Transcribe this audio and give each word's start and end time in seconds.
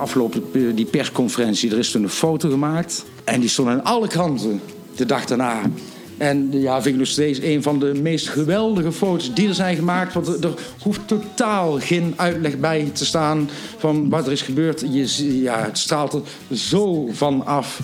afgelopen 0.00 0.42
eh, 0.52 0.62
die 0.74 0.84
persconferentie, 0.84 1.70
er 1.70 1.78
is 1.78 1.90
toen 1.90 2.02
een 2.02 2.08
foto 2.08 2.50
gemaakt. 2.50 3.04
En 3.24 3.40
die 3.40 3.48
stond 3.48 3.68
aan 3.68 3.84
alle 3.84 4.08
kranten 4.08 4.60
de 4.96 5.06
dag 5.06 5.24
daarna. 5.24 5.62
En 6.20 6.48
ja, 6.50 6.82
vind 6.82 6.94
ik 6.94 7.00
nog 7.00 7.10
steeds 7.10 7.40
een 7.42 7.62
van 7.62 7.78
de 7.78 7.94
meest 7.94 8.28
geweldige 8.28 8.92
foto's 8.92 9.34
die 9.34 9.48
er 9.48 9.54
zijn 9.54 9.76
gemaakt. 9.76 10.14
Want 10.14 10.44
er, 10.44 10.54
hoeft 10.82 11.00
totaal 11.08 11.78
geen 11.78 12.14
uitleg 12.16 12.58
bij 12.58 12.90
te 12.92 13.04
staan 13.04 13.50
van 13.78 14.08
wat 14.08 14.26
er 14.26 14.32
is 14.32 14.42
gebeurd. 14.42 14.80
Je, 14.80 15.40
ja, 15.40 15.64
het 15.64 15.78
straalt 15.78 16.12
er 16.12 16.22
zo 16.56 17.08
van 17.12 17.46
af. 17.46 17.80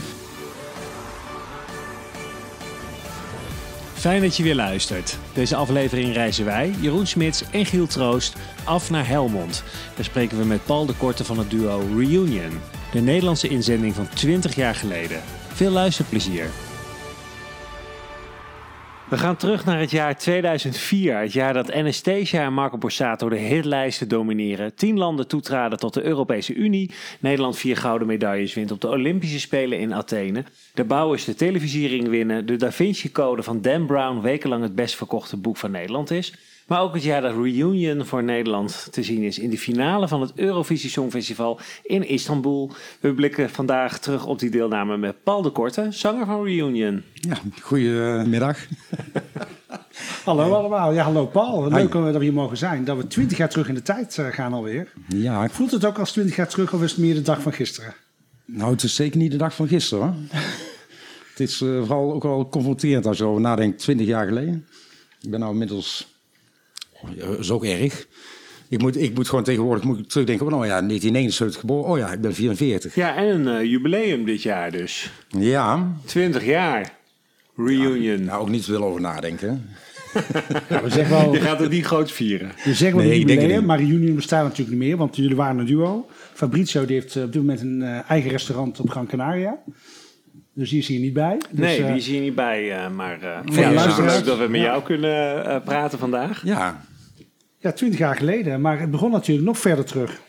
Fijn 4.07 4.23
dat 4.23 4.37
je 4.37 4.43
weer 4.43 4.55
luistert. 4.55 5.19
Deze 5.33 5.57
aflevering 5.57 6.13
reizen 6.13 6.45
wij, 6.45 6.75
Jeroen 6.81 7.07
Smits 7.07 7.43
en 7.51 7.67
Giel 7.67 7.87
Troost, 7.87 8.37
af 8.65 8.91
naar 8.91 9.09
Helmond. 9.09 9.63
Daar 9.95 10.05
spreken 10.05 10.39
we 10.39 10.45
met 10.45 10.65
Paul 10.65 10.87
de 10.87 10.95
Korte 10.95 11.25
van 11.25 11.39
het 11.39 11.51
duo 11.51 11.79
Reunion. 11.97 12.61
De 12.93 13.01
Nederlandse 13.01 13.49
inzending 13.49 13.95
van 13.95 14.09
20 14.09 14.55
jaar 14.55 14.75
geleden. 14.75 15.23
Veel 15.53 15.71
luisterplezier. 15.71 16.51
We 19.09 19.19
gaan 19.19 19.37
terug 19.37 19.65
naar 19.65 19.81
het 19.81 19.91
jaar 19.91 20.19
2004, 20.19 21.19
het 21.19 21.33
jaar 21.33 21.53
dat 21.53 21.73
Anastasia 21.73 22.45
en 22.45 22.53
Marco 22.53 22.79
Borsato 22.79 23.29
de 23.29 23.37
hitlijsten 23.37 24.09
domineren. 24.09 24.75
Tien 24.75 24.99
landen 24.99 25.29
toetraden 25.29 25.79
tot 25.79 25.95
de 25.95 26.03
Europese 26.03 26.55
Unie. 26.55 26.91
Nederland 27.21 27.59
vier 27.59 27.77
gouden 27.77 28.07
medailles 28.07 28.55
wint 28.55 28.71
op 28.71 28.81
de 28.81 28.89
Olympische 28.89 29.41
Spelen 29.41 29.79
in 29.79 29.95
Athene. 29.95 30.45
De 30.75 30.85
bouwers 30.85 31.25
de 31.25 31.35
televisiering 31.35 32.09
winnen. 32.09 32.47
De 32.47 32.57
Da 32.57 32.73
Vinci 32.73 33.13
Code 33.13 33.43
van 33.43 33.63
Dan 33.63 33.87
Brown 33.87 34.21
wekenlang 34.21 34.63
het 34.63 34.75
best 34.75 34.97
verkochte 34.97 35.37
boek 35.37 35.57
van 35.57 35.71
Nederland 35.71 36.11
is. 36.11 36.35
Maar 36.67 36.81
ook 36.81 36.95
het 36.95 37.03
jaar 37.03 37.21
dat 37.21 37.33
Reunion 37.35 38.05
voor 38.07 38.23
Nederland 38.25 38.89
te 38.91 39.03
zien 39.03 39.23
is 39.23 39.39
in 39.39 39.51
de 39.51 39.59
finale 39.59 40.09
van 40.09 40.21
het 40.21 40.33
Eurovisie 40.35 40.91
Songfestival 40.91 41.61
in 41.83 42.09
Istanbul. 42.09 42.71
We 43.01 43.15
blikken 43.15 43.51
vandaag 43.51 43.99
terug 43.99 44.27
op 44.27 44.39
die 44.39 44.51
deelname 44.51 44.97
met 44.97 45.23
Paul 45.23 45.43
de 45.43 45.51
Korte, 45.51 45.87
zanger 45.91 46.27
van 46.27 46.45
Reunion. 46.45 47.03
Ja, 47.15 47.37
goedemiddag. 47.63 48.59
Hallo 50.25 50.53
allemaal. 50.55 50.93
Ja, 50.93 51.03
hallo 51.05 51.27
Paul. 51.27 51.69
Leuk 51.71 51.93
dat 51.93 52.17
we 52.17 52.23
hier 52.23 52.33
mogen 52.33 52.57
zijn. 52.57 52.85
Dat 52.85 52.97
we 52.97 53.07
twintig 53.07 53.39
jaar 53.39 53.49
terug 53.49 53.69
in 53.69 53.75
de 53.75 53.83
tijd 53.83 54.19
eh, 54.19 54.27
gaan 54.27 54.53
alweer. 54.53 54.93
Ja, 55.09 55.45
ik- 55.45 55.51
Voelt 55.51 55.71
het 55.71 55.85
ook 55.85 55.99
als 55.99 56.13
twintig 56.13 56.37
jaar 56.37 56.49
terug 56.49 56.73
of 56.73 56.83
is 56.83 56.91
het 56.91 57.01
meer 57.01 57.15
de 57.15 57.23
dag 57.23 57.43
van 57.43 57.53
gisteren? 57.53 57.95
nou, 58.45 58.71
het 58.73 58.83
is 58.83 58.95
zeker 58.95 59.19
niet 59.19 59.31
de 59.31 59.37
dag 59.37 59.55
van 59.55 59.69
gisteren 59.69 60.05
hoor. 60.05 60.15
het 61.31 61.41
is 61.41 61.61
eh, 61.61 61.69
vooral 61.79 62.13
ook 62.13 62.23
wel 62.23 62.49
confronterend 62.49 63.07
als 63.07 63.17
je 63.17 63.23
erover 63.23 63.43
nadenkt, 63.43 63.79
20 63.79 64.07
jaar 64.07 64.27
geleden. 64.27 64.67
Ik 65.21 65.31
ben 65.31 65.41
nou 65.41 65.53
inmiddels, 65.53 66.16
dat 67.17 67.39
is 67.39 67.51
ook 67.51 67.65
erg. 67.65 68.07
Ik 68.69 68.81
moet, 68.81 69.01
ik 69.01 69.15
moet 69.15 69.29
gewoon 69.29 69.45
tegenwoordig 69.45 69.85
moet 69.85 69.99
ik 69.99 70.09
terugdenken, 70.09 70.47
oh 70.47 70.53
ja, 70.53 70.59
1979 70.59 71.61
geboren, 71.61 71.91
oh 71.91 71.99
ja, 71.99 72.13
ik 72.13 72.21
ben 72.21 72.35
44. 72.35 72.95
Ja, 72.95 73.17
en 73.17 73.27
een 73.27 73.57
eh, 73.59 73.71
jubileum 73.71 74.25
dit 74.25 74.43
jaar 74.43 74.71
dus. 74.71 75.11
Ja, 75.29 75.93
20 76.05 76.45
jaar. 76.45 76.93
Reunion. 77.57 78.25
nou 78.25 78.41
ook 78.41 78.49
niet 78.49 78.65
te 78.65 78.71
veel 78.71 78.85
over 78.85 79.01
nadenken. 79.01 79.69
Ja, 80.69 80.83
we 80.83 80.91
zeggen 80.91 81.17
wel, 81.17 81.33
Je 81.33 81.41
gaat 81.41 81.61
het 81.61 81.71
niet 81.71 81.85
groot 81.85 82.13
vieren. 82.13 82.53
we 82.65 82.75
zeggen 82.75 82.99
wel 82.99 83.07
Nee, 83.07 83.19
jubileum, 83.19 83.49
niet. 83.57 83.67
maar 83.67 83.79
Reunion 83.79 84.15
bestaat 84.15 84.43
natuurlijk 84.43 84.71
niet 84.79 84.87
meer, 84.89 84.97
want 84.97 85.17
jullie 85.17 85.37
waren 85.37 85.59
een 85.59 85.67
duo. 85.67 86.07
Fabrizio 86.33 86.85
die 86.85 86.97
heeft 87.01 87.17
eh, 87.17 87.23
op 87.23 87.33
dit 87.33 87.41
moment 87.41 87.61
een 87.61 87.83
eh, 87.83 88.11
eigen 88.11 88.31
restaurant 88.31 88.81
op 88.81 88.91
Gran 88.91 89.07
Canaria. 89.07 89.59
Dus 90.57 90.71
die 90.71 90.79
is 90.79 90.87
hier 90.89 91.01
niet 91.01 91.13
bij. 91.13 91.37
Dus, 91.51 91.59
Nee, 91.59 91.79
eh, 91.81 91.87
die 91.87 91.97
is 91.97 92.07
hier 92.07 92.21
niet 92.21 92.35
bij, 92.35 92.73
eh, 92.85 92.91
maar 92.91 93.13
eh 93.23 93.39
de 93.45 93.61
ja, 93.61 93.71
het 93.73 93.91
is 93.91 94.15
leuk 94.15 94.25
dat 94.25 94.39
we 94.39 94.49
met 94.49 94.61
Ja. 94.61 94.67
jou 94.67 94.83
kunnen 94.83 95.45
eh, 95.47 95.61
praten 95.65 95.99
vandaag. 95.99 96.41
Ja, 96.45 96.85
Ja, 97.59 97.73
twintig 97.73 97.99
jaar 97.99 98.17
geleden. 98.17 98.61
Maar 98.61 98.81
het 98.81 98.91
begon 98.91 99.11
natuurlijk 99.11 99.47
nog 99.47 99.59
verder 99.59 99.85
terug. 99.85 100.21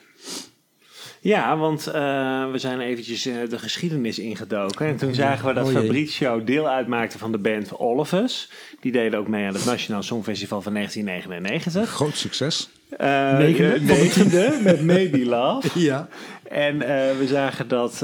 Ja, 1.22 1.58
want 1.58 1.88
eh, 1.88 2.52
we 2.52 2.58
zijn 2.58 2.80
eventjes 2.80 3.26
eh, 3.26 3.34
de 3.50 3.60
geschiedenis 3.60 4.20
ingedoken. 4.20 4.86
En 4.88 4.98
toen 4.98 5.14
zagen 5.14 5.48
we 5.48 5.54
dat 5.54 5.66
Oh. 5.68 5.72
Fabrizio 5.74 6.44
deel 6.44 6.70
uitmaakte 6.70 7.18
van 7.18 7.32
de 7.32 7.38
band 7.38 7.78
All 7.80 7.96
of 7.98 8.12
Us. 8.12 8.52
Die 8.80 8.92
deden 8.92 9.20
ook 9.20 9.28
mee 9.28 9.46
aan 9.48 9.54
het 9.54 9.66
Nationaal 9.66 10.04
Songfestival 10.04 10.62
van 10.62 10.74
1999. 10.74 11.90
groot 11.96 12.16
succes. 12.18 12.70
Eh, 12.90 13.38
Negende. 13.38 13.76
eh, 13.94 14.00
negende 14.00 14.58
met 14.64 14.82
Maybe 14.82 15.26
Love. 15.26 15.80
Ja. 15.80 16.08
En 16.44 16.82
eh, 16.82 17.18
we 17.18 17.28
zagen 17.28 17.68
dat, 17.68 18.00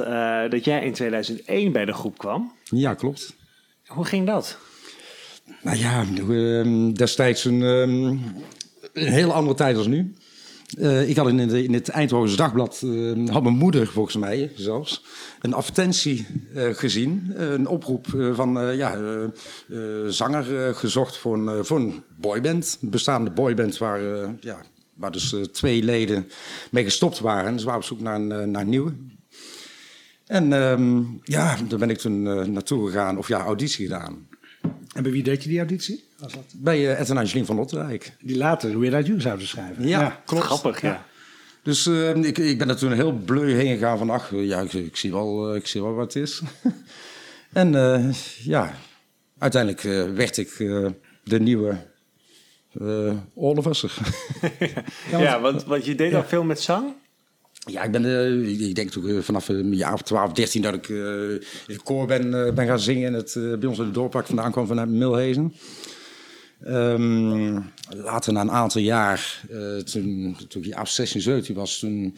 dat 0.50 0.66
jij 0.66 0.86
in 0.86 0.94
2001 0.94 1.72
bij 1.72 1.86
de 1.86 1.94
groep 1.94 2.18
kwam. 2.18 2.52
Ja, 2.64 2.94
klopt. 2.94 3.36
Hoe 3.88 4.06
ging 4.06 4.28
dat? 4.28 4.58
Nou 5.62 5.78
ja, 5.78 6.06
ehm, 6.30 6.92
destijds 6.92 7.46
een, 7.46 7.62
ehm, 7.64 8.04
een 8.94 9.12
hele 9.12 9.32
andere 9.34 9.56
tijd 9.58 9.78
als 9.78 9.88
nu. 9.88 10.14
Ik 11.08 11.16
had 11.18 11.28
in, 11.28 11.48
de- 11.48 11.64
in 11.64 11.74
het 11.74 11.90
Eindhovense 11.90 12.36
Dagblad, 12.38 12.82
eh, 12.84 13.30
had 13.34 13.44
mijn 13.44 13.56
moeder 13.58 13.88
volgens 13.88 14.16
mij 14.16 14.52
zelfs, 14.56 15.04
een 15.42 15.54
advertentie 15.54 16.28
gezien. 16.56 17.32
Een 17.36 17.68
oproep 17.68 18.06
van 18.34 18.76
ja, 18.76 18.98
zanger 20.08 20.76
gezocht 20.76 21.18
voor 21.18 21.38
een, 21.38 21.66
voor 21.66 21.78
een 21.80 22.04
boyband. 22.20 22.78
Een 22.82 22.90
bestaande 22.90 23.30
boyband 23.32 23.78
waar, 23.78 24.02
ja, 24.40 24.58
waar 24.96 25.12
dus 25.12 25.34
eh, 25.34 25.42
twee 25.42 25.84
leden 25.84 26.30
mee 26.72 26.84
gestopt 26.84 27.20
waren. 27.20 27.60
Ze 27.60 27.66
waren 27.66 27.80
op 27.80 27.86
zoek 27.86 28.00
naar 28.00 28.16
een, 28.16 28.32
eh, 28.32 28.44
naar 28.44 28.62
een 28.62 28.70
nieuwe. 28.70 28.94
En 30.26 30.54
ehm, 30.54 31.02
ja, 31.24 31.58
daar 31.68 31.80
ben 31.80 31.90
ik 31.90 31.98
toen 31.98 32.28
eh, 32.28 32.46
naartoe 32.46 32.88
gegaan, 32.88 33.18
of 33.18 33.28
ja, 33.28 33.40
auditie 33.40 33.86
gedaan. 33.86 34.28
En 34.94 35.04
bij 35.04 35.12
wie 35.12 35.24
deed 35.24 35.44
je 35.44 35.50
die 35.50 35.58
auditie? 35.58 36.04
Was 36.20 36.34
dat? 36.34 36.54
Bij 36.56 36.80
uh, 36.80 37.00
Ed 37.00 37.10
en 37.10 37.18
Angelien 37.18 37.46
van 37.46 37.56
Lotterijk. 37.56 38.16
Die 38.22 38.38
later 38.38 38.80
Without 38.80 39.08
You 39.08 39.22
zouden 39.22 39.48
schrijven. 39.48 39.88
Ja, 39.88 40.22
klopt. 40.26 40.44
Grappig, 40.44 40.82
ja. 40.82 41.06
Dus 41.64 41.86
eh, 41.86 42.16
ik, 42.16 42.38
ik 42.38 42.58
ben 42.58 42.70
er 42.70 42.78
toen 42.78 42.92
heel 42.92 43.14
bleu 43.14 43.52
heen 43.52 43.74
gegaan 43.74 43.98
van... 43.98 44.10
ach, 44.10 44.32
ja, 44.36 44.60
ik, 44.62 44.74
ik 44.74 44.96
zie, 44.96 45.12
wel, 45.12 45.56
ik 45.56 45.68
zie 45.68 45.82
wel 45.82 45.94
wat 45.94 46.14
het 46.14 46.24
is. 46.24 46.42
en 47.54 47.76
eh, 47.76 48.14
ja, 48.44 48.74
uiteindelijk 49.38 49.84
eh, 49.84 50.14
werd 50.16 50.38
ik 50.38 50.50
eh, 50.50 50.86
de 51.24 51.40
nieuwe 51.40 51.78
uh, 52.82 53.08
All 53.38 53.56
of 53.56 53.66
Us. 53.66 53.86
Ja, 55.12 55.42
want, 55.42 55.64
want 55.64 55.86
je 55.86 55.96
deed 55.96 56.14
al 56.14 56.24
veel 56.24 56.44
met 56.44 56.60
zang? 56.62 56.94
Ja, 57.66 57.84
ik 57.84 57.92
ben, 57.92 58.06
eh, 58.06 58.68
ik- 58.68 58.76
denk 58.76 58.90
toen 58.90 59.08
eh, 59.10 59.20
vanaf 59.20 59.48
een 59.48 59.74
jaar 59.76 59.94
of 59.94 60.02
12, 60.02 60.32
13 60.32 60.62
dat 60.62 60.74
ik 60.74 60.90
in 60.90 61.42
het 61.68 61.84
koor 61.84 62.08
ben, 62.08 62.32
ben 62.56 62.68
gaan 62.68 62.80
zingen. 62.80 63.08
En 63.08 63.14
het 63.14 63.34
bij 63.60 63.70
ons 63.70 63.78
in 63.80 63.86
het 63.86 63.94
dorp 63.94 64.22
vandaan 64.26 64.52
kwam 64.52 64.68
vanuit 64.68 64.90
Milhezen. 64.90 65.54
Ehm, 66.64 67.60
later 67.90 68.34
na 68.34 68.42
een 68.42 68.52
aantal 68.52 68.82
jaar, 68.82 69.42
toen, 69.92 70.38
toen 70.48 70.62
ik 70.64 70.68
jaar 70.68 70.88
16, 70.88 71.22
17 71.22 71.56
was, 71.56 71.80
toen 71.80 72.18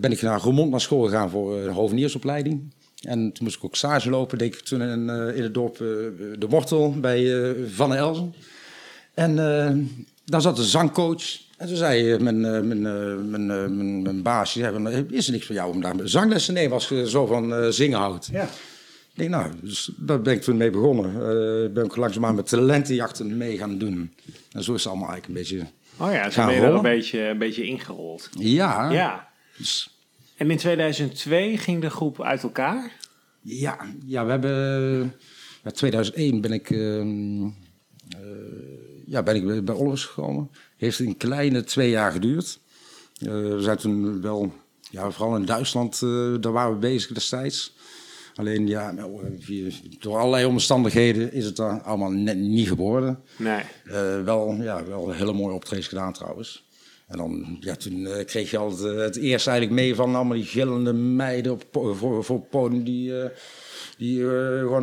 ben 0.00 0.12
ik 0.12 0.22
naar 0.22 0.40
Roermond 0.40 0.70
naar 0.70 0.80
school 0.80 1.02
gegaan 1.04 1.30
voor 1.30 1.56
een 1.58 1.72
hoveniersopleiding. 1.72 2.74
En 3.02 3.32
toen 3.32 3.44
moest 3.44 3.56
ik 3.56 3.64
ook 3.64 3.76
stage 3.76 4.10
lopen, 4.10 4.38
deed 4.38 4.54
ik 4.54 4.60
toen 4.60 4.82
in, 4.82 5.08
in 5.34 5.42
het 5.42 5.54
dorp 5.54 5.76
De 6.38 6.46
Wortel 6.48 6.94
bij 7.00 7.54
Van 7.68 7.94
Elzen. 7.94 8.34
En 9.14 9.38
eh, 9.38 9.76
daar 10.24 10.40
zat 10.40 10.58
een 10.58 10.64
zangcoach. 10.64 11.22
En 11.56 11.66
toen 11.66 11.76
zei 11.76 12.12
eh, 12.12 12.20
mijn, 12.20 12.44
eh, 12.44 12.60
mijn, 12.60 12.82
mijn, 13.30 13.46
mijn, 13.46 14.02
mijn 14.02 14.22
baas, 14.22 14.52
die 14.54 14.62
zei, 14.62 14.74
van, 14.74 14.88
"Eh, 14.88 14.98
is 15.10 15.26
er 15.26 15.32
niks 15.32 15.46
voor 15.46 15.54
jou 15.54 15.70
om 15.74 15.80
daar 15.80 15.94
zanglessen 16.04 16.54
te 16.54 16.60
nemen 16.60 16.74
als 16.74 16.88
je 16.88 17.08
zo 17.10 17.26
van 17.26 17.72
zingen 17.72 17.98
houdt? 17.98 18.28
Ja. 18.32 18.42
Ik 18.44 19.20
denk, 19.20 19.30
nou, 19.30 19.52
dus 19.60 19.90
daar 19.96 20.20
ben 20.22 20.34
ik 20.34 20.42
toen 20.42 20.56
mee 20.56 20.70
begonnen. 20.70 21.06
Eh 21.14 21.72
ben 21.72 21.84
ik 21.84 21.96
langzaamaan 21.96 22.34
met 22.34 22.48
talentenjachten 22.48 23.36
mee 23.36 23.56
gaan 23.58 23.78
doen. 23.78 24.14
En 24.52 24.62
zo 24.62 24.74
is 24.74 24.82
het 24.84 24.92
allemaal 24.92 25.10
eigenlijk 25.10 25.26
een 25.50 25.58
beetje... 25.58 25.66
Oh 25.96 26.12
ja, 26.12 26.24
zo 26.24 26.30
Gaan 26.30 26.46
ben 26.46 26.54
je 26.54 26.60
er 26.60 26.74
een 26.74 26.82
beetje, 26.82 27.20
een 27.20 27.38
beetje 27.38 27.64
ingerold. 27.64 28.28
Ja, 28.38 28.90
Ja. 28.90 29.28
dus- 29.56 29.88
En 30.36 30.50
in 30.50 30.56
2002 30.56 31.58
ging 31.58 31.80
de 31.80 31.90
groep 31.90 32.22
uit 32.22 32.42
elkaar? 32.42 32.92
ja, 33.42 33.78
ja 34.06 34.24
we 34.24 34.30
hebben... 34.30 35.14
Ja, 35.64 35.70
2001 35.70 36.40
ben 36.40 36.52
ik, 36.52 36.70
ehm, 36.70 37.42
eh, 37.44 37.50
ja, 39.14 39.22
ben 39.22 39.34
ik 39.36 39.64
bij 39.64 39.74
Olivers 39.74 40.04
gekomen. 40.04 40.50
Heeft 40.76 40.98
een 40.98 41.16
kleine 41.16 41.64
twee 41.64 41.90
jaar 41.90 42.12
geduurd. 42.12 42.58
Eh, 43.18 43.28
we 43.28 43.56
zijn 43.60 43.76
toen 43.76 44.20
wel, 44.22 44.52
ja, 44.90 45.10
vooral 45.10 45.36
in 45.36 45.44
Duitsland, 45.44 46.00
eh, 46.02 46.34
daar 46.40 46.52
waren 46.52 46.72
we 46.72 46.78
bezig 46.78 47.12
destijds. 47.12 47.76
Alleen 48.34 48.66
ja, 48.66 48.90
nou, 48.90 49.20
via- 49.38 49.70
door 50.00 50.16
allerlei 50.18 50.44
omstandigheden 50.44 51.32
is 51.32 51.44
het 51.44 51.56
daar 51.56 51.80
allemaal 51.82 52.10
net 52.10 52.36
niet 52.38 52.68
geworden. 52.68 53.22
Nee. 53.36 53.62
Eh, 53.84 54.22
wel, 54.24 54.52
ja, 54.60 54.84
wel 54.84 55.10
hele 55.10 55.32
mooie 55.32 55.54
optredens 55.54 55.88
gedaan 55.88 56.12
trouwens. 56.12 56.68
En 57.06 57.16
dan, 57.16 57.56
ja, 57.60 57.74
toen 57.76 58.06
eh, 58.06 58.24
kreeg 58.24 58.50
je 58.50 58.56
eh, 58.58 58.96
het 58.96 59.16
eerst 59.16 59.46
eigenlijk 59.46 59.80
mee 59.80 59.94
van 59.94 60.14
allemaal 60.14 60.36
die 60.36 60.44
gillende 60.46 60.92
meiden 60.92 61.52
op, 61.52 61.64
voor, 61.96 62.24
voor 62.24 62.40
podium 62.40 62.84
die, 62.84 63.20
eh, 63.22 63.30
die 63.98 64.20
eh, 64.22 64.58
gewoon 64.58 64.82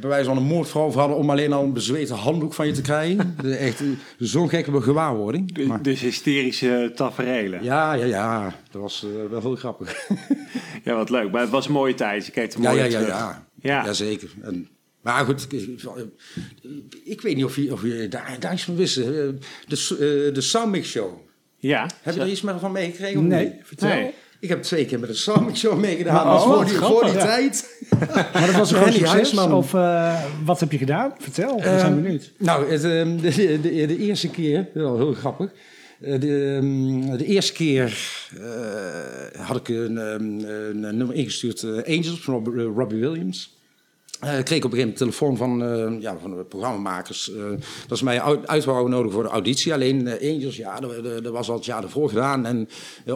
bij 0.00 0.08
wijze 0.08 0.24
van 0.24 0.36
een 0.36 0.42
moordvrouw 0.42 0.90
hadden 0.92 1.16
om 1.16 1.30
alleen 1.30 1.52
al 1.52 1.64
een 1.64 1.72
bezweten 1.72 2.16
handdoek 2.16 2.54
van 2.54 2.66
je 2.66 2.72
te 2.72 2.82
krijgen. 2.82 3.36
Echt 3.58 3.82
zo'n 4.18 4.48
gekke 4.48 4.80
gewaarwording. 4.82 5.52
Dus, 5.54 5.66
Maar- 5.66 5.82
dus 5.82 6.00
hysterische 6.00 6.92
taferelen. 6.94 7.62
Ja. 7.64 7.94
ja, 7.94 8.04
ja, 8.04 8.06
ja, 8.06 8.54
dat 8.70 8.82
was 8.82 9.06
wel 9.30 9.40
heel 9.40 9.56
grappig. 9.56 10.08
wat 10.84 11.10
leuk. 11.10 11.30
Maar 11.32 11.40
het 11.40 11.50
was 11.50 11.66
een 11.66 11.72
mooie 11.72 11.94
tijd. 11.94 12.26
Je 12.26 12.32
kijkt 12.32 12.54
er 12.54 12.60
ja, 12.62 12.68
mooi 12.70 12.82
ja, 12.82 12.88
ja, 13.00 13.06
ja, 13.06 13.46
Ja. 13.60 13.84
ja. 13.84 13.92
zeker. 13.92 14.30
En, 14.42 14.68
maar 15.04 15.24
goed, 15.24 15.46
ik, 17.04 17.20
weet 17.20 17.36
niet 17.36 17.44
of 17.44 17.56
je, 17.56 17.72
of 17.72 17.82
je 17.82 18.08
daar, 18.08 18.36
daar 18.40 18.52
iets 18.52 18.62
van 18.64 18.76
wist. 18.76 18.96
eh, 18.96 19.04
De, 19.04 19.32
eh, 19.68 20.34
de 20.34 20.82
Show. 20.82 21.12
Ja. 21.58 21.90
Heb 22.02 22.14
je 22.14 22.20
er 22.20 22.28
iets 22.28 22.40
meer 22.40 22.58
van 22.58 22.72
meegekregen? 22.72 23.26
Nee, 23.26 23.44
niet? 23.44 23.54
vertel. 23.62 23.88
Nee. 23.88 24.10
Ik 24.40 24.48
heb 24.50 24.62
twee 24.62 24.84
keer 24.84 25.00
met 25.00 25.08
een 25.08 25.14
Sonic 25.16 25.56
Show 25.56 25.78
meegedaan. 25.78 26.14
Maar, 26.14 26.24
dat 26.24 26.42
oh, 26.42 26.48
was 26.48 26.56
voor 26.56 26.64
die, 26.64 26.74
grappig, 26.74 26.98
voor 26.98 27.08
die 27.08 27.18
ja. 27.18 27.24
tijd. 27.24 27.78
Maar 28.32 28.46
dat 28.46 28.54
was 28.54 28.70
een 28.70 28.76
groot 28.76 28.92
succes? 28.92 29.10
Huisman. 29.12 29.52
Of 29.52 29.74
eh, 29.74 30.24
wat 30.44 30.60
heb 30.60 30.72
je 30.72 30.78
gedaan? 30.78 31.12
Vertel, 31.18 31.56
we 31.56 31.62
zijn 31.62 31.80
Ehm, 31.80 32.02
benieuwd. 32.02 32.32
Nou, 32.38 32.70
het, 32.70 32.84
ehm, 32.84 33.16
de, 33.16 33.30
de, 33.34 33.60
de, 33.60 33.86
de 33.86 33.98
eerste 33.98 34.28
keer, 34.28 34.68
wel 34.74 34.96
heel 34.96 35.12
grappig. 35.12 35.50
De, 35.98 36.54
ehm, 36.60 37.16
de 37.16 37.24
eerste 37.24 37.52
keer 37.52 37.98
had 39.38 39.56
ik 39.56 39.68
een, 39.68 39.96
een 39.96 40.80
nummer 40.96 41.14
ingestuurd, 41.14 41.64
Angels 41.64 42.20
van 42.20 42.34
Rob- 42.34 42.76
Robbie 42.76 43.00
Williams. 43.00 43.56
Eh, 44.24 44.38
ik 44.38 44.44
kreeg 44.44 44.64
op 44.64 44.72
een 44.72 44.78
gegeven 44.78 44.78
moment 44.78 45.00
een 45.00 45.06
telefoon 45.06 45.36
van, 45.36 45.62
eh, 45.62 46.00
ja, 46.02 46.16
van 46.20 46.36
de 46.36 46.44
programmamakers. 46.44 47.32
eh, 47.34 47.42
dat 47.88 47.98
ze 47.98 48.04
mij 48.04 48.20
uit, 48.46 48.64
wouden 48.64 48.90
nodigen 48.90 49.12
voor 49.12 49.22
de 49.22 49.28
auditie. 49.28 49.72
Alleen 49.72 50.08
Angels, 50.22 50.56
ja, 50.56 50.80
dat, 50.80 51.04
dat- 51.04 51.24
dat 51.24 51.32
was 51.32 51.48
al 51.48 51.54
het 51.56 51.64
jaar 51.64 51.82
ervoor 51.82 52.08
gedaan. 52.08 52.46
En 52.46 52.68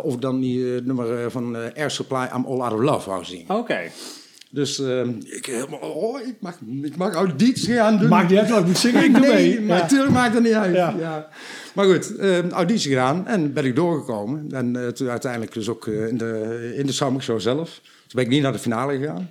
of 0.02 0.14
ik 0.14 0.20
dan 0.20 0.40
die 0.40 0.64
nummer 0.82 1.31
van 1.31 1.56
eh, 1.56 1.62
Air 1.76 1.90
Supply, 1.90 2.28
I'm 2.37 2.44
All 2.46 2.60
Out 2.60 2.72
of 2.72 2.81
Love 2.81 3.08
wou 3.10 3.25
zien. 3.25 3.44
Oké. 3.49 3.78
Dus 4.50 4.78
ehm, 4.81 5.10
ik 5.25 5.46
helemaal, 5.46 5.78
oh, 5.78 6.20
ik 6.20 6.34
mag, 6.40 6.58
ik 6.82 6.96
mag 6.96 7.14
auditie 7.14 7.75
gaan 7.75 7.99
doen. 7.99 8.08
Maakt 8.08 8.31
niet 8.31 8.38
uit 8.38 8.49
ik 8.60 8.66
moet 8.66 8.78
zingen, 8.78 9.05
ik 9.05 9.12
doe 9.14 9.20
nee, 9.26 9.49
mee. 9.58 9.60
maar 9.66 9.76
Ja. 9.76 9.82
natuurlijk 9.82 10.10
maakt 10.12 10.34
het 10.34 10.43
niet 10.43 10.52
uit. 10.52 10.75
Ja. 10.75 10.94
Ja. 10.99 11.28
Maar 11.75 11.84
goed, 11.87 12.16
eh, 12.16 12.49
auditie 12.50 12.88
gedaan 12.90 13.26
en 13.26 13.52
ben 13.52 13.64
ik 13.64 13.76
doorgekomen. 13.76 14.46
En 14.52 14.94
toen 14.94 15.08
uiteindelijk 15.08 15.52
dus 15.52 15.69
ook 15.69 15.87
in 15.87 16.19
de, 16.19 16.72
in 16.76 16.87
de 16.87 16.93
Summer 16.93 17.22
Show 17.22 17.40
zelf. 17.40 17.81
Toen 17.82 18.14
ben 18.14 18.25
ik 18.25 18.31
niet 18.31 18.43
naar 18.43 18.52
de 18.52 18.58
finale 18.58 18.99
gegaan. 18.99 19.31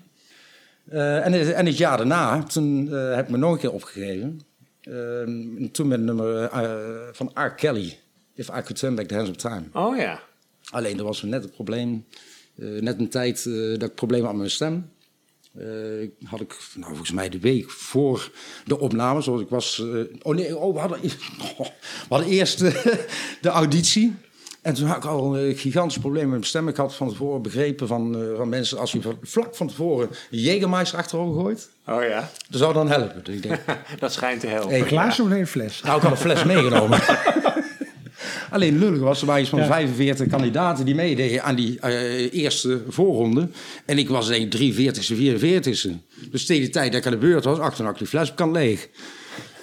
Eh, 0.89 1.25
en, 1.25 1.55
en 1.55 1.65
het 1.65 1.77
jaar 1.77 1.97
daarna, 1.97 2.43
toen 2.43 2.93
eh, 2.93 3.15
heb 3.15 3.25
ik 3.25 3.31
me 3.31 3.37
nog 3.37 3.51
een 3.51 3.59
keer 3.59 3.71
opgegeven. 3.71 4.41
Eh, 4.81 5.21
en 5.21 5.69
toen 5.71 5.87
met 5.87 5.97
het 5.97 6.05
nummer 6.07 6.43
eh, 6.43 6.71
van 7.11 7.31
R. 7.33 7.49
Kelly, 7.49 7.99
If 8.33 8.47
I 8.47 8.51
Could 8.51 8.75
Turn 8.75 8.95
Back 8.95 9.07
the 9.07 9.15
Hands 9.15 9.29
of 9.29 9.35
Time. 9.35 9.63
Oh 9.73 9.97
ja. 9.97 10.21
Alleen 10.69 10.97
er 10.97 11.03
was 11.03 11.21
net 11.21 11.43
het 11.43 11.51
probleem, 11.51 12.05
net 12.55 12.99
een 12.99 13.09
tijd 13.09 13.43
dat 13.79 13.89
ik 13.89 13.95
problemen 13.95 14.25
had 14.25 14.35
met 14.35 14.41
mijn 14.41 14.51
stem. 14.51 14.89
Had 16.23 16.41
ik, 16.41 16.57
nou, 16.75 16.87
volgens 16.87 17.11
mij 17.11 17.29
de 17.29 17.39
week 17.39 17.71
voor 17.71 18.31
de 18.65 18.79
opname, 18.79 19.21
zoals 19.21 19.41
ik 19.41 19.49
was. 19.49 19.83
oh 20.21 20.35
nee, 20.35 20.57
oh, 20.57 20.73
we, 20.73 20.79
hadden, 20.79 21.01
we 22.07 22.09
hadden 22.09 22.29
eerst 22.29 22.59
de 23.41 23.49
auditie. 23.49 24.15
En 24.67 24.73
toen 24.73 24.87
had 24.87 24.97
ik 24.97 25.05
al 25.05 25.37
een 25.37 25.55
gigantisch 25.55 25.97
probleem 25.97 26.23
met 26.23 26.31
mijn 26.31 26.43
stem. 26.43 26.67
Ik 26.67 26.75
had 26.75 26.95
van 26.95 27.09
tevoren 27.09 27.41
begrepen 27.41 27.87
van, 27.87 28.15
eh, 28.15 28.21
van 28.37 28.49
mensen, 28.49 28.77
als 28.77 28.91
je 28.91 28.99
vlak 29.21 29.55
van 29.55 29.67
tevoren 29.67 30.09
een 30.31 30.39
Jägermeister 30.39 30.95
achterover 30.97 31.41
gooit, 31.41 31.69
Oh 31.87 32.03
ja. 32.03 32.29
dat 32.49 32.59
zou 32.59 32.73
dan 32.73 32.89
helpen. 32.89 33.23
Dus 33.23 33.35
ik 33.35 33.41
denk, 33.43 33.59
Dat 33.99 34.13
schijnt 34.13 34.39
te 34.39 34.47
helpen. 34.47 34.69
Hey, 34.69 34.79
Een 34.79 34.85
glaasje 34.87 35.23
of 35.23 35.29
een 35.29 35.47
fles? 35.47 35.81
nou, 35.81 35.95
ik 35.97 36.01
had 36.03 36.11
een 36.11 36.17
fles 36.17 36.43
meegenomen. 36.53 36.99
Alleen 38.51 38.79
lullig 38.79 38.99
was, 38.99 39.19
er 39.21 39.25
waren 39.27 39.41
iets 39.41 39.49
van 39.49 39.59
Ja. 39.59 39.65
45 39.65 40.27
kandidaten 40.27 40.85
die 40.85 40.95
meededen 40.95 41.43
aan 41.43 41.55
die 41.55 41.79
eh, 41.79 42.33
eerste 42.33 42.81
voorronde. 42.89 43.49
En 43.85 43.97
ik 43.97 44.09
was 44.09 44.27
denk 44.27 44.53
ik 44.53 44.73
43ste, 44.73 45.15
44ste. 45.17 45.91
Dus 46.31 46.45
tegen 46.45 46.63
de 46.63 46.69
tijd 46.69 46.91
dat 46.91 46.99
ik 46.99 47.05
aan 47.05 47.11
de 47.11 47.17
beurt 47.17 47.43
was, 47.43 47.59
achterak 47.59 47.97
die 47.97 48.07
fles 48.07 48.33
kan 48.33 48.51
leeg. 48.51 48.89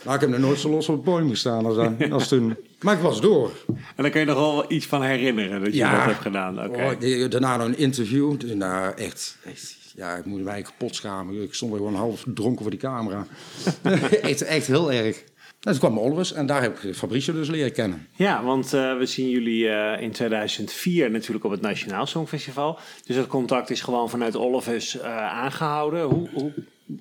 Nou, 0.04 0.14
ik 0.14 0.20
heb 0.20 0.30
nog 0.30 0.38
nooit 0.40 0.58
zo 0.58 0.68
los 0.70 0.88
op 0.88 0.94
het 0.94 1.04
podium 1.04 1.30
gestaan 1.30 1.66
als, 1.66 1.76
dat- 1.76 2.10
als 2.12 2.28
toen. 2.28 2.56
Maar 2.80 2.94
ik 2.96 3.00
was 3.02 3.20
door. 3.20 3.50
En 3.68 4.02
dan 4.02 4.10
kun 4.10 4.20
je 4.20 4.26
nog 4.26 4.36
wel 4.36 4.64
iets 4.72 4.86
van 4.86 5.02
herinneren 5.02 5.60
dat 5.64 5.72
je 5.72 5.78
Ja. 5.78 5.96
dat 5.96 6.04
hebt 6.04 6.20
gedaan. 6.22 6.64
Oké. 6.64 6.96
Oh, 7.00 7.30
daarna 7.30 7.56
nog 7.56 7.66
een 7.66 7.78
interview. 7.78 8.40
Dus, 8.40 8.54
Nou, 8.54 8.94
echt, 8.96 9.36
echt. 9.44 9.76
Ja, 9.96 10.14
ik 10.16 10.24
moet 10.24 10.42
mij 10.42 10.62
kapot 10.62 10.94
schamen. 10.94 11.42
Ik 11.42 11.54
stond 11.54 11.72
er 11.72 11.78
gewoon 11.78 11.94
half 11.94 12.24
dronken 12.34 12.62
voor 12.62 12.70
die 12.70 12.80
camera. 12.80 13.26
echt, 14.22 14.42
echt 14.42 14.66
heel 14.66 14.92
erg. 14.92 15.16
En 15.60 15.70
toen 15.70 15.78
kwam 15.78 15.98
Olvers 15.98 16.32
en 16.32 16.46
daar 16.46 16.62
heb 16.62 16.78
ik 16.78 16.94
Fabricio 16.94 17.32
dus 17.34 17.48
leren 17.48 17.72
kennen. 17.72 18.06
Ja, 18.12 18.44
want 18.44 18.72
eh, 18.72 18.96
we 18.98 19.06
zien 19.06 19.28
jullie 19.30 19.68
eh, 19.68 20.02
in 20.02 20.10
2004 20.10 21.10
natuurlijk 21.10 21.44
op 21.44 21.50
het 21.50 21.60
Nationaal 21.60 22.06
Songfestival. 22.06 22.78
Dus 23.06 23.16
dat 23.16 23.26
contact 23.26 23.70
is 23.70 23.80
gewoon 23.80 24.10
vanuit 24.10 24.36
Olivers 24.36 24.98
eh 25.00 25.16
aangehouden. 25.32 26.02
Hoe, 26.02 26.28
hoe 26.34 26.52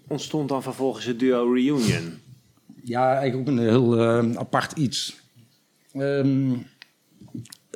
ontstond 0.07 0.49
dan 0.49 0.63
vervolgens 0.63 1.05
het 1.05 1.19
duo 1.19 1.51
Reunion? 1.53 2.19
Ja, 2.83 3.15
eigenlijk 3.17 3.49
ook 3.49 3.55
een 3.55 3.63
heel 3.63 3.97
eh, 3.99 4.35
apart 4.35 4.77
iets. 4.77 5.21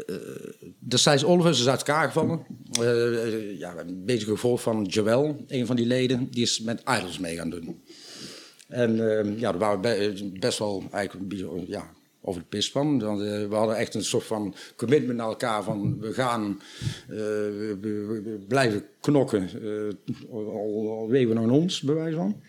Eh, 0.05 0.15
destijds 0.79 1.25
Olivers 1.25 1.59
is 1.59 1.67
uit 1.67 1.77
elkaar 1.79 2.07
gevallen. 2.07 2.45
Eh, 2.79 3.23
eh, 3.23 3.59
ja, 3.59 3.77
een 3.77 4.05
beetje 4.05 4.25
gevolg 4.25 4.61
van 4.61 4.83
Joel, 4.83 5.43
een 5.47 5.65
van 5.65 5.75
die 5.75 5.85
leden, 5.85 6.27
die 6.31 6.41
is 6.41 6.59
met 6.61 6.81
Idols 6.97 7.19
mee 7.19 7.35
gaan 7.35 7.49
doen. 7.49 7.81
En 8.67 9.17
ehm, 9.17 9.33
ja, 9.37 9.51
daar 9.51 9.57
waren 9.57 9.81
we 9.81 9.87
be- 10.21 10.39
best 10.39 10.59
wel 10.59 10.83
eigenlijk 10.91 11.33
ja, 11.67 11.91
over 12.21 12.41
de 12.41 12.47
pist 12.47 12.71
van. 12.71 12.99
Want, 12.99 13.19
we 13.21 13.47
hadden 13.49 13.75
echt 13.77 13.93
een 13.93 14.03
soort 14.03 14.23
van 14.23 14.55
commitment 14.75 15.17
naar 15.17 15.27
elkaar 15.27 15.63
van 15.63 15.99
we 15.99 16.13
gaan 16.13 16.61
blijven 18.47 18.83
knokken. 19.01 19.49
al, 20.31 20.89
al 20.99 21.07
wegen 21.09 21.27
we 21.29 21.33
naar 21.33 21.49
ons, 21.49 21.81
bij 21.81 21.95
wijze 21.95 22.15
van. 22.15 22.41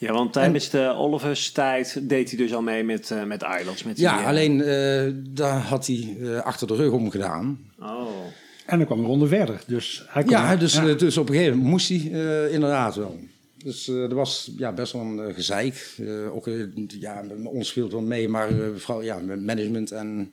Ja, 0.00 0.12
want 0.12 0.32
tijdens 0.32 0.70
de 0.70 0.94
Olivers 0.96 1.52
tijd 1.52 2.08
deed 2.08 2.28
hij 2.28 2.38
dus 2.38 2.54
al 2.54 2.62
mee 2.62 2.84
met, 2.84 3.10
eh, 3.10 3.24
met 3.24 3.44
Idols. 3.60 3.82
Met 3.82 3.98
Ja, 3.98 4.20
eh, 4.20 4.26
alleen 4.26 4.62
eh, 4.62 5.12
daar 5.14 5.60
had 5.60 5.86
hij 5.86 6.16
eh, 6.20 6.40
achter 6.40 6.66
de 6.66 6.74
rug 6.74 6.92
om 6.92 7.10
gedaan. 7.10 7.58
Oh. 7.80 8.06
En 8.66 8.76
dan 8.78 8.86
kwam 8.86 8.98
een 8.98 9.06
ronde 9.06 9.26
verder. 9.26 9.60
Dus 9.66 10.04
hij 10.08 10.22
kon, 10.22 10.30
Ja, 10.32 10.56
dus, 10.56 10.72
dus 10.72 11.16
op 11.16 11.28
een 11.28 11.34
gegeven 11.34 11.54
moment 11.56 11.72
moest 11.72 11.88
hij 11.88 11.98
eh, 12.12 12.52
inderdaad 12.54 12.94
wel. 12.94 13.18
Dus 13.64 13.88
eh, 13.88 14.02
er 14.02 14.14
was 14.14 14.52
ja, 14.56 14.72
best 14.72 14.92
wel 14.92 15.02
een 15.02 15.34
gezeik. 15.34 15.94
Eh, 15.98 16.34
ook, 16.34 16.48
ja, 16.86 17.22
met 17.22 17.46
ons 17.46 17.72
viel 17.72 17.90
wel 17.90 18.00
mee, 18.00 18.28
maar 18.28 18.48
eh, 18.48 18.66
vooral 18.76 19.02
ja, 19.02 19.18
met 19.18 19.42
management 19.42 19.92
en, 19.92 20.32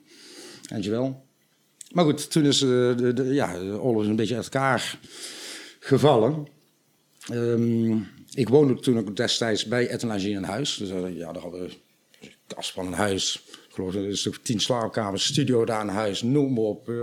en 0.68 0.80
Joel. 0.80 1.24
Maar 1.90 2.04
goed, 2.04 2.30
toen 2.30 2.44
is 2.44 2.62
eh, 2.62 2.68
de, 2.68 3.12
de, 3.14 3.24
ja, 3.24 3.58
de 3.58 3.80
oorlog 3.80 4.04
een 4.04 4.16
beetje 4.16 4.34
uit 4.34 4.44
elkaar 4.44 4.98
gevallen. 5.80 6.46
Ehm, 7.28 7.96
ik 8.34 8.48
woonde 8.48 8.74
toen 8.80 8.98
ook 8.98 9.16
destijds 9.16 9.64
bij 9.64 9.88
Etelagie 9.90 10.34
in 10.34 10.42
huis. 10.42 10.76
Dus 10.76 10.90
eh, 10.90 11.16
ja, 11.16 11.32
daar 11.32 11.42
hadden 11.42 11.60
we 11.60 11.66
een 12.20 12.30
kast 12.46 12.72
van 12.72 12.86
een 12.86 12.92
huis. 12.92 13.42
Ik 13.50 13.82
geloof 13.82 13.94
een 13.94 14.16
stuk 14.16 14.32
of 14.32 14.38
tien 14.42 14.60
slaapkamers, 14.60 15.24
studio 15.24 15.64
daar 15.64 15.80
in 15.82 15.88
huis, 15.88 16.22
noem 16.22 16.52
maar 16.52 16.62
op. 16.64 16.88
eh, 16.88 16.94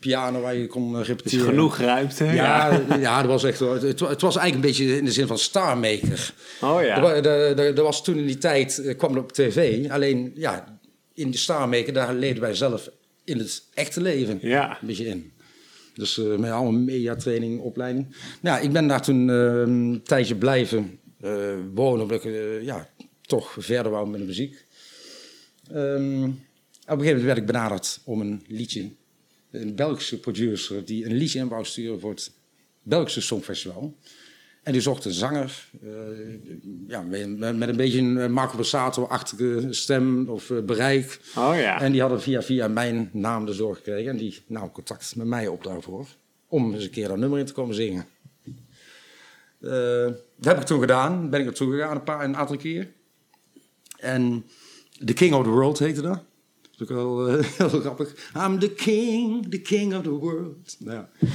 piano 0.00 0.40
waar 0.40 0.54
je 0.54 0.66
kon 0.66 0.92
eh, 0.92 0.98
Dus 0.98 1.06
repeteren. 1.06 1.44
genoeg 1.46 1.78
ruimte. 1.78 2.24
Ja, 2.24 2.82
ja, 2.98 3.18
dat 3.22 3.30
was 3.30 3.44
echt. 3.44 3.58
Het, 3.58 4.00
het 4.00 4.20
was 4.20 4.36
eigenlijk 4.36 4.54
een 4.54 4.60
beetje 4.60 4.96
in 4.96 5.04
de 5.04 5.12
zin 5.12 5.26
van 5.26 5.38
Starmaker. 5.38 6.34
Oh 6.60 6.82
ja. 6.82 7.14
Er, 7.14 7.74
wa- 7.74 7.82
was 7.82 8.04
toen 8.04 8.18
in 8.18 8.26
die 8.26 8.38
tijd, 8.38 8.94
kwam 8.96 9.14
het 9.14 9.22
op 9.22 9.32
tv. 9.32 9.90
Alleen, 9.90 10.32
ja, 10.36 10.78
in 11.14 11.30
de 11.30 11.36
Starmaker, 11.38 11.92
daar 11.92 12.14
leden 12.14 12.40
wij 12.42 12.54
zelf 12.54 12.90
in 13.24 13.38
het 13.38 13.62
echte 13.74 14.00
leven 14.00 14.38
Ja. 14.42 14.70
een 14.80 14.86
beetje 14.86 15.06
in. 15.06 15.32
Dus 15.94 16.18
eh, 16.18 16.36
met 16.36 16.50
allemaal 16.50 16.80
mediatraining, 16.80 17.60
opleiding. 17.60 18.06
Nou, 18.40 18.62
ik 18.62 18.72
ben 18.72 18.86
daar 18.86 19.02
toen 19.02 19.30
eh, 19.30 19.36
een 19.36 20.00
tijdje 20.04 20.34
blijven 20.34 20.98
eh, 21.22 21.54
wonen, 21.74 22.02
omdat 22.02 22.24
ik 22.24 22.32
eh, 22.32 22.62
ja, 22.62 22.88
toch 23.20 23.56
verder 23.58 23.92
wou 23.92 24.08
met 24.08 24.20
de 24.20 24.26
muziek. 24.26 24.64
Ehm, 25.70 26.24
op 26.24 26.98
een 26.98 27.04
gegeven 27.04 27.06
moment 27.06 27.22
werd 27.22 27.38
ik 27.38 27.46
benaderd 27.46 28.00
om 28.04 28.20
een 28.20 28.44
liedje, 28.46 28.90
een 29.50 29.74
Belgische 29.74 30.20
producer, 30.20 30.84
die 30.84 31.04
een 31.04 31.16
liedje 31.16 31.38
in 31.38 31.48
wou 31.48 31.64
sturen 31.64 32.00
voor 32.00 32.10
het 32.10 32.32
Belgische 32.82 33.20
Songfestival. 33.20 33.96
En 34.62 34.72
die 34.72 34.80
zocht 34.80 35.04
een 35.04 35.12
zanger, 35.12 35.68
eh, 35.82 35.90
ja, 36.86 37.00
met, 37.00 37.56
met 37.56 37.68
een 37.68 37.76
beetje 37.76 37.98
een 37.98 38.18
eh, 38.18 38.28
Marco 38.28 38.56
Borsato-achtige 38.56 39.66
stem 39.70 40.28
of 40.28 40.50
eh, 40.50 40.60
bereik. 40.60 41.20
Oh 41.36 41.52
ja. 41.56 41.80
En 41.80 41.92
die 41.92 42.00
hadden 42.00 42.20
via, 42.22 42.42
via 42.42 42.68
mijn 42.68 43.10
naam 43.12 43.46
de 43.46 43.52
zorg 43.52 43.76
gekregen. 43.76 44.10
En 44.10 44.16
die 44.16 44.42
nam 44.46 44.72
contact 44.72 45.16
met 45.16 45.26
mij 45.26 45.48
op 45.48 45.64
daarvoor. 45.64 46.06
Om 46.48 46.74
eens 46.74 46.84
een 46.84 46.90
keer 46.90 47.08
dat 47.08 47.16
nummer 47.16 47.38
in 47.38 47.44
te 47.44 47.52
komen 47.52 47.74
zingen. 47.74 48.06
Dat 49.58 50.44
heb 50.54 50.60
ik 50.60 50.66
toen 50.66 50.80
gedaan. 50.80 51.30
Ben 51.30 51.38
ik 51.38 51.44
naartoe 51.44 51.72
gegaan 51.72 51.96
een, 51.96 52.02
paar, 52.02 52.24
een 52.24 52.36
aantal 52.36 52.56
keer. 52.56 52.88
En 53.96 54.44
The 55.04 55.12
King 55.12 55.34
of 55.34 55.42
the 55.42 55.50
World 55.50 55.78
heette 55.78 56.02
dat. 56.02 56.22
Dat 56.60 56.70
is 56.72 56.80
ook 56.80 56.88
wel 56.88 57.26
heel 57.58 57.80
grappig. 57.80 58.30
I'm 58.46 58.58
the 58.58 58.70
king, 58.70 59.50
the 59.50 59.60
king 59.60 59.94
of 59.94 60.02
the 60.02 60.10
world. 60.10 60.76
Nou 60.78 60.96
ja. 60.96 61.28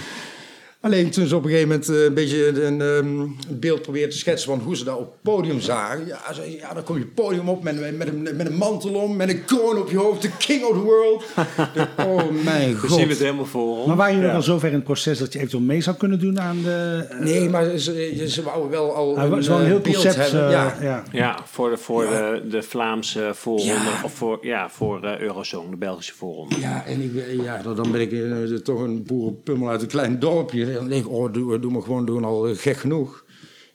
Alleen 0.82 1.10
toen 1.10 1.28
ze 1.28 1.36
op 1.36 1.44
een 1.44 1.50
gegeven 1.50 1.70
moment 1.70 1.90
eh, 1.90 2.04
een 2.04 2.14
beetje 2.14 2.62
een, 2.64 2.82
ehm, 2.82 3.20
een 3.20 3.38
beeld 3.50 3.82
probeerden 3.82 4.10
te 4.12 4.18
schetsen 4.18 4.50
van 4.50 4.60
hoe 4.60 4.76
ze 4.78 4.84
daar 4.84 4.96
op 4.98 5.12
het 5.12 5.22
podium 5.22 5.60
zagen. 5.62 6.06
Ja, 6.08 6.34
ze, 6.34 6.58
ja 6.60 6.74
dan 6.74 6.84
kom 6.84 6.96
je 6.98 7.02
het 7.02 7.14
podium 7.14 7.50
op 7.50 7.64
met, 7.64 7.80
met, 7.80 7.98
met, 7.98 8.08
een, 8.08 8.22
met 8.36 8.48
een 8.48 8.56
mantel 8.56 8.94
om, 8.94 9.16
met 9.16 9.30
een 9.30 9.46
kroon 9.46 9.78
op 9.78 9.90
je 9.90 9.98
hoofd, 9.98 10.22
the 10.22 10.30
king 10.38 10.64
of 10.64 10.72
the 10.78 10.84
world. 10.84 11.24
De- 11.74 12.04
oh 12.04 12.44
mijn 12.44 12.80
We 12.80 12.88
zien 12.88 13.00
het 13.00 13.10
god. 13.10 13.18
helemaal 13.18 13.46
voor. 13.46 13.88
Maar 13.88 13.96
waren 13.96 14.14
jullie 14.14 14.30
Ja. 14.30 14.36
al 14.36 14.42
zover 14.42 14.68
in 14.68 14.74
het 14.74 14.84
proces 14.84 15.18
dat 15.18 15.34
je 15.34 15.38
eventueel 15.40 15.64
mee 15.64 15.82
zou 15.82 15.96
kunnen 15.98 16.20
doen 16.20 16.40
aan 16.40 16.62
de... 16.64 17.06
eh, 17.10 17.20
Nee, 17.20 17.50
maar 17.50 17.78
ze, 17.78 18.24
ze 18.28 18.44
wouden 18.44 18.70
wel 18.72 18.94
al 18.96 19.18
hij 19.18 19.28
was 19.30 19.48
wel 19.48 19.58
een 19.58 19.64
eh, 19.64 19.70
heel 19.70 19.80
beeld 19.80 19.96
concept. 19.96 20.16
hebben. 20.32 20.46
eh, 20.46 20.52
ja. 20.52 20.78
ja. 20.82 21.04
Ja, 21.12 21.40
voor 21.46 21.70
de, 21.70 21.78
voor 21.78 22.02
de, 22.06 22.42
de 22.50 22.62
Vlaamse 22.62 23.30
voorronde. 23.34 23.74
Ja. 23.74 24.02
Of 24.04 24.14
voor, 24.14 24.38
ja, 24.42 24.70
voor 24.70 25.04
eh, 25.04 25.20
Eurosong, 25.20 25.70
de 25.70 25.76
Belgische 25.78 26.14
voorronde. 26.14 26.60
Ja, 26.60 26.86
en 26.86 27.02
ik, 27.02 27.12
ja, 27.44 27.62
dan 27.64 27.76
dan 27.76 27.92
ben 27.92 28.02
ik 28.02 28.64
toch 28.64 28.80
een 28.80 29.04
boerenpummel 29.04 29.70
uit 29.70 29.82
een 29.82 29.88
klein 29.88 30.20
dorpje. 30.20 30.66
Dan 30.74 30.88
denk 30.90 31.06
ik, 31.06 31.12
oh, 31.12 31.34
doe, 31.34 31.60
doe 31.60 31.72
maar 31.72 31.82
gewoon 31.82 32.06
doen, 32.06 32.24
al 32.24 32.48
eh, 32.48 32.58
gek 32.58 32.78
genoeg. 32.78 33.26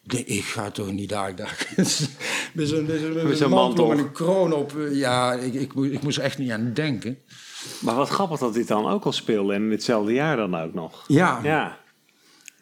Ik 0.05 0.11
denk, 0.11 0.27
ik 0.27 0.45
ga 0.45 0.71
toch 0.71 0.93
niet 0.93 1.09
daar. 1.09 1.37
daar. 1.37 1.67
met 2.55 2.69
zo'n 2.69 2.87
mantel. 2.87 3.49
mantel 3.49 3.87
met 3.89 3.99
een 3.99 4.13
kroon 4.13 4.53
op. 4.53 4.77
eh, 4.79 4.95
Ja, 4.97 5.33
ik, 5.33 5.55
ik, 5.55 5.75
moest- 5.75 5.93
ik 5.93 6.03
moest 6.03 6.19
er 6.19 6.25
echt 6.25 6.39
niet 6.39 6.51
aan 6.51 6.71
denken. 6.75 7.19
Maar 7.81 7.95
wat 7.95 8.09
grappig 8.09 8.39
dat 8.39 8.55
dit 8.55 8.69
dan 8.69 8.87
ook 8.89 9.05
al 9.05 9.13
speelde 9.13 9.55
en 9.55 9.63
in 9.63 9.71
hetzelfde 9.71 10.13
jaar 10.13 10.37
dan 10.37 10.55
ook 10.57 10.75
nog. 10.75 11.05
Ja, 11.09 11.41
Ja, 11.43 11.79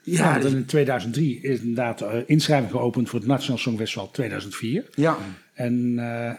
Ja, 0.03 0.37
in 0.37 0.67
2003 0.67 1.41
is 1.41 1.61
inderdaad 1.61 2.01
uh, 2.03 2.09
inschrijving 2.27 2.71
geopend 2.71 3.09
voor 3.09 3.19
het 3.19 3.29
Nationaal 3.29 3.59
Songfestival 3.59 4.11
2004. 4.11 4.85
ja. 4.95 5.17
En 5.55 5.95
eh, 5.99 6.35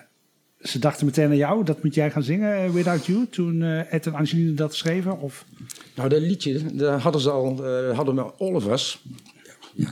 ze 0.64 0.80
dachten 0.80 1.06
meteen 1.06 1.30
aan 1.30 1.36
jou, 1.36 1.64
dat 1.64 1.84
moet 1.84 1.96
jij 1.96 2.12
gaan 2.12 2.24
zingen, 2.24 2.56
eh, 2.56 2.70
Without 2.70 3.06
You, 3.06 3.28
toen 3.30 3.62
eh, 3.62 3.94
Ed 3.94 4.06
en 4.06 4.14
Angeline 4.14 4.54
dat 4.54 4.76
schreven? 4.76 5.20
Of? 5.20 5.46
Nou, 5.96 6.10
dat 6.10 6.22
liedje, 6.22 6.76
daar 6.76 7.00
hadden 7.00 7.22
ze 7.22 7.30
al, 7.30 7.66
eh, 7.66 7.96
hadden 7.96 8.16
we 8.16 8.40
Olivers. 8.40 9.02
Ja, 9.74 9.92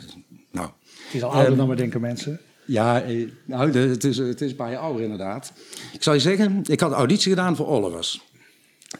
nou, 0.51 0.69
Het 1.05 1.13
is 1.13 1.23
al 1.23 1.29
ouder 1.31 1.49
Ehm, 1.49 1.57
dan 1.57 1.69
we 1.69 1.75
denken 1.75 2.01
mensen. 2.01 2.39
Ja, 2.65 3.03
nou, 3.45 3.71
de- 3.71 3.79
het, 3.79 4.03
is, 4.03 4.17
het 4.17 4.41
is 4.41 4.55
bij 4.55 4.69
je 4.71 4.77
ouder 4.77 5.01
inderdaad. 5.03 5.53
Ik 5.93 6.03
zou 6.03 6.15
je 6.15 6.21
zeggen, 6.21 6.61
ik 6.65 6.79
had 6.79 6.91
auditie 6.91 7.29
gedaan 7.29 7.55
voor 7.55 7.67
Olivers. 7.67 8.21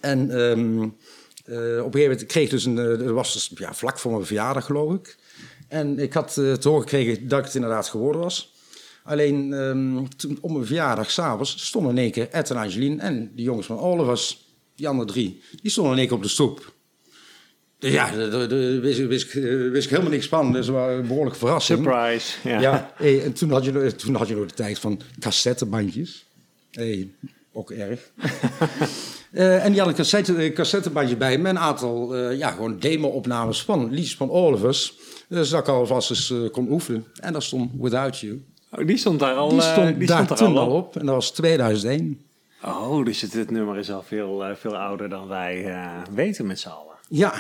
En 0.02 0.32
ehm, 0.32 0.82
eh, 0.82 0.88
op 0.88 1.86
een 1.86 1.92
gegeven 1.92 2.02
moment 2.02 2.26
kreeg 2.26 2.44
ik 2.44 2.50
dus 2.50 2.66
een... 2.66 2.76
Dat 2.76 3.02
was 3.02 3.34
dus, 3.34 3.52
ja, 3.56 3.74
vlak 3.74 4.00
voor 4.00 4.12
mijn 4.12 4.26
verjaardag, 4.26 4.66
geloof 4.66 4.94
ik. 4.94 5.18
En 5.68 6.00
ik 6.00 6.14
had 6.14 6.34
te 6.34 6.58
horen 6.62 6.82
gekregen 6.82 7.28
dat 7.28 7.40
ik 7.40 7.46
het 7.46 7.56
inderdaad 7.56 7.88
geworden 7.88 8.22
was. 8.22 8.54
Alleen 9.10 9.54
ehm, 9.54 10.06
toen, 10.18 10.38
op 10.42 10.52
mijn 10.52 10.66
verjaardag 10.66 11.12
s'avonds 11.12 11.66
stonden 11.66 11.92
in 11.92 11.98
één 11.98 12.12
keer 12.12 12.28
Ed 12.32 12.50
en 12.50 12.58
Angeline... 12.58 13.02
en 13.02 13.32
die 13.36 13.46
jongens 13.46 13.66
van 13.68 13.80
Olivers, 13.80 14.46
die 14.76 14.88
andere 14.88 15.08
drie, 15.12 15.42
die 15.62 15.72
stonden 15.72 15.94
in 15.94 16.00
één 16.00 16.08
keer 16.08 16.18
op 16.18 16.24
de 16.24 16.30
stoep. 16.30 16.74
Dus 17.80 17.92
ja, 17.92 18.12
daar- 18.12 18.48
wist, 18.82 19.00
ik- 19.00 19.08
wist, 19.08 19.36
eh, 19.36 19.44
wist 19.72 19.84
ik 19.86 19.90
helemaal 19.90 20.12
niks 20.12 20.28
van. 20.28 20.54
Dus 20.54 20.68
een 20.68 21.08
behoorlijke 21.08 21.40
verrassing. 21.40 21.84
surprise. 21.84 22.50
Ja. 22.50 22.60
Ja, 22.62 22.94
hey, 22.96 23.24
en 23.24 23.34
toen 23.34 23.52
had, 23.52 23.66
je, 23.66 23.72
nog- 23.72 23.92
toen 23.92 24.16
had 24.16 24.28
je 24.28 24.36
nog 24.36 24.46
de 24.48 24.54
tijd 24.54 24.80
van 24.80 25.02
cassettebandjes. 25.20 26.26
Hey, 26.72 27.10
ook 27.54 27.72
erg. 27.72 28.00
Eh, 29.32 29.66
en 29.66 29.72
die 29.72 29.80
had 29.80 29.90
een 29.90 29.96
cassette, 29.96 30.36
eh, 30.36 30.54
cassettebandje 30.54 31.16
bij 31.18 31.38
met 31.38 31.52
een 31.52 31.60
aantal 31.60 32.18
ja, 32.32 32.52
gewoon 32.52 32.80
demo-opnames 32.80 33.64
van 33.64 33.90
liedjes 33.92 34.16
van 34.16 34.30
Olivers. 34.30 34.94
Dus 35.28 35.50
dat 35.50 35.60
ik 35.60 35.68
alvast 35.68 36.10
eens 36.10 36.34
kon 36.52 36.72
oefenen. 36.72 37.06
En 37.22 37.34
daar 37.34 37.42
stond 37.42 37.72
Without 37.80 38.20
You. 38.20 38.44
Oh, 38.72 38.88
die 38.88 38.98
stond 38.98 39.20
daar 39.20 39.34
al, 39.34 39.50
Die 39.50 39.62
eh, 39.62 39.72
stond 39.72 39.98
die 39.98 40.08
daar 40.08 40.24
stond 40.24 40.40
er 40.40 40.46
toen 40.46 40.58
al 40.58 40.68
op. 40.68 40.86
op. 40.88 40.98
En 40.98 41.06
dat 41.06 41.16
was 41.16 41.32
2001. 41.32 42.22
Oh, 42.64 43.06
dus 43.06 43.22
het, 43.22 43.34
het 43.34 43.52
nummer 43.52 43.78
is 43.78 43.92
al 43.92 44.04
veel, 44.04 44.46
eh, 44.46 44.56
veel 44.56 44.78
ouder 44.78 45.10
dan 45.10 45.28
wij 45.28 45.66
eh, 45.66 45.92
weten 46.14 46.48
met 46.48 46.60
z'n 46.60 46.68
allen. 46.68 46.96
Ja. 47.10 47.34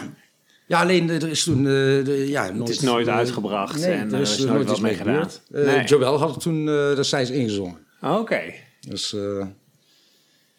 Ja, 0.65 0.81
alleen 0.81 1.09
er 1.09 1.29
is 1.29 1.43
toen... 1.43 1.63
de, 1.63 2.25
ja, 2.27 2.51
nooit, 2.51 2.69
is 2.69 2.79
nooit 2.79 3.07
uitgebracht 3.07 3.79
nee, 3.79 3.91
en 3.91 4.07
er 4.07 4.13
er 4.13 4.21
is 4.21 4.38
nooit 4.38 4.63
wat 4.63 4.71
iets 4.71 4.79
mee 4.79 4.95
gebeurd. 4.95 5.41
gedaan. 5.51 5.65
Nee. 5.75 5.83
Joël 5.86 6.19
had 6.19 6.29
het 6.29 6.39
toen 6.39 6.67
uh, 6.67 6.95
destijds 6.95 7.29
ingezongen. 7.29 7.77
Oké. 8.01 8.41
Dus... 8.79 9.15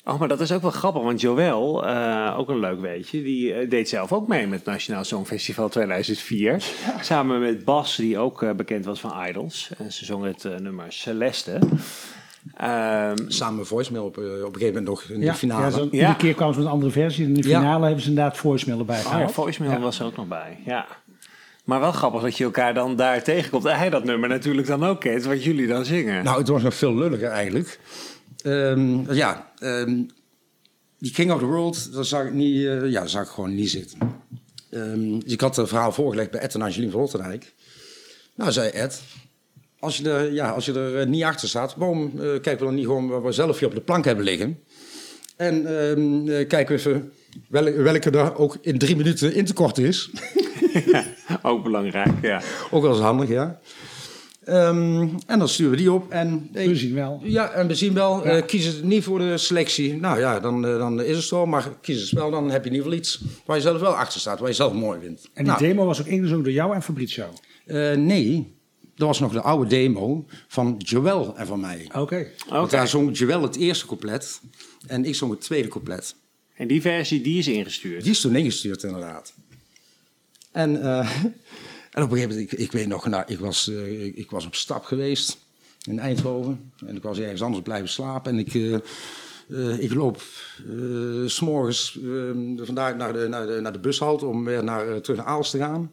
Oh, 0.04 0.18
maar 0.18 0.28
dat 0.28 0.40
is 0.40 0.52
ook 0.52 0.62
wel 0.62 0.70
grappig, 0.70 1.02
want 1.02 1.20
Joël, 1.20 1.86
eh, 1.86 2.34
ook 2.38 2.48
een 2.48 2.58
leuk 2.60 2.80
weetje, 2.80 3.22
die 3.22 3.52
eh, 3.54 3.70
deed 3.70 3.88
zelf 3.88 4.12
ook 4.12 4.28
mee 4.28 4.46
met 4.46 4.58
het 4.58 4.68
Nationaal 4.68 5.04
Songfestival 5.04 5.68
2004. 5.68 6.62
Samen 7.00 7.40
met 7.40 7.64
Bas, 7.64 7.96
die 7.96 8.18
ook 8.18 8.42
eh, 8.42 8.50
bekend 8.52 8.84
was 8.84 9.00
van 9.00 9.26
Idols. 9.28 9.70
En 9.78 9.92
ze 9.92 10.04
zong 10.04 10.24
het 10.24 10.60
nummer 10.60 10.84
Celeste. 10.88 11.58
Ehm, 12.56 13.16
samen 13.28 13.66
voicemail 13.66 14.04
op, 14.04 14.16
op 14.16 14.22
een 14.24 14.52
gegeven 14.52 14.66
moment 14.66 14.86
nog 14.86 15.02
in 15.02 15.20
Ja, 15.20 15.32
de 15.32 15.38
finale. 15.38 15.64
Ja, 15.64 15.70
zo, 15.70 15.78
Ja. 15.78 15.90
Iedere 15.90 16.16
keer 16.16 16.34
kwamen 16.34 16.54
ze 16.54 16.60
met 16.60 16.68
een 16.68 16.74
andere 16.74 16.92
versie. 16.92 17.24
In 17.26 17.34
de 17.34 17.48
Ja. 17.48 17.58
finale 17.58 17.84
hebben 17.84 18.02
ze 18.02 18.08
inderdaad 18.08 18.36
voicemail 18.36 18.78
erbij 18.78 18.96
oh 18.98 19.02
ja, 19.04 19.10
gehaald. 19.10 19.32
voicemail 19.32 19.72
Ja. 19.72 19.80
was 19.80 19.98
er 20.00 20.06
ook 20.06 20.16
nog 20.16 20.28
bij, 20.28 20.58
ja. 20.64 20.86
Maar 21.64 21.80
wel 21.80 21.92
grappig 21.92 22.22
dat 22.22 22.36
je 22.36 22.44
elkaar 22.44 22.74
dan 22.74 22.96
daar 22.96 23.22
tegenkomt. 23.22 23.64
En 23.64 23.76
hij 23.78 23.90
dat 23.90 24.04
nummer 24.04 24.28
natuurlijk 24.28 24.66
dan 24.66 24.84
ook 24.84 25.00
kent, 25.00 25.24
wat 25.24 25.44
jullie 25.44 25.66
dan 25.66 25.84
zingen. 25.84 26.24
Nou, 26.24 26.38
het 26.38 26.48
was 26.48 26.62
nog 26.62 26.74
veel 26.74 26.94
lulliger 26.94 27.28
eigenlijk. 27.28 27.78
Ehm, 28.42 29.12
ja, 29.12 29.52
ehm, 29.58 30.02
die 30.98 31.12
King 31.12 31.32
of 31.32 31.38
the 31.38 31.44
World, 31.44 31.92
dat 31.92 32.06
zag 32.06 32.26
ik, 32.26 32.32
niet, 32.32 32.66
eh, 32.66 32.90
ja, 32.90 33.06
zag 33.06 33.22
ik 33.22 33.28
gewoon 33.28 33.54
niet 33.54 33.70
zitten. 33.70 33.98
Ehm, 34.70 35.18
dus 35.18 35.32
ik 35.32 35.40
had 35.40 35.56
het 35.56 35.68
verhaal 35.68 35.92
voorgelegd 35.92 36.30
bij 36.30 36.40
Ed 36.40 36.54
en 36.54 36.62
Angelien 36.62 36.90
van 36.90 37.00
Rotterdijk. 37.00 37.54
Nou, 38.34 38.52
zei 38.52 38.68
Ed, 38.68 39.02
als 39.80 39.96
je 39.96 40.10
er, 40.10 40.32
ja, 40.32 40.50
als 40.50 40.64
je 40.64 40.72
er 40.72 41.00
eh, 41.00 41.06
niet 41.06 41.22
achter 41.22 41.48
staat, 41.48 41.74
waarom 41.76 42.12
eh, 42.14 42.20
kijken 42.20 42.58
we 42.58 42.64
dan 42.64 42.74
niet 42.74 42.84
gewoon 42.84 43.08
wat 43.08 43.22
we 43.22 43.32
zelf 43.32 43.58
hier 43.58 43.68
op 43.68 43.74
de 43.74 43.80
plank 43.80 44.04
hebben 44.04 44.24
liggen? 44.24 44.58
En 45.36 45.66
eh, 45.66 46.46
kijken 46.48 46.66
we 46.66 46.74
even 46.74 47.12
welke, 47.48 47.82
welke 47.82 48.10
er 48.10 48.36
ook 48.36 48.58
in 48.60 48.78
drie 48.78 48.96
minuten 48.96 49.34
in 49.34 49.44
te 49.44 49.52
kort 49.52 49.78
is. 49.78 50.10
Ook 51.42 51.62
belangrijk, 51.62 52.12
ja. 52.22 52.42
ook 52.70 52.82
wel 52.82 52.90
eens 52.90 53.00
handig, 53.00 53.28
ja. 53.28 53.60
Ehm, 54.50 55.08
en 55.26 55.38
dan 55.38 55.48
sturen 55.48 55.70
we 55.72 55.76
die 55.76 55.92
op 55.92 56.10
en... 56.10 56.48
We 56.52 56.76
zien 56.76 56.94
wel. 56.94 57.20
Ja, 57.24 57.50
en 57.50 57.66
we 57.66 57.74
zien 57.74 57.94
wel, 57.94 58.24
Ja. 58.24 58.30
eh, 58.36 58.46
kies 58.46 58.64
het 58.64 58.82
niet 58.82 59.04
voor 59.04 59.18
de 59.18 59.38
selectie. 59.38 59.94
Nou 59.96 60.18
ja, 60.18 60.40
dan, 60.40 60.66
eh, 60.66 60.78
dan 60.78 61.02
is 61.02 61.16
het 61.16 61.24
zo. 61.24 61.46
Maar 61.46 61.68
kies 61.80 62.00
het 62.00 62.10
wel, 62.10 62.30
dan 62.30 62.50
heb 62.50 62.64
je 62.64 62.70
in 62.70 62.76
ieder 62.76 62.90
geval 62.92 62.98
iets 63.04 63.20
waar 63.46 63.56
je 63.56 63.62
zelf 63.62 63.80
wel 63.80 63.96
achter 63.96 64.20
staat. 64.20 64.38
Waar 64.38 64.48
je 64.48 64.54
zelf 64.54 64.72
mooi 64.72 65.00
vindt. 65.00 65.22
En 65.24 65.44
die 65.44 65.52
Nou, 65.52 65.58
demo 65.64 65.84
was 65.86 66.00
ook 66.00 66.06
ingezongen 66.06 66.44
door 66.44 66.52
jou 66.52 66.74
en 66.74 66.82
Fabrizio. 66.82 67.26
eh, 67.66 67.92
nee, 67.96 68.54
dat 68.94 69.06
was 69.08 69.20
nog 69.20 69.32
de 69.32 69.40
oude 69.40 69.66
demo 69.68 70.24
van 70.48 70.74
Joël 70.78 71.34
en 71.36 71.46
van 71.46 71.60
mij. 71.60 71.88
Oké. 71.96 72.26
Want 72.48 72.62
Oké. 72.66 72.76
daar 72.76 72.88
zong 72.88 73.18
Joël 73.18 73.42
het 73.42 73.56
eerste 73.56 73.86
couplet. 73.86 74.40
En 74.86 75.04
ik 75.04 75.14
zong 75.14 75.30
het 75.32 75.40
tweede 75.40 75.68
couplet. 75.68 76.14
En 76.54 76.66
die 76.68 76.80
versie, 76.80 77.20
die 77.20 77.38
is 77.38 77.48
ingestuurd. 77.48 78.02
Die 78.02 78.12
is 78.12 78.20
toen 78.20 78.36
ingestuurd, 78.36 78.82
inderdaad. 78.82 79.32
En, 80.52 80.82
eh, 80.82 81.10
en 81.90 82.02
op 82.02 82.10
een 82.10 82.16
gegeven 82.16 82.36
moment, 82.36 82.52
ik, 82.52 82.58
ik 82.58 82.72
weet 82.72 82.86
nog, 82.86 83.06
nou, 83.06 83.24
ik, 83.26 83.38
was, 83.38 83.68
eh, 83.68 84.04
ik, 84.04 84.16
ik 84.16 84.30
was 84.30 84.46
op 84.46 84.54
stap 84.54 84.84
geweest 84.84 85.38
in 85.82 85.98
Eindhoven. 85.98 86.72
En 86.86 86.96
ik 86.96 87.02
was 87.02 87.18
ergens 87.18 87.42
anders 87.42 87.62
blijven 87.62 87.88
slapen. 87.88 88.32
En 88.32 88.38
ik, 88.38 88.54
eh, 88.54 88.74
eh, 89.48 89.82
ik 89.82 89.94
loop 89.94 90.20
s 91.26 91.34
s'morgens 91.34 91.98
vandaar 92.56 92.96
naar 92.96 93.12
de, 93.12 93.28
naar, 93.28 93.46
de, 93.46 93.60
naar 93.60 93.72
de 93.72 93.78
bushalte 93.78 94.26
om 94.26 94.44
weer 94.44 94.64
naar, 94.64 95.00
terug 95.00 95.18
naar 95.18 95.26
Aalst 95.26 95.50
te 95.50 95.58
gaan. 95.58 95.92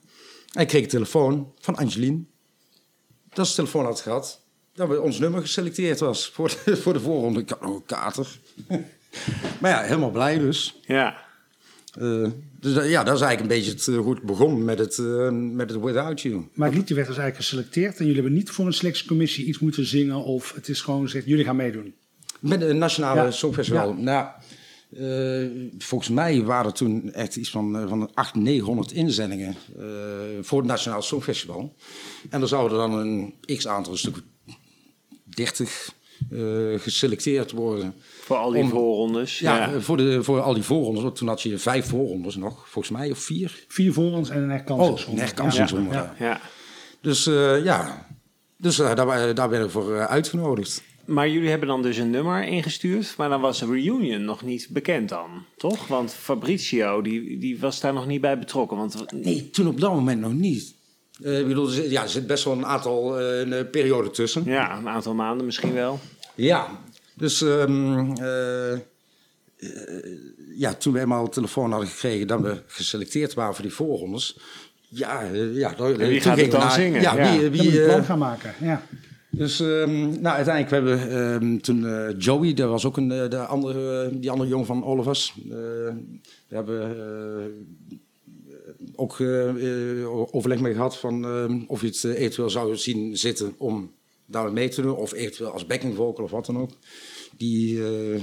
En 0.53 0.61
ik 0.61 0.67
kreeg 0.67 0.83
een 0.83 0.89
telefoon 0.89 1.53
van 1.59 1.75
Angelien. 1.75 2.27
Dat 3.29 3.45
is 3.45 3.51
de 3.51 3.57
telefoon 3.57 3.85
had 3.85 4.01
gehad. 4.01 4.41
Dat 4.73 4.97
ons 4.97 5.19
nummer 5.19 5.41
geselecteerd 5.41 5.99
was 5.99 6.29
voor 6.29 6.55
de, 6.65 6.77
voor 6.77 6.93
de 6.93 6.99
voorronde. 6.99 7.39
Ik 7.39 7.49
had 7.49 7.61
nog 7.61 7.75
een 7.75 7.85
kater. 7.85 8.39
maar 9.61 9.71
ja, 9.71 9.81
helemaal 9.81 10.11
blij 10.11 10.37
dus. 10.37 10.79
Ja. 10.81 11.25
Dus 12.59 12.73
dat- 12.73 12.89
ja, 12.89 13.03
dat 13.03 13.15
is 13.15 13.21
eigenlijk 13.21 13.41
een 13.41 13.57
beetje 13.57 13.71
het, 13.71 13.87
eh, 13.87 13.97
hoe 14.03 14.13
het 14.13 14.23
begon 14.23 14.65
met 14.65 14.79
het, 14.79 14.97
eh, 14.97 15.29
met 15.31 15.69
het 15.69 15.81
Without 15.81 16.21
You. 16.21 16.47
Maar 16.53 16.67
het 16.67 16.77
liedje 16.77 16.95
werd 16.95 17.07
dus 17.07 17.17
eigenlijk 17.17 17.47
geselecteerd. 17.49 17.91
En 17.97 18.05
jullie 18.05 18.13
hebben 18.21 18.33
niet 18.37 18.49
voor 18.49 18.65
een 18.65 18.73
selectiecommissie 18.73 19.45
iets 19.45 19.59
moeten 19.59 19.85
zingen. 19.85 20.23
Of 20.23 20.53
het 20.55 20.67
is 20.69 20.81
gewoon 20.81 21.01
gezegd, 21.01 21.25
jullie 21.25 21.45
gaan 21.45 21.55
meedoen. 21.55 21.93
Met 22.39 22.61
het 22.61 22.75
Nationale 22.75 23.21
Ja. 23.21 23.31
Songfestival. 23.31 23.95
Ja. 23.97 24.01
Nou, 24.01 24.27
eh, 24.97 25.71
volgens 25.77 26.09
mij 26.09 26.43
waren 26.43 26.65
er 26.65 26.73
toen 26.77 27.13
echt 27.13 27.35
iets 27.35 27.49
van, 27.49 27.71
van 27.87 28.13
800, 28.13 28.49
900 28.49 28.91
inzendingen 28.91 29.55
voor 30.41 30.57
het 30.59 30.67
Nationale 30.67 31.01
Songfestival. 31.01 31.75
En 32.29 32.41
er 32.41 32.47
zouden 32.47 32.77
dan 32.77 32.93
een 32.93 33.33
x-aantal, 33.57 33.91
een 33.91 33.97
stuk 33.97 34.15
30 35.23 35.95
eh, 36.31 36.39
geselecteerd 36.77 37.51
worden. 37.51 37.93
Voor 38.27 38.35
al 38.37 38.51
die 38.51 38.61
Om- 38.61 38.69
voorrondes. 38.69 39.39
Ja, 39.39 39.57
Ja. 39.71 39.79
Voor, 39.79 39.97
de, 39.97 40.23
voor 40.23 40.41
al 40.41 40.53
die 40.53 40.63
voorrondes. 40.63 41.03
Want 41.03 41.15
toen 41.15 41.27
had 41.27 41.41
je 41.41 41.57
vijf 41.57 41.85
voorrondes 41.85 42.35
nog, 42.35 42.69
volgens 42.69 42.97
mij, 42.97 43.11
of 43.11 43.17
vier. 43.19 43.63
Vier 43.67 43.93
voor 43.93 44.11
ons 44.11 44.29
en 44.29 44.37
een 44.37 44.43
Oh, 44.43 44.49
herkansingsronde. 44.51 45.21
een 45.21 45.27
herkansingsronde. 45.27 45.93
Ja. 45.93 46.15
ja. 46.19 46.25
ja. 46.25 46.39
Dus 47.01 47.27
eh, 47.27 47.63
ja, 47.63 48.05
dus, 48.57 48.79
eh, 48.79 48.95
daar, 48.95 49.35
daar 49.35 49.49
ben 49.49 49.63
ik 49.63 49.69
voor 49.69 49.95
eh, 49.95 50.03
uitgenodigd. 50.05 50.83
Maar 51.05 51.29
jullie 51.29 51.49
hebben 51.49 51.67
dan 51.67 51.81
dus 51.81 51.97
een 51.97 52.09
nummer 52.09 52.43
ingestuurd, 52.43 53.13
maar 53.17 53.29
dan 53.29 53.41
was 53.41 53.59
de 53.59 53.65
reunion 53.65 54.25
nog 54.25 54.41
niet 54.43 54.67
bekend 54.69 55.09
dan, 55.09 55.29
toch? 55.57 55.87
Want 55.87 56.13
Fabrizio, 56.13 57.01
die, 57.01 57.37
die 57.37 57.59
was 57.59 57.79
daar 57.79 57.93
nog 57.93 58.07
niet 58.07 58.21
bij 58.21 58.39
betrokken. 58.39 58.77
Want 58.77 59.05
Nee, 59.11 59.49
toen 59.49 59.67
op 59.67 59.79
dat 59.79 59.91
moment 59.93 60.21
nog 60.21 60.33
niet. 60.33 60.75
Eh, 61.23 61.39
ik 61.39 61.47
bedoel, 61.47 61.65
er 61.67 61.73
zit, 61.73 61.89
ja, 61.91 62.01
er 62.03 62.09
zit 62.09 62.27
best 62.27 62.43
wel 62.43 62.53
een 62.53 62.65
aantal 62.65 63.19
eh, 63.19 63.39
een, 63.39 63.53
eh, 63.53 63.69
periode 63.71 64.09
tussen. 64.09 64.43
ja, 64.45 64.77
een 64.77 64.89
aantal 64.89 65.13
maanden 65.13 65.45
misschien 65.45 65.73
wel. 65.73 65.99
Ja, 66.35 66.67
dus 67.17 67.41
ehm, 67.41 68.11
eh, 68.15 68.73
eh, 68.73 68.79
ja, 70.55 70.73
toen 70.73 70.93
we 70.93 70.99
eenmaal 70.99 71.23
een 71.23 71.29
telefoon 71.31 71.71
hadden 71.71 71.89
gekregen 71.89 72.27
dat 72.27 72.41
we 72.41 72.61
geselecteerd 72.67 73.33
waren 73.33 73.53
voor 73.53 73.63
die 73.63 73.73
voorrondes. 73.73 74.37
Ja, 74.89 75.23
eh, 75.23 75.55
ja 75.55 75.73
daar- 75.73 75.97
wie 75.97 76.07
toen 76.11 76.21
gaat 76.21 76.39
het 76.39 76.51
dan 76.51 76.59
naar- 76.59 76.71
zingen? 76.71 77.01
Ja, 77.01 77.15
Ja. 77.15 77.39
wie, 77.39 77.49
wie, 77.49 77.83
plan 77.85 78.03
gaan 78.03 78.19
maken. 78.19 78.53
Ja. 78.61 78.83
Dus 79.29 79.59
ehm, 79.59 79.99
nou, 80.21 80.35
uiteindelijk 80.35 80.69
hebben 80.71 80.97
we 80.97 81.15
ehm, 81.15 81.57
toen 81.57 81.85
eh, 81.87 82.15
Joey, 82.17 82.53
dat 82.53 82.69
was 82.69 82.85
ook 82.85 82.97
een, 82.97 83.07
de 83.07 83.37
andere, 83.45 84.09
die 84.19 84.31
andere 84.31 84.49
jongen 84.49 84.65
van 84.65 84.83
Olivers. 84.85 85.33
eh 85.43 85.49
we 86.47 86.55
hebben 86.55 86.97
eh, 86.97 87.45
ook 88.95 89.17
overleg 90.31 90.59
mee 90.59 90.73
gehad 90.73 90.97
van 90.97 91.25
ehm, 91.25 91.59
of 91.67 91.81
je 91.81 91.87
het 91.87 92.03
eventueel 92.03 92.49
zou 92.49 92.75
zien 92.77 93.17
zitten 93.17 93.53
om 93.57 93.91
daar 94.25 94.51
mee 94.53 94.69
te 94.69 94.81
doen. 94.81 94.95
Of 94.95 95.13
eventueel 95.13 95.51
als 95.51 95.65
backing 95.65 95.95
vocal 95.95 96.23
of 96.25 96.31
wat 96.31 96.45
dan 96.45 96.57
ook. 96.57 96.69
Die, 97.37 97.83
eh, 97.83 98.21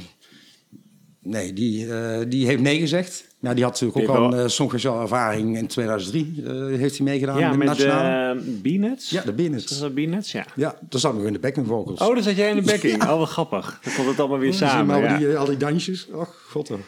Nee, 1.25 1.53
die, 1.53 1.95
eh, 1.95 2.21
die 2.29 2.47
heeft 2.47 2.61
nee 2.61 2.79
gezegd. 2.79 3.25
Ja, 3.41 3.55
die 3.55 3.65
had 3.65 3.81
natuurlijk 3.81 4.11
ook 4.11 4.17
al 4.17 4.25
een 4.33 4.51
uh, 4.95 5.01
ervaring 5.01 5.57
in 5.59 5.67
2003. 5.67 6.43
eh, 6.47 6.53
heeft 6.79 6.97
hij 6.97 7.07
meegedaan 7.07 7.39
Ja, 7.39 7.49
met, 7.49 7.59
met 7.59 7.67
Nationale. 7.67 8.35
de 8.45 8.51
Beanuts. 8.51 9.11
Ja, 9.11 9.21
de 9.21 9.27
Dat 9.27 9.37
Beanuts. 9.37 9.71
is 9.73 9.79
dat 9.79 9.95
Beanuts, 9.95 10.33
ja. 10.33 10.47
Ja, 10.55 10.77
daar 10.89 11.01
zat 11.01 11.15
nog 11.15 11.25
in 11.25 11.33
de 11.33 11.39
backing 11.39 11.67
vocals. 11.67 12.01
Oh, 12.01 12.15
daar 12.15 12.23
zat 12.23 12.37
jij 12.37 12.51
in 12.51 12.57
de 12.57 12.63
backing. 12.63 13.03
Oh, 13.03 13.19
wat 13.19 13.29
grappig. 13.29 13.81
Dan 13.85 13.95
komt 13.95 14.07
het 14.09 14.21
allemaal 14.21 14.39
weer 14.39 14.55
samen. 14.55 14.99
Ja. 15.01 15.13
al, 15.13 15.19
die, 15.19 15.37
al 15.37 15.47
die 15.47 15.57
dansjes. 15.57 16.09
Och, 16.13 16.45
god. 16.51 16.71
Oh, 16.71 16.79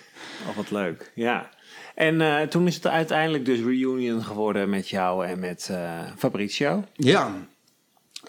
wat 0.56 0.70
leuk. 0.70 1.12
Ja. 1.14 1.50
En 1.94 2.48
toen 2.48 2.66
is 2.66 2.74
het 2.74 2.86
uiteindelijk 2.86 3.44
dus 3.44 3.58
reunion 3.60 4.22
geworden 4.22 4.68
met 4.70 4.88
jou 4.88 5.26
en 5.26 5.38
met 5.38 5.68
eh 5.70 6.00
Fabrizio. 6.16 6.84
Ja, 6.94 7.34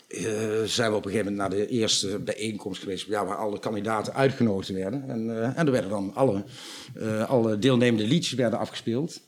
eh, 0.08 0.24
zijn 0.66 0.92
we 0.92 0.98
op 0.98 1.06
een 1.06 1.12
gegeven 1.12 1.32
moment 1.34 1.50
naar 1.50 1.60
de 1.60 1.68
eerste 1.68 2.20
bijeenkomst 2.20 2.82
geweest. 2.82 3.08
Ja, 3.08 3.26
waar 3.26 3.38
alle 3.38 3.60
kandidaten 3.60 4.14
uitgenodigd 4.14 4.70
werden. 4.70 5.10
En, 5.10 5.30
eh, 5.30 5.58
en 5.58 5.66
er 5.66 5.72
werden 5.72 5.90
dan 5.90 6.12
alle, 6.14 6.44
eh, 6.96 7.30
alle 7.30 7.60
deelnemende 7.60 8.08
liedjes 8.08 8.34
werden 8.34 8.60
afgespeeld. 8.60 9.22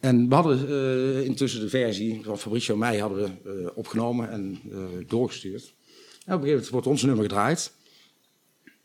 En 0.00 0.28
we 0.28 0.34
hadden 0.34 0.68
eh, 0.68 1.24
intussen 1.24 1.60
de 1.60 1.68
versie 1.68 2.20
van 2.24 2.38
Fabrizio 2.38 2.74
en 2.74 2.80
mij 2.80 2.98
hadden 2.98 3.18
we 3.18 3.50
eh, 3.50 3.70
opgenomen 3.74 4.30
en 4.30 4.60
eh, 4.70 4.78
doorgestuurd. 5.06 5.62
En 5.62 6.34
op 6.34 6.40
een 6.42 6.48
gegeven 6.48 6.48
moment 6.48 6.68
wordt 6.68 6.86
ons 6.86 7.02
nummer 7.02 7.24
gedraaid. 7.24 7.72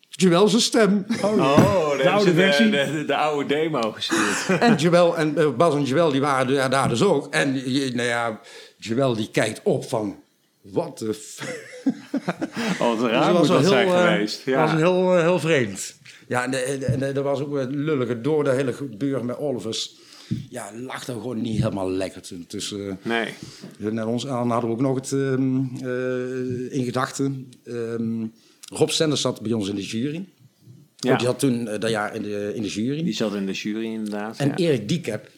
Joël 0.10 0.48
zijn 0.48 0.62
stem. 0.62 1.06
Oh, 1.24 1.98
de 1.98 2.10
oude 2.10 2.34
versie. 2.34 2.70
De, 2.70 2.92
de, 2.92 3.06
de 3.06 3.16
oude 3.16 3.46
demo 3.46 3.92
gestuurd. 3.92 4.60
En 4.62 4.76
Joël 4.76 5.18
en 5.18 5.56
Bas 5.58 5.76
en 5.76 5.84
Joël 5.84 6.12
die 6.12 6.22
waren 6.22 6.70
daar 6.70 6.90
dus 6.90 7.04
ook. 7.04 7.34
En 7.34 7.54
nou 7.96 8.08
ja, 8.08 8.40
Joël 8.78 9.16
die 9.16 9.30
kijkt 9.32 9.62
op 9.64 9.90
van... 9.90 10.24
Wat 10.72 10.98
de... 10.98 11.14
f- 11.14 11.64
Oh, 12.82 13.00
wat 13.00 13.10
raar 13.12 13.30
Dus 13.32 13.38
moet 13.40 13.48
wel 13.48 13.58
dat 13.62 13.68
zijn 13.68 13.88
heel, 13.88 13.96
eh, 13.98 14.12
geweest. 14.12 14.36
was 14.46 14.54
Ja. 14.54 14.76
heel, 14.78 15.16
eh, 15.16 15.22
heel 15.22 15.40
vreemd. 15.40 15.96
Ja, 16.28 16.44
en, 16.44 16.66
en, 16.66 16.84
en, 16.84 17.02
en 17.04 17.16
er 17.16 17.24
was 17.24 17.40
ook 17.40 17.56
een 17.56 17.76
lullige 17.84 18.22
door 18.22 18.44
de 18.44 18.52
hele 18.52 18.74
gebeuren 18.74 19.26
met 19.26 19.38
Olivers. 19.38 19.96
Ja, 20.50 20.72
lag 20.76 21.08
er 21.08 21.14
gewoon 21.14 21.42
niet 21.42 21.58
helemaal 21.58 21.92
lekker 21.92 22.22
tussen. 22.22 22.48
tussen 22.48 23.00
Nee. 23.02 23.34
en 23.80 24.06
ons. 24.06 24.24
En 24.24 24.30
dan 24.30 24.50
hadden 24.52 24.70
we 24.70 24.76
ook 24.76 24.82
nog 24.82 24.96
het 24.96 25.12
ehm, 25.12 25.58
eh, 25.84 26.78
in 26.78 26.84
gedachten. 26.86 27.50
ehm, 27.66 28.26
Rob 28.70 28.90
Sanders 28.90 29.22
zat 29.22 29.42
bij 29.42 29.54
ons 29.54 29.70
in 29.70 29.76
de 29.76 29.86
jury. 29.86 30.26
Ja. 30.98 31.12
Ook 31.12 31.18
die 31.18 31.28
zat 31.28 31.40
toen 31.40 31.68
eh, 31.68 31.80
dat 31.80 31.90
jaar 31.90 32.16
in 32.16 32.22
de, 32.22 32.52
in 32.56 32.62
de 32.62 32.68
jury. 32.70 33.04
Die 33.04 33.14
zat 33.14 33.36
in 33.36 33.46
de 33.46 33.52
jury 33.52 33.86
inderdaad. 33.86 34.38
En 34.38 34.48
ja. 34.48 34.56
Erik 34.56 34.88
Diekep, 34.90 35.30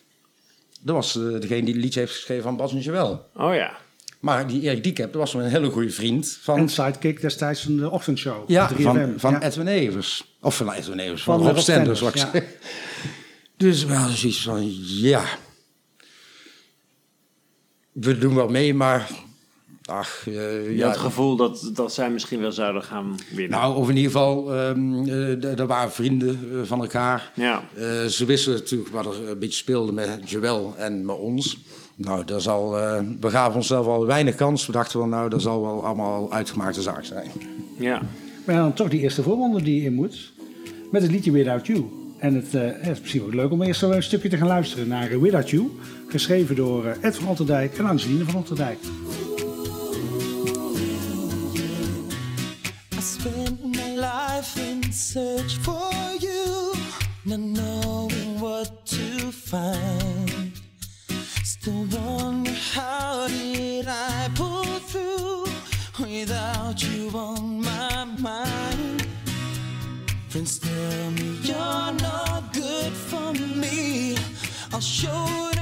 dat 0.81 0.95
was 0.95 1.15
eh, 1.15 1.23
degene 1.39 1.63
die 1.65 1.73
het 1.73 1.83
liedje 1.83 1.99
heeft 1.99 2.13
geschreven 2.13 2.43
van 2.43 2.57
Bas 2.57 2.71
en 2.71 2.79
Joël. 2.79 3.25
Oh 3.35 3.53
ja. 3.55 3.77
Maar 4.19 4.47
die 4.47 4.61
Erik 4.61 4.83
Diekep, 4.83 5.11
dat 5.13 5.21
was 5.21 5.33
een 5.33 5.41
hele 5.49 5.69
goede 5.69 5.89
vriend 5.89 6.37
van, 6.41 6.57
En 6.57 6.69
sidekick 6.69 7.21
destijds 7.21 7.61
van 7.61 7.77
de 7.77 7.89
ochtendshow. 7.89 8.49
ja, 8.49 8.69
3FM. 8.73 8.81
van, 8.81 9.13
van 9.17 9.31
Ja. 9.31 9.41
Edwin 9.41 9.67
Evers. 9.67 10.35
Of 10.41 10.55
van 10.57 10.71
Edwin 10.71 10.99
Evers, 10.99 11.23
van, 11.23 11.37
Van 11.39 11.47
Rob 11.47 11.57
Stenders. 11.57 12.01
Ik 12.01 12.17
zeg. 12.17 12.43
Dus 13.57 13.85
we 13.85 13.93
hadden 13.93 14.17
zoiets 14.17 14.41
van, 14.43 14.71
ja, 14.85 15.23
we 17.91 18.17
doen 18.17 18.35
wel 18.35 18.47
mee, 18.47 18.73
maar 18.73 19.09
ach, 19.85 20.27
eh, 20.27 20.33
Je 20.65 20.75
ja. 20.75 20.85
had 20.85 20.93
het 20.95 21.03
gevoel 21.03 21.35
dat, 21.35 21.69
dat 21.73 21.93
zij 21.93 22.09
misschien 22.11 22.39
wel 22.39 22.51
zouden 22.51 22.83
gaan 22.83 23.15
winnen. 23.33 23.59
Nou, 23.59 23.75
of 23.75 23.89
in 23.89 23.95
ieder 23.95 24.11
geval, 24.11 24.53
ehm 24.55 24.99
eh, 25.09 25.31
d- 25.53 25.59
er 25.59 25.67
waren 25.67 25.91
vrienden 25.91 26.49
eh, 26.51 26.57
van 26.67 26.81
elkaar. 26.81 27.31
Ja. 27.35 27.63
Eh, 27.75 28.05
ze 28.05 28.25
wisten 28.25 28.53
natuurlijk 28.53 28.89
wat 28.89 29.05
er 29.05 29.29
een 29.29 29.39
beetje 29.39 29.57
speelde 29.57 29.91
met 29.91 30.29
Joël 30.29 30.73
en 30.77 31.05
met 31.05 31.15
ons. 31.17 31.57
Nou, 31.97 32.25
daar 32.25 32.41
zal, 32.41 32.79
eh, 32.79 32.99
we 33.19 33.29
gaven 33.29 33.55
onszelf 33.55 33.87
al 33.87 34.05
weinig 34.05 34.35
kans. 34.35 34.65
We 34.65 34.71
dachten 34.71 34.99
wel, 34.99 35.07
nou, 35.07 35.29
dat 35.29 35.41
zal 35.41 35.61
wel 35.61 35.85
allemaal 35.85 36.31
uitgemaakte 36.31 36.81
zaak 36.81 37.05
zijn. 37.05 37.31
Ja. 37.77 38.01
Maar 38.45 38.55
dan 38.55 38.73
toch 38.73 38.89
die 38.89 38.99
eerste 38.99 39.23
voorronde 39.23 39.61
die 39.61 39.75
je 39.75 39.85
in 39.85 39.93
moet. 39.93 40.33
Met 40.91 41.01
het 41.01 41.11
liedje 41.11 41.31
Without 41.31 41.67
You. 41.67 41.85
En 42.17 42.35
het, 42.35 42.55
eh, 42.55 42.61
het 42.61 42.87
is 42.87 42.99
misschien 42.99 43.23
ook 43.23 43.33
leuk 43.33 43.51
om 43.51 43.61
eerst 43.61 43.79
zo 43.79 43.91
een 43.91 44.03
stukje 44.03 44.29
te 44.29 44.37
gaan 44.37 44.47
luisteren 44.47 44.87
naar 44.87 45.21
Without 45.21 45.49
You. 45.49 45.71
Geschreven 46.07 46.55
door 46.55 46.85
eh, 46.85 47.03
Ed 47.03 47.15
van 47.15 47.27
Otterdijk 47.27 47.77
en 47.77 47.85
Angeline 47.85 48.23
van 48.23 48.35
Otterdijk. 48.35 48.77
I 52.93 53.01
spent 53.01 53.63
my 53.63 53.93
life 53.95 54.59
in 54.69 54.93
search 54.93 55.57
for 55.61 55.91
you, 56.19 56.73
not 57.21 57.39
knowing 57.53 58.39
what 58.39 58.71
to 58.83 59.31
find. 59.31 60.36
Still 61.67 61.99
wonder 61.99 62.51
how 62.71 63.27
did 63.27 63.87
I 63.89 64.29
pull 64.35 64.79
through 64.87 65.47
without 65.99 66.81
you 66.81 67.09
on 67.09 67.61
my 67.61 68.05
mind. 68.05 69.05
Friends 70.29 70.59
tell 70.59 71.11
me 71.11 71.37
you're 71.43 71.91
not 72.07 72.53
good 72.53 72.93
for 72.93 73.33
me. 73.33 74.15
I'll 74.71 74.79
show 74.79 75.56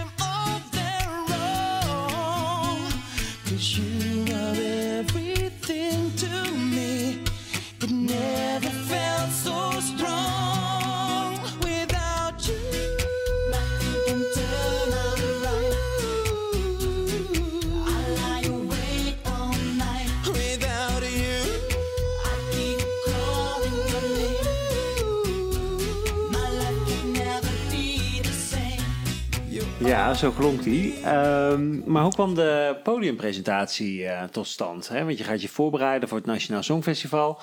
Ja, 29.85 30.13
zo 30.13 30.31
klonk 30.31 30.63
die. 30.63 30.93
Ehm, 31.01 31.91
maar 31.91 32.03
hoe 32.03 32.13
kwam 32.13 32.35
de 32.35 32.79
podiumpresentatie 32.83 34.05
eh, 34.05 34.23
tot 34.23 34.47
stand? 34.47 34.87
Hè? 34.87 35.05
Want 35.05 35.17
je 35.17 35.23
gaat 35.23 35.41
je 35.41 35.49
voorbereiden 35.49 36.09
voor 36.09 36.17
het 36.17 36.27
Nationaal 36.27 36.63
Songfestival. 36.63 37.41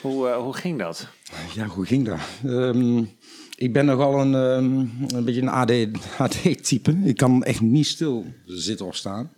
Hoe, 0.00 0.28
eh, 0.28 0.36
hoe 0.36 0.54
ging 0.54 0.78
dat? 0.78 1.08
Ja, 1.54 1.66
hoe 1.66 1.86
ging 1.86 2.06
dat? 2.06 2.18
Ehm, 2.44 2.98
ik 3.56 3.72
ben 3.72 3.84
nogal 3.84 4.20
een, 4.20 4.34
ehm, 4.34 5.14
een 5.16 5.24
beetje 5.24 5.40
een 5.40 5.48
AD, 5.48 5.72
AD-type. 6.18 6.96
Ik 7.04 7.16
kan 7.16 7.42
echt 7.44 7.60
niet 7.60 7.86
stil 7.86 8.26
zitten 8.46 8.86
of 8.86 8.96
staan. 8.96 9.32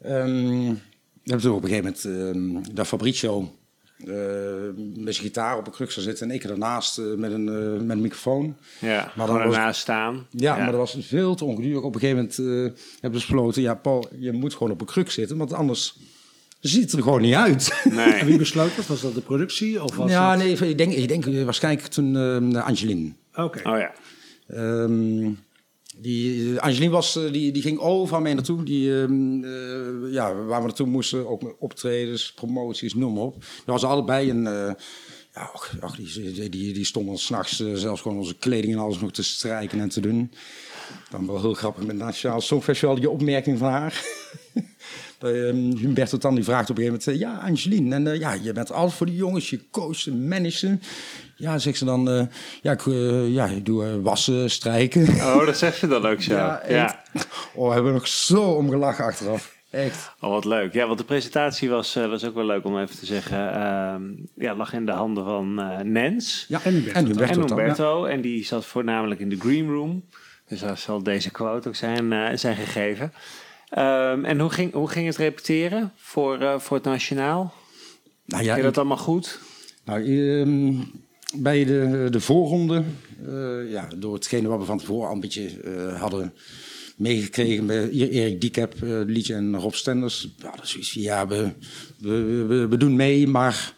Ehm, 0.00 0.72
we 1.22 1.30
hebben 1.30 1.40
toen 1.40 1.54
op 1.54 1.62
een 1.62 1.68
gegeven 1.68 1.94
moment 2.36 2.76
dat 2.76 2.86
Fabrizio 2.86 3.54
eh, 4.08 4.14
met 5.04 5.14
zijn 5.14 5.26
gitaar 5.26 5.58
op 5.58 5.66
een 5.66 5.72
kruk 5.72 5.90
zou 5.90 6.06
zitten 6.06 6.28
en 6.28 6.34
ik 6.34 6.44
ernaast 6.44 6.98
eh, 6.98 7.04
met, 7.16 7.32
een, 7.32 7.48
eh, 7.48 7.80
met 7.80 7.96
een 7.96 8.00
microfoon. 8.00 8.56
Ja, 8.80 9.12
Maar 9.16 9.26
dan 9.26 9.36
was- 9.36 9.54
ernaast 9.54 9.80
staan. 9.80 10.26
Ja, 10.30 10.56
maar 10.56 10.66
dat 10.70 10.74
was 10.80 10.96
veel 11.00 11.34
te 11.34 11.44
ongedurig. 11.44 11.82
Op 11.82 11.94
een 11.94 12.00
gegeven 12.00 12.16
moment 12.16 12.38
eh, 12.38 12.44
hebben 12.92 13.00
we 13.00 13.26
besloten, 13.26 13.62
ja 13.62 13.74
Paul, 13.74 14.06
je 14.18 14.32
moet 14.32 14.52
gewoon 14.54 14.72
op 14.72 14.80
een 14.80 14.86
kruk 14.86 15.10
zitten, 15.10 15.36
want 15.36 15.52
anders 15.52 15.96
ziet 16.60 16.82
het 16.82 16.92
er 16.92 17.02
gewoon 17.02 17.20
niet 17.20 17.34
uit. 17.34 17.72
En 17.84 17.94
Nee. 17.94 18.24
wie 18.24 18.38
besloot 18.38 18.76
dat? 18.76 18.86
Was 18.86 19.00
dat 19.00 19.14
de 19.14 19.20
productie? 19.20 19.82
Of 19.82 19.96
was 19.96 20.10
ja, 20.10 20.36
dat... 20.36 20.44
nee, 20.44 20.52
ik 20.70 20.78
denk, 20.78 20.92
ik 20.92 21.08
denk 21.08 21.24
waarschijnlijk 21.44 21.86
toen 21.86 22.16
eh 22.16 22.64
Angeline. 22.66 23.12
Oké. 23.34 23.68
Oh 23.70 23.78
ja. 23.78 23.92
Ehm, 24.46 25.30
die, 26.00 26.60
Angeline 26.60 26.90
was, 26.90 27.16
eh, 27.16 27.32
die, 27.32 27.52
die 27.52 27.62
ging 27.62 27.78
overal 27.78 28.20
mee 28.20 28.34
naartoe. 28.34 28.62
Die, 28.62 29.00
ehm, 29.00 29.44
eh, 29.44 30.12
ja, 30.12 30.34
waar 30.34 30.60
we 30.60 30.66
naartoe 30.66 30.86
moesten, 30.86 31.28
ook 31.28 31.42
met 31.42 31.54
optredens, 31.58 32.32
promoties, 32.32 32.94
noem 32.94 33.12
maar 33.12 33.22
op. 33.22 33.34
Dat 33.38 33.80
was 33.80 33.84
allebei 33.84 34.30
een... 34.30 34.46
eh, 34.46 34.72
ja, 35.34 35.50
die, 35.96 36.48
die, 36.48 36.72
die 36.72 36.84
stonden 36.84 37.18
s'nachts 37.18 37.56
zelfs 37.74 38.00
gewoon 38.00 38.18
onze 38.18 38.36
kleding 38.36 38.72
en 38.72 38.78
alles 38.78 39.00
nog 39.00 39.12
te 39.12 39.22
strijken 39.22 39.80
en 39.80 39.88
te 39.88 40.00
doen. 40.00 40.32
Dan 41.10 41.26
wel 41.26 41.40
heel 41.40 41.54
grappig 41.54 41.82
met 41.82 41.96
het 41.96 42.04
Nationaal 42.04 42.40
Songfestival, 42.40 42.94
die 42.94 43.10
opmerking 43.10 43.58
van 43.58 43.70
haar. 43.70 44.04
Ehm, 45.24 45.76
Humberto 45.76 46.18
dan 46.18 46.34
die 46.34 46.44
vraagt 46.44 46.70
op 46.70 46.78
een 46.78 46.84
gegeven 46.84 47.12
moment... 47.14 47.22
eh, 47.22 47.42
ja, 47.42 47.48
Angeline, 47.48 47.94
en, 47.94 48.06
eh, 48.06 48.18
ja, 48.18 48.32
je 48.32 48.52
bent 48.52 48.72
altijd 48.72 48.94
voor 48.94 49.06
die 49.06 49.16
jongens, 49.16 49.50
je 49.50 49.60
coacht 49.70 50.06
en 50.06 50.28
managen. 50.28 50.82
Ja, 51.36 51.58
zegt 51.58 51.78
ze 51.78 51.84
dan... 51.84 52.08
eh, 52.10 52.26
ja, 52.62 52.72
ik, 52.72 52.82
ja, 53.32 53.46
ik 53.46 53.64
doe 53.64 54.00
wassen, 54.02 54.50
strijken. 54.50 55.08
Oh, 55.08 55.46
dat 55.46 55.56
zegt 55.58 55.78
ze 55.78 55.86
dan 55.86 56.06
ook 56.06 56.22
zo. 56.22 56.34
Ja. 56.68 57.02
Oh, 57.54 57.68
we 57.68 57.74
hebben 57.74 57.92
nog 57.92 58.08
zo 58.08 58.42
om 58.42 58.70
gelachen 58.70 59.04
achteraf. 59.04 59.56
Echt. 59.70 60.12
Oh, 60.20 60.30
wat 60.30 60.44
leuk. 60.44 60.72
Ja, 60.72 60.86
want 60.86 60.98
de 60.98 61.04
presentatie 61.04 61.68
was, 61.70 61.94
was 61.94 62.24
ook 62.24 62.34
wel 62.34 62.44
leuk 62.46 62.64
om 62.64 62.78
even 62.78 62.98
te 62.98 63.06
zeggen. 63.06 63.52
ehm, 63.54 64.02
ja, 64.34 64.54
lag 64.54 64.72
in 64.72 64.86
de 64.86 64.92
handen 64.92 65.24
van 65.24 65.54
Nens 65.92 66.44
Ja, 66.48 66.60
En 66.64 66.72
Humberto 66.72 66.98
en. 66.98 67.06
Humberto 67.06 67.40
en 67.40 67.46
dan, 67.46 67.58
Umberto. 67.58 68.04
En 68.04 68.20
die 68.20 68.44
zat 68.44 68.64
voornamelijk 68.66 69.20
in 69.20 69.28
de 69.28 69.36
green 69.38 69.68
room. 69.68 70.04
Dus 70.48 70.60
daar 70.60 70.78
zal 70.78 71.02
deze 71.02 71.30
quote 71.30 71.68
ook 71.68 71.74
zijn, 71.76 72.38
zijn 72.38 72.56
gegeven. 72.56 73.12
Ehm, 73.68 74.24
en 74.24 74.40
hoe 74.40 74.50
ging, 74.50 74.72
hoe 74.72 74.88
ging 74.88 75.06
het 75.06 75.16
repeteren 75.16 75.92
voor, 75.96 76.40
eh, 76.40 76.58
voor 76.58 76.76
het 76.76 76.86
Nationaal? 76.86 77.54
Nou 78.26 78.44
ja, 78.44 78.52
Ging 78.52 78.64
dat 78.64 78.78
allemaal 78.78 78.96
goed? 78.96 79.40
Nou, 79.84 80.02
ehm, 80.02 80.74
bij 81.36 81.64
de, 81.64 82.06
de 82.10 82.20
voorronde, 82.20 82.82
eh, 83.26 83.70
ja, 83.70 83.88
door 83.96 84.14
hetgene 84.14 84.48
wat 84.48 84.58
we 84.58 84.64
van 84.64 84.78
tevoren 84.78 85.08
al 85.08 85.14
een 85.14 85.20
beetje 85.20 85.60
eh, 85.60 86.00
hadden 86.00 86.34
meegekregen 86.96 87.66
bij 87.66 87.88
E- 87.92 88.08
Erik 88.08 88.40
Diekep, 88.40 88.74
liedje 89.06 89.34
en 89.34 89.56
Rob 89.56 89.72
Stenders. 89.72 90.28
Zoiets 90.62 90.92
van, 90.92 91.02
ja, 91.02 91.26
we, 91.26 91.52
we, 91.98 92.44
we, 92.48 92.68
we 92.68 92.76
doen 92.76 92.96
mee, 92.96 93.26
maar 93.26 93.74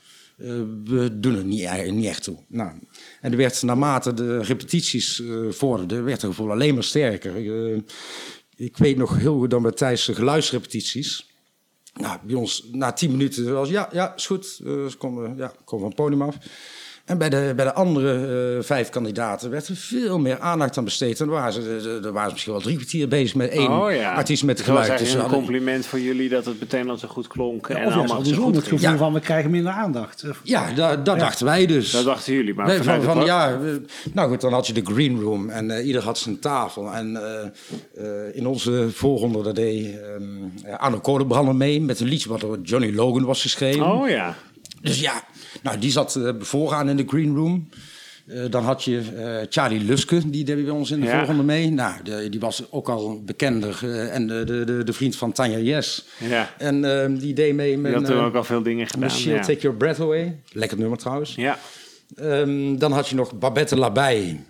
we 0.84 1.08
doen 1.12 1.34
het 1.34 1.46
niet, 1.46 1.60
e- 1.60 1.90
niet 1.90 2.06
echt 2.06 2.22
toe. 2.22 2.36
Nou, 2.48 2.70
en 3.20 3.30
er 3.30 3.36
werd 3.36 3.62
naarmate 3.62 4.14
de 4.14 4.42
repetities 4.42 5.20
eh 5.22 5.50
vorderden, 5.50 6.04
werd 6.04 6.22
het 6.22 6.30
gevoel 6.30 6.50
alleen 6.50 6.74
maar 6.74 6.84
sterker. 6.84 7.32
Ik 8.56 8.76
weet 8.76 8.96
nog 8.96 9.16
heel 9.16 9.38
goed 9.38 9.50
dat 9.50 9.76
tijdens 9.76 10.06
de 10.06 10.14
geluidsrepetities... 10.14 11.34
Nou, 12.00 12.18
bij 12.22 12.34
ons 12.34 12.68
na 12.72 12.92
tien 12.92 13.10
minuten 13.10 13.52
was 13.52 13.68
ja, 13.68 13.88
ja, 13.92 14.14
is 14.14 14.26
goed. 14.26 14.60
eh, 14.64 14.86
ze 14.86 14.96
komen, 14.98 15.36
ja, 15.36 15.52
komen 15.64 15.66
van 15.66 15.84
het 15.84 15.94
podium 15.94 16.22
af. 16.22 16.36
En 17.06 17.18
bij 17.18 17.28
de, 17.28 17.52
bij 17.56 17.64
de 17.64 17.72
andere 17.72 18.56
eh, 18.56 18.64
vijf 18.64 18.88
kandidaten 18.88 19.50
werd 19.50 19.68
er 19.68 19.76
veel 19.76 20.18
meer 20.18 20.38
aandacht 20.38 20.78
aan 20.78 20.84
besteed. 20.84 21.20
En 21.20 21.26
dan 21.26 21.34
waren 21.34 21.52
ze, 21.52 22.00
er 22.04 22.12
waren 22.12 22.26
ze 22.26 22.32
misschien 22.32 22.52
wel 22.52 22.62
drie 22.62 22.76
kwartier 22.76 23.08
bezig 23.08 23.34
met 23.34 23.50
één 23.50 23.70
Oh 23.70 23.92
ja. 23.92 24.14
artiest 24.14 24.44
met 24.44 24.56
Dus 24.56 24.66
dat 24.66 24.74
was 24.74 24.84
geluid. 24.84 25.00
Dus 25.00 25.14
een 25.14 25.26
compliment 25.26 25.86
voor 25.86 26.00
jullie 26.00 26.28
dat 26.28 26.44
het 26.44 26.60
meteen 26.60 26.90
al 26.90 26.96
zo 26.96 27.08
goed 27.08 27.26
klonk. 27.26 27.68
en 27.68 27.74
of 27.76 27.82
juist 27.82 27.96
allemaal 27.96 28.08
zo 28.08 28.14
andersom, 28.16 28.44
goed 28.44 28.54
het 28.54 28.66
ging. 28.66 28.80
gevoel 28.80 28.96
Ja. 28.96 29.02
van 29.02 29.12
we 29.12 29.20
krijgen 29.20 29.50
minder 29.50 29.72
aandacht. 29.72 30.24
Ja, 30.42 30.72
dat, 30.72 31.04
dat 31.04 31.18
dachten 31.18 31.46
wij 31.46 31.66
dus. 31.66 31.90
Dat 31.90 32.04
dachten 32.04 32.32
jullie, 32.32 32.54
maar 32.54 32.66
Nee, 32.66 32.82
van, 32.82 33.02
van, 33.02 33.24
ja, 33.24 33.58
nou 34.12 34.28
goed, 34.28 34.40
dan 34.40 34.52
had 34.52 34.66
je 34.66 34.72
de 34.72 34.84
green 34.84 35.20
room 35.20 35.50
en 35.50 35.70
eh, 35.70 35.86
ieder 35.86 36.02
had 36.02 36.18
zijn 36.18 36.38
tafel. 36.38 36.92
En 36.92 37.16
eh, 37.16 37.42
eh, 37.96 38.36
in 38.36 38.46
onze 38.46 38.88
voorronde 38.90 39.42
daar 39.42 39.54
deed 39.54 39.86
ehm 39.86 40.74
Arno 40.76 40.98
Kolenbrander 40.98 41.54
mee 41.56 41.80
met 41.80 42.00
een 42.00 42.08
liedje 42.08 42.28
wat 42.28 42.40
door 42.40 42.58
Johnny 42.62 42.94
Logan 42.94 43.24
was 43.24 43.42
geschreven. 43.42 43.86
Oh 43.86 44.08
ja. 44.08 44.34
Dus 44.80 45.00
ja, 45.00 45.22
nou, 45.62 45.78
die 45.78 45.90
zat 45.90 46.16
eh, 46.16 46.30
vooraan 46.38 46.88
in 46.88 46.96
de 46.96 47.04
green 47.06 47.34
room. 47.36 47.68
Eh, 48.26 48.40
dan 48.50 48.64
had 48.64 48.84
je 48.84 49.00
eh, 49.16 49.46
Charlie 49.50 49.80
Luske, 49.80 50.30
die 50.30 50.44
deed 50.44 50.64
bij 50.64 50.72
ons 50.74 50.90
in 50.90 51.00
de 51.00 51.06
Ja. 51.06 51.18
voorronde 51.18 51.42
mee. 51.42 51.70
Nou, 51.70 52.02
de- 52.02 52.28
die 52.28 52.40
was 52.40 52.62
ook 52.70 52.88
al 52.88 53.22
bekender. 53.24 53.90
en 54.10 54.26
de, 54.26 54.44
de, 54.64 54.84
de, 54.84 54.92
vriend 54.92 55.16
van 55.16 55.32
Tanja 55.32 55.58
Yes. 55.58 56.04
Ja. 56.18 56.50
En 56.58 57.02
eh, 57.02 57.18
die 57.20 57.34
deed 57.34 57.54
mee 57.54 57.78
met 57.78 57.92
Je 57.92 57.96
had 57.98 58.06
toen 58.06 58.18
ook 58.24 58.34
al 58.34 58.44
veel 58.44 58.62
dingen 58.62 58.86
gedaan. 58.86 59.10
Ja. 59.18 59.40
Take 59.40 59.60
Your 59.60 59.76
Breath 59.76 60.00
Away. 60.00 60.40
Lekker 60.52 60.78
nummer 60.78 60.98
trouwens. 60.98 61.34
ja. 61.34 61.58
Ehm, 62.16 62.76
dan 62.76 62.92
had 62.92 63.08
je 63.08 63.14
nog 63.14 63.38
Babette 63.38 63.76
Labij. 63.76 64.44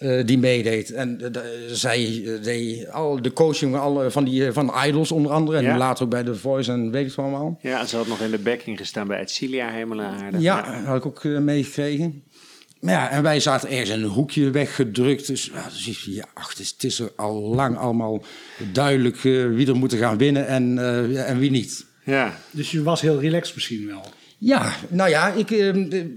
Eh, 0.00 0.26
die 0.26 0.38
meedeed. 0.38 0.90
En 0.92 1.20
eh, 1.20 1.32
de- 1.32 1.68
zij 1.72 2.22
eh, 2.26 2.42
deed 2.42 2.90
al 2.90 3.22
de 3.22 3.32
coaching 3.32 3.76
alle 3.76 4.10
van, 4.10 4.24
die, 4.24 4.52
van 4.52 4.72
Idols 4.86 5.12
onder 5.12 5.32
andere. 5.32 5.58
En 5.58 5.64
Ja. 5.64 5.76
later 5.76 6.04
ook 6.04 6.10
bij 6.10 6.22
The 6.22 6.34
Voice 6.34 6.72
en 6.72 6.90
weet 6.90 7.02
ik 7.02 7.08
het 7.08 7.18
allemaal. 7.18 7.58
ja, 7.62 7.86
ze 7.86 7.96
had 7.96 8.06
nog 8.06 8.20
in 8.20 8.30
de 8.30 8.38
backing 8.38 8.78
gestaan 8.78 9.06
bij 9.06 9.20
Edcilia 9.20 9.70
Hemelaarde. 9.70 10.38
Ja, 10.40 10.82
had 10.84 10.96
ik 10.96 11.06
ook 11.06 11.24
meegekregen. 11.24 12.22
Maar 12.80 12.92
ja, 12.94 13.10
en 13.10 13.22
wij 13.22 13.40
zaten 13.40 13.68
ergens 13.70 13.90
in 13.90 14.02
een 14.02 14.08
hoekje 14.08 14.50
weggedrukt. 14.50 15.26
Dus 15.26 15.50
je, 15.84 16.12
ja, 16.14 16.24
ach, 16.34 16.48
het, 16.48 16.58
is, 16.58 16.70
het 16.70 16.84
is 16.84 16.98
er 17.00 17.12
al 17.16 17.40
lang 17.54 17.76
allemaal 17.76 18.22
duidelijk 18.72 19.16
eh, 19.16 19.46
wie 19.48 19.66
er 19.66 19.76
moeten 19.76 19.98
gaan 19.98 20.18
winnen 20.18 20.46
en, 20.46 20.78
eh, 20.78 21.30
en 21.30 21.38
wie 21.38 21.50
niet. 21.50 21.86
ja. 22.04 22.38
Dus 22.50 22.70
je 22.70 22.82
was 22.82 23.00
heel 23.00 23.20
relaxed 23.20 23.54
misschien 23.54 23.86
wel. 23.86 24.04
Ja, 24.42 24.72
nou 24.88 25.10
ja, 25.10 25.32
ik, 25.32 25.50
eh, 25.50 25.74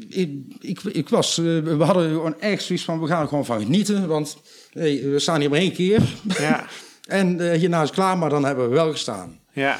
ik, 0.09 0.29
ik, 0.59 0.79
ik 0.83 1.09
was, 1.09 1.37
eh, 1.37 1.43
we 1.59 1.83
hadden 1.83 2.09
gewoon 2.09 2.39
echt 2.39 2.63
zoiets 2.63 2.85
van, 2.85 2.99
we 3.01 3.07
gaan 3.07 3.21
er 3.21 3.27
gewoon 3.27 3.45
van 3.45 3.61
genieten. 3.61 4.07
Want 4.07 4.37
hey, 4.73 5.01
we 5.03 5.19
staan 5.19 5.39
hier 5.39 5.49
maar 5.49 5.59
één 5.59 5.73
keer. 5.73 6.01
Ja. 6.39 6.65
en 7.07 7.51
eh, 7.51 7.59
hierna 7.59 7.77
is 7.81 7.87
het 7.87 7.95
klaar, 7.95 8.17
maar 8.17 8.29
dan 8.29 8.45
hebben 8.45 8.69
we 8.69 8.73
wel 8.75 8.91
gestaan. 8.91 9.39
ja. 9.53 9.77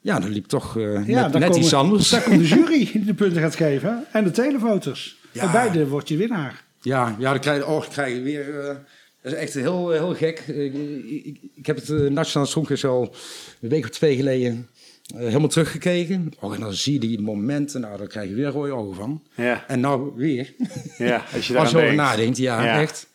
Ja, 0.00 0.20
dat 0.20 0.28
liep 0.30 0.46
toch 0.46 0.76
eh, 0.78 0.82
Ja, 0.84 0.98
net, 0.98 1.06
daar 1.32 1.40
net 1.40 1.42
komen- 1.48 1.58
iets 1.64 1.74
anders. 1.74 2.08
Daar 2.08 2.22
komt 2.22 2.38
de 2.40 2.46
jury 2.56 2.88
die 2.92 3.04
de 3.04 3.14
punten 3.14 3.42
gaat 3.42 3.54
geven. 3.54 4.04
En 4.12 4.24
de 4.24 4.30
televoters. 4.30 5.16
Ja. 5.32 5.42
En 5.42 5.52
beide 5.52 5.86
wordt 5.88 6.08
je 6.08 6.16
winnaar. 6.16 6.64
Ja, 6.80 7.16
ja 7.18 7.30
dan 7.30 7.40
krijg 7.40 7.58
je, 7.58 7.66
oh, 7.66 7.80
dan 7.80 7.90
krijg 7.90 8.14
je 8.14 8.20
weer... 8.22 8.60
eh, 8.60 8.76
dat 9.22 9.32
is 9.32 9.38
echt 9.38 9.54
heel, 9.54 9.90
heel 9.90 10.14
gek. 10.14 10.38
Ik, 10.40 10.74
ik, 11.24 11.38
ik 11.54 11.66
heb 11.66 11.76
het 11.76 11.88
uh, 11.88 12.10
Nationaal 12.10 12.46
Songfestival 12.46 13.14
een 13.60 13.68
week 13.68 13.84
of 13.84 13.90
twee 13.90 14.16
geleden 14.16 14.68
helemaal 15.14 15.48
teruggekeken. 15.48 16.32
Oh, 16.40 16.54
en 16.54 16.60
dan 16.60 16.72
zie 16.74 16.92
je 16.92 16.98
die 16.98 17.20
momenten, 17.20 17.80
nou, 17.80 17.98
daar 17.98 18.06
krijg 18.06 18.28
je 18.28 18.34
weer 18.34 18.46
rode 18.48 18.72
ogen 18.72 18.94
van. 18.94 19.22
Ja. 19.34 19.64
En 19.66 19.80
nou 19.80 20.10
weer. 20.16 20.54
ja, 20.98 21.24
als 21.34 21.46
je 21.46 21.52
daar 21.52 21.66
over 21.66 21.94
nadenkt, 21.94 22.36
ja, 22.36 22.62
Ja. 22.64 22.80
echt. 22.80 23.06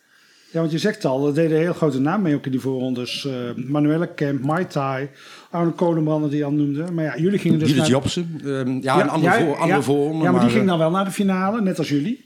Ja, 0.52 0.58
want 0.60 0.72
je 0.72 0.78
zegt 0.78 1.04
al, 1.04 1.26
er 1.26 1.34
deden 1.34 1.58
heel 1.58 1.72
grote 1.72 2.00
namen 2.00 2.22
mee 2.22 2.34
ook 2.34 2.44
in 2.44 2.50
die 2.50 2.60
voorrondes. 2.60 3.26
Eh 3.26 3.64
Manuelle 3.66 4.14
Kemp, 4.14 4.42
Mai 4.44 4.66
Tai, 4.66 5.08
Arno 5.50 5.70
Kolenbrander 5.70 6.30
die 6.30 6.38
je 6.38 6.44
al 6.44 6.52
noemde. 6.52 6.90
Maar 6.92 7.04
ja, 7.04 7.16
jullie 7.18 7.38
gingen 7.38 7.58
dus 7.58 7.68
Judith 7.68 7.82
naar... 7.84 7.92
Jobsen. 7.92 8.40
ehm, 8.44 8.78
ja, 8.82 9.00
een 9.00 9.08
andere, 9.08 9.32
voor, 9.32 9.54
andere 9.56 9.66
ja, 9.78 9.82
voorronde. 9.82 10.24
Ja, 10.24 10.30
maar 10.30 10.40
die 10.40 10.48
eh, 10.48 10.54
ging 10.56 10.66
dan 10.66 10.78
wel 10.78 10.90
naar 10.90 11.04
de 11.04 11.10
finale, 11.10 11.60
net 11.60 11.78
als 11.78 11.88
jullie. 11.88 12.24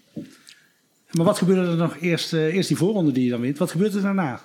Maar 1.11 1.25
wat 1.25 1.39
gebeurde 1.39 1.71
er 1.71 1.77
nog 1.77 1.97
eerst, 2.01 2.33
eh, 2.33 2.55
eerst 2.55 2.69
die 2.69 2.77
voorronde 2.77 3.13
die 3.13 3.25
je 3.25 3.31
dan 3.31 3.41
wint? 3.41 3.59
Wat 3.59 3.71
gebeurde 3.71 3.97
er 3.97 4.03
daarna? 4.03 4.41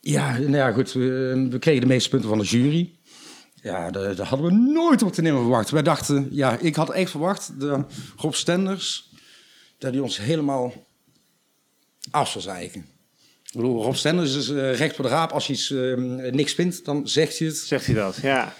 Ja, 0.00 0.38
nou 0.38 0.56
ja, 0.56 0.72
goed. 0.72 0.92
We, 0.92 1.46
we 1.50 1.58
kregen 1.58 1.80
de 1.80 1.86
meeste 1.86 2.08
punten 2.08 2.28
van 2.28 2.38
de 2.38 2.44
jury. 2.44 2.90
Ja, 3.62 3.90
daar 3.90 4.14
daar 4.14 4.26
hadden 4.26 4.46
we 4.46 4.72
nooit 4.72 5.02
op 5.02 5.12
te 5.12 5.22
nemen 5.22 5.40
verwacht. 5.40 5.70
Wij 5.70 5.82
dachten, 5.82 6.28
ja, 6.30 6.58
ik 6.58 6.74
had 6.74 6.90
echt 6.90 7.10
verwacht, 7.10 7.60
de 7.60 7.84
Rob 8.16 8.32
Stenders, 8.32 9.10
dat 9.78 9.92
hij 9.92 10.00
ons 10.00 10.18
helemaal 10.18 10.72
af 12.10 12.30
zou 12.30 12.44
zeiken. 12.44 12.80
Ik 13.44 13.56
bedoel, 13.56 13.82
Rob 13.82 13.94
Stenders 13.94 14.34
is 14.34 14.48
eh, 14.48 14.76
recht 14.76 14.94
voor 14.94 15.04
de 15.04 15.10
raap. 15.10 15.30
Als 15.30 15.46
je 15.46 15.52
iets, 15.52 15.70
eh, 15.70 16.32
niks 16.32 16.54
vindt, 16.54 16.84
dan 16.84 17.08
zegt 17.08 17.38
hij 17.38 17.48
het. 17.48 17.56
Zegt 17.56 17.86
hij 17.86 17.94
dat? 17.94 18.16
Ja. 18.22 18.54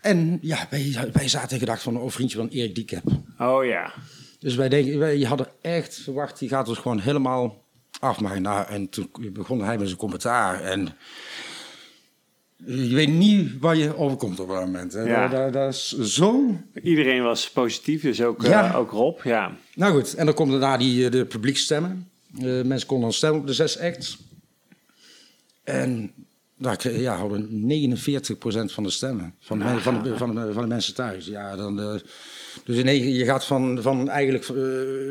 En 0.00 0.38
ja, 0.40 0.66
wij, 0.70 1.10
wij 1.12 1.28
zaten 1.28 1.50
en 1.50 1.58
gedacht 1.58 1.82
van, 1.82 1.96
oh 1.96 2.10
vriendje 2.10 2.36
van 2.36 2.48
Erik 2.48 2.74
Diekep. 2.74 3.02
Oh 3.38 3.64
ja. 3.64 3.92
Dus 4.38 4.54
wij, 4.54 4.68
denken, 4.68 4.98
wij 4.98 5.20
hadden 5.20 5.46
echt 5.60 5.94
verwacht, 5.94 6.38
die 6.38 6.48
gaat 6.48 6.68
ons 6.68 6.78
gewoon 6.78 7.00
helemaal 7.00 7.64
afmaken. 8.00 8.42
Nou, 8.42 8.66
en 8.66 8.88
toen 8.88 9.10
begon 9.32 9.64
hij 9.64 9.78
met 9.78 9.86
zijn 9.86 9.98
commentaar. 9.98 10.60
En 10.60 10.88
je 12.66 12.94
weet 12.94 13.08
niet 13.08 13.58
waar 13.60 13.76
je 13.76 13.96
overkomt 13.96 14.40
op 14.40 14.48
dat 14.48 14.60
moment. 14.60 14.92
Hè. 14.92 15.02
Ja. 15.02 15.28
Dat, 15.28 15.40
dat, 15.40 15.52
dat 15.52 15.74
is 15.74 15.98
zo... 16.14 16.58
Iedereen 16.82 17.22
was 17.22 17.50
positief, 17.50 18.02
dus 18.02 18.22
ook, 18.22 18.44
eh, 18.44 18.76
ook 18.76 18.90
Rob. 18.90 19.20
Ja. 19.24 19.56
Nou 19.74 19.92
goed, 19.92 20.14
en 20.14 20.26
dan 20.26 20.34
komt 20.34 20.50
daarna 20.50 20.76
die, 20.76 21.04
eh, 21.04 21.10
de 21.10 21.24
publiekstemmen. 21.24 22.10
Eh 22.38 22.62
mensen 22.62 22.86
konden 22.86 23.06
dan 23.06 23.12
stemmen 23.12 23.40
op 23.40 23.46
de 23.46 23.52
zes 23.52 23.78
acts. 23.78 24.18
En 25.64 26.12
daar 26.58 26.90
ja, 26.92 27.16
hadden 27.16 27.48
49% 27.50 28.72
van 28.72 28.82
de 28.82 28.90
stemmen. 28.90 29.34
Van 29.40 29.58
de, 29.58 29.80
van 29.80 30.02
de, 30.02 30.16
van 30.16 30.34
de, 30.34 30.52
van 30.52 30.62
de 30.62 30.68
mensen 30.68 30.94
thuis. 30.94 31.26
Ja, 31.26 31.56
dan, 31.56 32.00
dus 32.64 32.76
in 32.76 32.88
één, 32.88 33.12
je 33.12 33.24
gaat 33.24 33.44
van, 33.44 33.82
van, 33.82 34.08
eigenlijk, 34.08 34.44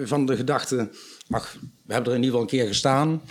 van 0.03 0.25
de 0.25 0.35
gedachte... 0.35 0.89
Ach, 1.29 1.57
we 1.85 1.93
hebben 1.93 2.11
er 2.11 2.17
in 2.17 2.23
ieder 2.23 2.39
geval 2.39 2.41
een 2.41 2.59
keer 2.59 2.67
gestaan. 2.67 3.21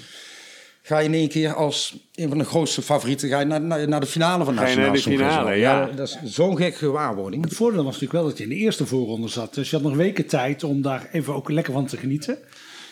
Ga 0.91 0.99
je 0.99 1.05
in 1.05 1.15
één 1.15 1.29
keer 1.29 1.55
als 1.55 1.97
een 2.15 2.29
van 2.29 2.39
de 2.39 2.45
grootste 2.45 2.83
favorieten... 2.83 3.29
Ga 3.29 3.39
je 3.39 3.45
naar, 3.45 3.61
naar, 3.61 3.89
naar 3.89 4.01
de 4.01 4.07
finale 4.07 4.45
van 4.45 4.55
je 4.55 4.61
naar 4.61 4.69
Nationaal 4.69 4.93
de 4.93 5.01
finale, 5.01 5.55
ja. 5.55 5.87
Dat 5.87 6.09
is 6.09 6.19
zo'n 6.35 6.57
gekke 6.57 6.79
gewaarwording. 6.79 7.45
Het 7.45 7.55
voordeel 7.55 7.85
was 7.85 7.93
natuurlijk 7.93 8.21
wel 8.21 8.29
dat 8.29 8.39
je 8.39 8.45
in 8.45 8.51
de 8.51 8.57
eerste 8.57 8.87
voorronde 8.87 9.29
zat. 9.29 9.55
Dus 9.55 9.71
je 9.71 9.77
had 9.77 9.85
nog 9.85 9.97
weken 9.97 10.27
tijd 10.27 10.65
om 10.65 10.83
daar 10.83 11.09
even 11.13 11.35
ook 11.35 11.51
lekker 11.51 11.73
van 11.73 11.87
te 11.87 11.97
genieten. 11.97 12.39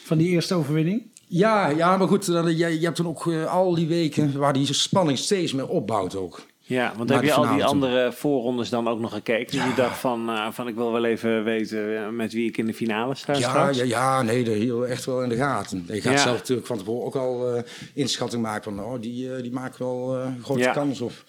Van 0.05 0.19
die 0.19 0.29
eerste 0.29 0.55
overwinning. 0.55 1.03
Ja, 1.27 1.69
ja, 1.69 1.97
maar 1.97 2.09
goed, 2.09 2.27
dan, 2.27 2.57
je, 2.57 2.79
je 2.79 2.85
hebt 2.85 2.97
toen 2.97 3.09
ook 3.09 3.27
eh, 3.27 3.53
al 3.53 3.75
die 3.75 3.87
weken 3.87 4.39
waar 4.39 4.53
die 4.53 4.75
spanning 4.75 5.19
steeds 5.19 5.53
meer 5.53 5.69
opbouwt 5.69 6.17
ook. 6.17 6.47
Ja, 6.69 6.93
want 6.97 7.11
heb 7.11 7.23
je 7.23 7.33
al 7.33 7.55
die 7.55 7.65
andere 7.65 8.13
voorrondes 8.13 8.69
dan 8.69 8.89
ook 8.89 9.01
nog 9.01 9.13
gekeken? 9.13 9.53
Dus 9.57 9.65
je 9.67 9.75
dacht 9.77 9.99
van, 9.99 10.29
eh, 10.31 10.47
van 10.51 10.69
ik 10.69 10.75
wil 10.75 10.93
wel 10.93 11.05
even 11.05 11.45
weten 11.45 11.97
eh, 11.97 12.09
met 12.09 12.33
wie 12.33 12.49
ik 12.49 12.57
in 12.57 12.67
de 12.67 12.75
finale 12.75 13.15
sta 13.15 13.33
Ja, 13.33 13.39
straks? 13.39 13.77
ja, 13.79 13.85
ja, 13.85 14.23
nee, 14.23 14.45
dat 14.45 14.55
hield 14.55 14.85
echt 14.85 15.05
wel 15.05 15.23
in 15.23 15.29
de 15.29 15.37
gaten. 15.37 15.85
Je 15.87 16.01
gaat 16.01 16.13
Ja. 16.13 16.19
zelf 16.23 16.37
natuurlijk 16.39 16.67
van 16.67 16.79
tevoren 16.79 17.07
ook 17.07 17.17
al 17.17 17.55
eh, 17.57 17.63
inschatting 17.95 18.43
maken 18.43 18.75
van, 18.75 18.85
oh, 18.85 19.01
die, 19.01 19.35
eh, 19.35 19.43
die 19.43 19.53
maken 19.53 19.79
wel 19.87 20.17
eh, 20.19 20.27
grote 20.43 20.61
Ja. 20.61 20.73
kans. 20.73 21.01
Of, 21.01 21.25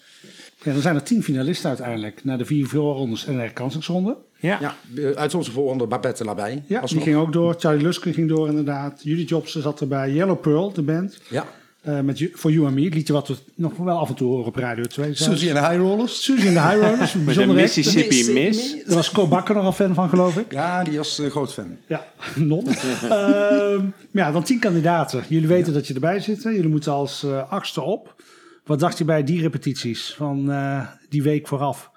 Ja, 0.62 0.72
dan 0.72 0.80
zijn 0.82 0.94
er 0.94 1.02
tien 1.02 1.22
finalisten 1.22 1.68
uiteindelijk. 1.68 2.24
Naar 2.24 2.38
de 2.38 2.44
vier 2.44 2.66
voorrondes 2.66 3.26
en 3.26 3.34
de 3.34 3.40
herkansingsronde. 3.40 4.16
Ja. 4.38 4.58
ja, 4.60 4.74
uit 5.14 5.34
onze 5.34 5.50
voorronde 5.50 5.86
Babette 5.86 6.24
Labij. 6.24 6.62
Ja, 6.66 6.80
die 6.80 7.00
ging 7.00 7.16
ook 7.16 7.32
door. 7.32 7.54
Charlie 7.58 7.82
Luske 7.82 8.12
ging 8.12 8.28
door 8.28 8.48
inderdaad. 8.48 9.00
Judith 9.02 9.28
Jobsen 9.28 9.62
zat 9.62 9.80
erbij. 9.80 10.10
Yellow 10.12 10.40
Pearl, 10.40 10.72
de 10.72 10.82
band. 10.82 11.18
Ja, 11.28 11.46
eh, 11.82 12.00
met 12.00 12.18
You- 12.18 12.32
For 12.34 12.50
You 12.52 12.66
and 12.66 12.74
Me. 12.74 12.84
Het 12.84 12.94
liedje 12.94 13.12
wat 13.12 13.28
we 13.28 13.36
nog 13.54 13.76
wel 13.76 13.98
af 13.98 14.08
en 14.08 14.14
toe 14.14 14.28
horen 14.28 14.46
op 14.46 14.56
Radio 14.56 14.84
2. 14.84 15.14
Susie 15.14 15.48
en 15.48 15.54
de 15.54 15.60
High 15.68 15.76
Rollers. 15.80 16.24
Susie 16.24 16.48
en 16.48 16.54
de 16.54 16.60
High 16.60 16.80
Rollers. 16.88 17.12
Met. 17.36 17.46
Mississippi 17.46 18.32
Miss. 18.32 18.84
Daar 18.86 18.94
was 18.94 19.10
Co 19.10 19.26
Bakker 19.26 19.54
nogal 19.54 19.72
fan 19.72 19.94
van, 19.94 20.08
geloof 20.08 20.36
ik. 20.36 20.52
Ja, 20.52 20.84
die 20.84 20.96
was 20.96 21.18
eh, 21.18 21.30
groot 21.30 21.52
fan. 21.52 21.76
Ja, 21.86 22.06
non. 22.36 22.66
Ehm, 22.68 23.84
ja, 24.10 24.32
dan 24.32 24.42
tien 24.42 24.58
kandidaten. 24.58 25.24
Jullie 25.28 25.48
weten 25.48 25.72
dat 25.72 25.86
je 25.86 25.94
erbij 25.94 26.20
zit. 26.20 26.44
hè? 26.44 26.50
Jullie 26.50 26.68
moeten 26.70 26.92
als 26.92 27.22
eh 27.24 27.50
achtste 27.50 27.80
op. 27.82 28.22
Wat 28.64 28.80
dacht 28.80 28.98
je 28.98 29.04
bij 29.04 29.24
die 29.24 29.40
repetities 29.40 30.14
van 30.16 30.50
eh, 30.50 30.86
die 31.08 31.22
week 31.22 31.48
vooraf? 31.48 31.90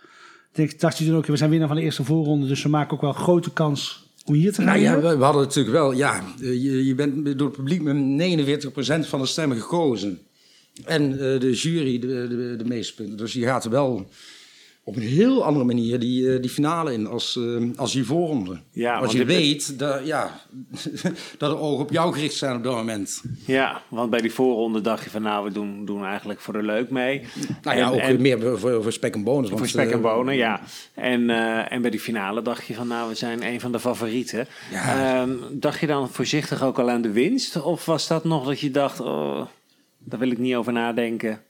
Denk, 0.51 0.79
dacht 0.79 0.97
je 0.97 1.05
toen 1.05 1.15
ook, 1.15 1.25
we 1.25 1.37
zijn 1.37 1.49
winnaar 1.49 1.67
van 1.67 1.77
de 1.77 1.83
eerste 1.83 2.03
voorronde, 2.03 2.47
dus 2.47 2.63
we 2.63 2.69
maken 2.69 2.93
ook 2.93 3.01
wel 3.01 3.09
een 3.09 3.15
grote 3.15 3.51
kans 3.53 4.02
om 4.25 4.33
hier 4.33 4.53
te 4.53 4.55
gaan 4.55 4.65
Nou 4.65 4.79
ja, 4.79 5.17
we, 5.17 5.23
hadden 5.23 5.41
natuurlijk 5.41 5.75
wel, 5.75 5.91
ja, 5.91 6.23
eh, 6.41 6.63
je, 6.63 6.85
je 6.85 6.95
bent 6.95 7.37
door 7.37 7.47
het 7.47 7.57
publiek 7.57 7.81
met 7.81 7.95
49% 9.05 9.07
van 9.07 9.19
de 9.19 9.25
stemmen 9.25 9.61
gekozen. 9.61 10.19
En 10.85 11.11
eh, 11.11 11.39
de 11.39 11.51
jury 11.53 11.99
de, 11.99 12.07
de, 12.07 12.55
de 12.57 12.65
meeste 12.65 12.95
punten. 12.95 13.17
Dus 13.17 13.33
je 13.33 13.45
gaat 13.45 13.65
wel 13.65 14.07
op 14.85 14.95
een 14.95 15.01
heel 15.01 15.43
andere 15.43 15.65
manier 15.65 15.99
die, 15.99 16.33
eh, 16.33 16.41
die 16.41 16.49
finale 16.49 16.93
in 16.93 17.07
als, 17.07 17.37
eh, 17.37 17.63
als 17.75 17.91
die 17.91 18.05
voorronde. 18.05 18.59
Ja, 18.71 18.91
als 18.93 18.99
want 19.05 19.11
je 19.17 19.25
weet 19.25 19.79
dat, 19.79 20.05
ja, 20.05 20.39
dat 21.37 21.49
de 21.49 21.57
ogen 21.57 21.83
op 21.83 21.91
jou 21.91 22.13
gericht 22.13 22.35
zijn 22.35 22.55
op 22.55 22.63
dat 22.63 22.75
moment. 22.75 23.23
Ja, 23.45 23.81
want 23.87 24.09
bij 24.09 24.21
die 24.21 24.31
voorronde 24.31 24.81
dacht 24.81 25.03
je 25.03 25.09
van 25.09 25.21
nou, 25.21 25.43
we 25.45 25.51
doen, 25.51 25.85
doen 25.85 26.05
eigenlijk 26.05 26.39
voor 26.39 26.53
de 26.53 26.63
leuk 26.63 26.89
mee. 26.89 27.21
Nou 27.61 27.77
ja, 27.77 27.85
En- 27.85 27.93
ook 27.93 27.99
en- 27.99 28.21
meer 28.21 28.57
voor, 28.57 28.83
voor 28.83 28.91
spek 28.91 29.13
en 29.15 29.23
bonus. 29.23 29.49
Voor 29.49 29.57
want, 29.57 29.69
spek 29.69 29.89
en 29.89 29.93
eh, 29.97 30.01
bonen, 30.01 30.35
ja. 30.35 30.61
En, 30.93 31.29
en 31.69 31.81
bij 31.81 31.91
die 31.91 31.99
finale 31.99 32.41
dacht 32.41 32.65
je 32.65 32.73
van, 32.73 32.87
nou, 32.87 33.09
we 33.09 33.15
zijn 33.15 33.43
een 33.45 33.59
van 33.59 33.71
de 33.71 33.79
favorieten. 33.79 34.47
Ja. 34.71 35.21
Ehm, 35.21 35.31
dacht 35.51 35.79
je 35.79 35.87
dan 35.87 36.09
voorzichtig 36.09 36.63
ook 36.63 36.79
al 36.79 36.89
aan 36.89 37.01
de 37.01 37.11
winst? 37.11 37.61
Of 37.61 37.85
was 37.85 38.07
dat 38.07 38.23
nog 38.23 38.45
dat 38.45 38.59
je 38.59 38.71
dacht, 38.71 38.99
oh, 38.99 39.41
daar 39.99 40.19
wil 40.19 40.31
ik 40.31 40.37
niet 40.37 40.55
over 40.55 40.73
nadenken? 40.73 41.41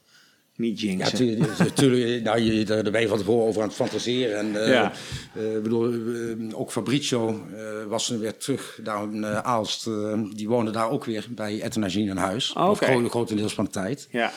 Niet 0.55 0.79
Ja, 0.81 0.87
jinxen. 0.87 1.39
natuurlijk. 1.57 2.23
Nou, 2.23 2.39
je, 2.39 2.63
daar 2.65 2.91
ben 2.91 3.01
je 3.01 3.07
van 3.07 3.17
tevoren 3.17 3.47
over 3.47 3.61
aan 3.61 3.67
het 3.67 3.77
fantaseren. 3.77 4.37
En, 4.37 4.63
eh, 4.63 4.69
Ja. 4.71 4.91
eh, 5.35 5.61
bedoel, 5.63 5.91
eh, 5.93 6.59
ook 6.59 6.71
Fabricio 6.71 7.29
eh, 7.55 7.63
was 7.87 8.07
weer 8.09 8.37
terug 8.37 8.79
daar 8.83 9.03
in 9.03 9.25
Aalst. 9.25 9.89
die 10.35 10.47
woonde 10.47 10.71
daar 10.71 10.89
ook 10.89 11.05
weer 11.05 11.25
bij 11.29 11.61
Ethanagine 11.61 12.09
in 12.09 12.17
huis. 12.17 12.53
Oh, 12.53 12.69
Of 12.69 12.81
oké. 12.81 12.85
gro- 12.91 13.09
grotendeels 13.09 13.53
van 13.53 13.65
de 13.65 13.71
tijd. 13.71 14.07
ja. 14.11 14.31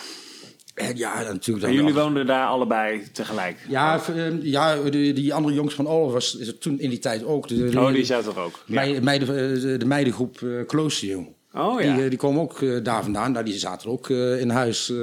En 0.74 0.96
ja, 0.96 1.22
natuurlijk. 1.22 1.66
En 1.66 1.72
jullie 1.72 1.94
woonden 1.94 2.26
daar 2.26 2.46
allebei 2.46 3.02
tegelijk? 3.12 3.56
Ja, 3.68 4.00
ja 4.42 4.76
die, 4.90 5.12
die 5.12 5.34
andere 5.34 5.54
jongens 5.54 5.74
van 5.74 5.86
Olaf 5.88 6.12
was 6.12 6.38
toen 6.60 6.78
in 6.80 6.90
die 6.90 6.98
tijd 6.98 7.24
ook. 7.24 7.48
De, 7.48 7.72
Oh, 7.76 7.92
die 7.92 8.04
zat 8.04 8.26
er 8.26 8.38
ook. 8.38 8.62
Ja. 8.66 9.00
meiden, 9.02 9.60
de, 9.60 9.76
de 9.76 9.84
meidengroep 9.86 10.40
Closio. 10.66 11.34
Oh 11.56 11.80
ja. 11.80 11.94
Die, 11.94 12.02
eh, 12.04 12.08
die 12.10 12.18
komen 12.18 12.40
ook 12.42 12.62
eh, 12.62 12.84
daar 12.84 13.02
vandaan. 13.02 13.32
Nou, 13.32 13.44
die 13.44 13.58
zaten 13.58 13.90
ook 13.90 14.10
eh, 14.10 14.40
in 14.40 14.50
huis. 14.50 14.90
eh, 14.90 14.96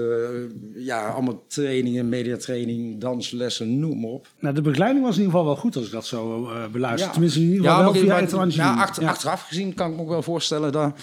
ja, 0.76 1.08
allemaal 1.08 1.44
trainingen, 1.48 2.10
mediatraining, 2.10 3.02
danslessen, 3.02 3.80
noem 3.80 4.00
maar 4.00 4.10
op. 4.10 4.28
Nou, 4.40 4.56
de 4.56 4.62
begeleiding 4.62 5.06
was 5.06 5.16
in 5.16 5.22
ieder 5.22 5.34
geval 5.38 5.54
wel 5.54 5.62
goed 5.62 5.76
als 5.76 5.86
ik 5.86 5.92
dat 5.92 6.06
zo 6.06 6.50
eh 6.50 6.66
beluister. 6.72 7.06
Ja. 7.08 7.12
Tenminste, 7.14 7.40
in 7.40 7.46
ieder 7.46 7.62
geval 7.64 7.78
Ja, 7.78 7.84
wel 7.84 7.94
via 7.94 8.06
maar- 8.14 8.22
het 8.22 8.34
Angine. 8.34 8.64
ja, 8.64 8.74
achter- 8.74 9.04
Ja. 9.04 9.10
Achteraf 9.10 9.42
gezien 9.42 9.74
kan 9.74 9.90
ik 9.92 9.96
me 9.96 10.02
ook 10.02 10.10
wel 10.10 10.22
voorstellen 10.24 10.72
dat 10.72 10.94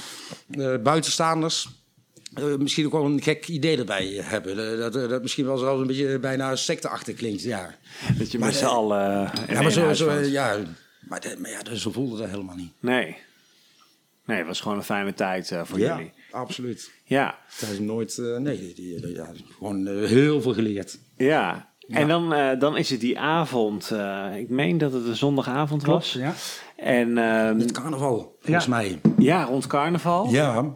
eh, 0.51 0.75
buitenstaanders 0.83 1.69
eh, 2.35 2.45
misschien 2.59 2.87
ook 2.87 2.93
wel 2.93 3.05
een 3.05 3.23
gek 3.23 3.49
idee 3.49 3.77
erbij 3.79 4.07
hebben. 4.23 4.57
Dat, 4.79 4.93
dat, 4.93 5.11
dat 5.11 5.23
misschien 5.23 5.45
wel 5.45 5.57
zelfs 5.57 5.81
een 5.81 5.87
beetje 5.87 6.19
bijna 6.19 6.57
secteachtig 6.57 7.15
klinkt. 7.17 7.43
Ja, 7.43 7.75
Dat 8.19 8.33
je 8.33 8.39
Maar 8.39 8.49
met 8.49 8.57
z'n 8.57 8.65
allen 8.65 9.31
ja 9.49 9.63
maar, 9.63 9.71
zo, 9.73 9.93
zo, 9.93 10.13
ja, 10.13 10.57
maar, 11.09 11.21
de- 11.21 11.37
maar 11.39 11.51
ja, 11.51 11.75
zo 11.75 11.91
voelde 11.91 12.17
dat 12.19 12.29
helemaal 12.29 12.57
niet. 12.57 12.73
Nee. 12.81 13.17
Nee, 14.31 14.39
het 14.39 14.47
was 14.47 14.61
gewoon 14.61 14.77
een 14.77 14.83
fijne 14.83 15.15
tijd 15.15 15.51
eh, 15.51 15.61
voor 15.65 15.79
jullie. 15.79 16.13
absoluut. 16.31 16.91
Ja. 17.05 17.35
Is 17.73 17.79
nooit, 17.79 18.19
eh, 18.19 18.37
nee, 18.37 18.59
die, 18.59 18.75
die- 18.75 19.15
ja, 19.15 19.27
gewoon 19.57 19.87
eh, 19.87 20.09
heel 20.09 20.41
veel 20.43 20.53
geleerd. 20.55 20.99
Ja. 21.17 21.69
En 21.89 22.09
dan, 22.09 22.33
eh, 22.35 22.59
dan 22.59 22.77
is 22.77 22.91
het 22.91 23.01
die 23.01 23.19
avond, 23.19 23.91
eh, 23.91 24.27
ik 24.37 24.49
meen 24.49 24.79
dat 24.79 24.93
het 24.93 25.07
een 25.07 25.17
zondagavond 25.17 25.83
Klopt, 25.83 25.99
was. 25.99 26.13
ja. 26.23 26.33
En 26.77 27.19
ehm, 27.19 27.59
Het 27.59 27.73
carnaval, 27.73 28.37
volgens 28.41 28.65
Ja. 28.65 28.71
mij. 28.71 29.01
ja, 29.19 29.43
rond 29.45 29.67
carnaval. 29.67 30.29
Ja, 30.31 30.55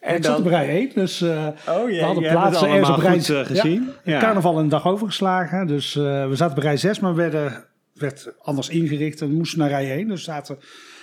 en 0.00 0.16
ik 0.16 0.24
zat 0.24 0.38
op 0.38 0.46
rij 0.46 0.68
1, 0.68 0.90
dus 0.94 1.20
eh, 1.20 1.46
Oh, 1.68 1.90
ja, 1.90 1.96
we 1.98 2.00
hadden 2.02 2.22
plaatsen 2.30 2.68
ergens 2.68 2.88
op 2.88 2.94
allemaal 2.94 3.10
rij 3.12 3.22
goed, 3.36 3.46
gezien. 3.46 3.90
Ja, 4.04 4.12
Ja. 4.12 4.20
Carnaval 4.20 4.58
een 4.58 4.68
dag 4.68 4.86
overgeslagen, 4.86 5.66
dus 5.66 5.96
eh, 5.96 6.28
we 6.28 6.36
zaten 6.36 6.54
bij 6.54 6.64
rij 6.64 6.76
6, 6.76 7.00
maar 7.00 7.14
we 7.14 7.20
werden, 7.22 7.64
werd 7.92 8.32
anders 8.42 8.68
ingericht 8.68 9.20
en 9.20 9.28
we 9.28 9.34
moesten 9.34 9.58
naar 9.58 9.68
rij 9.68 9.96
1. 9.96 10.08
Dus 10.08 10.24
zaten 10.24 10.58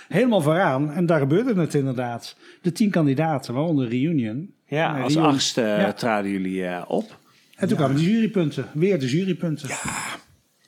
helemaal 0.08 0.40
vooraan 0.40 0.90
en 0.92 1.06
daar 1.06 1.18
gebeurde 1.20 1.60
het 1.60 1.74
inderdaad. 1.74 2.36
De 2.62 2.72
tien 2.72 2.90
kandidaten, 2.90 3.54
waaronder 3.54 3.88
Reunion. 3.88 4.54
Ja, 4.66 4.96
Eh, 4.96 5.02
als 5.02 5.12
Reunion- 5.12 5.32
achtste 5.34 5.60
Ja. 5.60 5.92
traden 5.92 6.30
jullie 6.30 6.64
eh, 6.66 6.82
op. 6.88 7.18
En 7.56 7.68
toen 7.68 7.76
kwamen 7.76 7.96
de 7.96 8.02
jurypunten, 8.02 8.68
weer 8.72 8.98
de 9.00 9.08
jurypunten. 9.08 9.68
ja, 9.68 10.16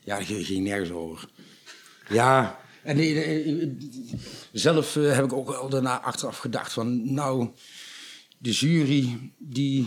daar 0.04 0.22
ging 0.22 0.46
ging 0.46 0.64
nergens 0.64 0.90
over. 0.90 1.28
Ja, 2.08 2.58
en 2.82 2.98
eh, 2.98 3.46
eh, 3.62 3.68
zelf 4.52 4.96
eh, 4.96 5.12
heb 5.14 5.24
ik 5.24 5.32
ook 5.32 5.48
wel 5.48 5.68
daarna 5.68 6.00
achteraf 6.00 6.38
gedacht 6.38 6.72
van, 6.72 7.14
nou, 7.14 7.48
de 8.38 8.50
jury, 8.50 9.18
die... 9.38 9.86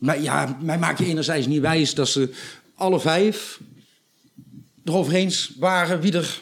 Maar 0.00 0.20
ja, 0.22 0.56
mij 0.60 0.78
maakt 0.78 0.98
je 0.98 1.04
enerzijds 1.04 1.46
niet 1.46 1.60
wijs 1.60 1.94
dat 1.94 2.08
ze 2.08 2.34
alle 2.74 3.00
vijf 3.00 3.60
erover 4.84 5.14
eens 5.14 5.52
waren 5.58 6.00
wie 6.00 6.12
er 6.12 6.40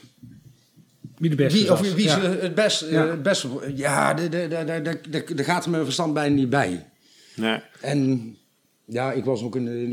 Wie 1.18 1.30
de 1.30 1.36
beste 1.36 1.58
Wie, 1.58 1.72
of 1.72 1.80
wie 1.94 2.08
het 2.10 2.54
best, 2.54 2.82
eh, 2.82 2.90
Ja. 2.92 3.06
het 3.08 3.22
beste 3.22 3.72
Ja, 3.74 4.14
daar 4.14 4.30
de, 4.30 4.48
de, 4.48 4.64
de, 4.64 5.00
de, 5.10 5.24
de, 5.24 5.34
de 5.34 5.44
gaat 5.44 5.66
mijn 5.66 5.84
verstand 5.84 6.14
bijna 6.14 6.34
niet 6.34 6.50
bij. 6.50 6.90
Nee. 7.36 7.60
En 7.80 8.36
ja, 8.84 9.12
ik 9.12 9.24
was 9.24 9.42
ook 9.42 9.56
in, 9.56 9.68
in, 9.68 9.90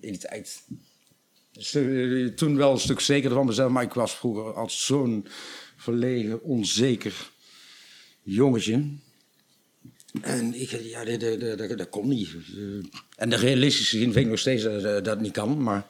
in 0.00 0.12
die 0.12 0.18
tijd 0.18 0.62
stu- 1.52 2.24
eh, 2.26 2.32
toen 2.34 2.56
wel 2.56 2.72
een 2.72 2.78
stuk 2.80 3.00
zekerder 3.00 3.36
van 3.38 3.46
mezelf, 3.46 3.70
maar 3.70 3.82
ik 3.82 3.92
was 3.92 4.14
vroeger 4.16 4.52
als 4.54 4.86
zo'n 4.86 5.26
verlegen, 5.76 6.42
onzeker 6.42 7.30
jongetje. 8.22 8.84
En 10.20 10.60
ik, 10.60 10.70
ja, 10.70 11.04
dat, 11.04 11.20
dat, 11.20 11.40
dat, 11.40 11.58
dat, 11.58 11.78
dat 11.78 11.88
kon 11.88 12.08
niet. 12.08 12.28
Eh, 12.56 12.62
En 13.16 13.30
de 13.30 13.36
realistische 13.36 13.96
zin 13.96 14.12
vind 14.12 14.24
ik 14.24 14.30
nog 14.30 14.38
steeds 14.38 14.62
dat 14.62 14.82
dat 14.82 15.06
het 15.06 15.20
niet 15.20 15.32
kan, 15.32 15.62
maar, 15.62 15.86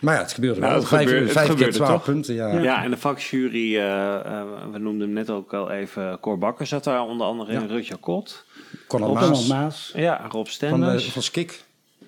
maar 0.00 0.14
ja, 0.14 0.20
het 0.20 0.32
gebeurde 0.32 0.60
Nou, 0.60 0.72
wel. 0.72 0.80
het 0.80 0.88
vijf 0.88 1.02
gebeurde- 1.02 1.24
het 1.24 1.32
vijf 1.34 1.46
keer 1.46 1.56
gebeurde 1.56 1.76
twaalf 1.78 1.92
toch? 1.92 2.04
punten, 2.04 2.34
ja. 2.34 2.58
Ja. 2.60 2.84
en 2.84 2.90
de 2.90 2.96
vakjury, 2.96 3.76
eh, 3.76 4.14
eh, 4.14 4.42
we 4.72 4.78
noemden 4.78 5.06
hem 5.06 5.12
net 5.16 5.30
ook 5.30 5.54
al 5.54 5.70
even, 5.70 6.18
Cor 6.20 6.38
Bakker 6.38 6.66
zat 6.66 6.84
daar 6.84 7.02
onder 7.02 7.26
andere 7.26 7.52
in, 7.52 7.60
Ja. 7.60 7.66
Rutja 7.66 7.96
Kot. 8.00 8.44
Conor 8.88 9.08
Ronald 9.08 9.30
Maas 9.30 9.46
Maas. 9.46 9.92
Ja, 9.96 10.16
Rob 10.22 10.32
van, 10.32 10.46
Stenders. 10.46 11.10
van 11.12 11.22
Skik. 11.22 11.64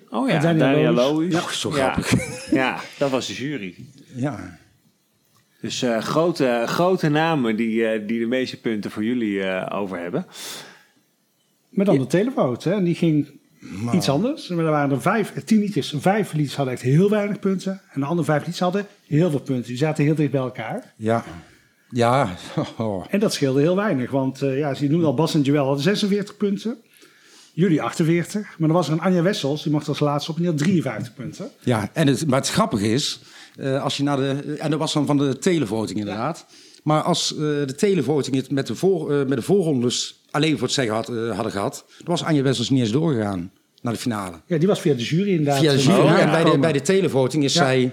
oh 0.09 0.29
ja, 0.29 0.39
Daniel. 0.53 0.91
Loos. 0.93 1.31
Ja, 1.33 1.51
zo 1.51 1.71
grappig. 1.71 2.11
Ja, 2.51 2.79
dat 2.97 3.09
was 3.09 3.27
de 3.27 3.33
jury. 3.33 3.75
Ja. 4.15 4.57
Dus 5.61 5.81
eh, 5.81 5.97
grote, 6.01 6.63
grote 6.65 7.09
namen 7.09 7.55
die, 7.55 7.87
eh, 7.87 8.07
die 8.07 8.19
de 8.19 8.25
meeste 8.25 8.59
punten 8.59 8.91
voor 8.91 9.03
jullie 9.03 9.43
eh, 9.43 9.79
over 9.79 9.97
hebben. 9.99 10.25
Met 11.69 11.85
dan 11.85 11.97
de 11.97 12.07
televoot, 12.07 12.63
hè. 12.63 12.71
En 12.73 12.83
die 12.83 12.95
ging 12.95 13.39
iets 13.93 14.09
anders. 14.09 14.47
Maar 14.47 14.65
er 14.65 14.71
waren 14.71 14.91
er 14.91 15.01
vijf, 15.01 15.33
tien 15.43 15.59
liedjes. 15.59 15.93
Vijf 15.97 16.33
liedjes 16.33 16.55
hadden 16.55 16.73
echt 16.73 16.83
heel 16.83 17.09
weinig 17.09 17.39
punten. 17.39 17.81
En 17.91 17.99
de 17.99 18.05
andere 18.05 18.25
vijf 18.25 18.39
liedjes 18.39 18.59
hadden 18.59 18.87
heel 19.07 19.29
veel 19.29 19.39
punten. 19.39 19.67
Die 19.67 19.77
zaten 19.77 20.03
heel 20.03 20.15
dicht 20.15 20.31
bij 20.31 20.41
elkaar. 20.41 20.93
Ja. 20.95 21.23
Ja. 21.89 22.35
Oh. 22.77 23.05
En 23.09 23.19
dat 23.19 23.33
scheelde 23.33 23.61
heel 23.61 23.75
weinig. 23.75 24.11
Want 24.11 24.41
eh, 24.41 24.57
ja, 24.57 24.75
je 24.79 24.89
noemde 24.89 25.05
al, 25.05 25.13
Bas 25.13 25.33
en 25.33 25.41
Joel 25.41 25.65
hadden 25.65 25.83
46 25.83 26.37
punten. 26.37 26.77
Jullie 27.53 27.81
48. 27.81 28.55
Maar 28.57 28.69
er 28.69 28.75
was 28.75 28.87
er 28.87 28.93
een 28.93 29.01
Anja 29.01 29.21
Wessels, 29.21 29.63
die 29.63 29.71
mocht 29.71 29.87
als 29.87 29.99
laatste 29.99 30.31
op 30.31 30.37
en 30.37 30.43
die 30.43 30.51
had 30.51 30.61
53 30.61 31.13
punten. 31.13 31.49
Ja, 31.63 31.89
en 31.93 32.07
het, 32.07 32.27
maar 32.27 32.39
het 32.39 32.49
grappige 32.49 32.91
is, 32.91 33.19
eh, 33.55 33.83
als 33.83 33.97
je 33.97 34.03
naar 34.03 34.17
de. 34.17 34.55
En 34.59 34.69
dat 34.69 34.79
was 34.79 34.93
dan 34.93 35.05
van 35.05 35.17
de 35.17 35.37
televoting 35.37 35.99
inderdaad. 35.99 36.45
Maar 36.83 37.01
als 37.01 37.31
eh, 37.31 37.37
de 37.39 37.75
televoting 37.75 38.35
het 38.35 38.51
met 38.51 38.67
de, 38.67 38.75
voor, 38.75 39.11
met 39.11 39.37
de 39.37 39.41
voorrondes 39.41 40.24
alleen 40.35 40.53
voor 40.57 40.67
het 40.67 40.71
zeggen 40.75 40.95
had, 40.95 41.09
eh, 41.09 41.31
hadden 41.33 41.51
gehad, 41.51 41.85
dan 41.97 42.05
was 42.07 42.23
Anja 42.23 42.41
Wessels 42.41 42.69
niet 42.69 42.79
eens 42.81 42.91
doorgegaan 42.91 43.51
naar 43.81 43.93
de 43.93 43.99
finale. 43.99 44.41
Ja, 44.45 44.57
die 44.57 44.67
was 44.67 44.79
via 44.81 44.93
de 44.93 45.03
jury 45.03 45.29
inderdaad. 45.29 45.59
Via 45.59 45.71
de 45.71 45.77
eh, 45.77 45.83
jury. 45.85 45.99
Oh, 45.99 46.05
ja. 46.05 46.19
en 46.19 46.31
bij 46.31 46.43
de, 46.51 46.59
bij 46.59 46.71
de 46.71 46.81
televoting 46.81 47.43
is 47.43 47.53
Ja. 47.53 47.63
zij, 47.63 47.91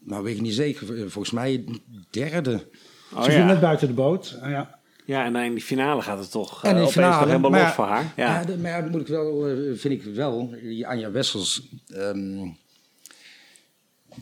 nou 0.00 0.22
weet 0.22 0.34
ik 0.34 0.40
niet 0.40 0.54
zeker, 0.54 0.94
eh, 0.94 1.00
volgens 1.00 1.30
mij 1.30 1.64
derde. 2.10 2.66
Oh 3.14 3.22
Ze 3.24 3.30
viel 3.30 3.44
net 3.44 3.60
buiten 3.60 3.86
de 3.88 3.94
boot. 3.94 4.38
Ja. 4.42 4.78
ja, 5.04 5.24
en 5.24 5.32
dan 5.32 5.42
in 5.42 5.54
die 5.54 5.62
finale 5.62 6.02
gaat 6.02 6.18
het 6.18 6.30
toch 6.30 6.64
En 6.64 6.76
nog 6.76 6.92
finale. 6.92 7.26
helemaal 7.26 7.50
maar 7.50 7.62
los 7.62 7.72
voor 7.72 7.84
haar. 7.86 8.12
Ja. 8.16 8.38
Ja, 8.40 8.44
de- 8.44 8.58
maar 8.58 8.88
moet 8.90 9.00
ik 9.00 9.06
wel, 9.06 9.44
vind 9.74 9.94
ik 9.94 10.14
wel, 10.14 10.54
die 10.62 10.86
Anja 10.86 11.10
Wessels. 11.10 11.68
ehm, 11.94 12.48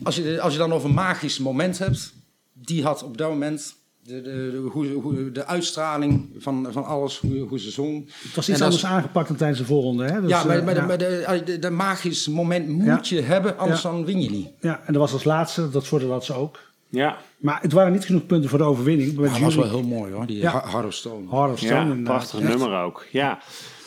als, 0.03 0.15
je, 0.15 0.41
als 0.41 0.53
je 0.53 0.59
dan 0.59 0.73
over 0.73 0.89
een 0.89 0.95
magisch 0.95 1.39
moment 1.39 1.77
hebt, 1.77 2.13
die 2.53 2.83
had 2.83 3.03
op 3.03 3.17
dat 3.17 3.29
moment 3.29 3.75
de, 4.03 4.21
de, 4.21 4.49
de, 4.51 4.57
hoe, 4.71 4.87
hoe, 4.87 5.31
de 5.31 5.45
uitstraling 5.45 6.29
van, 6.37 6.67
van 6.71 6.85
alles, 6.85 7.17
hoe, 7.19 7.39
hoe 7.39 7.59
ze 7.59 7.71
zong. 7.71 8.09
Het 8.23 8.35
was 8.35 8.49
iets 8.49 8.61
anders 8.61 8.85
aangepakt 8.85 9.27
dan 9.27 9.37
tijdens 9.37 9.59
de 9.59 9.65
voorronde. 9.65 10.03
Hè? 10.03 10.21
Dus, 10.21 10.29
ja, 10.29 10.43
maar, 10.43 10.63
maar, 10.63 10.73
de, 10.73 10.81
maar 10.81 10.97
de, 10.97 11.41
de, 11.45 11.59
de 11.59 11.69
magisch 11.69 12.27
moment 12.27 12.67
moet 12.67 12.85
Ja. 12.85 13.15
je 13.15 13.21
hebben, 13.21 13.57
anders 13.57 13.81
Ja. 13.81 13.91
dan 13.91 14.05
win 14.05 14.21
je 14.21 14.29
niet. 14.29 14.49
ja, 14.59 14.79
en 14.85 14.93
dat 14.93 15.01
was 15.01 15.13
als 15.13 15.23
laatste. 15.23 15.69
Dat 15.69 15.87
voordeel 15.87 16.11
had 16.11 16.25
ze 16.25 16.33
ook. 16.33 16.59
ja. 16.89 17.17
Maar 17.37 17.59
het 17.61 17.71
waren 17.71 17.91
niet 17.91 18.05
genoeg 18.05 18.25
punten 18.25 18.49
voor 18.49 18.59
de 18.59 18.65
overwinning. 18.65 19.13
Maar 19.15 19.29
dat 19.29 19.39
was 19.39 19.55
wel 19.55 19.69
heel 19.69 19.83
mooi 19.83 20.11
hoor, 20.13 20.25
die 20.25 20.37
Ja. 20.37 20.51
ja. 20.51 20.67
Hard 20.69 20.85
of 20.85 20.93
Stone. 20.93 21.27
Hard 21.29 21.51
of 21.51 21.57
Stone. 21.57 21.73
Ja, 21.73 21.81
inderdaad. 21.81 22.03
prachtig 22.03 22.39
nummer 22.39 22.81
ook. 22.81 23.05
Ja. 23.11 23.39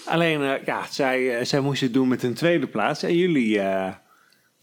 Alleen, 0.07 0.43
eh, 0.43 0.65
ja, 0.67 0.81
zij, 0.91 1.39
eh, 1.39 1.45
zij 1.45 1.61
moesten 1.61 1.87
het 1.87 1.95
doen 1.95 2.09
met 2.09 2.23
een 2.23 2.35
tweede 2.35 2.67
plaats. 2.67 3.03
En 3.03 3.17
jullie 3.17 3.61
eh, 3.61 3.93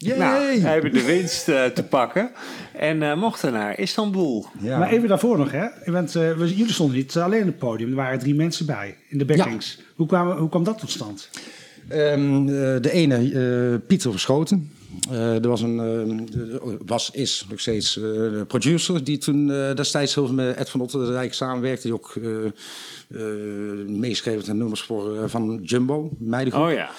Yay! 0.02 0.18
nou, 0.18 0.60
hebben 0.60 0.94
de 0.94 1.04
winst 1.04 1.48
eh, 1.50 1.66
te 1.66 1.84
pakken. 1.84 2.32
En 2.74 3.04
eh, 3.04 3.16
mochten 3.16 3.54
naar 3.54 3.80
Istanbul. 3.80 4.46
Ja. 4.60 4.78
Maar 4.78 4.90
even 4.90 5.08
daarvoor 5.08 5.38
nog, 5.38 5.52
hè? 5.52 5.68
Bent, 5.86 6.16
eh, 6.16 6.38
jullie 6.38 6.72
stonden 6.72 6.96
niet 6.96 7.18
alleen 7.18 7.42
op 7.42 7.48
het 7.48 7.58
podium. 7.58 7.90
Er 7.90 7.96
waren 7.96 8.20
drie 8.20 8.36
mensen 8.36 8.66
bij 8.66 8.98
in 9.10 9.18
de 9.18 9.26
backings. 9.26 9.80
Hoe, 9.96 10.08
kwam, 10.08 10.32
hoe 10.32 10.50
kwam 10.50 10.64
dat 10.64 10.80
tot 10.80 10.90
stand? 10.90 11.30
Ehm, 11.88 12.48
eh, 12.48 12.82
de 12.82 12.92
ene, 12.92 13.16
eh, 13.16 13.88
Pieter 13.88 14.12
Verschoten. 14.12 14.72
Eh, 15.10 15.44
er 15.44 15.48
was 15.48 15.62
een, 15.62 15.80
eh, 15.80 16.72
was, 16.86 17.12
is 17.12 17.46
nog 17.50 17.60
steeds 17.60 17.98
eh, 17.98 18.04
de 18.04 18.44
producer 18.48 19.04
die 19.04 19.18
toen 19.18 19.52
eh, 19.52 19.76
destijds 19.76 20.16
heel 20.16 20.26
veel 20.26 20.36
met 20.36 20.56
Ed 20.56 20.70
van 20.70 20.82
Otterdijk 20.82 21.34
samenwerkte. 21.34 21.82
Die 21.88 21.94
ook 21.94 22.16
eh 22.22 22.46
eh 22.46 23.88
meeschreef 23.88 24.44
de 24.44 24.54
nummers 24.54 24.82
voor, 24.82 25.30
van 25.30 25.60
Jumbo, 25.64 26.12
meidengroep. 26.20 26.66
Oh 26.66 26.72
ja. 26.72 26.90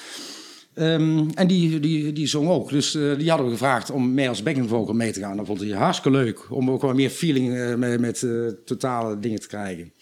Ehm, 0.75 1.29
en 1.35 1.47
die, 1.47 1.81
die, 1.81 2.13
die 2.13 2.27
zong 2.27 2.49
ook. 2.49 2.71
Dus 2.71 2.95
eh, 2.95 3.19
die 3.19 3.29
hadden 3.29 3.47
we 3.47 3.53
gevraagd 3.53 3.91
om 3.91 4.15
mee 4.15 4.29
als 4.29 4.43
backing 4.43 4.69
vocal 4.69 4.95
mee 4.95 5.13
te 5.13 5.21
gaan. 5.21 5.37
Dat 5.37 5.47
vond 5.47 5.61
hij 5.61 5.71
hartstikke 5.71 6.19
leuk. 6.19 6.47
Om 6.51 6.71
ook 6.71 6.83
wat 6.83 6.95
meer 6.95 7.11
feeling 7.11 7.57
eh, 7.57 7.75
met, 7.75 8.01
met 8.01 8.23
eh, 8.23 8.31
totale 8.65 9.19
dingen 9.19 9.41
te 9.41 9.49
krijgen. 9.49 9.93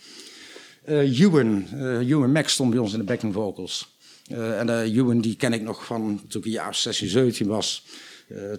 Eh 0.85 1.21
Ewan, 1.21 1.67
Ewan 2.01 2.33
Max 2.33 2.53
stond 2.53 2.71
bij 2.71 2.79
ons 2.79 2.93
in 2.93 2.99
de 2.99 3.05
backing 3.05 3.33
vocals. 3.33 3.99
En 4.29 4.83
Ewan 4.83 5.21
die 5.21 5.37
ken 5.37 5.53
ik 5.53 5.63
nog 5.63 5.85
van 5.85 6.21
toen 6.29 6.41
ik 6.41 6.47
een 6.47 6.53
jaar 6.53 6.69
of 6.69 6.77
16, 6.77 7.09
17 7.09 7.47
was. 7.47 7.85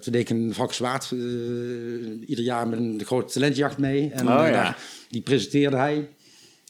Toen 0.00 0.12
deed 0.12 0.14
ik 0.14 0.30
een 0.30 0.54
vak 0.54 0.72
zwaard 0.72 1.10
ieder 2.26 2.44
jaar 2.44 2.68
met 2.68 2.78
een 2.78 3.02
grote 3.04 3.32
talentjacht 3.32 3.78
mee. 3.78 4.10
En 4.10 4.28
Oh, 4.28 4.46
ja. 4.48 4.76
die 5.08 5.20
presenteerde 5.20 5.76
hij. 5.76 6.08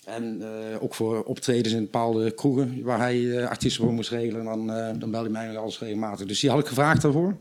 En 0.05 0.43
eh, 0.43 0.83
ook 0.83 0.95
voor 0.95 1.23
optredens 1.23 1.75
in 1.75 1.83
bepaalde 1.83 2.31
kroegen 2.31 2.83
waar 2.83 2.99
hij 2.99 3.39
eh, 3.39 3.49
artiesten 3.49 3.85
voor 3.85 3.93
moest 3.93 4.11
regelen. 4.11 4.45
Dan, 4.45 4.73
eh 4.73 4.91
dan 4.99 5.11
belde 5.11 5.31
hij 5.31 5.31
mij 5.31 5.47
nog 5.47 5.63
alles 5.63 5.79
regelmatig. 5.79 6.27
Dus 6.27 6.41
die 6.41 6.51
had 6.51 6.59
ik 6.59 6.67
gevraagd 6.67 7.03
daarvoor. 7.03 7.37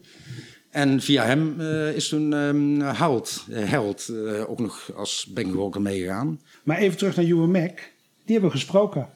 En 0.69 1.01
via 1.01 1.23
hem 1.23 1.59
eh, 1.59 1.95
is 1.95 2.09
toen 2.09 2.33
ehm 2.33 2.79
Harold, 2.79 3.45
Harold 3.51 4.11
ook 4.47 4.59
nog 4.59 4.91
als 4.95 5.31
vocal 5.33 5.81
meegegaan. 5.81 6.39
Maar 6.63 6.77
even 6.77 6.97
terug 6.97 7.15
naar 7.15 7.25
Ewan 7.25 7.51
Mac. 7.51 7.77
Die 8.25 8.39
hebben 8.39 8.49
we 8.49 8.57
gesproken. 8.57 9.09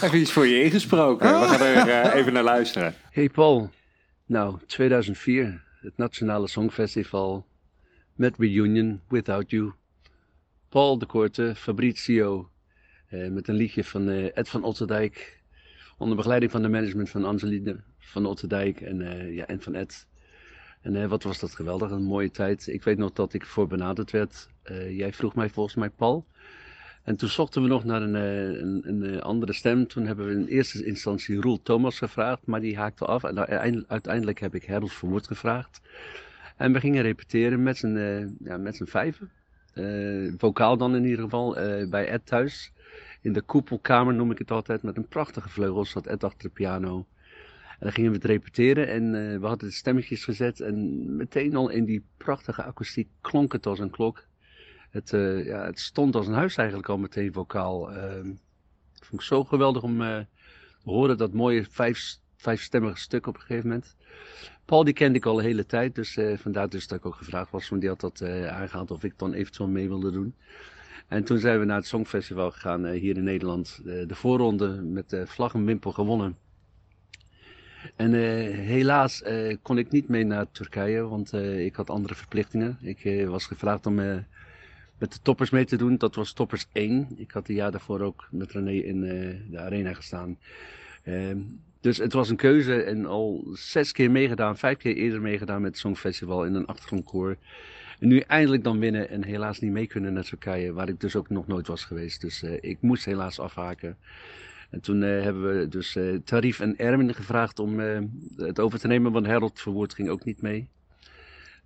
Heb 0.00 0.12
je 0.12 0.18
iets 0.18 0.32
voor 0.32 0.46
je 0.46 0.62
ingesproken? 0.62 1.40
We 1.40 1.46
gaan 1.46 1.60
er 1.60 2.12
even 2.12 2.32
naar 2.32 2.42
luisteren. 2.42 2.94
Hey 3.10 3.28
Paul, 3.28 3.70
nou 4.26 4.58
2004, 4.66 5.64
het 5.80 5.96
Nationale 5.96 6.48
Songfestival 6.48 7.46
met 8.14 8.34
Reunion 8.38 9.00
Without 9.08 9.50
You. 9.50 9.72
Paul 10.68 10.98
de 10.98 11.06
Korte, 11.06 11.54
Fabrizio, 11.56 12.50
eh, 13.08 13.28
met 13.28 13.48
een 13.48 13.54
liedje 13.54 13.84
van 13.84 14.08
eh, 14.08 14.36
Ed 14.36 14.48
van 14.48 14.64
Otterdijk. 14.64 15.42
Onder 15.98 16.16
begeleiding 16.16 16.50
van 16.50 16.62
de 16.62 16.68
management 16.68 17.10
van 17.10 17.24
Angeline 17.24 17.80
van 17.98 18.26
Otterdijk 18.26 18.80
en, 18.80 19.00
eh, 19.00 19.34
ja, 19.34 19.46
en 19.46 19.60
van 19.60 19.74
Ed. 19.74 20.06
En 20.80 21.08
wat 21.08 21.22
was 21.22 21.38
dat 21.38 21.54
geweldig, 21.54 21.90
een 21.90 22.02
mooie 22.02 22.30
tijd. 22.30 22.66
Ik 22.66 22.82
weet 22.82 22.98
nog 22.98 23.12
dat 23.12 23.32
ik 23.32 23.46
voor 23.46 23.66
benaderd 23.66 24.10
werd. 24.10 24.48
Jij 24.90 25.12
vroeg 25.12 25.34
mij 25.34 25.50
volgens 25.50 25.74
mij 25.74 25.90
Paul. 25.90 26.26
En 27.02 27.16
toen 27.16 27.28
zochten 27.28 27.62
we 27.62 27.68
nog 27.68 27.84
naar 27.84 28.02
een, 28.02 28.14
een, 28.88 29.20
andere 29.20 29.52
stem. 29.52 29.86
Toen 29.86 30.06
hebben 30.06 30.26
we 30.26 30.32
in 30.32 30.46
eerste 30.46 30.84
instantie 30.84 31.40
Roel 31.40 31.62
Thomas 31.62 31.98
gevraagd, 31.98 32.46
maar 32.46 32.60
die 32.60 32.76
haakte 32.76 33.04
af. 33.04 33.24
En 33.24 33.48
uiteindelijk- 33.88 34.38
heb 34.38 34.54
ik 34.54 34.66
Harold 34.66 34.92
Verwoerd 34.92 35.26
gevraagd. 35.26 35.80
En 36.56 36.72
we 36.72 36.80
gingen 36.80 37.02
repeteren 37.02 37.62
met 37.62 37.76
z'n 37.76 38.36
ja, 38.44 38.56
met 38.56 38.76
z'n 38.76 38.84
vijven. 38.84 39.30
Eh, 39.78 40.32
vocaal 40.36 40.76
dan 40.76 40.94
in 40.94 41.04
ieder 41.04 41.24
geval, 41.24 41.56
eh, 41.56 41.88
bij 41.88 42.08
Ed 42.08 42.26
thuis. 42.26 42.72
In 43.20 43.32
de 43.32 43.42
koepelkamer 43.42 44.14
noem 44.14 44.30
ik 44.30 44.38
het 44.38 44.50
altijd, 44.50 44.82
met 44.82 44.96
een 44.96 45.08
prachtige 45.08 45.48
vleugel 45.48 45.84
zat 45.84 46.06
Ed 46.06 46.24
achter 46.24 46.42
de 46.42 46.54
piano. 46.54 47.06
En 47.68 47.78
dan 47.78 47.92
gingen 47.92 48.10
we 48.10 48.16
het 48.16 48.26
repeteren 48.26 48.88
en 48.88 49.04
eh, 49.04 49.40
we 49.40 49.46
hadden 49.46 49.68
de 49.68 49.74
stemmetjes 49.74 50.24
gezet. 50.24 50.60
En 50.60 51.16
meteen 51.16 51.56
al 51.56 51.68
in 51.68 51.84
die 51.84 52.04
prachtige 52.16 52.62
akoestiek 52.62 53.08
klonk 53.20 53.52
het 53.52 53.66
als 53.66 53.78
een 53.78 53.90
klok. 53.90 54.26
Het, 54.90 55.10
ja, 55.44 55.64
het 55.64 55.78
stond 55.80 56.14
als 56.14 56.26
een 56.26 56.34
huis 56.34 56.56
eigenlijk 56.56 56.88
al 56.88 56.98
meteen 56.98 57.32
vocaal. 57.32 57.92
Ehm, 57.92 58.24
vond 59.00 59.20
ik 59.20 59.26
zo 59.26 59.44
geweldig 59.44 59.82
om 59.82 59.98
te 59.98 60.26
horen 60.84 61.16
dat 61.16 61.32
mooie 61.32 61.64
vijf, 61.64 62.18
vijfstemmige 62.38 62.98
stuk 62.98 63.26
op 63.26 63.34
een 63.34 63.40
gegeven 63.40 63.68
moment. 63.68 63.96
Paul 64.64 64.84
die 64.84 64.94
kende 64.94 65.18
ik 65.18 65.26
al 65.26 65.36
de 65.36 65.42
hele 65.42 65.66
tijd, 65.66 65.94
dus 65.94 66.16
eh, 66.16 66.38
vandaar 66.38 66.68
dus 66.68 66.86
dat 66.86 66.98
ik 66.98 67.06
ook 67.06 67.14
gevraagd 67.14 67.50
was. 67.50 67.68
Want 67.68 67.80
die 67.80 67.90
had 67.90 68.00
dat 68.00 68.20
eh, 68.20 68.46
aangehaald 68.46 68.90
of 68.90 69.04
ik 69.04 69.12
dan 69.16 69.32
eventueel 69.32 69.68
mee 69.68 69.88
wilde 69.88 70.10
doen. 70.10 70.34
En 71.08 71.24
toen 71.24 71.38
zijn 71.38 71.58
we 71.58 71.64
naar 71.64 71.76
het 71.76 71.86
Songfestival 71.86 72.50
gegaan 72.50 72.86
eh, 72.86 73.00
hier 73.00 73.16
in 73.16 73.24
Nederland. 73.24 73.80
De 73.84 74.14
voorronde 74.14 74.68
met 74.68 75.10
de 75.10 75.26
vlag 75.26 75.54
en 75.54 75.64
wimpel 75.64 75.92
gewonnen. 75.92 76.36
En 77.96 78.12
helaas 78.52 79.22
kon 79.62 79.78
ik 79.78 79.90
niet 79.90 80.08
mee 80.08 80.24
naar 80.24 80.50
Turkije, 80.50 81.02
want 81.02 81.32
ik 81.32 81.74
had 81.74 81.90
andere 81.90 82.14
verplichtingen. 82.14 82.78
Ik 82.80 83.26
was 83.26 83.46
gevraagd 83.46 83.86
om 83.86 83.94
met 83.94 85.12
de 85.12 85.18
toppers 85.22 85.50
mee 85.50 85.64
te 85.64 85.76
doen. 85.76 85.96
Dat 85.96 86.14
was 86.14 86.32
toppers 86.32 86.66
1. 86.72 87.08
Ik 87.16 87.30
had 87.30 87.48
een 87.48 87.54
jaar 87.54 87.70
daarvoor 87.70 88.00
ook 88.00 88.28
met 88.30 88.52
René 88.52 88.72
in 88.72 89.00
de 89.50 89.58
arena 89.58 89.94
gestaan. 89.94 90.38
Ehm, 91.02 91.38
dus 91.88 91.98
het 91.98 92.12
was 92.12 92.28
een 92.28 92.36
keuze 92.36 92.82
en 92.82 93.06
al 93.06 93.46
zes 93.52 93.92
keer 93.92 94.10
meegedaan, 94.10 94.58
vijf 94.58 94.76
keer 94.76 94.96
eerder 94.96 95.20
meegedaan 95.20 95.60
met 95.60 95.70
het 95.70 95.80
Songfestival 95.80 96.44
in 96.44 96.54
een 96.54 96.66
achtergrondkoor. 96.66 97.36
En 97.98 98.08
nu 98.08 98.18
eindelijk 98.18 98.64
dan 98.64 98.78
winnen 98.78 99.08
en 99.08 99.24
helaas 99.24 99.58
niet 99.58 99.72
mee 99.72 99.86
kunnen 99.86 100.12
naar 100.12 100.24
Turkije, 100.24 100.72
waar 100.72 100.88
ik 100.88 101.00
dus 101.00 101.16
ook 101.16 101.28
nog 101.28 101.46
nooit 101.46 101.66
was 101.66 101.84
geweest. 101.84 102.20
Dus 102.20 102.42
eh, 102.42 102.52
ik 102.60 102.78
moest 102.80 103.04
helaas 103.04 103.40
afhaken. 103.40 103.96
En 104.70 104.80
toen 104.80 105.02
eh, 105.02 105.22
hebben 105.22 105.58
we 105.58 105.68
dus 105.68 105.96
eh 105.96 106.14
Tarif 106.24 106.60
en 106.60 106.78
Erwin 106.78 107.14
gevraagd 107.14 107.58
om 107.58 107.80
eh, 107.80 107.98
het 108.36 108.60
over 108.60 108.78
te 108.78 108.86
nemen, 108.86 109.12
want 109.12 109.26
Harold 109.26 109.60
Verwoerd 109.60 109.94
ging 109.94 110.08
ook 110.08 110.24
niet 110.24 110.42
mee. 110.42 110.68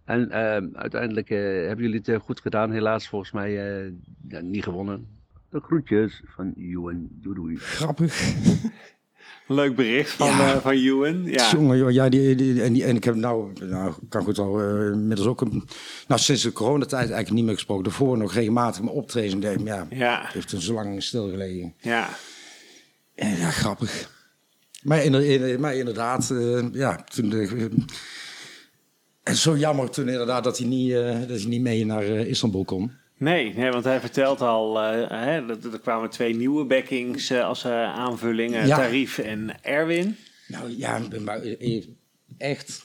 En 0.05 0.31
eh, 0.31 0.79
uiteindelijk 0.79 1.31
eh, 1.31 1.39
hebben 1.39 1.85
jullie 1.85 2.01
het 2.05 2.23
goed 2.23 2.41
gedaan, 2.41 2.71
helaas 2.71 3.09
volgens 3.09 3.33
mij 3.33 3.83
eh, 3.85 3.93
ja, 4.29 4.41
niet 4.41 4.63
gewonnen. 4.63 5.07
De 5.49 5.61
groetjes 5.61 6.23
van. 6.25 6.53
Doei 6.57 7.09
doei. 7.21 7.57
Grappig. 7.57 8.15
Leuk 9.47 9.77
bericht 9.77 10.11
van, 10.11 10.27
Ja. 10.27 10.55
eh, 10.55 10.61
van 10.61 10.73
Ewan. 10.73 11.25
Ja. 11.25 11.51
Jongen, 11.51 11.79
joh, 11.79 11.91
ja, 11.91 12.09
die, 12.09 12.35
die, 12.35 12.63
en, 12.63 12.73
die, 12.73 12.85
en 12.85 12.97
ik 12.97 13.05
heb 13.05 13.15
nou, 13.15 13.53
nou 13.61 13.93
kan 14.09 14.23
goed 14.25 14.39
al 14.39 14.61
eh, 14.61 14.87
inmiddels 14.93 15.29
ook, 15.29 15.41
een, 15.41 15.65
nou 16.09 16.21
sinds 16.21 16.43
de 16.43 16.53
coronatijd 16.53 17.01
eigenlijk 17.03 17.31
niet 17.31 17.45
meer 17.45 17.55
gesproken. 17.55 17.85
Daarvoor 17.85 18.19
nog 18.19 18.33
regelmatig 18.35 18.83
mijn 18.83 18.95
optreden. 18.95 19.33
En 19.33 19.41
denk, 19.41 19.61
ik, 19.61 19.67
ja, 19.67 19.87
Ja. 19.91 20.29
heeft 20.33 20.49
toen 20.49 20.61
zo 20.61 20.73
lang 20.75 21.03
stilgelegen. 21.03 21.75
ja. 21.81 22.09
En 23.15 23.37
ja, 23.37 23.51
grappig. 23.51 24.11
Maar, 24.83 25.05
inder- 25.05 25.25
in- 25.51 25.61
maar 25.61 25.75
inderdaad, 25.75 26.31
eh, 26.31 26.65
ja, 26.73 27.05
toen... 27.15 27.33
en 29.23 29.37
zo 29.37 29.57
jammer 29.57 29.91
toen 29.91 30.09
inderdaad 30.09 30.45
dat 30.45 30.59
hij 30.59 30.67
niet, 30.67 30.93
dat 31.29 31.39
hij 31.41 31.45
niet 31.49 31.61
mee 31.61 31.87
naar 31.87 32.05
Istanbul 32.05 32.65
kon. 32.65 32.93
Nee, 33.23 33.55
nee, 33.55 33.71
want 33.71 33.85
hij 33.85 34.01
vertelt 34.01 34.41
al, 34.41 34.81
eh, 34.81 35.25
hè, 35.25 35.47
dat 35.47 35.65
er 35.65 35.81
kwamen 35.81 36.11
twee 36.11 36.35
nieuwe 36.35 36.65
backings 36.65 37.31
eh, 37.31 37.45
als 37.45 37.65
eh, 37.65 37.73
aanvulling. 37.95 38.55
Ja. 38.55 38.77
Tarief 38.77 39.19
en 39.19 39.63
Erwin. 39.63 40.17
Nou 40.49 40.77
ja, 40.77 41.03
maar 41.21 41.43
echt 42.39 42.85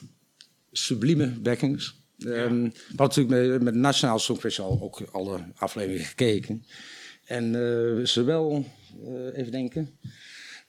sublieme 0.72 1.26
backings. 1.26 2.02
Ehm, 2.18 2.62
we 2.62 2.72
hadden 2.96 3.22
natuurlijk 3.24 3.52
met, 3.52 3.62
met 3.62 3.74
Nationaal 3.74 4.18
Songfestival 4.18 4.78
ook 4.82 5.00
alle 5.12 5.40
afleveringen 5.54 6.06
gekeken. 6.06 6.64
En 7.24 7.54
eh, 7.54 8.04
zowel, 8.04 8.64
even 9.34 9.52
denken, 9.52 9.98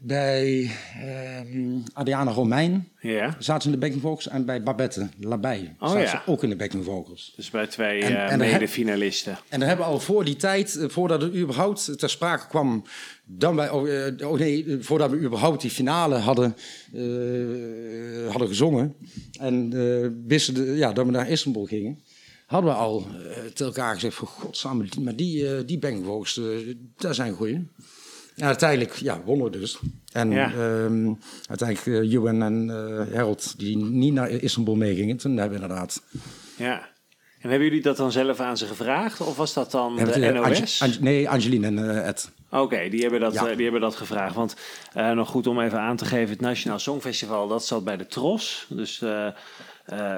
bij 0.02 0.72
ehm, 1.02 1.78
Adriana 1.94 2.32
Romein 2.32 2.88
zaten 3.40 3.62
ze 3.62 3.68
in 3.68 3.74
de 3.74 3.78
backing 3.80 4.02
vocals 4.02 4.28
en 4.28 4.46
bij 4.46 4.64
Babette 4.64 5.10
Labij 5.20 5.76
Oh, 5.80 5.88
zaten 5.88 6.04
ja. 6.04 6.10
ze 6.10 6.32
ook 6.32 6.44
in 6.44 6.50
de 6.50 6.56
backing 6.56 6.86
vocals. 6.86 7.34
Dus 7.36 7.50
bij 7.50 7.68
twee 7.68 8.02
En- 8.04 8.16
eh, 8.16 8.32
en 8.32 8.40
heb- 8.42 8.52
mede-finalisten. 8.52 9.38
En 9.50 9.60
dan 9.60 9.68
hebben 9.68 9.86
we 9.86 9.92
al 9.92 10.00
voor 10.00 10.26
die 10.26 10.36
tijd, 10.36 10.76
eh, 10.76 10.90
voordat 10.90 11.22
het 11.22 11.36
überhaupt 11.36 12.00
ter 12.00 12.10
sprake 12.10 12.48
kwam, 12.48 12.84
dan 13.26 13.56
wij, 13.56 13.70
oh, 13.70 14.06
eh, 14.06 14.28
oh 14.30 14.40
nee, 14.40 14.78
voordat 14.80 15.10
we 15.10 15.18
überhaupt 15.18 15.62
die 15.62 15.72
finale 15.72 16.16
hadden, 16.16 16.56
hadden 18.30 18.48
gezongen 18.48 18.96
en 19.40 19.74
wisten 20.28 20.54
de, 20.54 20.62
ja, 20.76 20.94
dat 20.94 21.06
we 21.06 21.12
naar 21.12 21.30
Istanbul 21.30 21.66
gingen, 21.66 22.00
hadden 22.46 22.72
we 22.72 22.78
al 22.78 23.08
eh 23.30 23.34
tegen 23.44 23.66
elkaar 23.66 23.94
gezegd 23.94 24.16
van 24.16 24.28
godsamme, 24.28 24.86
maar 25.02 25.16
die, 25.16 25.48
eh 25.56 25.62
die 25.66 25.80
bankvogels, 25.80 26.42
dat 26.98 27.16
zijn 27.16 27.34
goeie. 27.34 27.68
En 28.40 28.46
uiteindelijk, 28.48 28.94
ja, 28.94 29.22
wonnen 29.26 29.52
we 29.52 29.60
dus. 29.60 29.80
En 30.12 30.32
Ja. 30.32 30.46
ehm, 30.46 31.14
uiteindelijk 31.50 31.86
uh, 31.86 32.14
Ewan 32.14 32.42
en 32.44 32.70
eh, 32.70 33.16
Harold, 33.16 33.60
die 33.60 33.78
niet 33.78 34.14
naar 34.14 34.30
Istanbul 34.30 34.76
meegingen, 34.76 35.18
toen 35.18 35.38
hebben 35.38 35.58
we 35.58 35.64
inderdaad... 35.64 36.02
Ja. 36.58 36.88
En 37.42 37.50
hebben 37.50 37.68
jullie 37.68 37.84
dat 37.84 37.98
dan 37.98 38.12
zelf 38.12 38.40
aan 38.40 38.58
ze 38.58 38.66
gevraagd? 38.66 39.22
Of 39.22 39.38
was 39.38 39.54
dat 39.54 39.72
dan 39.72 39.98
hebben 39.98 40.22
de 40.22 40.28
eh, 40.28 40.34
NOS? 40.34 40.82
Ange- 40.82 40.92
Ange- 40.94 41.02
nee, 41.04 41.30
Angeline 41.30 41.68
en 41.68 42.04
Ed. 42.04 42.32
Oké, 42.52 42.90
die, 42.90 43.02
hebben 43.02 43.20
dat, 43.20 43.34
Ja. 43.34 43.54
die 43.54 43.64
hebben 43.64 43.82
dat 43.82 43.96
gevraagd. 43.96 44.36
Want 44.36 44.56
eh, 44.94 45.12
nog 45.12 45.30
goed 45.30 45.48
om 45.48 45.60
even 45.60 45.80
aan 45.80 45.96
te 45.96 46.06
geven, 46.06 46.30
het 46.30 46.42
Nationaal 46.42 46.80
Songfestival, 46.80 47.48
dat 47.48 47.66
zat 47.66 47.84
bij 47.84 47.98
de 47.98 48.06
TROS. 48.08 48.66
Dus 48.70 49.02
eh, 49.02 49.26
eh, 49.28 49.34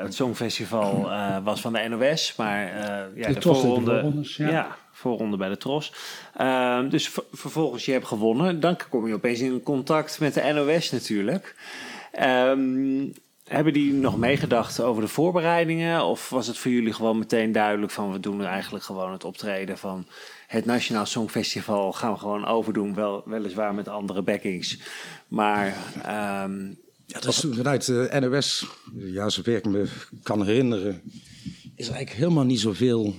het 0.01 0.13
Songfestival 0.13 1.11
eh, 1.11 1.37
was 1.43 1.61
van 1.61 1.73
de 1.73 1.87
NOS, 1.89 2.33
maar 2.37 2.65
eh, 2.65 3.21
ja, 3.21 3.27
De 3.27 3.33
de, 3.33 3.41
voorronde, 3.41 4.23
ja. 4.37 4.77
Voorronde 5.01 5.37
bij 5.37 5.49
de 5.49 5.57
TROS. 5.57 5.93
Ehm, 6.37 6.89
dus 6.89 7.09
ver- 7.09 7.23
vervolgens, 7.31 7.85
je 7.85 7.91
hebt 7.91 8.07
gewonnen. 8.07 8.59
Dan 8.59 8.77
kom 8.89 9.07
je 9.07 9.13
opeens 9.13 9.39
in 9.39 9.63
contact 9.63 10.19
met 10.19 10.33
de 10.33 10.51
NOS 10.53 10.91
natuurlijk. 10.91 11.55
Ehm, 12.11 13.07
hebben 13.47 13.73
die 13.73 13.93
nog 13.93 14.17
meegedacht 14.17 14.81
over 14.81 15.01
de 15.01 15.07
voorbereidingen? 15.07 16.03
Of 16.05 16.29
was 16.29 16.47
het 16.47 16.57
voor 16.57 16.71
jullie 16.71 16.93
gewoon 16.93 17.17
meteen 17.19 17.51
duidelijk 17.51 17.91
van... 17.91 18.11
we 18.11 18.19
doen 18.19 18.43
eigenlijk 18.43 18.83
gewoon 18.83 19.11
het 19.11 19.23
optreden 19.23 19.77
van 19.77 20.07
het 20.47 20.65
Nationaal 20.65 21.05
Songfestival... 21.05 21.91
gaan 21.93 22.13
we 22.13 22.19
gewoon 22.19 22.45
overdoen, 22.45 22.93
wel, 22.93 23.23
weliswaar 23.25 23.73
met 23.73 23.87
andere 23.87 24.21
backings. 24.21 24.79
Maar 25.27 25.75
ehm, 26.03 26.65
Ja, 27.05 27.19
dat 27.19 27.27
is 27.27 27.45
vanuit 27.51 27.85
de 27.85 28.17
NOS, 28.19 28.65
ja, 28.93 29.29
zover 29.29 29.55
ik 29.55 29.65
me 29.65 29.87
kan 30.23 30.45
herinneren, 30.45 31.01
is 31.75 31.87
er 31.87 31.93
eigenlijk 31.93 32.23
helemaal 32.23 32.43
niet 32.45 32.59
zoveel. 32.59 33.15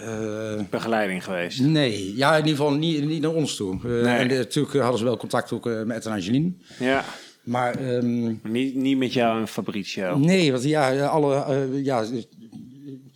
Eh, 0.00 0.60
begeleiding 0.70 1.24
geweest. 1.24 1.60
nee, 1.60 2.16
ja, 2.16 2.30
in 2.36 2.46
ieder 2.46 2.56
geval 2.56 2.74
niet, 2.74 3.04
niet 3.06 3.20
naar 3.22 3.34
ons 3.34 3.56
toe. 3.56 3.74
Eh, 3.74 3.80
Nee. 3.82 4.16
En 4.16 4.28
natuurlijk 4.28 4.74
hadden 4.74 4.98
ze 4.98 5.04
wel 5.04 5.16
contact 5.16 5.52
ook 5.52 5.66
eh, 5.66 5.82
met 5.82 6.06
Angeline. 6.06 6.52
Ja, 6.78 7.04
Maar 7.42 7.74
ehm, 7.74 8.34
Niet, 8.42 8.74
niet 8.74 8.98
met 8.98 9.12
jou 9.12 9.40
en 9.40 9.48
Fabrizio. 9.48 10.18
nee, 10.18 10.52
want 10.52 10.64
ja, 10.64 11.06
alle, 11.06 11.44
eh, 11.44 11.84
ja, 11.84 12.04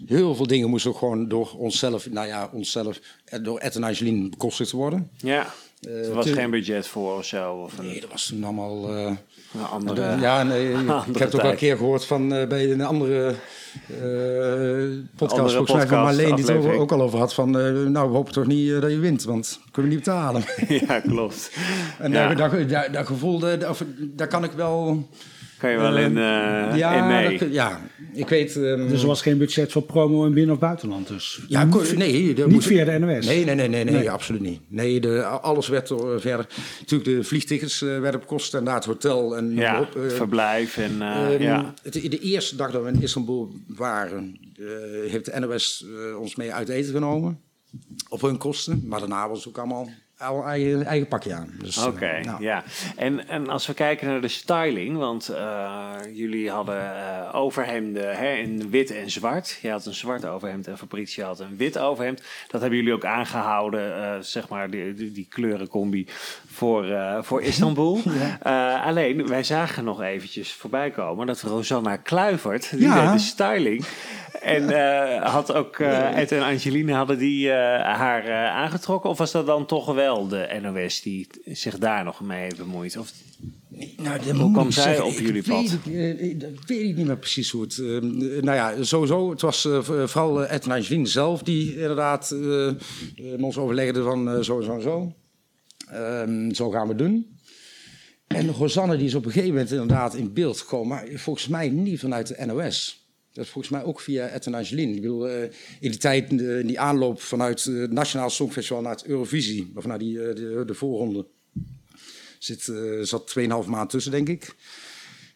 heel 0.07 0.35
veel 0.35 0.47
dingen 0.47 0.69
moesten 0.71 0.91
ook 0.91 0.99
gewoon 0.99 1.29
door 1.29 1.55
onszelf, 1.57 2.11
nou 2.11 2.27
ja, 2.27 2.51
onszelf, 2.53 3.01
eh, 3.25 3.43
door 3.43 3.59
Ed 3.59 3.75
en 3.77 3.85
Angeline 3.85 4.29
bekostigd 4.29 4.71
worden. 4.71 5.11
Ja. 5.17 5.47
er 5.81 6.15
was 6.15 6.31
geen 6.31 6.51
budget 6.51 6.87
voor 6.87 7.17
of 7.17 7.25
zo. 7.25 7.53
Of 7.55 7.83
Nee, 7.83 8.01
dat 8.01 8.11
was 8.11 8.27
toen 8.27 8.45
allemaal... 8.45 8.89
eh, 9.55 9.61
een 9.61 9.67
andere... 9.67 10.21
ja, 10.21 10.43
nee, 10.43 10.73
ik 11.13 11.19
heb 11.19 11.19
het 11.19 11.35
ook 11.35 11.43
wel 11.43 11.51
een 11.51 11.57
keer 11.57 11.77
gehoord 11.77 12.05
van 12.05 12.35
eh, 12.35 12.49
bij 12.49 12.71
een 12.71 12.83
andere 12.83 13.35
eh 13.87 13.97
podcast, 15.17 15.41
Andere 15.41 15.57
volgens 15.57 15.77
mij 15.77 15.87
van 15.87 16.03
Marleen, 16.03 16.35
die 16.35 16.45
het 16.45 16.67
ook 16.79 16.93
al 16.93 17.03
over 17.03 17.19
had 17.19 17.35
van, 17.35 17.59
eh, 17.59 17.73
nou, 17.73 18.09
we 18.11 18.17
hopen 18.17 18.33
toch 18.33 18.47
niet 18.47 18.73
eh, 18.73 18.81
dat 18.81 18.91
je 18.91 18.99
wint, 18.99 19.25
want 19.25 19.61
we 19.65 19.71
kunnen 19.71 19.91
niet 19.91 20.05
betalen. 20.05 20.45
ja, 20.87 21.01
klopt. 21.01 21.51
En 21.99 22.13
Ja. 22.13 22.35
dat 22.89 23.07
gevoel, 23.07 23.39
daar, 23.39 23.69
of, 23.69 23.85
daar 23.99 24.27
kan 24.27 24.45
ik 24.45 24.53
wel... 24.53 25.09
Kan 25.59 25.71
je 25.71 25.77
wel 25.79 25.97
in, 25.99 26.17
eh, 26.19 26.77
ja, 26.77 26.93
in 26.95 27.07
mee. 27.07 27.39
dat- 27.39 27.53
ja, 27.53 27.81
ik 28.13 28.29
weet... 28.29 28.57
ehm, 28.57 28.89
Dus 28.89 29.01
er 29.01 29.07
was 29.07 29.23
geen 29.23 29.39
budget 29.39 29.73
voor 29.73 29.83
promo 29.83 30.25
in 30.27 30.33
binnen- 30.35 30.55
of 30.55 30.61
buitenland. 30.61 31.09
Dus 31.09 31.41
Ja, 31.49 31.65
nee. 31.97 32.35
dat 32.35 32.45
niet 32.47 32.55
moest- 32.55 32.67
via 32.67 32.85
de 32.85 32.99
NOS. 32.99 33.27
Nee, 33.27 33.45
nee, 33.45 33.55
nee, 33.55 33.69
nee, 33.69 33.85
nee, 33.85 33.95
Nee. 33.95 34.11
absoluut 34.11 34.41
niet. 34.41 34.61
Nee, 34.69 35.01
de, 35.01 35.23
alles 35.25 35.69
werd 35.69 35.91
eh, 35.91 35.99
verder. 36.17 36.47
Natuurlijk, 36.81 37.11
de 37.11 37.25
vliegtickets 37.25 37.83
eh, 37.83 38.01
werden 38.01 38.21
bekost 38.21 38.55
en 38.55 38.63
naar 38.65 38.75
het 38.75 38.85
hotel 38.85 39.37
en 39.37 39.55
ja, 39.55 39.81
op. 39.81 39.97
eh, 39.97 40.03
verblijf 40.11 40.77
en... 40.77 41.03
eh, 41.03 41.35
ehm, 41.35 41.43
ja. 41.43 41.75
het, 41.83 41.93
de 41.93 42.19
eerste 42.21 42.57
dag 42.57 42.71
dat 42.71 42.83
we 42.83 42.89
in 42.89 43.03
Istanbul 43.03 43.53
waren, 43.67 44.39
eh, 44.59 44.65
heeft 45.11 45.25
de 45.25 45.41
NOS 45.41 45.85
eh, 46.11 46.21
ons 46.21 46.37
mee 46.37 46.53
uit 46.53 46.69
eten 46.69 46.93
genomen. 46.93 47.41
Op 48.09 48.21
hun 48.21 48.37
kosten. 48.37 48.83
Maar 48.87 48.99
daarna 49.01 49.29
was 49.29 49.39
het 49.39 49.49
ook 49.49 49.59
allemaal 49.59 49.79
al 49.79 49.91
eigen, 50.19 50.85
eigen 50.85 51.09
pakje 51.09 51.35
aan. 51.35 51.51
Dus, 51.59 51.77
eh, 51.77 51.87
Oké, 51.87 52.21
nou. 52.23 52.43
ja. 52.43 52.65
En, 52.97 53.29
en 53.29 53.49
als 53.49 53.67
we 53.67 53.75
kijken 53.75 54.07
naar 54.07 54.21
de 54.21 54.29
styling, 54.29 54.97
want 54.97 55.29
eh, 55.29 55.93
jullie 56.13 56.51
hadden 56.51 56.97
eh, 56.97 57.35
overhemden 57.35 58.17
hè, 58.17 58.35
in 58.35 58.71
wit 58.71 58.91
en 58.91 59.11
zwart. 59.11 59.59
Je 59.63 59.71
had 59.71 59.87
een 59.87 59.95
zwart 59.95 60.25
overhemd 60.25 60.67
en 60.67 60.79
Fabrizio 60.79 61.25
had 61.25 61.41
een 61.41 61.57
wit 61.57 61.79
overhemd. 61.79 62.23
Dat 62.49 62.61
hebben 62.61 62.79
jullie 62.79 62.95
ook 62.95 63.05
aangehouden, 63.05 63.95
eh, 64.05 64.21
zeg 64.21 64.49
maar, 64.49 64.71
die, 64.71 64.95
die, 64.95 65.13
die 65.13 65.27
kleurencombi 65.29 66.07
voor, 66.59 66.85
eh, 66.85 67.19
voor 67.23 67.43
Istanbul. 67.53 68.01
Eh, 68.43 68.87
alleen, 68.87 69.27
wij 69.27 69.43
zagen 69.45 69.85
nog 69.85 70.03
eventjes 70.03 70.53
voorbij 70.53 70.91
komen 70.91 71.27
dat 71.27 71.41
Rosanna 71.41 71.97
Kluivert, 71.97 72.71
die 72.71 72.81
Ja. 72.81 73.05
deed 73.05 73.13
de 73.13 73.27
styling. 73.27 73.85
En 74.41 74.71
eh, 74.71 75.25
had 75.33 75.55
ook 75.55 75.79
Ed 75.79 76.33
en 76.33 76.43
Angeline 76.43 76.93
hadden 76.93 77.19
die 77.19 77.51
haar 77.51 78.33
aangetrokken? 78.51 79.11
Of 79.11 79.19
was 79.19 79.33
dat 79.33 79.47
dan 79.47 79.67
toch 79.67 79.95
wel 79.95 80.29
de 80.29 80.59
NOS 80.63 81.01
die 81.03 81.27
zich 81.45 81.79
daar 81.79 82.05
nog 82.05 82.21
mee 82.21 82.41
heeft 82.43 82.57
bemoeid? 82.57 82.97
Of, 82.97 83.13
Nou, 83.97 84.19
dat 84.27 84.37
Hoe 84.37 84.53
kwam 84.53 84.71
zij 84.71 84.83
zeggen, 84.83 85.05
op 85.05 85.13
jullie 85.13 85.43
weet, 85.43 85.45
pad? 85.71 85.79
ik- 86.21 86.41
dat 86.41 86.51
weet 86.67 86.89
ik 86.89 86.97
niet 86.97 87.07
meer 87.07 87.17
precies 87.19 87.51
hoe 87.51 87.63
het... 87.63 87.79
eh, 87.79 87.87
nou 88.43 88.57
ja, 88.57 88.73
sowieso, 88.81 89.31
het 89.31 89.41
was 89.41 89.69
vooral 89.83 90.45
Ed 90.47 90.65
en 90.65 90.71
Angeline 90.73 91.07
zelf... 91.07 91.43
die 91.43 91.73
inderdaad 91.81 92.35
met 93.17 93.43
ons 93.43 93.59
overlegden 93.59 94.05
van 94.05 94.45
zo, 94.45 94.61
zo, 94.61 94.79
zo. 94.79 95.13
Ehm, 95.91 96.53
zo 96.53 96.71
gaan 96.71 96.89
we 96.89 96.95
doen. 96.95 97.37
En 98.27 98.49
Rosanne 98.53 98.97
die 98.97 99.07
is 99.07 99.15
op 99.15 99.25
een 99.25 99.31
gegeven 99.31 99.55
moment 99.55 99.71
inderdaad 99.71 100.15
in 100.15 100.33
beeld 100.33 100.59
gekomen... 100.61 100.89
maar 100.89 101.07
volgens 101.15 101.49
mij 101.49 101.69
niet 101.69 102.01
vanuit 102.01 102.27
de 102.27 102.47
NOS. 102.47 103.07
Dat 103.33 103.45
is 103.45 103.51
volgens 103.51 103.73
mij 103.75 103.83
ook 103.85 104.01
via 104.01 104.27
Ed 104.27 104.47
en 104.47 104.55
Angeline. 104.55 104.95
Ik 104.95 105.01
bedoel, 105.01 105.29
eh, 105.29 105.43
in 105.81 105.91
die 105.91 105.97
tijd, 105.97 106.31
eh, 106.41 106.59
in 106.59 106.67
die 106.67 106.81
aanloop 106.81 107.21
vanuit 107.21 107.67
eh, 107.67 107.75
het 107.81 107.93
Nationaal 107.93 108.31
Songfestival 108.31 108.83
naar 108.83 108.93
het 108.93 109.05
Eurovisie... 109.05 109.73
of 109.75 109.87
naar 109.87 109.99
die, 109.99 110.23
eh, 110.29 110.35
de, 110.35 110.63
de 110.67 110.75
voorronde... 110.75 111.27
Zit, 112.39 112.69
eh 112.69 113.01
zat 113.03 113.35
2,5 113.39 113.67
maand 113.67 113.91
tussen, 113.91 114.13
denk 114.13 114.29
ik. 114.29 114.55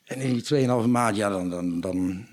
En 0.05 0.21
in 0.21 0.33
die 0.33 0.67
2,5 0.85 0.89
maand, 0.89 1.17
ja, 1.17 1.29
dan, 1.29 1.51
dan, 1.51 1.81
dan 1.81 2.27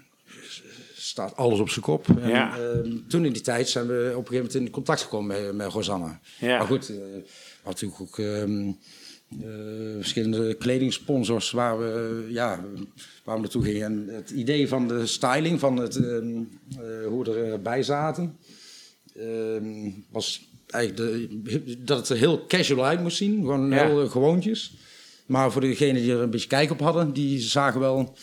staat 0.96 1.36
alles 1.36 1.60
op 1.60 1.70
zijn 1.70 1.86
kop. 1.86 2.08
En, 2.22 2.30
Ja. 2.30 2.58
ehm, 2.58 2.98
toen 3.08 3.26
in 3.26 3.34
die 3.34 3.42
tijd 3.42 3.70
zijn 3.70 3.88
we 3.88 3.94
op 3.94 4.04
een 4.04 4.28
gegeven 4.28 4.36
moment 4.36 4.54
in 4.56 4.70
contact 4.70 5.02
gekomen 5.02 5.44
met, 5.44 5.56
met 5.56 5.72
Rosanne. 5.72 6.18
Ja. 6.40 6.58
Maar 6.58 6.68
goed, 6.68 6.92
hadden 7.70 7.90
natuurlijk 7.90 8.02
ook 8.02 8.20
eh, 9.30 9.96
verschillende 9.96 10.54
kledingsponsors 10.54 11.52
waar 11.52 11.80
we, 11.80 12.26
ja, 12.30 12.64
waar 13.24 13.36
we 13.36 13.42
naartoe 13.42 13.64
gingen. 13.64 13.84
En 13.84 14.16
het 14.16 14.30
idee 14.30 14.68
van 14.68 14.88
de 14.88 15.06
styling, 15.06 15.60
van 15.60 15.78
het, 15.78 15.96
ehm, 15.96 16.38
eh, 16.70 17.08
hoe 17.08 17.24
we 17.24 17.32
erbij 17.32 17.84
zaten, 17.84 18.38
ehm, 19.16 19.90
was 20.12 20.48
eigenlijk 20.68 21.12
de, 21.44 21.84
dat 21.84 21.98
het 21.98 22.10
er 22.10 22.18
heel 22.18 22.46
casual 22.48 22.86
uit 22.86 23.02
moest 23.02 23.18
zien. 23.18 23.40
Gewoon 23.40 23.70
Ja. 23.70 23.86
heel 23.88 24.04
eh, 24.04 24.10
gewoontjes. 24.10 24.74
Maar 25.26 25.52
voor 25.52 25.62
degenen 25.62 26.02
die 26.02 26.12
er 26.12 26.20
een 26.22 26.30
beetje 26.30 26.48
kijk 26.48 26.72
op 26.72 26.80
hadden, 26.80 27.14
die 27.14 27.40
zagen 27.40 27.80
wel 27.80 28.18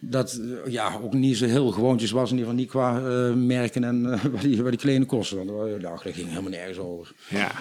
dat 0.00 0.40
ja, 0.68 1.00
ook 1.02 1.12
niet 1.12 1.36
zo 1.36 1.46
heel 1.46 1.70
gewoontjes 1.70 2.10
was. 2.10 2.30
In 2.30 2.36
ieder 2.38 2.50
geval 2.50 2.62
niet 2.62 2.70
qua 2.70 2.92
merken 3.34 3.84
en 3.84 4.02
waar, 4.32 4.42
die, 4.42 4.62
waar 4.62 4.70
die 4.70 4.80
kleding 4.80 5.06
kosten. 5.06 5.46
Want 5.46 5.80
dat 5.82 6.00
ging 6.00 6.28
helemaal 6.28 6.50
nergens 6.50 6.78
over. 6.78 7.12
ja. 7.28 7.52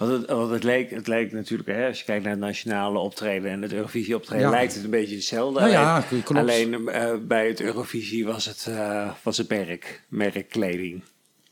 Want 0.00 0.12
het, 0.12 0.30
want 0.30 0.50
het, 0.50 0.62
leek, 0.64 0.90
het 0.90 1.06
leek 1.06 1.32
natuurlijk, 1.32 1.68
hè, 1.68 1.86
als 1.86 1.98
je 1.98 2.04
kijkt 2.04 2.22
naar 2.22 2.32
het 2.32 2.40
nationale 2.40 2.98
optreden 2.98 3.50
en 3.50 3.62
het 3.62 3.72
Eurovisie 3.72 4.14
optreden, 4.16 4.44
Ja. 4.44 4.50
lijkt 4.50 4.74
het 4.74 4.84
een 4.84 4.90
beetje 4.90 5.14
hetzelfde. 5.14 5.60
Nou 5.60 5.72
ja, 5.72 5.94
alleen 6.10 6.22
klopt. 6.22 6.40
alleen 6.40 6.88
eh, 6.88 7.14
bij 7.22 7.48
het 7.48 7.60
Eurovisie 7.60 8.24
was 8.26 8.44
het, 8.46 8.66
eh, 8.68 9.10
was 9.22 9.36
het 9.36 9.48
merk, 9.48 10.02
merkkleding. 10.08 11.02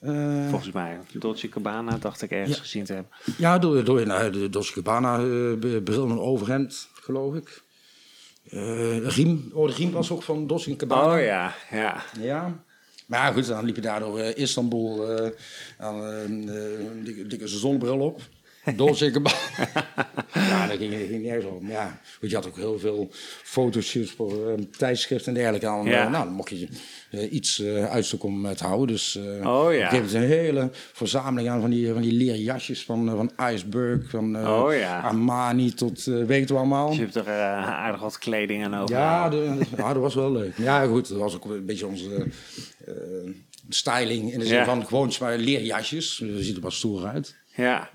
Eh, 0.00 0.48
Volgens 0.48 0.72
mij. 0.72 0.98
Dolce 1.12 1.48
Cabana 1.48 1.96
dacht 1.98 2.22
ik 2.22 2.30
ergens 2.30 2.56
Ja. 2.56 2.62
gezien 2.62 2.84
te 2.84 2.92
hebben. 2.92 3.12
ja, 3.38 3.58
door, 3.58 3.84
door 3.84 4.06
nou, 4.06 4.30
de 4.32 4.48
Dolce 4.50 4.72
Gabbana 4.72 5.16
b- 5.56 5.84
bril 5.84 6.04
en 6.10 6.18
overhemd, 6.20 6.88
geloof 6.94 7.34
ik. 7.34 7.62
Eh, 8.50 9.06
riem, 9.06 9.50
oh, 9.52 9.66
de 9.68 9.74
riem 9.74 9.90
was 9.90 10.10
ook 10.10 10.22
van 10.22 10.46
Dolce 10.46 10.74
Gabbana. 10.76 11.14
Oh 11.16 11.22
ja, 11.24 11.54
ja. 11.70 12.02
Ja. 12.20 12.62
Maar 13.06 13.18
ja, 13.26 13.32
goed, 13.32 13.46
dan 13.46 13.64
liep 13.64 13.74
je 13.74 13.80
daar 13.80 14.00
door 14.00 14.18
eh, 14.18 14.36
Istanbul 14.36 15.16
eh 15.16 15.30
aan 15.78 16.02
eh, 16.02 16.22
een 16.80 17.24
dikke 17.28 17.48
zonnebril 17.48 17.98
op. 17.98 18.20
Dolce 18.76 19.04
ja, 20.34 20.66
dat 20.66 20.76
ging, 20.76 20.92
ging 21.08 21.22
nergens. 21.22 21.60
Maar 21.60 21.70
ja, 21.70 22.00
goed, 22.20 22.30
je 22.30 22.36
had 22.36 22.46
ook 22.46 22.56
heel 22.56 22.78
veel 22.78 23.08
fotoshoots 23.42 24.10
voor 24.10 24.48
eh, 24.50 24.62
tijdschriften 24.78 25.28
en 25.28 25.34
dergelijke. 25.34 25.66
Ja. 25.90 26.04
Eh, 26.04 26.10
nou, 26.10 26.24
dan 26.24 26.32
mocht 26.32 26.48
je 26.48 26.68
eh, 27.10 27.32
iets 27.32 27.60
eh 27.60 27.84
uitzoeken 27.90 28.28
om 28.28 28.46
eh, 28.46 28.52
te 28.52 28.64
houden. 28.64 28.86
Dus 28.86 29.16
eh 29.16 29.46
Oh, 29.46 29.74
ja. 29.74 29.86
op 29.96 30.12
een 30.12 30.22
hele 30.22 30.70
verzameling 30.92 31.48
aan 31.48 31.60
van 31.60 31.70
die, 31.70 31.92
van 31.92 32.02
die 32.02 32.12
leren 32.12 32.40
jasjes 32.40 32.84
van, 32.84 33.08
eh, 33.08 33.14
van 33.14 33.30
Iceberg, 33.52 34.10
van 34.10 34.36
eh, 34.36 34.62
Oh, 34.64 34.74
ja. 34.74 35.00
Armani 35.00 35.72
tot 35.74 36.06
eh, 36.06 36.24
weet 36.24 36.48
wel 36.48 36.58
allemaal. 36.58 36.86
Dus 36.88 36.96
je 36.96 37.02
hebt 37.02 37.14
er 37.14 37.26
eh, 37.26 37.68
aardig 37.68 38.00
wat 38.00 38.18
kleding 38.18 38.64
aan 38.64 38.76
over. 38.76 38.94
Ja, 38.96 39.28
de, 39.28 39.58
ja, 39.76 39.92
dat 39.92 40.02
was 40.02 40.14
wel 40.14 40.32
leuk. 40.32 40.56
Ja, 40.56 40.86
goed, 40.86 41.08
dat 41.08 41.18
was 41.18 41.34
ook 41.34 41.44
een 41.44 41.66
beetje 41.66 41.86
onze 41.86 42.26
eh, 42.86 42.94
styling 43.68 44.32
in 44.32 44.38
de 44.38 44.46
zin 44.46 44.56
Ja. 44.56 44.64
van 44.64 44.86
gewoon 44.86 45.12
leerjasjes. 45.36 46.22
Dat 46.24 46.42
ziet 46.44 46.56
er 46.56 46.62
wat 46.62 46.72
stoer 46.72 47.06
uit. 47.06 47.36
Ja, 47.54 47.90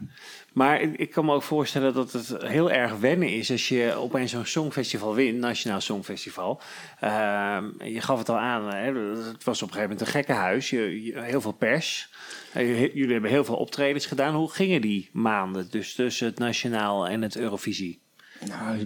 maar 0.53 0.81
ik- 0.81 1.09
kan 1.11 1.25
me 1.25 1.33
ook 1.33 1.43
voorstellen 1.43 1.93
dat 1.93 2.11
het 2.11 2.35
heel 2.37 2.71
erg 2.71 2.97
wennen 2.99 3.29
is 3.29 3.51
als 3.51 3.67
je 3.67 3.93
opeens 3.93 4.31
zo'n 4.31 4.45
songfestival 4.45 5.13
wint, 5.15 5.37
Nationaal 5.39 5.81
Songfestival. 5.81 6.61
Ehm, 6.99 7.65
je 7.83 8.01
gaf 8.01 8.17
het 8.19 8.29
al 8.29 8.37
aan, 8.37 8.73
hè, 8.75 8.93
het 9.31 9.43
was 9.43 9.61
op 9.61 9.67
een 9.67 9.73
gegeven 9.73 9.81
moment 9.81 10.01
een 10.01 10.07
gekkenhuis, 10.07 10.69
je, 10.69 11.03
je- 11.03 11.19
heel 11.21 11.41
veel 11.41 11.51
pers. 11.51 12.09
Eh, 12.53 12.79
Jullie 12.93 13.11
hebben 13.11 13.29
heel 13.31 13.45
veel 13.45 13.55
optredens 13.55 14.05
gedaan. 14.05 14.35
Hoe 14.35 14.49
gingen 14.51 14.81
die 14.81 15.09
maanden 15.13 15.67
dus 15.71 15.95
tussen 15.95 16.27
het 16.27 16.39
Nationaal 16.39 17.07
en 17.07 17.21
het 17.21 17.35
Eurovisie? 17.37 18.01
Nou, 18.47 18.77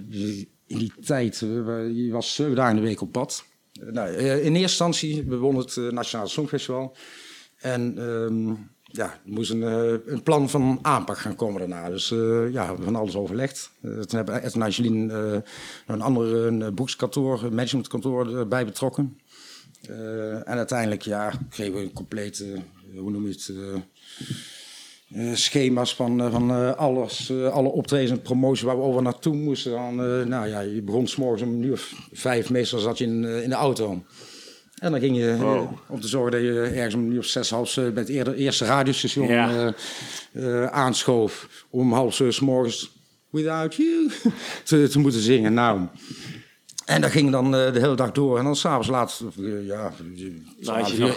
in 0.68 0.78
die 0.78 0.94
tijd, 1.06 1.38
je 1.40 2.10
was 2.12 2.36
zeven 2.36 2.56
dagen 2.56 2.76
in 2.76 2.82
de 2.82 2.88
week 2.88 3.02
op 3.02 3.12
pad. 3.12 3.46
Eh, 3.82 3.88
Nou, 3.88 4.10
eh, 4.16 4.26
in 4.36 4.36
eerste 4.38 4.60
instantie, 4.62 5.24
we 5.28 5.38
wonnen 5.38 5.64
het 5.66 5.92
Nationale 5.94 6.30
Songfestival. 6.30 6.96
En 7.58 7.98
ehm, 7.98 8.54
ja, 8.98 9.06
er 9.06 9.20
moest 9.24 9.52
een, 9.52 9.64
eh, 9.64 10.14
een 10.14 10.24
plan 10.24 10.50
van 10.50 10.80
aanpak 10.82 11.18
gaan 11.18 11.36
komen 11.36 11.60
daarna. 11.60 11.90
Dus 11.90 12.12
eh, 12.12 12.18
ja, 12.52 12.62
we 12.62 12.68
hebben 12.68 12.84
van 12.84 12.96
alles 12.96 13.16
overlegd. 13.16 13.72
Eh, 13.82 13.92
toen 13.92 14.16
hebben 14.18 14.42
Ed 14.42 14.54
en 14.54 14.62
Angeline 14.62 15.44
een 15.88 16.02
ander 16.02 16.36
een 16.36 16.62
een 16.62 16.76
managementkantoor 17.50 18.38
erbij 18.38 18.66
betrokken. 18.66 19.20
En 20.46 20.58
uiteindelijk 20.58 21.02
ja, 21.02 21.34
kregen 21.50 21.74
we 21.74 21.82
een 21.82 21.94
complete, 21.94 22.46
hoe 22.96 23.12
noem 23.12 23.28
je 23.28 23.32
het... 23.32 23.52
schema's 25.40 25.96
van, 25.96 26.32
van 26.32 26.78
alles, 26.78 27.32
alle 27.32 27.70
optredens 27.70 28.12
en 28.12 28.22
promoties 28.22 28.64
waar 28.64 28.78
we 28.78 28.84
over 28.84 29.02
naartoe 29.02 29.36
moesten. 29.36 29.72
Dan, 29.72 29.96
nou 30.28 30.48
ja, 30.48 30.60
je 30.60 30.82
begon 30.82 31.08
s'morgens 31.08 31.42
om 31.42 31.54
een 31.54 31.64
uur 31.64 31.74
of 31.74 32.08
vijf, 32.12 32.50
meestal 32.50 32.80
zat 32.80 32.98
je 32.98 33.06
in, 33.06 33.24
in 33.24 33.50
de 33.50 33.56
auto. 33.56 34.04
En 34.78 34.92
dan 34.92 35.00
ging 35.00 35.18
je 35.18 35.32
eh, 35.32 35.40
Wow. 35.42 35.72
om 35.88 36.02
te 36.02 36.08
zorgen 36.08 36.32
dat 36.32 36.42
je 36.42 36.62
ergens 36.62 36.96
om 36.96 37.18
of 37.18 37.26
zes, 37.26 37.50
half 37.50 37.76
bij 37.76 37.92
het 37.96 38.10
eerder, 38.10 38.34
eerste 38.34 38.66
radiostation 38.66 39.28
Ja. 39.28 39.74
eh, 40.34 40.64
eh, 40.64 40.72
aanschoof. 40.72 41.48
Om 41.70 41.94
half 41.94 42.16
zeven 42.16 42.34
's 42.34 42.40
morgens 42.40 42.92
Without 43.30 43.76
You 43.76 44.12
te, 44.64 44.88
te 44.88 45.00
moeten 45.00 45.22
zingen. 45.22 45.54
Nou, 45.54 45.82
En 46.86 47.02
dat 47.02 47.12
ging 47.12 47.32
dan 47.32 47.52
de 47.52 47.72
hele 47.74 47.96
dag 47.96 48.12
door. 48.12 48.38
En 48.38 48.44
dan 48.44 48.56
s'avonds 48.56 48.88
laat, 48.88 49.24
ja, 49.66 49.92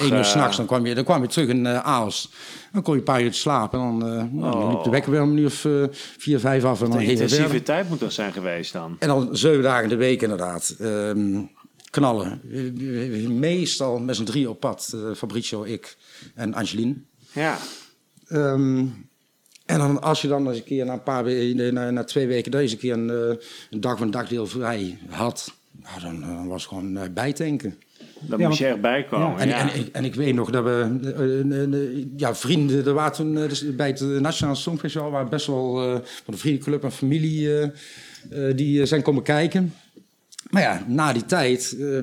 één 0.00 0.12
uur 0.14 0.24
s'nachts, 0.24 0.56
dan 0.56 0.66
kwam 0.66 0.86
je, 0.86 0.94
dan 0.94 1.04
kwam 1.04 1.22
je 1.22 1.28
terug 1.28 1.48
in 1.48 1.64
uh, 1.64 1.84
Aals. 1.86 2.32
Dan 2.72 2.82
kon 2.82 2.92
je 2.92 2.98
een 2.98 3.04
paar 3.04 3.22
uur 3.22 3.32
slapen. 3.34 3.80
En 3.80 3.98
dan, 3.98 3.98
nou, 4.38 4.52
dan 4.52 4.70
liep 4.70 4.82
de 4.82 4.90
wekker 4.90 5.10
weer 5.10 5.22
om 5.22 5.36
uur 5.38 5.46
of 5.46 5.66
vier, 6.18 6.40
vijf 6.40 6.64
af. 6.64 6.82
En 6.82 6.90
dan 6.90 6.98
het 6.98 7.08
intensieve 7.08 7.62
tijd 7.62 7.88
moet 7.88 8.00
dat 8.00 8.12
zijn 8.12 8.32
geweest 8.32 8.72
dan. 8.72 8.96
En 8.98 9.08
dan 9.08 9.28
zeven 9.36 9.62
dagen 9.62 9.82
in 9.82 9.88
de 9.88 9.96
week 9.96 10.22
inderdaad. 10.22 10.74
Ehm, 10.80 11.40
knallen. 11.90 12.40
Eh, 12.52 13.28
Meestal 13.28 13.98
met 13.98 14.16
z'n 14.16 14.24
drie 14.24 14.50
op 14.50 14.60
pad. 14.60 14.92
eh, 14.94 15.14
Fabricio, 15.16 15.62
ik 15.62 15.96
en 16.34 16.54
Angeline. 16.54 16.94
Ja. 17.32 17.58
Ehm, 18.28 18.78
en 19.66 19.78
dan 19.78 20.02
als 20.02 20.22
je 20.22 20.28
dan 20.28 20.48
eens 20.48 20.56
een 20.58 20.64
keer 20.64 20.84
na 20.84 20.92
een 20.92 21.02
paar 21.02 21.24
weken, 21.24 21.74
na, 21.74 21.90
na 21.90 22.04
twee 22.04 22.26
weken, 22.26 22.50
deze 22.50 22.76
keer 22.76 22.92
een, 22.92 23.10
eh, 23.10 23.44
een 23.70 23.80
dag 23.80 23.92
of 23.94 24.00
een 24.00 24.10
dagdeel 24.10 24.46
vrij 24.46 24.98
had, 25.08 25.52
nou, 25.82 26.00
dan, 26.00 26.20
dan 26.20 26.46
was 26.48 26.60
het 26.62 26.68
gewoon 26.68 26.96
eh, 26.96 27.08
bijtanken. 27.14 27.78
Dan 28.20 28.38
Ja, 28.38 28.46
moest 28.48 28.58
je 28.58 28.66
erbij 28.66 29.04
komen. 29.04 29.38
En, 29.38 29.48
ja. 29.48 29.60
en, 29.60 29.68
en, 29.72 29.88
en 29.92 30.04
ik 30.04 30.14
weet 30.14 30.34
nog 30.34 30.50
dat 30.50 30.64
we, 30.64 30.98
eh, 31.02 31.40
eh, 31.40 31.72
eh, 31.72 32.06
ja, 32.16 32.34
vrienden, 32.34 32.86
er 32.86 32.92
waren 32.92 33.12
toen 33.12 33.38
eh, 33.38 33.48
dus 33.48 33.74
bij 33.76 33.86
het 33.88 34.00
Nationaal 34.00 34.56
Songfestival, 34.56 35.10
waren 35.10 35.28
best 35.30 35.46
wel 35.46 35.82
eh, 35.82 35.92
van 36.24 36.34
de 36.34 36.36
vriendenclub 36.36 36.84
en 36.84 36.92
familie 36.92 37.58
eh, 37.60 37.62
eh, 38.48 38.56
die 38.56 38.80
eh, 38.80 38.86
zijn 38.86 39.02
komen 39.02 39.22
kijken. 39.22 39.74
Maar 40.50 40.62
ja, 40.62 40.84
na 40.86 41.12
die 41.12 41.24
tijd, 41.24 41.76
eh, 41.80 41.98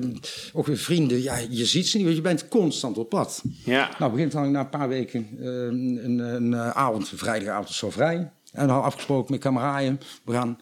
ook 0.52 0.66
weer 0.66 0.76
vrienden, 0.76 1.22
ja, 1.22 1.36
je 1.50 1.66
ziet 1.66 1.86
ze 1.86 1.96
niet, 1.96 2.04
want 2.04 2.16
je 2.16 2.22
bent 2.22 2.48
constant 2.48 2.98
op 2.98 3.08
pad. 3.08 3.42
ja. 3.64 3.90
Nou, 3.98 4.12
begint 4.12 4.32
dan 4.32 4.50
na 4.50 4.60
een 4.60 4.68
paar 4.68 4.88
weken 4.88 5.28
eh, 5.40 5.46
een, 5.46 6.18
een, 6.18 6.54
eh, 6.54 6.70
avond, 6.70 7.10
een 7.10 7.18
vrijdagavond 7.18 7.68
zo 7.68 7.90
vrij. 7.90 8.30
En 8.52 8.66
dan 8.66 8.82
afgesproken 8.82 9.32
met 9.32 9.40
kameraden, 9.40 10.00
we 10.24 10.32
gaan, 10.32 10.58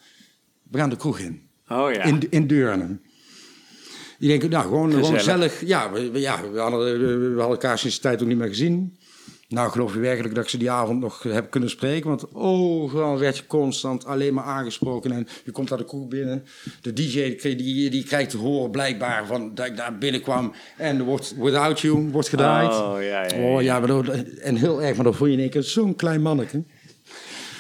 we 0.70 0.78
gaan 0.78 0.91
de 0.91 0.97
kroeg 0.97 1.18
in. 1.18 1.43
Oh 1.68 1.93
ja. 1.93 2.03
In, 2.03 2.30
in 2.30 2.47
Deurne. 2.47 2.99
Die 4.18 4.28
denken, 4.28 4.51
nou, 4.51 4.64
gewoon 4.64 4.91
gewoon 4.93 5.14
Gezellig. 5.14 5.66
Ja, 5.66 5.93
we, 5.93 6.20
ja 6.20 6.51
we, 6.51 6.59
hadden, 6.59 6.80
we, 6.80 7.16
we 7.16 7.41
hadden 7.41 7.57
elkaar 7.57 7.78
sinds 7.78 7.95
die 7.95 8.05
tijd 8.05 8.22
ook 8.22 8.28
niet 8.28 8.39
meer 8.39 8.49
gezien. 8.49 8.97
Nou, 9.49 9.70
geloof 9.70 9.94
je 9.94 10.01
werkelijk 10.01 10.34
dat 10.34 10.44
ik 10.44 10.51
ze 10.51 10.59
die 10.59 10.70
avond 10.70 11.01
nog 11.01 11.22
heb 11.22 11.51
kunnen 11.51 11.70
spreken? 11.70 12.09
Want 12.09 12.34
overal 12.34 13.18
werd 13.18 13.36
je 13.36 13.47
constant 13.47 14.05
alleen 14.07 14.34
maar 14.34 14.44
aangesproken. 14.44 15.12
En 15.12 15.26
je 15.44 15.51
komt 15.51 15.68
daar 15.68 15.78
de 15.78 15.84
kroeg 15.84 16.09
binnen. 16.09 16.44
De 16.80 16.92
DJ 16.92 17.36
die, 17.57 17.90
die, 17.90 18.05
krijgt 18.05 18.30
te 18.30 18.36
horen 18.36 18.70
blijkbaar 18.70 19.26
van 19.26 19.55
dat 19.55 19.66
ik 19.66 19.76
daar 19.76 19.99
binnenkwam. 19.99 20.53
En 20.76 20.99
er 20.99 21.05
wordt 21.05 21.34
Without 21.36 21.80
You 21.80 22.09
wordt 22.11 22.28
gedraaid. 22.28 22.72
Oh 22.72 22.97
ja, 23.03 23.22
ja, 23.24 23.36
ja. 23.36 23.42
Oh 23.42 23.62
ja, 23.62 23.80
maar 23.80 24.09
en 24.40 24.57
heel 24.57 24.82
erg, 24.82 24.94
maar 24.97 25.05
dan 25.05 25.14
voel 25.14 25.26
je 25.26 25.32
in 25.34 25.40
één 25.40 25.51
keer 25.51 25.62
zo'n 25.62 25.97
klein 25.97 26.22
manneke. 26.22 26.64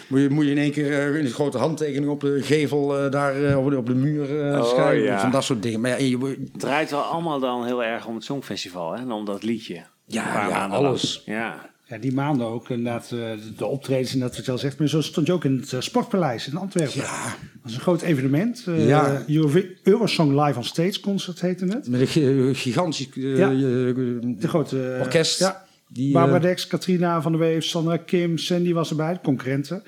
Moet 0.08 0.20
je, 0.20 0.30
moet 0.30 0.44
je 0.44 0.50
in 0.50 0.58
één 0.58 0.72
keer 0.72 0.92
eh, 0.92 1.24
een 1.24 1.30
grote 1.30 1.58
handtekening 1.58 2.10
op 2.10 2.20
de 2.20 2.42
gevel 2.42 2.98
eh, 2.98 3.10
daar 3.10 3.44
eh, 3.44 3.58
op, 3.64 3.70
de, 3.70 3.76
op 3.76 3.86
de 3.86 3.94
muur 3.94 4.56
Oh, 4.58 4.68
schrijven. 4.68 5.04
ja. 5.04 5.20
Van 5.20 5.30
dat 5.30 5.44
soort 5.44 5.62
dingen. 5.62 5.80
Maar 5.80 5.90
ja, 5.90 5.96
je, 5.96 6.18
Het 6.52 6.60
draait 6.60 6.90
wel 6.90 7.00
allemaal 7.00 7.40
dan 7.40 7.64
heel 7.64 7.84
erg 7.84 8.06
om 8.06 8.14
het 8.14 8.24
Songfestival 8.24 8.92
hè? 8.92 9.00
en 9.00 9.12
om 9.12 9.24
dat 9.24 9.42
liedje. 9.42 9.82
Ja, 10.04 10.48
ja, 10.48 10.48
lang. 10.48 10.72
alles. 10.72 11.22
Ja. 11.24 11.74
Ja, 11.88 11.98
die 11.98 12.12
maanden 12.14 12.46
ook 12.46 12.68
inderdaad, 12.70 13.04
eh, 13.04 13.10
de- 13.10 13.54
de 13.56 13.66
optredens 13.66 14.12
en 14.12 14.18
dat 14.20 14.36
wat 14.36 14.44
je 14.44 14.50
al 14.50 14.58
zegt. 14.58 14.78
Maar 14.78 14.88
zo 14.88 15.00
stond 15.00 15.26
je 15.26 15.32
ook 15.32 15.44
in 15.44 15.56
het 15.60 15.72
eh, 15.72 15.80
Sportpaleis 15.80 16.48
in 16.48 16.56
Antwerpen. 16.56 17.00
ja, 17.00 17.24
Dat 17.24 17.34
was 17.62 17.74
een 17.74 17.80
groot 17.80 18.02
evenement. 18.02 18.64
eh, 18.66 18.88
Ja. 18.88 19.22
Eurovi- 19.28 19.76
Eurosong 19.82 20.44
Live 20.44 20.58
on 20.58 20.64
Stage 20.64 21.00
Concert 21.00 21.40
heette 21.40 21.64
het. 21.64 21.88
met 21.88 22.00
een 22.00 22.06
gi- 22.06 22.54
gigantisch 22.54 23.08
Ja. 23.14 23.48
De 23.48 24.36
grote... 24.48 24.98
orkest. 25.00 25.38
Ja. 25.38 25.64
Die, 25.88 26.12
Barbara 26.12 26.38
Dex, 26.38 26.66
Katrina 26.66 27.22
van 27.22 27.32
der 27.32 27.40
Weef, 27.40 27.64
Sandra 27.64 27.96
Kim, 27.96 28.38
Sandy 28.38 28.72
was 28.72 28.90
erbij, 28.90 29.12
de 29.12 29.20
concurrenten. 29.22 29.82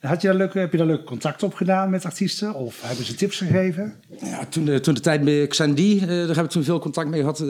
Had 0.00 0.20
je 0.20 0.26
daar 0.28 0.36
leuke, 0.36 0.58
heb 0.58 0.72
je 0.72 0.78
daar 0.78 0.86
leuke 0.86 1.04
contact 1.04 1.42
op 1.42 1.54
gedaan 1.54 1.90
met 1.90 2.04
artiesten? 2.04 2.54
Of 2.54 2.80
hebben 2.82 3.04
ze 3.04 3.14
tips 3.14 3.36
gegeven? 3.38 3.94
Ja, 4.20 4.46
toen, 4.46 4.64
de, 4.64 4.80
toen 4.80 4.94
de 4.94 5.00
tijd 5.00 5.22
met 5.22 5.48
Xandy, 5.48 5.98
eh 6.02 6.06
daar 6.08 6.16
hebben 6.16 6.42
we 6.44 6.48
toen 6.48 6.64
veel 6.64 6.78
contact 6.78 7.08
mee 7.10 7.20
gehad. 7.20 7.40
Uh, 7.40 7.46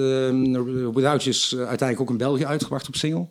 Without 0.95 1.23
You 1.25 1.29
is 1.29 1.55
uiteindelijk 1.57 2.01
ook 2.01 2.11
in 2.11 2.17
België 2.17 2.45
uitgebracht 2.47 2.89
op 2.89 2.95
single. 2.97 3.29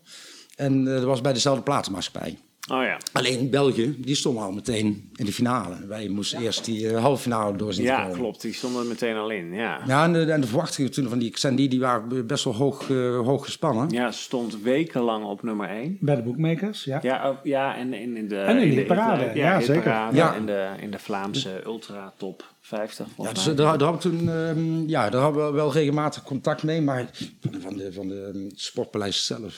En 0.55 0.87
eh, 0.87 0.93
dat 0.93 1.03
was 1.03 1.21
bij 1.21 1.33
dezelfde 1.33 1.63
platenmaatschappij. 1.63 2.37
Oh 2.71 2.83
ja. 2.83 2.97
Alleen 3.11 3.49
België, 3.49 3.95
die 3.97 4.15
stond 4.15 4.37
al 4.39 4.51
meteen 4.51 5.09
in 5.15 5.25
de 5.25 5.33
finale. 5.33 5.85
Wij 5.87 6.07
moesten 6.07 6.39
eerst 6.41 6.65
die 6.65 6.89
eh, 6.89 7.01
halve 7.01 7.21
finale 7.21 7.57
door 7.57 7.73
zien 7.73 7.85
te 7.85 7.91
Ja, 7.91 8.01
komen. 8.01 8.17
klopt. 8.17 8.41
Die 8.41 8.53
stonden 8.53 8.81
er 8.81 8.87
meteen 8.87 9.15
al 9.15 9.29
in. 9.29 9.53
Ja. 9.53 9.79
Ja, 9.87 10.03
en 10.03 10.13
de, 10.13 10.31
en 10.31 10.41
de 10.41 10.47
verwachtingen 10.47 10.91
toen 10.91 11.09
van 11.09 11.19
die 11.19 11.29
Xandy, 11.31 11.67
die 11.67 11.79
waren 11.79 12.27
best 12.27 12.43
wel 12.43 12.55
hoog, 12.55 12.89
eh, 12.89 13.15
hoog 13.19 13.45
gespannen. 13.45 13.89
Ja, 13.89 14.11
stond 14.11 14.61
wekenlang 14.61 15.25
op 15.25 15.43
nummer 15.43 15.69
1. 15.69 15.97
Bij 15.99 16.15
de 16.15 16.21
bookmakers, 16.21 16.83
ja. 16.83 16.99
Ja, 17.01 17.29
oh, 17.29 17.37
ja 17.43 17.75
en 17.77 17.93
in, 17.93 18.17
in 18.17 18.27
de... 18.27 18.37
En 18.39 18.57
in 18.57 18.63
de 18.63 18.69
de- 18.69 18.75
hitparade, 18.75 19.23
in 19.25 19.33
de- 19.33 19.37
ja, 19.39 19.61
zeker. 19.61 19.91
Ja. 20.13 20.33
In, 20.33 20.45
de, 20.45 20.69
in 20.79 20.91
de 20.91 20.99
Vlaamse 20.99 21.61
Ultra 21.65 22.13
Top 22.17 22.53
50. 22.61 23.05
Ja, 23.07 23.11
volgens 23.15 23.37
dus 23.37 23.45
mij. 23.45 23.55
daar, 23.55 23.77
daar 23.77 23.87
hadden 23.89 24.11
we 24.11 24.17
toen, 24.17 24.29
ehm, 24.29 24.89
ja, 24.89 25.09
daar 25.09 25.21
hadden 25.21 25.45
we 25.45 25.51
wel 25.51 25.71
regelmatig 25.73 26.23
contact 26.23 26.63
mee, 26.63 26.81
maar 26.81 27.09
van, 27.41 27.61
van 27.61 27.77
de, 27.77 27.93
van 27.93 28.07
de 28.07 28.31
ehm, 28.33 28.49
sportpaleis 28.55 29.25
zelf. 29.25 29.55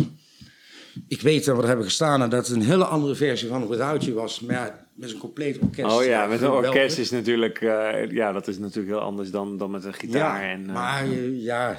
Ik 1.07 1.21
weet 1.21 1.45
dat 1.45 1.55
we 1.55 1.61
er 1.61 1.67
hebben 1.67 1.85
gestaan 1.85 2.21
en 2.21 2.29
dat 2.29 2.47
het 2.47 2.55
een 2.55 2.61
hele 2.63 2.85
andere 2.85 3.15
versie 3.15 3.47
van 3.47 3.67
Without 3.67 4.03
You 4.03 4.15
was, 4.15 4.39
maar 4.39 4.55
ja, 4.55 4.85
met 4.93 5.11
een 5.11 5.17
compleet 5.17 5.59
orkest. 5.59 5.95
Oh 5.97 6.03
ja, 6.05 6.25
met 6.25 6.41
een 6.41 6.49
orkest 6.49 6.97
is 6.97 7.11
natuurlijk, 7.11 7.61
eh, 7.61 8.11
ja, 8.11 8.31
dat 8.31 8.47
is 8.47 8.57
natuurlijk 8.57 8.87
heel 8.95 9.03
anders 9.05 9.31
dan, 9.31 9.57
dan 9.57 9.71
met 9.71 9.85
een 9.85 9.93
gitaar. 9.93 10.43
Ja, 10.43 10.51
en, 10.51 10.67
eh, 10.67 10.73
maar 10.73 11.03
eh, 11.03 11.43
ja... 11.43 11.77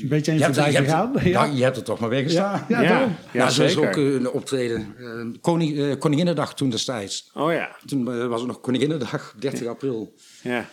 Een 0.00 0.08
beetje 0.08 0.32
Je 0.32 0.44
eens 0.46 0.56
hebt, 0.56 0.70
je, 0.70 0.76
hebt, 0.76 0.90
gegaan. 0.90 1.12
ja. 1.14 1.22
Ja, 1.22 1.44
je 1.44 1.62
hebt 1.62 1.76
er 1.76 1.82
toch 1.82 1.98
maar 1.98 2.08
weer 2.08 2.22
gestaan. 2.22 2.64
ja, 2.68 2.82
ja, 2.82 2.88
ja, 2.88 3.08
ja, 3.32 3.38
nou, 3.38 3.50
zeker. 3.50 3.88
ook 3.88 3.96
een 3.96 4.30
optreden. 4.30 4.94
eh, 4.98 5.40
Koning, 5.40 5.78
eh, 5.78 5.98
Koninginnedag 5.98 6.54
toen 6.54 6.70
destijds. 6.70 7.30
Oh 7.34 7.52
ja, 7.52 7.76
Toen 7.86 8.28
was 8.28 8.38
het 8.40 8.48
nog 8.48 8.60
Koninginnedag, 8.60 9.34
30 9.38 9.66
april. 9.66 10.14
ja. 10.42 10.66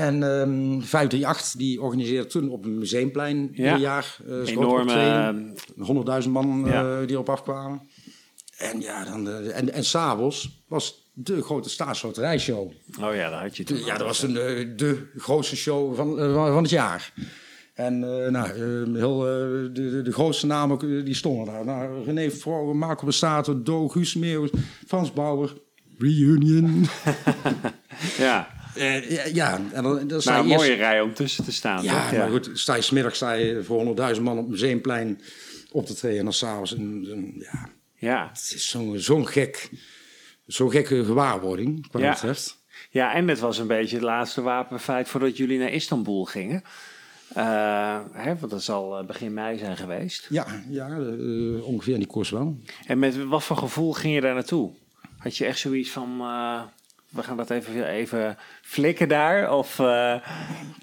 En 0.00 0.22
ehm 0.22 0.80
538 0.80 1.52
die 1.52 1.82
organiseerde 1.82 2.28
toen 2.28 2.48
op 2.50 2.62
het 2.62 2.72
museumplein 2.72 3.50
Ja. 3.52 3.64
ieder 3.64 3.78
jaar 3.78 4.16
groot 4.26 4.48
Enorme, 4.48 5.54
optreden. 5.76 6.22
100.000 6.24 6.28
man 6.30 6.68
eh, 6.68 6.98
die 7.00 7.10
erop 7.10 7.28
afkwamen. 7.28 7.88
En 8.56 8.80
ja, 8.80 9.04
dan, 9.04 9.28
eh, 9.28 9.56
en, 9.58 9.72
en 9.72 9.84
s'avonds 9.84 10.62
was 10.68 11.10
de 11.12 11.42
grote 11.42 11.70
staatsloterijshow. 11.70 12.72
oh 13.00 13.14
ja, 13.14 13.30
daar 13.30 13.42
had 13.42 13.56
je 13.56 13.64
toen. 13.64 13.84
Ja, 13.84 13.96
dat 13.96 14.06
was 14.06 14.18
toen 14.18 14.32
de, 14.32 14.72
de 14.76 15.10
grootste 15.16 15.56
show 15.56 15.94
van, 15.94 16.18
van, 16.34 16.62
het 16.62 16.70
jaar. 16.70 17.12
En 17.74 17.98
nou, 18.32 18.48
heel, 18.98 19.18
de, 19.18 19.70
de, 19.72 20.02
de 20.02 20.12
grootste 20.12 20.46
namen 20.46 21.04
die 21.04 21.14
stonden 21.14 21.46
daar. 21.46 21.64
Nou, 21.64 22.04
René 22.04 22.30
Vroger, 22.30 22.76
Marco 22.76 23.06
Bestato, 23.06 23.62
Do, 23.62 23.88
Guus 23.88 24.14
Meeuwis, 24.14 24.50
Frans 24.86 25.12
Bauer. 25.12 25.52
Reunion. 25.98 26.86
Ja, 28.18 28.48
Eh, 28.74 29.10
ja, 29.10 29.22
ja, 29.32 29.60
en 29.72 29.82
dan, 29.82 30.08
dan 30.08 30.20
sta 30.22 30.30
nou, 30.32 30.42
je 30.46 30.52
een 30.52 30.58
eerst- 30.58 30.70
mooie 30.70 30.78
rij 30.82 31.00
om 31.00 31.14
tussen 31.14 31.44
te 31.44 31.52
staan. 31.52 31.82
Ja, 31.82 32.08
toch? 32.08 32.18
maar 32.18 32.30
goed, 32.30 32.50
sta 32.52 32.74
je 32.74 32.82
smiddag 32.82 33.14
sta 33.14 33.32
je 33.32 33.62
voor 33.64 33.78
100.000 34.16 34.22
man 34.22 34.36
op 34.36 34.42
het 34.42 34.50
museumplein 34.50 35.20
op 35.72 35.86
te 35.86 35.94
treden. 35.94 36.18
En 36.18 36.24
dan 36.24 36.32
s'avonds, 36.32 36.74
ja, 37.38 37.68
Ja. 37.96 38.28
het 38.32 38.52
is 38.54 38.68
zo'n 38.68 38.98
zo'n 38.98 39.26
gek, 39.28 39.70
zo'n 40.46 40.70
gekke 40.70 41.04
gewaarwording, 41.04 41.86
wat 41.90 42.02
Ja. 42.02 42.10
betreft. 42.12 42.58
ja, 42.90 43.14
en 43.14 43.28
het 43.28 43.38
was 43.38 43.58
een 43.58 43.66
beetje 43.66 43.96
het 43.96 44.04
laatste 44.04 44.40
wapenfeit 44.42 45.08
voordat 45.08 45.36
jullie 45.36 45.58
naar 45.58 45.72
Istanbul 45.72 46.24
gingen. 46.24 46.62
Eh, 47.34 47.98
hè, 48.12 48.36
want 48.38 48.50
dat 48.52 48.62
zal 48.62 48.98
eh, 48.98 49.06
begin 49.06 49.34
mei 49.34 49.58
zijn 49.58 49.76
geweest. 49.76 50.26
Ja, 50.30 50.46
ja 50.68 50.98
ongeveer 51.62 51.92
in 51.92 51.98
die 51.98 52.08
koers 52.08 52.30
wel. 52.30 52.58
En 52.86 52.98
met 52.98 53.24
wat 53.24 53.44
voor 53.44 53.56
gevoel 53.56 53.92
ging 53.92 54.14
je 54.14 54.20
daar 54.20 54.34
naartoe? 54.34 54.70
Had 55.18 55.36
je 55.36 55.44
echt 55.44 55.58
zoiets 55.58 55.90
van, 55.90 56.20
we 57.10 57.22
gaan 57.22 57.36
dat 57.36 57.50
even, 57.50 57.86
even 57.88 58.36
flikken 58.62 59.08
daar? 59.08 59.52
Of, 59.56 59.78
eh, 59.78 60.14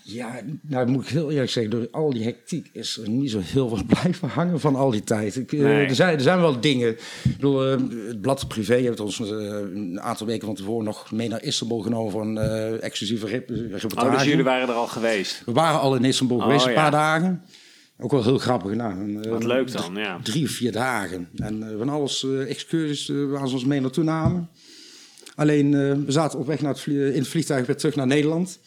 Ja, 0.03 0.39
nou 0.61 0.87
moet 0.87 1.03
ik 1.03 1.09
heel 1.09 1.31
eerlijk 1.31 1.51
zeggen, 1.51 1.71
door 1.71 1.87
al 1.91 2.13
die 2.13 2.23
hectiek 2.23 2.69
is 2.73 2.97
er 2.97 3.09
niet 3.09 3.31
zo 3.31 3.39
heel 3.43 3.69
veel 3.69 3.83
blijven 4.01 4.29
hangen 4.29 4.59
van 4.59 4.75
al 4.75 4.91
die 4.91 5.03
tijd. 5.03 5.35
Ik, 5.35 5.51
eh, 5.53 5.81
er, 5.89 5.95
zijn, 5.95 6.13
er 6.15 6.21
zijn 6.21 6.39
wel 6.39 6.59
dingen. 6.59 6.89
Ik 6.89 7.35
bedoel, 7.35 7.65
eh, 7.65 7.71
het 8.07 8.21
blad 8.21 8.47
Privé 8.47 8.75
heeft 8.75 8.99
ons 8.99 9.19
een 9.19 9.99
aantal 10.01 10.27
weken 10.27 10.45
van 10.45 10.55
tevoren 10.55 10.85
nog 10.85 11.11
mee 11.11 11.27
naar 11.29 11.43
Istanbul 11.43 11.79
genomen 11.81 12.11
voor 12.11 12.21
een 12.21 12.37
exclusieve 12.81 13.27
rep- 13.27 13.49
reportage. 13.49 14.07
oh, 14.07 14.13
dus 14.13 14.23
jullie 14.23 14.43
waren 14.43 14.67
er 14.67 14.73
al 14.73 14.87
geweest. 14.87 15.41
We 15.45 15.51
waren 15.51 15.79
al 15.79 15.95
in 15.95 16.03
Istanbul 16.05 16.37
Oh, 16.37 16.43
geweest, 16.43 16.65
een 16.65 16.71
ja. 16.71 16.81
paar 16.81 16.91
dagen. 16.91 17.41
Ook 17.99 18.11
wel 18.11 18.23
heel 18.23 18.37
grappig 18.37 18.71
gedaan. 18.71 18.99
En, 18.99 19.29
Wat 19.29 19.43
leuk 19.43 19.71
dan, 19.71 19.95
ja. 19.95 20.19
Drie 20.23 20.43
of 20.45 20.51
vier 20.51 20.71
dagen. 20.71 21.29
En 21.35 21.73
van 21.77 21.89
alles 21.89 22.25
excursies 22.47 23.11
waar 23.29 23.47
ze 23.47 23.53
ons 23.53 23.65
mee 23.65 23.81
naartoe 23.81 24.03
namen. 24.03 24.49
Alleen, 25.37 25.73
eh, 25.73 25.79
we 26.05 26.11
zaten 26.11 26.39
op 26.39 26.47
weg 26.47 26.61
naar 26.61 26.73
het 26.73 26.85
in 26.87 26.95
het 27.19 27.27
vliegtuig 27.27 27.65
weer 27.65 27.75
terug 27.75 27.95
naar 27.95 28.07
Nederland. 28.07 28.59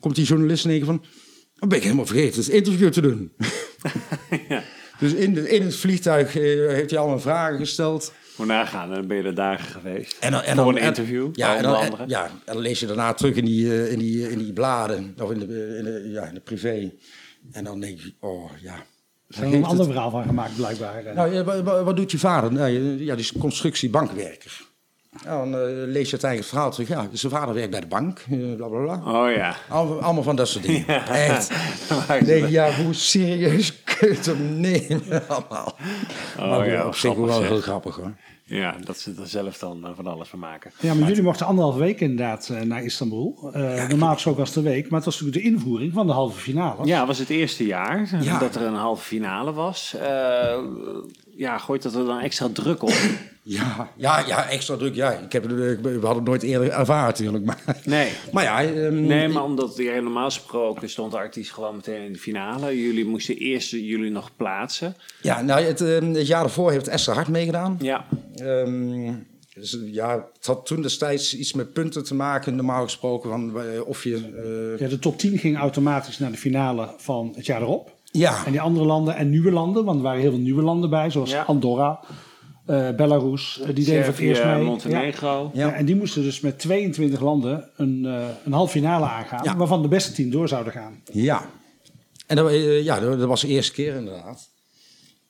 Komt 0.00 0.14
die 0.16 0.24
journalist 0.24 0.64
in 0.64 0.70
één 0.70 0.78
keer 0.78 0.88
van... 0.88 1.04
Dan 1.58 1.68
ben 1.68 1.78
ik 1.78 1.84
helemaal 1.84 2.06
vergeten 2.06 2.40
het 2.40 2.48
interview 2.50 2.90
te 2.92 3.00
doen. 3.00 3.32
Dus 4.98 5.12
in, 5.12 5.34
de, 5.34 5.48
in 5.50 5.62
het 5.62 5.76
vliegtuig 5.76 6.36
eh, 6.36 6.42
heeft 6.68 6.90
hij 6.90 6.98
allemaal 6.98 7.20
vragen 7.20 7.58
gesteld. 7.58 8.12
Moet 8.36 8.46
nagaan, 8.46 8.90
dan 8.90 9.06
ben 9.06 9.16
je 9.16 9.22
er 9.22 9.34
dagen 9.34 9.66
geweest. 9.80 10.16
En 10.20 10.30
dan, 10.32 10.40
en 10.42 10.54
Voor 10.56 10.64
dan, 10.64 10.74
een 10.74 10.80
en- 10.80 10.86
interview, 10.88 11.28
Ja, 11.32 11.56
en 11.56 11.62
dan, 11.62 11.76
andere. 11.76 12.02
en- 12.02 12.08
ja, 12.08 12.24
en 12.24 12.30
dan 12.44 12.58
lees 12.58 12.80
je 12.80 12.86
daarna 12.86 13.12
terug 13.14 13.34
in 13.36 13.44
die, 13.44 13.72
eh, 13.72 13.92
in 13.92 13.98
die, 13.98 14.30
in 14.30 14.38
die 14.38 14.52
bladen. 14.52 15.14
Of 15.22 15.30
in 15.30 15.38
de, 15.38 15.76
in 15.78 15.84
de, 15.84 16.08
ja, 16.12 16.24
in 16.26 16.34
de 16.34 16.40
privé. 16.40 16.92
En 17.52 17.64
dan 17.64 17.80
denk 17.80 18.00
je, 18.00 18.14
oh 18.20 18.50
ja. 18.62 18.74
Er 19.28 19.44
is 19.44 19.52
een 19.52 19.64
ander 19.64 19.86
verhaal 19.86 20.10
van 20.10 20.24
gemaakt, 20.24 20.56
blijkbaar. 20.56 21.02
Nou, 21.14 21.32
ja, 21.34 21.44
wa- 21.44 21.62
wa- 21.62 21.82
wat 21.84 21.96
doet 21.96 22.10
je 22.10 22.18
vader? 22.18 22.52
Nou, 22.52 22.70
ja, 23.04 23.14
die 23.14 23.24
is 23.24 23.32
constructiebankwerker. 23.32 24.60
Ja, 25.24 25.38
dan 25.38 25.54
eh, 25.54 25.60
lees 25.86 26.10
je 26.10 26.16
het 26.16 26.24
eigen 26.24 26.44
verhaal 26.44 26.70
terug. 26.70 26.88
Ja, 26.88 27.08
zijn 27.12 27.32
vader 27.32 27.54
werkt 27.54 27.70
bij 27.70 27.80
de 27.80 27.86
bank, 27.86 28.24
eh, 28.30 28.54
bla 28.56 28.66
bla 28.68 28.80
bla. 28.82 29.22
Oh 29.22 29.32
ja. 29.32 29.56
Allemaal, 29.68 30.00
allemaal 30.00 30.22
van 30.22 30.36
dat 30.36 30.48
soort 30.48 30.64
dingen. 30.64 30.86
Echt. 31.08 31.50
Maar- 32.06 32.18
Ik 32.18 32.26
denk, 32.26 32.48
ja, 32.48 32.72
hoe 32.74 32.94
serieus 32.94 33.82
kun 33.98 34.08
je 34.08 34.14
het 34.14 34.26
hem 34.26 34.60
nemen 34.60 35.22
allemaal? 35.28 35.76
maar 36.38 36.58
Oh 36.58 36.66
ja, 36.66 36.86
op 36.86 36.94
zich 36.94 37.14
wel 37.14 37.42
heel 37.42 37.60
grappig 37.60 37.96
hoor. 37.96 38.12
Ja, 38.46 38.74
dat 38.84 38.98
ze 38.98 39.14
er 39.20 39.26
zelf 39.28 39.58
dan 39.58 39.84
eh, 39.86 39.90
van 39.94 40.06
alles 40.06 40.28
van 40.28 40.38
maken. 40.38 40.70
Ja, 40.80 40.94
maar 40.94 41.08
jullie 41.08 41.22
mochten 41.22 41.46
anderhalve 41.46 41.78
week 41.78 42.00
inderdaad 42.00 42.50
naar 42.64 42.82
Istanbul. 42.84 43.50
Eh, 43.52 43.88
normaal 43.88 44.12
gesproken 44.14 44.40
was 44.40 44.48
het 44.54 44.58
een 44.58 44.72
week, 44.72 44.82
maar 44.88 44.96
het 45.00 45.04
was 45.04 45.20
natuurlijk 45.20 45.44
de 45.44 45.50
invoering 45.50 45.92
van 45.92 46.06
de 46.06 46.12
halve 46.12 46.38
finale. 46.40 46.86
Ja, 46.86 46.98
het 46.98 47.06
was 47.06 47.18
het 47.18 47.28
eerste 47.30 47.66
jaar 47.66 48.08
Ja. 48.20 48.38
dat 48.38 48.54
er 48.54 48.62
een 48.62 48.74
halve 48.74 49.04
finale 49.04 49.52
was. 49.52 49.94
Eh, 50.02 50.58
ja, 51.36 51.58
gooit 51.58 51.82
dat 51.82 51.94
er 51.94 52.04
dan 52.04 52.20
extra 52.20 52.48
druk 52.52 52.82
op? 52.82 52.92
Ja, 53.46 53.90
ja, 53.96 54.26
ja, 54.26 54.48
extra 54.48 54.76
druk. 54.76 54.94
Ja, 54.94 55.10
ik 55.12 55.32
heb, 55.32 55.44
eh, 55.44 55.50
we 55.50 55.88
hadden 55.92 56.14
het 56.14 56.24
nooit 56.24 56.42
eerder 56.42 56.70
ervaren 56.70 57.04
natuurlijk. 57.06 57.44
Maar, 57.44 57.62
Nee. 57.84 58.12
maar 58.32 58.42
ja, 58.44 58.62
ehm, 58.62 59.06
Nee, 59.06 59.28
maar 59.28 59.44
omdat 59.44 59.76
ja, 59.76 60.00
normaal 60.00 60.24
gesproken 60.24 60.88
stond 60.90 61.10
de 61.12 61.16
artiest 61.18 61.52
gewoon 61.52 61.74
meteen 61.76 62.02
in 62.04 62.12
de 62.12 62.18
finale. 62.18 62.80
Jullie 62.82 63.06
moesten 63.06 63.36
eerst 63.36 63.70
jullie 63.70 64.10
nog 64.10 64.30
plaatsen. 64.36 64.96
ja, 65.20 65.42
nou, 65.42 65.62
het, 65.62 65.80
ehm, 65.80 66.12
het 66.14 66.26
jaar 66.26 66.40
daarvoor 66.40 66.70
heeft 66.70 66.88
Esther 66.88 67.14
Hart 67.14 67.28
meegedaan. 67.28 67.76
Ja, 67.80 68.04
Ehm, 68.36 69.12
dus, 69.54 69.78
ja, 69.84 70.26
het 70.36 70.46
had 70.46 70.66
toen 70.66 70.82
destijds 70.82 71.36
iets 71.36 71.52
met 71.52 71.72
punten 71.72 72.04
te 72.04 72.14
maken, 72.14 72.54
normaal 72.56 72.82
gesproken, 72.82 73.30
van 73.30 73.60
eh, 73.60 73.86
of 73.86 74.04
je... 74.04 74.14
eh, 74.74 74.80
Ja, 74.80 74.88
de 74.88 74.98
top 74.98 75.18
10 75.18 75.38
ging 75.38 75.56
automatisch 75.58 76.18
naar 76.18 76.30
de 76.30 76.36
finale 76.36 76.88
van 76.96 77.32
het 77.36 77.46
jaar 77.46 77.60
erop. 77.62 77.92
ja, 78.04 78.44
En 78.46 78.50
die 78.52 78.60
andere 78.60 78.86
landen 78.86 79.16
en 79.16 79.30
nieuwe 79.30 79.50
landen, 79.50 79.84
want 79.84 79.96
er 79.96 80.02
waren 80.04 80.20
heel 80.20 80.30
veel 80.30 80.40
nieuwe 80.40 80.62
landen 80.62 80.90
bij, 80.90 81.10
zoals 81.10 81.30
Ja. 81.30 81.42
Andorra, 81.42 82.00
eh, 82.66 82.90
Belarus, 82.90 83.60
eh, 83.60 83.74
die 83.74 83.84
deden 83.84 84.04
voor 84.04 84.14
het 84.14 84.22
eerst 84.22 84.44
mee. 84.44 84.62
Montenegro. 84.62 85.50
Ja. 85.54 85.66
Ja, 85.66 85.72
en 85.74 85.84
die 85.84 85.96
moesten 85.96 86.22
dus 86.22 86.40
met 86.40 86.58
22 86.58 87.20
landen 87.20 87.70
een, 87.76 88.06
eh 88.06 88.26
een 88.44 88.52
halve 88.52 88.72
finale 88.72 89.06
aangaan, 89.06 89.44
Ja. 89.44 89.56
waarvan 89.56 89.82
de 89.82 89.88
beste 89.88 90.12
10 90.12 90.30
door 90.30 90.48
zouden 90.48 90.72
gaan. 90.72 91.00
Ja. 91.12 91.50
En 92.26 92.36
dat, 92.36 92.52
ja, 92.84 93.00
dat, 93.00 93.18
was 93.18 93.40
de 93.40 93.48
eerste 93.48 93.72
keer 93.72 93.94
inderdaad. 93.94 94.48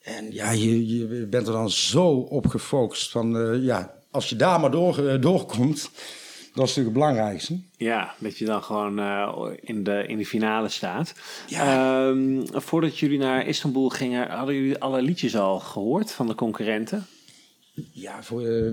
En 0.03 0.33
ja, 0.33 0.51
je, 0.51 0.97
je 0.99 1.27
bent 1.27 1.47
er 1.47 1.53
dan 1.53 1.71
zo 1.71 2.09
op 2.11 2.47
gefocust 2.47 3.11
van, 3.11 3.39
eh, 3.39 3.65
ja, 3.65 3.95
als 4.11 4.29
je 4.29 4.37
daar 4.37 4.61
maar 4.61 4.71
door, 4.71 5.21
doorkomt, 5.21 5.91
dat 6.55 6.65
is 6.69 6.75
natuurlijk 6.77 6.77
het 6.77 6.93
belangrijkste. 6.93 7.59
Ja, 7.77 8.15
dat 8.19 8.39
je 8.39 8.45
dan 8.45 8.63
gewoon 8.63 8.99
eh, 8.99 9.51
in, 9.61 9.85
de, 9.85 10.05
in 10.07 10.19
de 10.19 10.27
finale 10.27 10.69
staat. 10.69 11.15
Ja. 11.47 12.07
Ehm, 12.09 12.41
voordat 12.53 12.99
jullie 12.99 13.19
naar 13.19 13.47
Istanbul 13.47 13.89
gingen, 13.89 14.29
hadden 14.31 14.55
jullie 14.55 14.79
alle 14.79 15.03
liedjes 15.03 15.37
al 15.37 15.61
gehoord 15.61 16.13
van 16.13 16.27
de 16.27 16.35
concurrenten? 16.35 17.07
Ja, 17.93 18.23
voor, 18.23 18.47
eh, 18.47 18.73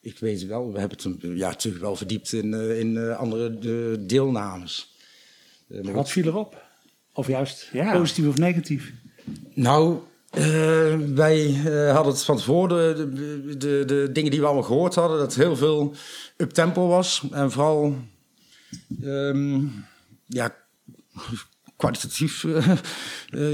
ik 0.00 0.18
weet 0.18 0.46
wel, 0.46 0.72
we 0.72 0.78
hebben 0.78 0.98
het 1.02 1.20
ja, 1.38 1.48
natuurlijk 1.48 1.84
wel 1.84 1.96
verdiept 1.96 2.32
in, 2.32 2.54
eh, 2.54 2.78
in 2.78 2.96
eh, 2.96 3.16
andere 3.16 3.58
de 3.58 3.96
deelnames. 4.06 4.94
Maar 5.66 5.92
Wat 5.92 6.10
viel 6.10 6.24
erop? 6.24 6.62
Of 7.12 7.26
juist 7.26 7.68
Ja. 7.72 7.92
positief 7.92 8.26
of 8.28 8.36
negatief? 8.38 8.92
Nou, 9.54 9.98
wij 11.14 11.50
hadden 11.92 12.12
het 12.12 12.22
van 12.24 12.36
tevoren, 12.36 12.96
de, 12.96 13.08
de, 13.14 13.56
de, 13.56 13.82
de 13.86 14.08
dingen 14.12 14.30
die 14.30 14.40
we 14.40 14.46
allemaal 14.46 14.64
gehoord 14.64 14.94
hadden, 14.94 15.18
dat 15.18 15.34
heel 15.34 15.56
veel 15.56 15.94
up-tempo 16.36 16.86
was. 16.86 17.22
En 17.30 17.50
vooral, 17.50 17.96
ehm, 19.02 19.60
ja, 20.26 20.56
kwalitatief, 21.80 22.44
eh, 22.44 22.70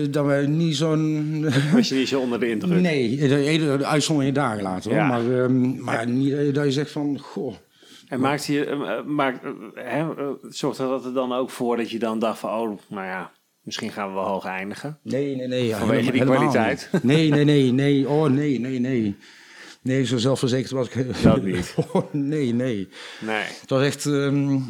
eh, 0.02 0.12
dat 0.12 0.24
wij 0.26 0.46
niet 0.46 0.76
zo'n... 0.76 1.44
Was 1.72 1.88
je 1.88 1.94
niet 1.94 2.08
zo 2.08 2.20
onder 2.20 2.40
de 2.40 2.48
indruk? 2.50 2.80
nee, 2.80 3.16
de, 3.16 3.28
de, 3.28 3.76
de 3.78 3.86
uitzondering 3.86 4.36
hoor. 4.36 4.92
Ja. 4.92 5.06
Maar, 5.06 5.42
ehm, 5.42 5.82
maar 5.84 6.08
niet 6.08 6.32
eh, 6.32 6.54
dat 6.54 6.64
je 6.64 6.72
zegt 6.72 6.90
van, 6.90 7.18
goh... 7.18 7.54
En 8.08 8.20
maakt 8.20 8.46
je, 8.46 8.64
eh, 8.66 9.02
maakt, 9.04 9.44
eh, 9.44 9.50
hè, 9.74 10.00
eh, 10.16 10.28
zorgt 10.48 10.78
er 10.78 10.88
dat 10.88 11.04
er 11.04 11.12
dan 11.12 11.32
ook 11.32 11.50
voor 11.50 11.76
dat 11.76 11.90
je 11.90 11.98
dan 11.98 12.18
dacht 12.18 12.38
van, 12.38 12.50
oh, 12.50 12.78
nou 12.88 13.06
ja, 13.06 13.30
misschien 13.62 13.90
gaan 13.90 14.08
we 14.08 14.14
wel 14.14 14.24
hoog 14.24 14.44
eindigen? 14.44 14.98
Nee, 15.02 15.36
nee, 15.36 15.46
nee. 15.46 15.66
ja, 15.66 15.78
Vanwege 15.78 16.10
die 16.10 16.20
helemaal- 16.20 16.36
kwaliteit? 16.36 16.90
Nee, 17.02 17.30
nee, 17.30 17.44
nee, 17.44 17.72
nee. 17.72 18.08
Oh, 18.08 18.30
nee, 18.30 18.60
nee, 18.60 18.78
nee. 18.78 19.16
Nee, 19.82 20.04
zo 20.06 20.16
zelfverzekerd 20.16 20.70
was 20.70 20.88
ik. 20.88 21.22
Dat 21.22 21.42
niet. 21.42 21.74
Oh, 21.92 22.12
nee, 22.12 22.52
nee. 22.54 22.88
Nee. 23.20 23.42
Het 23.60 23.70
was 23.70 23.82
echt... 23.82 24.06
ehm, 24.06 24.54
eh, 24.54 24.60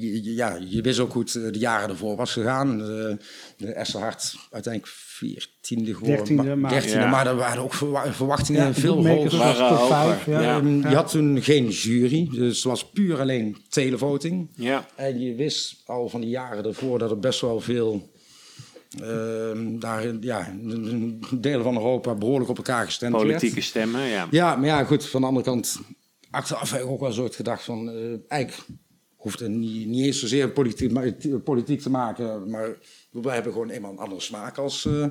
je, 0.00 0.22
je- 0.24 0.34
ja, 0.34 0.58
je 0.68 0.82
wist 0.82 0.98
ook 0.98 1.12
hoe 1.12 1.22
het 1.22 1.34
eh, 1.34 1.52
de 1.52 1.58
jaren 1.58 1.88
ervoor 1.88 2.16
was 2.16 2.32
gegaan. 2.32 2.78
De, 2.78 3.16
de 3.56 3.72
Esther 3.72 4.00
Hart 4.00 4.34
uiteindelijk 4.50 4.92
veertiende 4.96 5.94
geworden. 5.94 6.16
Dertiende, 6.16 6.56
maar- 6.56 6.70
dertiende, 6.70 6.98
Ja. 6.98 7.10
maar 7.10 7.26
er 7.26 7.36
waren 7.36 7.62
ook 7.62 7.74
verwa- 7.74 8.12
verwachtingen 8.12 8.66
Ja, 8.66 8.74
veel 8.74 9.06
hoger. 9.06 9.22
was 9.38 9.56
Waren 9.58 9.68
top 9.68 9.78
hoger. 9.78 10.16
5. 10.16 10.26
Ja. 10.26 10.40
Ja. 10.40 10.88
Je 10.90 10.94
had 10.96 11.10
toen 11.10 11.42
geen 11.42 11.68
jury, 11.68 12.28
dus 12.32 12.56
het 12.56 12.64
was 12.64 12.90
puur 12.90 13.20
alleen 13.20 13.56
televoting. 13.68 14.48
Ja. 14.54 14.86
En 14.94 15.20
je 15.20 15.34
wist 15.34 15.82
al 15.86 16.08
van 16.08 16.20
die 16.20 16.30
jaren 16.30 16.64
ervoor 16.64 16.98
dat 16.98 17.10
er 17.10 17.18
best 17.18 17.40
wel 17.40 17.60
veel... 17.60 18.12
ehm, 19.02 19.78
daar, 19.78 20.14
ja, 20.20 20.54
delen 21.38 21.62
van 21.62 21.74
Europa 21.74 22.14
behoorlijk 22.14 22.50
op 22.50 22.56
elkaar 22.56 22.84
gestemd 22.84 23.12
werd. 23.12 23.26
Politieke 23.26 23.60
stemmen, 23.60 24.00
ja. 24.08 24.26
Ja, 24.30 24.56
maar 24.56 24.66
ja, 24.68 24.84
goed, 24.84 25.06
van 25.06 25.20
de 25.20 25.26
andere 25.26 25.44
kant... 25.46 25.80
Achteraf 26.30 26.70
heb 26.70 26.80
ik 26.80 26.86
ook 26.86 27.00
wel 27.00 27.08
een 27.08 27.14
soort 27.14 27.34
gedacht 27.34 27.64
van... 27.64 27.88
eh, 27.90 27.94
eigenlijk 28.28 28.68
hoeft 29.24 29.40
het 29.40 29.50
niet, 29.50 29.86
niet 29.86 30.04
eens 30.04 30.20
zozeer 30.20 30.50
politiek, 30.50 31.44
politiek 31.44 31.80
te 31.80 31.90
maken... 31.90 32.50
maar 32.50 32.76
wij 33.10 33.34
hebben 33.34 33.52
gewoon 33.52 33.70
eenmaal 33.70 33.90
een 33.92 33.98
andere 33.98 34.20
smaak 34.20 34.58
als... 34.58 34.86
eh, 34.86 35.06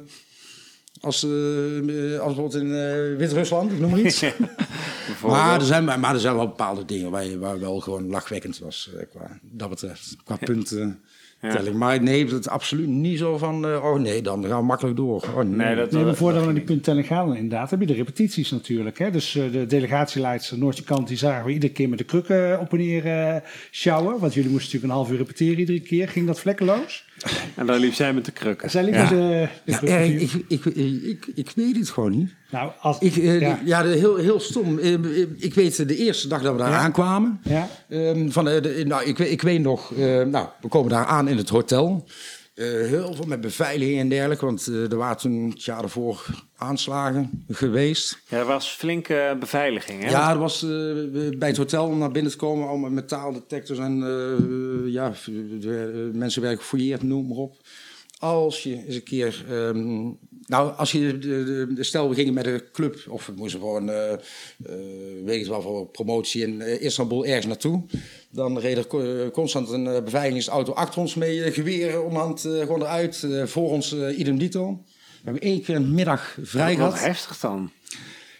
als, 1.01 1.23
eh, 1.23 2.19
als 2.19 2.35
bijvoorbeeld 2.35 2.53
in 2.53 2.73
eh, 2.75 3.17
Wit-Rusland, 3.17 3.71
ik 3.71 3.79
noem 3.79 3.91
maar 3.91 3.99
iets. 3.99 4.23
Maar 5.21 5.59
er, 5.59 5.65
zijn, 5.65 5.83
maar 5.83 6.13
er 6.13 6.19
zijn 6.19 6.35
wel 6.35 6.47
bepaalde 6.47 6.85
dingen 6.85 7.11
waar, 7.11 7.25
je, 7.25 7.39
waar 7.39 7.59
wel 7.59 7.79
gewoon 7.79 8.09
lachwekkend 8.09 8.59
was, 8.59 8.89
eh, 8.97 9.05
qua, 9.09 9.39
dat 9.41 9.69
betreft. 9.69 10.15
Qua 10.23 10.35
punten. 10.51 11.01
Telling. 11.51 11.75
Maar 11.75 12.01
nee, 12.01 12.25
het 12.25 12.31
is 12.31 12.47
absoluut 12.47 12.87
niet 12.87 13.17
zo 13.17 13.37
van, 13.37 13.67
eh, 13.67 13.83
oh 13.83 13.99
nee, 13.99 14.21
dan 14.21 14.45
gaan 14.45 14.59
we 14.59 14.65
makkelijk 14.65 14.95
door. 14.95 15.23
Oh, 15.35 15.35
nee. 15.35 15.45
Nee, 15.45 15.75
dat, 15.75 15.91
Nee, 15.91 16.03
maar 16.03 16.15
voordat 16.15 16.39
we 16.39 16.45
naar 16.45 16.55
die 16.55 16.63
punttelling 16.63 17.07
gaan, 17.07 17.35
inderdaad, 17.35 17.69
heb 17.69 17.79
je 17.79 17.85
de 17.85 17.93
repetities 17.93 18.51
natuurlijk. 18.51 18.99
Hè? 18.99 19.11
Dus 19.11 19.35
eh, 19.35 19.51
de 19.51 19.65
delegatieleidster 19.65 20.57
Noortje 20.57 20.83
Kant, 20.83 21.07
die 21.07 21.17
zagen 21.17 21.45
we 21.45 21.51
iedere 21.51 21.73
keer 21.73 21.89
met 21.89 21.97
de 21.97 22.03
krukken 22.03 22.59
op 22.59 22.71
en 22.71 22.77
neer 22.77 23.05
eh, 23.05 23.35
sjouwen. 23.71 24.19
Want 24.19 24.33
jullie 24.33 24.49
moesten 24.49 24.71
natuurlijk 24.73 24.93
een 24.93 24.99
half 24.99 25.11
uur 25.11 25.17
repeteren 25.17 25.59
iedere 25.59 25.79
keer. 25.79 26.07
Ging 26.07 26.27
dat 26.27 26.39
vlekkeloos? 26.39 27.05
En 27.55 27.65
dan 27.65 27.77
liep 27.79 27.93
zij 27.93 28.13
met 28.13 28.25
de 28.25 28.31
krukken. 28.31 28.69
Zij 28.69 28.83
liep 28.83 28.93
Ja. 28.93 28.99
met 29.01 29.09
de, 29.09 29.15
de 29.65 29.71
Ja, 29.71 29.77
krukken. 29.77 29.97
eh, 29.99 30.21
ik, 30.21 30.31
ik, 30.47 30.65
ik, 30.65 30.75
ik, 31.03 31.27
ik 31.35 31.51
weet 31.55 31.75
het 31.77 31.89
gewoon 31.89 32.11
niet. 32.11 32.33
nou, 32.51 32.71
als, 32.81 32.97
Ik, 32.99 33.15
eh, 33.15 33.65
ja. 33.65 33.83
heel, 33.85 34.15
heel 34.15 34.39
stom. 34.39 34.79
Eh, 34.79 34.93
ik 35.37 35.53
weet 35.53 35.87
de 35.87 35.97
eerste 35.97 36.27
dag 36.27 36.41
dat 36.41 36.51
we 36.51 36.57
daar 36.59 36.69
Ja. 36.69 36.77
aankwamen. 36.77 37.39
Ja. 37.43 37.67
Ehm, 37.89 38.29
van, 38.29 38.49
eh, 38.49 38.61
de, 38.61 38.83
nou, 38.87 39.03
ik, 39.05 39.17
weet- 39.17 39.31
ik 39.31 39.41
weet 39.41 39.61
nog, 39.61 39.93
eh, 39.93 40.21
nou, 40.21 40.47
we 40.61 40.67
komen 40.67 40.89
daar 40.89 41.05
aan 41.05 41.27
in 41.27 41.37
het 41.37 41.49
hotel. 41.49 42.05
Eh, 42.53 42.65
heel 42.65 43.13
veel 43.13 43.25
met 43.25 43.41
beveiliging 43.41 43.99
en 43.99 44.09
dergelijke, 44.09 44.45
want 44.45 44.67
eh, 44.67 44.91
er 44.91 44.97
waren 44.97 45.17
toen 45.17 45.49
het 45.49 45.63
jaar 45.63 45.83
ervoor 45.83 46.25
aanslagen 46.55 47.45
geweest. 47.49 48.21
Ja, 48.27 48.37
er 48.37 48.45
was 48.45 48.69
flinke 48.69 49.37
beveiliging, 49.39 50.03
hè? 50.03 50.09
Ja, 50.09 50.31
er 50.31 50.37
was 50.37 50.63
eh, 50.63 50.69
bij 51.37 51.47
het 51.47 51.57
hotel 51.57 51.85
om 51.85 51.97
naar 51.97 52.11
binnen 52.11 52.31
te 52.31 52.37
komen, 52.37 52.67
allemaal 52.67 52.89
metaaldetectors 52.89 53.79
en 53.79 53.97
ja, 54.87 55.13
de, 55.59 56.09
mensen 56.13 56.41
werden 56.41 56.59
gefouilleerd, 56.59 57.03
noem 57.03 57.27
maar 57.27 57.37
op. 57.37 57.55
Als 58.19 58.63
je 58.63 58.85
eens 58.85 58.95
een 58.95 59.03
keer, 59.03 59.45
ehm, 59.49 60.11
nou, 60.47 60.71
als 60.77 60.91
je 60.91 60.99
de, 60.99 61.17
de, 61.43 61.67
de- 61.73 61.83
stel 61.83 62.09
we 62.09 62.15
gingen 62.15 62.33
met 62.33 62.45
een 62.45 62.61
club 62.71 63.05
of 63.09 63.25
we 63.25 63.33
moesten 63.35 63.59
gewoon, 63.59 63.89
eh 63.89 64.11
eh, 64.13 64.19
weet 65.23 65.41
ik 65.41 65.47
wel, 65.47 65.61
voor 65.61 65.87
promotie 65.87 66.41
in 66.41 66.61
eh, 66.61 66.81
Istanbul 66.81 67.25
ergens 67.25 67.45
naartoe, 67.45 67.83
dan 68.29 68.59
reed 68.59 68.77
er 68.77 68.87
co- 68.87 69.29
constant 69.31 69.69
een 69.69 69.83
beveiligingsauto 70.03 70.71
achter 70.73 71.01
ons 71.01 71.15
mee, 71.15 71.51
geweren 71.51 72.03
eh, 72.45 72.59
gewoon 72.59 72.81
eruit, 72.81 73.27
voor 73.45 73.69
ons 73.69 73.95
idem 74.17 74.37
dito. 74.37 74.83
We 75.23 75.29
hebben 75.29 75.41
één 75.49 75.61
keer 75.61 75.75
een 75.75 75.93
middag 75.93 76.37
vrij 76.41 76.77
Wat 76.77 76.93
gehad. 76.93 77.05
heftig 77.07 77.39
dan. 77.39 77.71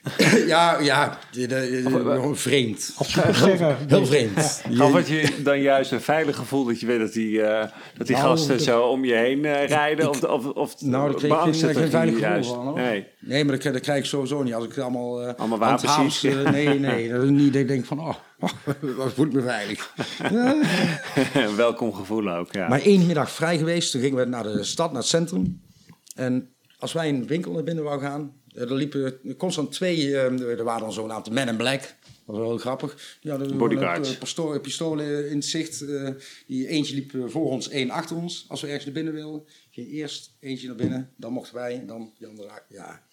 Ja, 0.48 0.80
ja, 0.80 1.18
gewoon 1.32 2.38
vreemd. 2.38 2.94
Supersterren. 3.02 3.78
Heel 3.88 4.06
vreemd. 4.06 4.62
Of 4.80 4.92
had 4.92 5.08
je 5.08 5.34
dan 5.44 5.62
juist 5.62 5.92
een 5.92 6.02
veilig 6.02 6.36
gevoel 6.36 6.66
dat 6.66 6.80
je 6.80 6.86
weet 6.86 7.00
dat 7.00 7.14
die, 7.14 7.42
eh, 7.42 7.70
dat 7.98 8.08
die 8.08 8.16
Nou, 8.16 8.28
gasten 8.28 8.56
dat- 8.58 8.66
zo 8.66 8.82
om 8.82 9.06
je 9.06 9.14
heen 9.14 9.46
eh, 9.46 9.68
rijden? 9.68 10.10
of, 10.10 10.24
of, 10.24 10.46
of 10.46 10.82
Nou, 10.82 11.06
daar 11.12 11.20
kreeg 11.20 11.32
ik 11.32 11.38
geen, 11.56 11.68
het 11.68 11.78
geen 11.78 11.90
veilig 11.90 12.14
niet 12.14 12.24
gevoel 12.24 12.34
juist? 12.36 12.50
van. 12.50 12.66
Hoor. 12.68 12.76
Nee. 12.78 13.08
Nee, 13.20 13.46
maar 13.46 13.60
dat, 13.60 13.74
dat 13.74 13.82
krijg 13.82 14.00
ik 14.00 14.06
sowieso 14.06 14.44
niet. 14.44 14.54
Als 14.54 14.66
ik 14.66 14.78
allemaal... 14.78 15.22
eh, 15.28 15.34
Allemaal 15.38 15.58
wapens 15.60 16.24
eh, 16.24 16.50
nee, 16.52 16.80
nee. 16.90 17.10
Dat 17.10 17.24
is 17.24 17.30
niet 17.30 17.54
dat 17.54 17.62
ik 17.62 17.68
denk 17.68 17.86
van... 17.86 18.00
Oh, 18.00 18.14
wat 18.82 19.14
voel 19.14 19.26
ik 19.26 19.34
me 19.34 19.42
veilig. 19.42 19.94
Welkom 21.56 21.94
gevoel 21.94 22.30
ook, 22.30 22.54
ja. 22.54 22.68
Maar 22.68 22.82
één 22.82 23.06
middag 23.06 23.32
vrij 23.32 23.58
geweest. 23.58 23.92
Toen 23.92 24.02
gingen 24.02 24.18
we 24.18 24.26
naar 24.26 24.44
de 24.44 24.64
stad, 24.64 24.92
naar 24.92 25.02
het 25.02 25.10
centrum. 25.10 25.62
En 26.16 26.50
als 26.80 26.94
wij 26.94 27.10
een 27.10 27.28
winkel 27.28 27.52
naar 27.52 27.64
binnen 27.64 27.84
wou 27.84 28.02
gaan... 28.02 28.32
eh, 28.56 28.62
Er 28.62 28.74
liepen 28.74 29.20
constant 29.38 29.72
twee... 29.72 30.18
eh, 30.18 30.40
Er 30.58 30.64
waren 30.64 30.82
dan 30.82 30.94
zo'n 30.94 31.12
aantal 31.12 31.34
men 31.34 31.48
in 31.48 31.56
black. 31.58 31.82
Dat 31.82 32.36
was 32.36 32.38
wel 32.38 32.48
heel 32.48 32.58
grappig. 32.58 33.18
Hadden 33.24 33.58
Bodyguards. 33.58 34.10
een 34.10 34.18
pasto- 34.18 34.60
pistolen 34.60 35.30
in 35.30 35.36
het 35.36 35.46
zicht. 35.46 35.82
eh, 35.82 36.10
die 36.48 36.68
eentje 36.68 36.96
liep 36.96 37.14
eh, 37.14 37.22
voor 37.28 37.50
ons, 37.50 37.70
één 37.70 37.90
achter 37.90 38.16
ons. 38.16 38.46
Als 38.48 38.62
we 38.62 38.68
ergens 38.68 38.86
naar 38.86 38.94
binnen 38.94 39.14
wilden. 39.14 39.44
Ging 39.72 39.92
eerst 39.92 40.32
eentje 40.40 40.68
naar 40.68 40.76
binnen. 40.76 41.12
Dan 41.16 41.34
mochten 41.34 41.56
wij. 41.56 41.80
En 41.80 41.88
dan 41.88 42.12
die 42.18 42.28
andere... 42.28 42.50
Ja, 42.70 43.04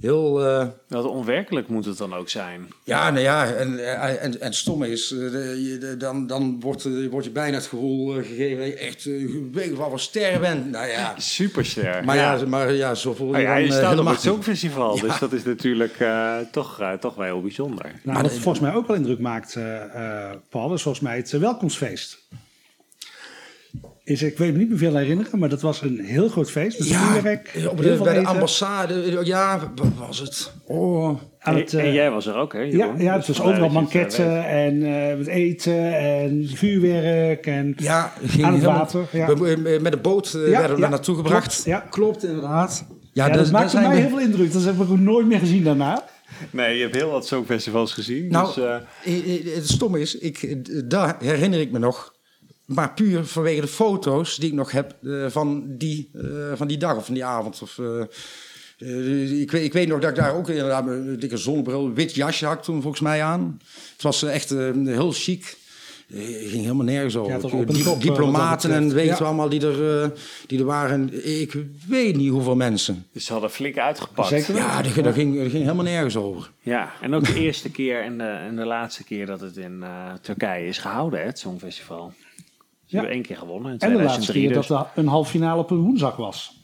heel... 0.00 0.44
eh, 0.46 0.66
Wat 0.88 1.04
onwerkelijk 1.04 1.68
moet 1.68 1.84
het 1.84 1.98
dan 1.98 2.14
ook 2.14 2.28
zijn. 2.28 2.66
ja, 2.84 3.10
nou 3.10 3.22
ja, 3.22 3.46
en, 3.52 3.86
en, 4.00 4.00
en, 4.20 4.40
en 4.40 4.46
het 4.46 4.54
stomme 4.54 4.90
is, 4.90 5.10
eh, 5.12 5.18
je- 5.20 5.94
dan, 5.98 6.26
dan 6.26 6.60
wordt, 6.60 6.84
eh, 6.84 6.92
wordt 7.10 7.26
je 7.26 7.32
bijna 7.32 7.56
het 7.56 7.66
gevoel 7.66 8.16
eh, 8.18 8.24
gegeven 8.26 8.58
dat 8.58 8.66
je 8.66 8.74
echt 8.74 9.04
uh, 9.04 9.36
weet 9.52 9.74
wat 9.74 9.88
voor 9.88 10.00
ster 10.00 10.40
bent. 10.40 10.70
Nou 10.70 10.86
ja, 10.88 11.14
Superster. 11.36 12.04
maar 12.04 12.16
ja, 12.16 12.40
maar 12.46 12.72
ja 12.72 12.94
zo 12.94 13.14
voel 13.14 13.28
je, 13.28 13.34
Oh 13.34 13.40
ja, 13.40 13.52
dan, 13.54 13.62
je 13.62 13.66
eh, 13.68 13.72
staat 13.72 13.84
op 13.84 13.90
helemaal 13.90 14.12
het 14.12 14.22
Songfestival, 14.22 15.00
dus 15.00 15.18
dat 15.18 15.32
is 15.32 15.44
natuurlijk 15.44 15.96
eh, 16.00 16.36
toch, 16.52 16.80
eh, 16.80 16.92
toch 16.92 17.14
wel 17.14 17.24
heel 17.26 17.40
bijzonder. 17.42 17.92
Nou, 18.02 18.22
wat 18.22 18.32
volgens 18.32 18.60
mij 18.60 18.74
ook 18.74 18.86
wel 18.86 18.96
indruk 18.96 19.18
maakt, 19.18 19.56
eh, 19.56 19.84
eh, 20.30 20.36
Paul, 20.48 20.74
is 20.74 20.82
volgens 20.82 21.04
mij 21.04 21.16
het 21.16 21.32
eh, 21.32 21.40
welkomstfeest. 21.40 22.18
Is, 24.04 24.22
ik 24.22 24.38
weet 24.38 24.52
me 24.52 24.58
niet 24.58 24.68
meer 24.68 24.78
veel 24.78 24.96
herinneren, 24.96 25.38
maar 25.38 25.48
dat 25.48 25.60
was 25.60 25.82
een 25.82 26.00
heel 26.04 26.28
groot 26.28 26.50
feest. 26.50 26.78
Met 26.78 26.88
Ja, 26.88 26.98
vuurwerk, 27.12 27.50
op 27.70 27.76
de, 27.82 27.98
bij 28.02 28.14
de 28.20 28.26
ambassade, 28.26 29.20
ja, 29.24 29.72
wat 29.74 29.86
was 30.06 30.18
het? 30.18 30.52
Oh, 30.66 31.06
Aan 31.38 31.54
En, 31.54 31.60
het, 31.60 31.74
eh, 31.74 31.84
en 31.84 31.92
jij 31.92 32.10
was 32.10 32.26
er 32.26 32.34
ook, 32.36 32.52
hè? 32.52 32.58
ja, 32.60 32.66
Jeroen? 32.76 33.00
ja, 33.00 33.16
Dus 33.16 33.26
het 33.26 33.36
was 33.36 33.46
overal 33.46 33.64
dat 33.64 33.72
banketten 33.72 34.46
en 34.48 34.82
eh, 35.10 35.16
met 35.16 35.26
eten 35.26 35.98
en 35.98 36.48
vuurwerk. 36.54 37.46
En, 37.46 37.72
ja, 37.76 38.12
ging 38.24 38.44
Aan 38.44 38.52
het 38.52 38.60
helemaal- 38.62 38.78
water, 38.82 39.06
ja. 39.12 39.34
we- 39.36 39.62
we- 39.62 39.78
met 39.82 39.92
de 39.92 39.98
boot 39.98 40.26
eh, 40.26 40.32
Ja, 40.32 40.40
werden 40.40 40.62
we 40.62 40.74
ja, 40.74 40.80
daar 40.80 40.90
naartoe 40.90 41.16
gebracht. 41.16 41.46
klopt, 41.52 41.64
ja. 41.64 41.78
klopt 41.90 42.24
inderdaad. 42.24 42.86
ja, 43.12 43.28
dat, 43.28 43.50
maakte 43.50 43.68
zijn 43.70 43.82
mij 43.82 43.94
we- 43.94 44.00
heel 44.00 44.08
veel 44.08 44.20
indruk. 44.20 44.52
Dat 44.52 44.64
heb 44.64 44.74
ik 44.74 44.80
ook 44.90 44.98
nooit 44.98 45.26
meer 45.26 45.38
gezien 45.38 45.64
daarna. 45.64 46.04
Nee, 46.50 46.76
je 46.76 46.82
hebt 46.82 46.94
heel 46.94 47.10
wat 47.10 47.26
Songfestivals 47.26 47.92
gezien. 47.92 48.28
Nou, 48.28 48.54
dus, 48.54 49.54
het 49.54 49.68
stomme 49.68 50.00
is, 50.00 50.18
ik, 50.18 50.56
daar 50.90 51.16
herinner 51.20 51.60
ik 51.60 51.70
me 51.70 51.78
nog. 51.78 52.13
Maar 52.64 52.92
puur 52.94 53.24
vanwege 53.24 53.60
de 53.60 53.66
foto's 53.66 54.36
die 54.36 54.48
ik 54.48 54.54
nog 54.54 54.70
heb 54.70 54.94
eh, 55.04 55.26
van, 55.28 55.64
die, 55.68 56.10
eh, 56.14 56.22
van 56.54 56.66
die 56.66 56.78
dag 56.78 56.96
of 56.96 57.04
van 57.04 57.14
die 57.14 57.24
avond. 57.24 57.62
Of, 57.62 57.78
eh, 57.78 59.40
ik, 59.40 59.50
weet, 59.50 59.64
ik 59.64 59.72
weet 59.72 59.88
nog 59.88 60.00
dat 60.00 60.10
ik 60.10 60.16
daar 60.16 60.34
ook 60.34 60.48
inderdaad 60.48 60.86
een 60.86 61.18
dikke 61.18 61.36
zonnebril, 61.36 61.92
wit 61.92 62.14
jasje 62.14 62.46
had 62.46 62.62
toen 62.62 62.80
volgens 62.82 63.02
mij 63.02 63.22
aan. 63.22 63.60
Het 63.92 64.02
was 64.02 64.22
echt 64.22 64.50
eh, 64.50 64.70
heel 64.84 65.12
chic. 65.12 65.56
Eh, 66.08 66.20
ging 66.26 66.62
helemaal 66.62 66.84
nergens 66.84 67.16
over. 67.16 67.30
Ja, 67.30 67.36
het 67.36 67.52
op 67.52 67.70
top, 67.70 68.02
diplomaten 68.02 68.72
en 68.72 68.94
weet 68.94 69.04
je 69.04 69.10
Ja. 69.10 69.16
allemaal 69.24 69.48
die 69.48 69.66
er, 69.66 70.12
die 70.46 70.58
er 70.58 70.64
waren. 70.64 71.26
Ik 71.40 71.54
weet 71.88 72.16
niet 72.16 72.30
hoeveel 72.30 72.56
mensen. 72.56 73.06
dus 73.12 73.24
ze 73.24 73.32
hadden 73.32 73.50
flink 73.50 73.78
uitgepakt. 73.78 74.28
Zeker. 74.28 74.54
Ja, 74.54 74.82
dat, 74.82 74.94
dat 75.04 75.14
ging, 75.14 75.38
dat 75.42 75.50
ging 75.50 75.62
helemaal 75.62 75.84
nergens 75.84 76.16
over. 76.16 76.50
Ja, 76.60 76.92
en 77.00 77.14
ook 77.14 77.26
de 77.26 77.34
eerste 77.40 77.70
keer 77.70 78.02
en 78.02 78.18
de, 78.18 78.24
en 78.24 78.56
de 78.56 78.64
laatste 78.64 79.04
keer 79.04 79.26
dat 79.26 79.40
het 79.40 79.56
in 79.56 79.82
eh, 79.82 80.12
Turkije 80.20 80.66
is 80.66 80.78
gehouden, 80.78 81.20
hè, 81.20 81.26
het 81.26 81.38
Songfestival. 81.38 82.12
Ze 82.86 82.96
Ja. 82.96 82.96
hebben 82.98 83.10
één 83.14 83.22
keer 83.22 83.36
gewonnen 83.36 83.72
in 83.72 83.78
En 83.78 83.88
de 83.88 83.94
laatste 84.02 84.20
2003. 84.20 84.46
keer 84.46 84.54
dus. 84.56 84.66
dat 84.66 84.80
er 84.94 85.02
een 85.02 85.08
halve 85.08 85.30
finale 85.30 85.60
op 85.60 85.70
een 85.70 85.76
woensdag 85.80 86.16
was. 86.16 86.62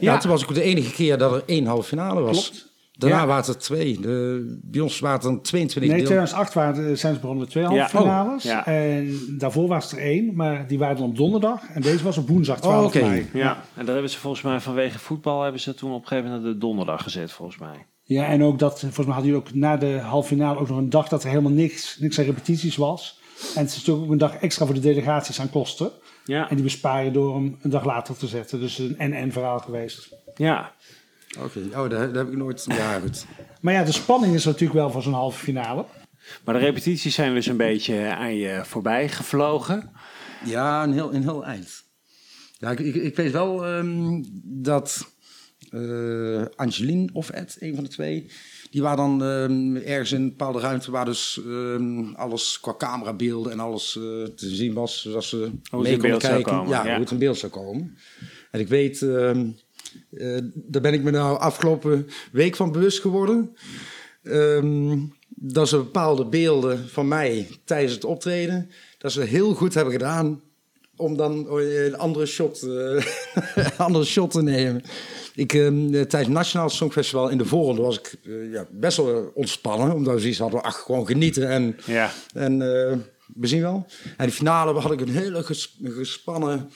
Ja, 0.00 0.18
toen 0.18 0.30
was 0.30 0.42
ik 0.42 0.54
de 0.54 0.62
enige 0.62 0.92
keer 0.92 1.18
dat 1.18 1.32
er 1.34 1.42
één 1.46 1.66
halve 1.66 1.88
finale 1.88 2.20
was. 2.20 2.50
Klopt. 2.50 2.66
Daarna 2.92 3.16
Ja. 3.20 3.26
waren 3.26 3.44
het 3.44 3.54
er 3.54 3.60
twee. 3.60 4.00
De, 4.00 4.58
bij 4.64 4.80
ons 4.80 4.98
waren 4.98 5.16
het 5.18 5.26
dan 5.26 5.40
22 5.42 5.90
Nee, 5.92 6.00
deel. 6.00 6.06
2008 6.08 6.54
waren, 6.54 6.98
zijn 6.98 7.14
ze 7.14 7.20
begonnen 7.20 7.38
met 7.44 7.50
twee 7.52 7.64
halve 7.64 7.78
Ja. 7.78 7.88
finales. 7.88 8.44
Oh, 8.44 8.50
ja. 8.50 8.66
En 8.66 9.18
daarvoor 9.38 9.68
was 9.68 9.92
er 9.92 9.98
één, 9.98 10.34
maar 10.34 10.66
die 10.66 10.78
waren 10.78 10.96
dan 10.96 11.06
op 11.08 11.16
donderdag. 11.16 11.62
En 11.74 11.82
deze 11.82 12.04
was 12.04 12.18
op 12.18 12.28
woensdag 12.28 12.60
12 12.60 12.80
Oh, 12.80 12.86
oké. 12.86 13.00
mei. 13.08 13.26
Ja, 13.32 13.62
en 13.74 13.84
daar 13.84 13.92
hebben 13.94 14.10
ze 14.12 14.18
volgens 14.18 14.42
mij 14.42 14.60
vanwege 14.60 14.98
voetbal 14.98 15.42
hebben 15.42 15.60
ze 15.60 15.74
toen 15.74 15.92
op 15.92 16.00
een 16.02 16.06
gegeven 16.08 16.24
moment 16.30 16.44
naar 16.44 16.52
de 16.52 16.58
donderdag 16.58 17.02
gezet, 17.02 17.32
volgens 17.32 17.58
mij. 17.58 17.86
Ja, 18.02 18.26
en 18.26 18.42
ook 18.42 18.58
dat, 18.58 18.80
volgens 18.80 19.06
mij 19.06 19.14
hadden 19.14 19.32
jullie 19.32 19.46
ook 19.46 19.54
na 19.54 19.76
de 19.76 19.98
halve 19.98 20.28
finale 20.28 20.58
ook 20.60 20.68
nog 20.68 20.78
een 20.78 20.90
dag 20.90 21.08
dat 21.08 21.22
er 21.22 21.28
helemaal 21.28 21.52
niks, 21.52 21.96
niks 22.00 22.18
aan 22.18 22.24
repetities 22.24 22.76
was. 22.76 23.20
En 23.54 23.60
het 23.60 23.70
is 23.70 23.76
natuurlijk 23.76 24.04
ook 24.06 24.12
een 24.12 24.18
dag 24.18 24.36
extra 24.36 24.64
voor 24.66 24.74
de 24.74 24.80
delegaties 24.80 25.40
aan 25.40 25.50
kosten. 25.50 25.90
Ja, 26.24 26.48
En 26.48 26.54
die 26.54 26.64
bespaar 26.64 27.04
je 27.04 27.10
door 27.10 27.34
hem 27.34 27.58
een 27.62 27.70
dag 27.70 27.84
later 27.84 28.16
te 28.16 28.26
zetten. 28.26 28.60
Dus 28.60 28.78
een 28.78 28.98
en-en 28.98 29.32
verhaal 29.32 29.58
geweest. 29.58 30.14
ja. 30.36 30.74
Oké, 31.38 31.58
oh, 31.58 31.76
dat, 31.76 31.90
dat 31.90 32.14
heb 32.14 32.28
ik 32.28 32.36
nooit... 32.36 32.64
Ja, 32.68 33.00
goed. 33.00 33.26
Maar 33.60 33.74
ja, 33.74 33.84
de 33.84 33.92
spanning 33.92 34.34
is 34.34 34.44
natuurlijk 34.44 34.72
wel 34.72 34.90
voor 34.90 35.02
zo'n 35.02 35.12
halve 35.12 35.38
finale. 35.38 35.84
Maar 36.44 36.54
de 36.54 36.60
repetities 36.60 37.14
zijn 37.14 37.34
dus 37.34 37.46
een 37.46 37.56
beetje 37.56 38.14
aan 38.14 38.34
je 38.36 38.60
voorbij 38.64 39.08
gevlogen. 39.08 39.92
Ja, 40.44 40.82
een 40.82 40.92
heel, 40.92 41.14
een 41.14 41.22
heel 41.22 41.44
eind. 41.44 41.84
Ja, 42.58 42.70
ik, 42.70 42.78
ik, 42.78 42.94
ik 42.94 43.16
weet 43.16 43.32
wel 43.32 43.66
ehm, 43.66 44.22
dat 44.42 45.06
eh 45.70 46.44
Angeline 46.56 47.08
of 47.12 47.30
Ed, 47.30 47.56
een 47.58 47.74
van 47.74 47.84
de 47.84 47.90
twee... 47.90 48.30
Die 48.70 48.82
waren 48.82 48.96
dan 48.96 49.22
ehm, 49.22 49.76
ergens 49.76 50.12
in 50.12 50.20
een 50.20 50.28
bepaalde 50.28 50.60
ruimte... 50.60 50.90
waar 50.90 51.04
dus 51.04 51.40
ehm, 51.46 52.14
alles 52.14 52.60
qua 52.60 52.74
camerabeelden 52.78 53.52
en 53.52 53.60
alles 53.60 53.96
eh, 53.96 54.02
te 54.02 54.48
zien 54.48 54.72
was... 54.72 55.02
zodat 55.02 55.24
ze 55.24 55.50
het 55.70 55.80
mee 55.80 55.96
konden 55.96 56.18
kijken. 56.18 56.42
komen, 56.42 56.68
ja, 56.68 56.84
ja. 56.84 56.90
hoe 56.90 57.00
het 57.00 57.10
in 57.10 57.18
beeld 57.18 57.38
zou 57.38 57.52
komen. 57.52 57.96
En 58.50 58.60
ik 58.60 58.68
weet... 58.68 59.02
ehm, 59.02 59.46
eh, 60.10 60.38
daar 60.54 60.82
ben 60.82 60.92
ik 60.92 61.02
me 61.02 61.10
nou 61.10 61.38
afgelopen 61.38 62.06
week 62.32 62.56
van 62.56 62.72
bewust 62.72 63.00
geworden... 63.00 63.56
Dat 65.40 65.68
ze 65.68 65.76
bepaalde 65.76 66.26
beelden 66.26 66.88
van 66.88 67.08
mij 67.08 67.48
tijdens 67.64 67.92
het 67.94 68.04
optreden, 68.04 68.70
dat 68.98 69.12
ze 69.12 69.20
heel 69.20 69.54
goed 69.54 69.74
hebben 69.74 69.92
gedaan 69.92 70.42
om 70.98 71.16
dan 71.16 71.48
eh, 71.58 71.84
een 71.84 71.98
andere 71.98 72.26
shot, 72.26 72.62
eh, 72.62 73.04
andere 73.86 74.04
shot 74.04 74.30
te 74.30 74.42
nemen. 74.42 74.82
Ik, 75.34 75.52
ehm, 75.52 75.84
eh, 75.84 75.90
tijdens 75.90 76.12
het 76.12 76.28
Nationaal 76.28 76.68
Songfestival 76.70 77.28
in 77.28 77.38
de 77.38 77.44
voorronde 77.44 77.82
was 77.82 77.98
ik 77.98 78.14
eh, 78.24 78.52
ja, 78.52 78.66
best 78.70 78.96
wel 78.96 79.30
ontspannen, 79.34 79.94
omdat 79.94 80.14
we 80.14 80.20
zoiets 80.20 80.38
hadden, 80.38 80.62
ach, 80.62 80.82
gewoon 80.82 81.06
genieten 81.06 81.48
en, 81.48 81.76
Ja. 81.86 82.10
en 82.34 82.58
we 83.34 83.46
zien 83.46 83.60
wel. 83.60 83.86
En 84.16 84.26
de 84.26 84.32
finale 84.32 84.80
had 84.80 84.92
ik 84.92 85.00
een 85.00 85.08
hele 85.08 85.42
ges- 85.42 85.78
gespannen... 85.84 86.70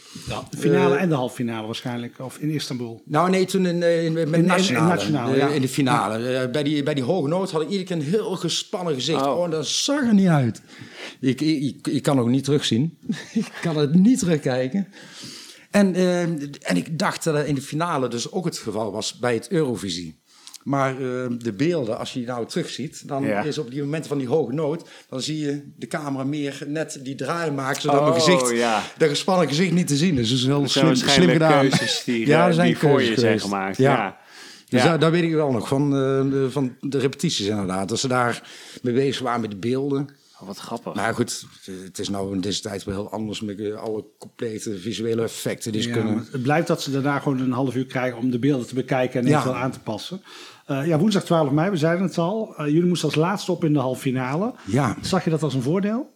De 0.51 0.57
finale 0.57 0.95
Eh, 0.95 1.03
en 1.03 1.09
de 1.09 1.15
halve 1.15 1.35
finale 1.35 1.67
waarschijnlijk. 1.67 2.19
Of 2.19 2.39
in 2.39 2.51
Istanbul. 2.51 3.03
nou 3.05 3.31
nee, 3.31 3.45
toen 3.45 3.67
in, 3.67 3.83
eh, 3.83 4.05
in, 4.05 4.17
in- 4.17 4.35
in 4.35 4.45
nationale, 4.45 4.89
nationale, 4.95 5.33
eh, 5.33 5.39
ja. 5.39 5.49
in 5.49 5.61
de 5.61 5.69
finale. 5.69 6.49
Bij, 6.53 6.63
die, 6.63 6.83
bij 6.83 6.95
die 6.95 7.05
hoge 7.05 7.29
noot 7.29 7.51
had 7.51 7.63
ik 7.63 7.69
iedere 7.69 7.85
keer 7.87 7.97
een 7.97 8.03
heel 8.03 8.37
gespannen 8.37 8.95
gezicht. 8.95 9.27
Oh. 9.27 9.39
Oh, 9.39 9.51
dat 9.51 9.67
zag 9.67 10.01
er 10.07 10.15
niet 10.15 10.29
uit. 10.29 10.63
Ik, 11.21 11.41
ik, 11.41 11.87
ik, 11.87 12.03
kan 12.03 12.17
het 12.17 12.25
ook 12.27 12.33
niet 12.33 12.45
terugzien. 12.45 12.99
ik 13.33 13.53
kan 13.63 13.77
het 13.77 13.95
niet 13.95 14.19
terugkijken. 14.19 14.89
En, 15.71 15.95
en 16.63 16.77
ik 16.77 16.99
dacht 16.99 17.25
dat 17.25 17.35
dat 17.35 17.47
in 17.47 17.55
de 17.55 17.63
finale 17.63 18.09
dus 18.09 18.33
ook 18.33 18.45
het 18.45 18.59
geval 18.59 18.93
was 18.93 19.19
bij 19.19 19.35
het 19.35 19.51
Eurovisie. 19.51 20.21
Maar 20.63 20.91
eh, 20.93 21.27
de 21.39 21.53
beelden, 21.57 21.99
als 21.99 22.13
je 22.13 22.19
die 22.19 22.29
nou 22.29 22.47
terugziet, 22.47 23.09
dan 23.09 23.23
Ja. 23.25 23.43
is 23.43 23.59
op 23.59 23.71
die 23.71 23.83
momenten 23.83 24.09
van 24.09 24.19
die 24.19 24.29
hoge 24.29 24.53
noot, 24.53 24.89
dan 25.09 25.21
zie 25.23 25.39
je 25.39 25.63
de 25.77 25.87
camera 25.87 26.25
meer 26.25 26.63
net 26.67 26.99
die 27.03 27.15
draai 27.15 27.51
maken, 27.51 27.81
zodat 27.83 28.01
Oh, 28.01 28.09
mijn 28.09 28.21
gezicht, 28.21 28.51
ja. 28.51 28.83
dat 28.99 29.09
gespannen 29.09 29.49
gezicht 29.49 29.73
niet 29.73 29.87
te 29.87 29.97
zien 29.97 30.19
is. 30.19 30.29
Dus 30.31 30.45
heel 30.45 30.69
zijn 30.69 30.97
slim, 30.97 31.09
slim 31.11 31.29
gedaan. 31.31 31.69
keuzes 31.69 32.03
die, 32.05 32.27
Ja, 32.27 32.41
eh, 32.41 32.47
er 32.47 32.55
zijn 32.55 32.67
die 32.67 32.79
voor 32.79 33.03
je 33.03 33.21
zijn 33.21 33.41
gemaakt. 33.41 33.77
Ja. 33.77 33.93
Ja. 33.93 34.19
Dus 34.69 34.83
Ja. 34.83 34.89
daar, 34.89 34.99
daar 34.99 35.11
weet 35.11 35.23
ik 35.23 35.33
wel 35.33 35.53
nog 35.53 35.69
van, 35.69 35.83
eh, 35.85 36.31
de- 36.31 36.49
van 36.51 36.77
de 36.81 36.99
repetities 36.99 37.47
inderdaad. 37.47 37.89
Dat 37.89 37.99
ze 37.99 38.09
daar 38.09 38.49
mee 38.83 38.95
bezig 38.95 39.23
waren 39.23 39.41
met 39.41 39.51
de 39.51 39.57
beelden. 39.57 40.09
Oh, 40.41 40.49
wat 40.49 40.59
grappig. 40.59 40.95
Maar 40.95 41.15
goed, 41.15 41.45
het 41.85 41.99
is 41.99 42.09
nou 42.09 42.35
in 42.35 42.41
deze 42.41 42.61
tijd 42.61 42.85
wel 42.85 42.95
heel 42.95 43.11
anders 43.11 43.41
met 43.41 43.61
eh, 43.61 43.75
alle 43.75 44.05
complete 44.19 44.79
visuele 44.79 45.23
effecten 45.23 45.73
die 45.73 45.83
ze 45.83 45.89
Ja, 45.89 45.95
kunnen. 45.95 46.15
maar 46.15 46.25
het 46.33 46.43
blijft 46.43 46.67
dat 46.67 46.83
ze 46.83 46.91
daarna 46.91 47.19
gewoon 47.19 47.41
een 47.41 47.53
half 47.53 47.75
uur 47.75 47.87
krijgen 47.87 48.19
om 48.19 48.31
de 48.31 48.39
beelden 48.39 48.67
te 48.67 48.75
bekijken 48.75 49.21
en 49.21 49.27
Ja. 49.27 49.33
eventueel 49.33 49.57
aan 49.63 49.71
te 49.71 49.81
passen. 49.81 50.23
Eh, 50.67 50.87
ja, 50.87 50.99
woensdag 50.99 51.25
12 51.25 51.51
mei, 51.51 51.71
we 51.71 51.77
zeiden 51.77 52.07
het 52.07 52.19
al. 52.19 52.55
Eh, 52.57 52.67
jullie 52.67 52.85
moesten 52.89 53.09
als 53.09 53.17
laatste 53.19 53.53
op 53.53 53.65
in 53.65 53.73
de 53.73 53.79
halve 53.79 54.01
finale. 54.01 54.55
Ja, 54.67 54.97
Zag 55.01 55.25
je 55.25 55.31
dat 55.31 55.43
als 55.43 55.55
een 55.55 55.63
voordeel? 55.63 56.11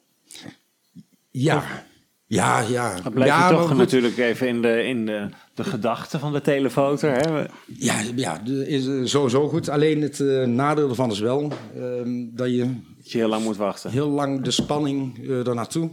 ja, 1.31 1.85
ja, 2.27 2.61
ja. 2.61 3.01
Dan 3.01 3.13
blijf 3.13 3.31
ja, 3.31 3.49
je 3.49 3.55
maar 3.55 3.63
toch 3.63 3.77
natuurlijk 3.77 4.17
even 4.19 4.49
in 4.49 4.63
de, 4.63 4.83
in 4.85 5.07
de, 5.07 5.29
de 5.55 5.65
gedachten 5.65 6.21
van 6.21 6.33
de 6.33 6.41
telefoter. 6.41 7.13
Hè? 7.13 7.47
Ja, 7.67 8.03
ja 8.15 8.39
de- 8.45 8.69
is 8.69 8.87
eh, 8.87 9.01
sowieso 9.05 9.49
goed. 9.49 9.69
Alleen 9.69 10.03
het 10.03 10.21
eh, 10.21 10.45
nadeel 10.45 10.89
ervan 10.89 11.11
is 11.11 11.19
wel 11.19 11.53
ehm, 11.77 12.25
dat 12.33 12.49
je 12.51 12.59
Dat 12.99 13.11
je 13.13 13.19
heel 13.19 13.29
lang 13.29 13.45
moet 13.45 13.57
wachten. 13.57 13.91
heel 13.91 14.09
lang 14.09 14.43
de 14.43 14.51
spanning 14.51 15.19
uh, 15.19 15.45
naartoe. 15.45 15.91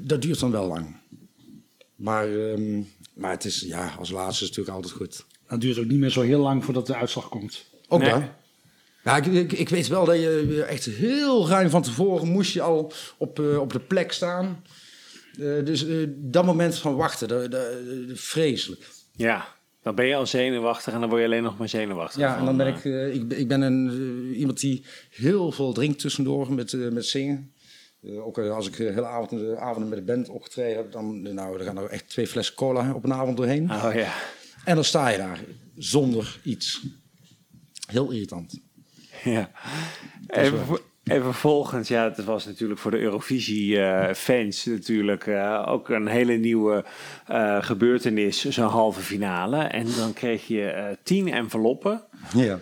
dat 0.00 0.22
duurt 0.22 0.40
dan 0.40 0.50
wel 0.50 0.66
lang. 0.66 0.96
Maar, 1.96 2.28
ehm, 2.28 2.80
maar 3.14 3.30
het 3.30 3.44
is, 3.44 3.60
ja, 3.60 3.94
als 3.98 4.10
laatste 4.10 4.44
is 4.44 4.48
het 4.48 4.58
natuurlijk 4.58 4.76
altijd 4.76 4.94
goed. 4.94 5.26
Dat 5.50 5.60
duurt 5.60 5.78
ook 5.78 5.84
niet 5.86 5.98
meer 5.98 6.10
zo 6.10 6.20
heel 6.20 6.40
lang 6.40 6.64
voordat 6.64 6.86
de 6.86 6.94
uitslag 6.96 7.28
komt. 7.28 7.64
Ook 7.88 8.00
Nee. 8.00 8.10
daar. 8.10 8.38
Ja, 9.04 9.16
ik, 9.16 9.26
ik, 9.26 9.52
ik 9.52 9.68
weet 9.68 9.88
wel 9.88 10.04
dat 10.04 10.16
je 10.16 10.64
echt 10.68 10.84
heel 10.84 11.48
ruim 11.48 11.70
van 11.70 11.82
tevoren 11.82 12.28
moest 12.28 12.52
je 12.52 12.62
al 12.62 12.92
op, 13.16 13.38
eh, 13.40 13.58
op 13.60 13.72
de 13.72 13.80
plek 13.80 14.12
staan. 14.12 14.64
Eh, 15.38 15.64
dus 15.64 15.86
eh, 15.86 15.96
dat 16.08 16.44
moment 16.44 16.78
van 16.78 16.96
wachten, 16.96 17.28
dat, 17.28 17.50
dat, 17.50 17.60
dat- 18.08 18.18
vreselijk. 18.18 18.88
Ja, 19.16 19.48
dan 19.82 19.94
ben 19.94 20.06
je 20.06 20.14
al 20.14 20.26
zenuwachtig 20.26 20.92
en 20.94 21.00
dan 21.00 21.08
word 21.08 21.20
je 21.20 21.26
alleen 21.26 21.42
nog 21.42 21.58
maar 21.58 21.68
zenuwachtig. 21.68 22.20
Ja, 22.20 22.38
en 22.38 22.44
dan 22.44 22.56
ben 22.56 22.66
ik, 22.66 22.84
eh, 22.84 23.14
ik, 23.14 23.28
ben- 23.28 23.38
ik 23.38 23.48
ben 23.48 23.60
een, 23.60 24.34
iemand 24.34 24.60
die 24.60 24.84
heel 25.10 25.52
veel 25.52 25.72
drinkt 25.72 25.98
tussendoor 25.98 26.52
met, 26.52 26.72
eh, 26.72 26.88
met 26.88 27.06
zingen. 27.06 27.52
Eh, 28.02 28.26
ook 28.26 28.38
als 28.38 28.66
ik 28.66 28.78
eh, 28.78 28.86
hele 28.94 29.06
avond, 29.06 29.30
de 29.30 29.56
avonden 29.58 29.88
met 29.88 29.98
de 29.98 30.04
band 30.04 30.28
opgetreden 30.28 30.76
heb, 30.76 30.92
dan, 30.92 31.22
nou, 31.22 31.56
dan 31.56 31.66
gaan 31.66 31.78
er 31.78 31.90
echt 31.90 32.08
twee 32.08 32.26
flessen 32.26 32.54
cola 32.54 32.92
op 32.94 33.04
een 33.04 33.12
avond 33.14 33.36
doorheen. 33.36 33.70
Oh 33.70 33.90
ja. 33.94 34.12
En 34.64 34.74
dan 34.74 34.84
sta 34.84 35.08
je 35.08 35.18
daar 35.18 35.40
zonder 35.76 36.38
iets. 36.42 36.82
Heel 37.86 38.10
irritant. 38.10 38.60
ja. 39.24 39.50
Even, 40.26 40.78
En 41.04 41.22
vervolgens, 41.22 41.88
ja, 41.88 42.04
het 42.04 42.24
was 42.24 42.46
natuurlijk 42.46 42.80
voor 42.80 42.90
de 42.90 42.98
Eurovisie-fans 42.98 44.64
natuurlijk 44.64 45.26
eh, 45.26 45.64
ook 45.68 45.88
een 45.88 46.06
hele 46.06 46.32
nieuwe 46.34 46.84
eh, 47.26 47.62
gebeurtenis, 47.62 48.48
zo'n 48.48 48.68
halve 48.68 49.00
finale. 49.00 49.56
En 49.56 49.86
dan 49.96 50.12
kreeg 50.12 50.46
je 50.46 50.64
eh, 50.64 50.96
tien 51.02 51.28
enveloppen. 51.32 52.04
Ja. 52.34 52.60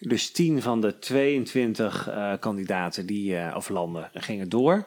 Dus 0.00 0.30
10 0.30 0.62
van 0.62 0.80
de 0.80 0.98
22 0.98 2.08
eh, 2.08 2.32
kandidaten 2.40 3.06
die, 3.06 3.36
eh, 3.36 3.56
of 3.56 3.68
landen 3.68 4.10
gingen 4.14 4.48
door. 4.48 4.86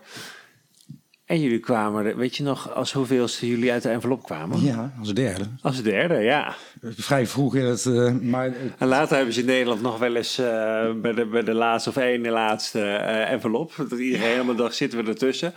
En 1.25 1.41
jullie 1.41 1.59
kwamen, 1.59 2.05
er- 2.05 2.17
weet 2.17 2.35
je 2.35 2.43
nog, 2.43 2.73
als 2.75 2.91
hoeveelste 2.93 3.47
jullie 3.47 3.71
uit 3.71 3.83
de 3.83 3.89
envelop 3.89 4.23
kwamen? 4.23 4.61
ja, 4.63 4.93
als 4.99 5.13
derde. 5.13 5.43
Als 5.61 5.81
derde, 5.83 6.15
ja. 6.15 6.55
Vrij 6.81 7.27
vroeg 7.27 7.55
in 7.55 7.65
het... 7.65 7.85
eh, 7.85 8.11
maar 8.21 8.47
eh, 8.47 8.53
En 8.77 8.87
later 8.87 9.15
hebben 9.15 9.33
ze 9.33 9.39
in 9.39 9.45
Nederland 9.45 9.81
nog 9.81 9.97
wel 9.99 10.15
eens 10.15 10.37
eh, 10.37 10.45
bij, 11.01 11.13
de, 11.13 11.25
bij 11.25 11.43
de 11.43 11.53
laatste 11.53 11.89
of 11.89 11.95
ene 11.95 12.29
laatste 12.29 12.79
eh, 12.81 13.31
envelop. 13.31 13.73
Dat 13.89 13.99
iedereen 13.99 14.27
helemaal 14.31 14.55
dacht, 14.55 14.75
zitten 14.75 15.03
we 15.03 15.09
ertussen. 15.09 15.53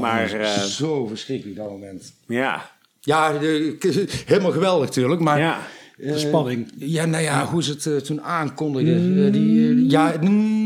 maar 0.00 0.32
eh, 0.32 0.50
zo 0.62 1.06
verschrikkelijk 1.06 1.56
dat 1.58 1.70
moment. 1.70 2.12
ja, 2.26 2.70
Ja, 3.00 3.38
de- 3.38 4.06
helemaal 4.26 4.52
geweldig 4.52 4.86
natuurlijk, 4.88 5.20
maar... 5.20 5.38
ja. 5.38 5.58
eh, 5.98 6.16
spanning. 6.16 6.72
Ja, 6.78 7.04
nou 7.04 7.22
ja, 7.22 7.44
hoe 7.46 7.62
ze 7.62 7.70
het 7.70 7.86
eh, 7.86 7.96
toen 7.96 8.22
aankondigden. 8.22 9.26
eh, 9.26 9.32
die, 9.32 9.68
eh, 9.70 9.90
ja, 9.90 10.14
mm, 10.20 10.61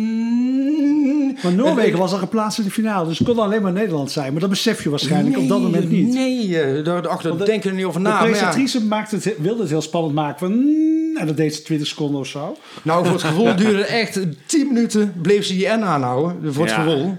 Maar 1.43 1.53
Noorwegen 1.53 1.99
was 1.99 2.12
al 2.12 2.18
geplaatst 2.18 2.59
in 2.59 2.64
de 2.64 2.70
finale, 2.70 3.09
dus 3.09 3.18
het 3.18 3.28
kon 3.28 3.39
alleen 3.39 3.62
maar 3.62 3.72
Nederland 3.72 4.11
zijn. 4.11 4.32
Maar 4.32 4.41
dat 4.41 4.51
besef 4.51 4.82
je 4.82 4.91
waarschijnlijk 4.91 5.39
op 5.39 5.49
dat 5.49 5.61
moment 5.61 5.91
niet. 5.91 6.14
Nee, 6.14 6.61
eh, 6.61 6.84
daar, 6.84 7.03
de- 7.22 7.45
denken 7.45 7.70
we 7.70 7.76
niet 7.76 7.84
over 7.84 8.03
De 8.03 8.09
na. 8.09 8.12
maar 8.14 8.22
ja. 8.24 8.28
presentatrice 8.30 8.84
maakte 8.84 9.14
het, 9.16 9.34
wilde 9.39 9.61
het 9.61 9.70
heel 9.70 9.82
spannend 9.82 10.14
maken. 10.14 10.39
Van, 10.39 10.53
mm, 10.59 11.16
en 11.16 11.26
dat 11.26 11.37
deed 11.37 11.55
ze 11.55 11.62
20 11.62 11.87
seconden 11.89 12.20
of 12.20 12.26
zo. 12.26 12.57
Nou, 12.82 13.05
voor 13.05 13.12
het 13.14 13.22
gevoel 13.30 13.57
duurde 13.57 13.78
het 13.78 13.87
echt 13.87 14.20
10 14.47 14.66
minuten, 14.66 15.12
bleef 15.22 15.45
ze 15.45 15.53
die 15.53 15.66
N 15.68 15.82
aanhouden, 15.82 16.55
voor 16.55 16.64
het 16.64 16.74
Ja. 16.74 16.82
gevoel. 16.82 17.16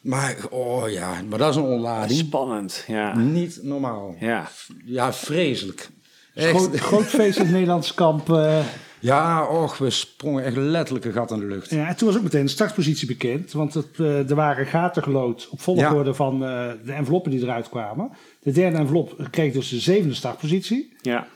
Maar, 0.00 0.36
oh 0.50 0.88
ja, 0.90 1.10
maar 1.28 1.38
dat 1.38 1.50
is 1.50 1.56
een 1.56 1.62
onlading. 1.62 2.18
Spannend, 2.18 2.84
ja. 2.86 3.16
Niet 3.16 3.58
normaal. 3.62 4.14
Ja, 4.20 4.48
Ja, 4.84 5.12
vreselijk. 5.12 5.88
Echt. 6.34 6.50
Groot, 6.50 6.76
groot 6.78 7.04
feest 7.06 7.36
in 7.38 7.42
het 7.44 7.52
Nederlands 7.52 7.94
kamp. 7.94 8.30
eh, 8.32 8.58
Ja, 9.00 9.46
och, 9.46 9.78
we 9.78 9.90
sprongen 9.90 10.44
echt 10.44 10.56
letterlijk 10.56 11.04
een 11.04 11.12
gat 11.12 11.30
in 11.30 11.38
de 11.38 11.46
lucht. 11.46 11.70
ja, 11.70 11.88
en 11.88 11.96
toen 11.96 12.08
was 12.08 12.16
ook 12.16 12.22
meteen 12.22 12.44
de 12.44 12.50
startpositie 12.50 13.06
bekend. 13.06 13.52
Want 13.52 13.74
het, 13.74 13.98
eh, 13.98 14.30
er 14.30 14.34
waren 14.34 14.66
gaten 14.66 15.02
gelood 15.02 15.48
op 15.50 15.60
volgorde 15.60 16.14
van 16.14 16.44
eh, 16.44 16.70
de 16.84 16.92
enveloppen 16.92 17.30
die 17.30 17.42
eruit 17.42 17.68
kwamen. 17.68 18.10
De 18.42 18.52
derde 18.52 18.76
envelop 18.78 19.28
kreeg 19.30 19.52
dus 19.52 19.68
de 19.68 19.78
zevende 19.80 20.14
startpositie. 20.14 20.96
ja. 21.00 21.26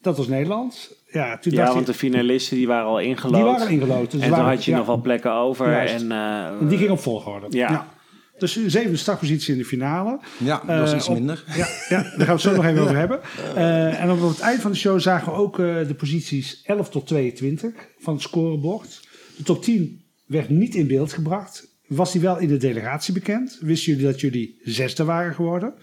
Dat 0.00 0.16
was 0.16 0.28
Nederland. 0.28 0.96
Ja, 1.10 1.38
toen 1.38 1.52
ja 1.52 1.58
dacht 1.58 1.74
want 1.74 1.86
je, 1.86 1.92
de 1.92 1.98
finalisten 1.98 2.56
die 2.56 2.66
waren 2.66 2.86
al 2.86 3.00
ingelood. 3.00 3.34
die 3.34 3.44
waren 3.44 3.68
ingelood. 3.68 4.10
Dus 4.10 4.20
en 4.20 4.28
toen 4.28 4.38
had 4.38 4.64
je 4.64 4.70
ja, 4.70 4.76
nog 4.76 4.86
wel 4.86 5.00
plekken 5.00 5.32
over. 5.32 5.70
Juist. 5.70 5.94
En, 5.94 6.12
eh, 6.12 6.46
En 6.60 6.68
die 6.68 6.78
ging 6.78 6.90
op 6.90 7.00
volgorde. 7.00 7.46
Ja. 7.50 7.86
Dus 8.38 8.52
de 8.52 8.70
zevende 8.70 8.96
startpositie 8.96 9.52
in 9.52 9.58
de 9.58 9.64
finale. 9.64 10.20
Ja, 10.38 10.62
dat 10.66 10.78
was 10.78 10.90
Eh, 10.90 10.96
iets 10.96 11.08
op- 11.08 11.14
minder. 11.14 11.44
Ja, 11.56 11.66
ja, 11.88 12.02
daar 12.02 12.02
gaan 12.02 12.26
we 12.26 12.32
het 12.32 12.40
zo 12.40 12.54
nog 12.54 12.64
even 12.64 12.82
over 12.82 12.96
hebben. 12.96 13.20
Eh, 13.54 14.00
en 14.02 14.10
op 14.10 14.20
het 14.28 14.40
eind 14.40 14.60
van 14.60 14.70
de 14.70 14.76
show 14.76 15.00
zagen 15.00 15.32
we 15.32 15.38
ook 15.38 15.58
eh, 15.58 15.86
de 15.86 15.94
posities 15.94 16.60
11 16.64 16.90
tot 16.90 17.06
22 17.06 17.72
van 17.98 18.14
het 18.14 18.22
scorebord. 18.22 19.08
De 19.36 19.42
top 19.42 19.62
10 19.62 20.04
werd 20.26 20.48
niet 20.48 20.74
in 20.74 20.86
beeld 20.86 21.12
gebracht. 21.12 21.72
Was 21.86 22.12
die 22.12 22.20
wel 22.20 22.38
in 22.38 22.48
de 22.48 22.56
delegatie 22.56 23.14
bekend? 23.14 23.58
Wisten 23.60 23.92
jullie 23.92 24.06
dat 24.06 24.20
jullie 24.20 24.60
zesde 24.62 25.04
waren 25.04 25.34
geworden 25.34 25.74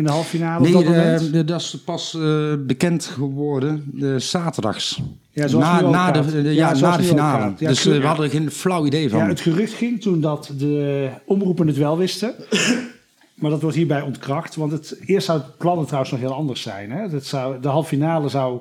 in 0.00 0.06
de 0.06 0.12
halve 0.12 0.28
finale 0.28 0.60
Nee, 0.62 0.76
op 0.76 0.84
dat 0.84 0.94
de- 0.94 0.98
moment? 1.00 1.48
dat 1.48 1.60
is 1.60 1.76
pas 1.84 2.14
eh, 2.14 2.52
bekend 2.66 3.04
geworden 3.04 3.84
de 3.94 4.18
zaterdags. 4.18 5.00
Ja, 5.30 5.46
zoals 5.48 5.64
na, 5.64 5.80
na, 5.80 6.10
de, 6.10 6.54
Ja, 6.54 6.74
na 6.74 6.96
de 6.96 7.02
finale. 7.02 7.52
Ja, 7.58 7.68
dus 7.68 7.86
eh, 7.86 8.00
we 8.00 8.06
hadden 8.06 8.24
er 8.24 8.30
geen 8.30 8.50
flauw 8.50 8.86
idee 8.86 9.10
van. 9.10 9.18
Ja, 9.18 9.26
het 9.28 9.40
gerucht 9.40 9.72
ging 9.72 10.00
toen 10.00 10.20
dat 10.20 10.52
de 10.58 11.08
omroepen 11.26 11.66
het 11.66 11.76
wel 11.76 11.98
wisten. 11.98 12.34
Maar 13.34 13.50
dat 13.50 13.60
wordt 13.62 13.76
hierbij 13.76 14.00
ontkracht. 14.02 14.54
Want 14.56 14.72
het, 14.72 14.98
eerst 15.06 15.26
zou 15.26 15.38
het 15.40 15.56
plannen 15.58 15.84
trouwens 15.84 16.10
nog 16.12 16.20
heel 16.20 16.34
anders 16.34 16.62
zijn. 16.62 16.90
Hè? 16.90 17.08
Dat 17.08 17.24
zou, 17.24 17.60
de 17.60 17.68
halve 17.68 17.88
finale 17.88 18.28
zou, 18.28 18.60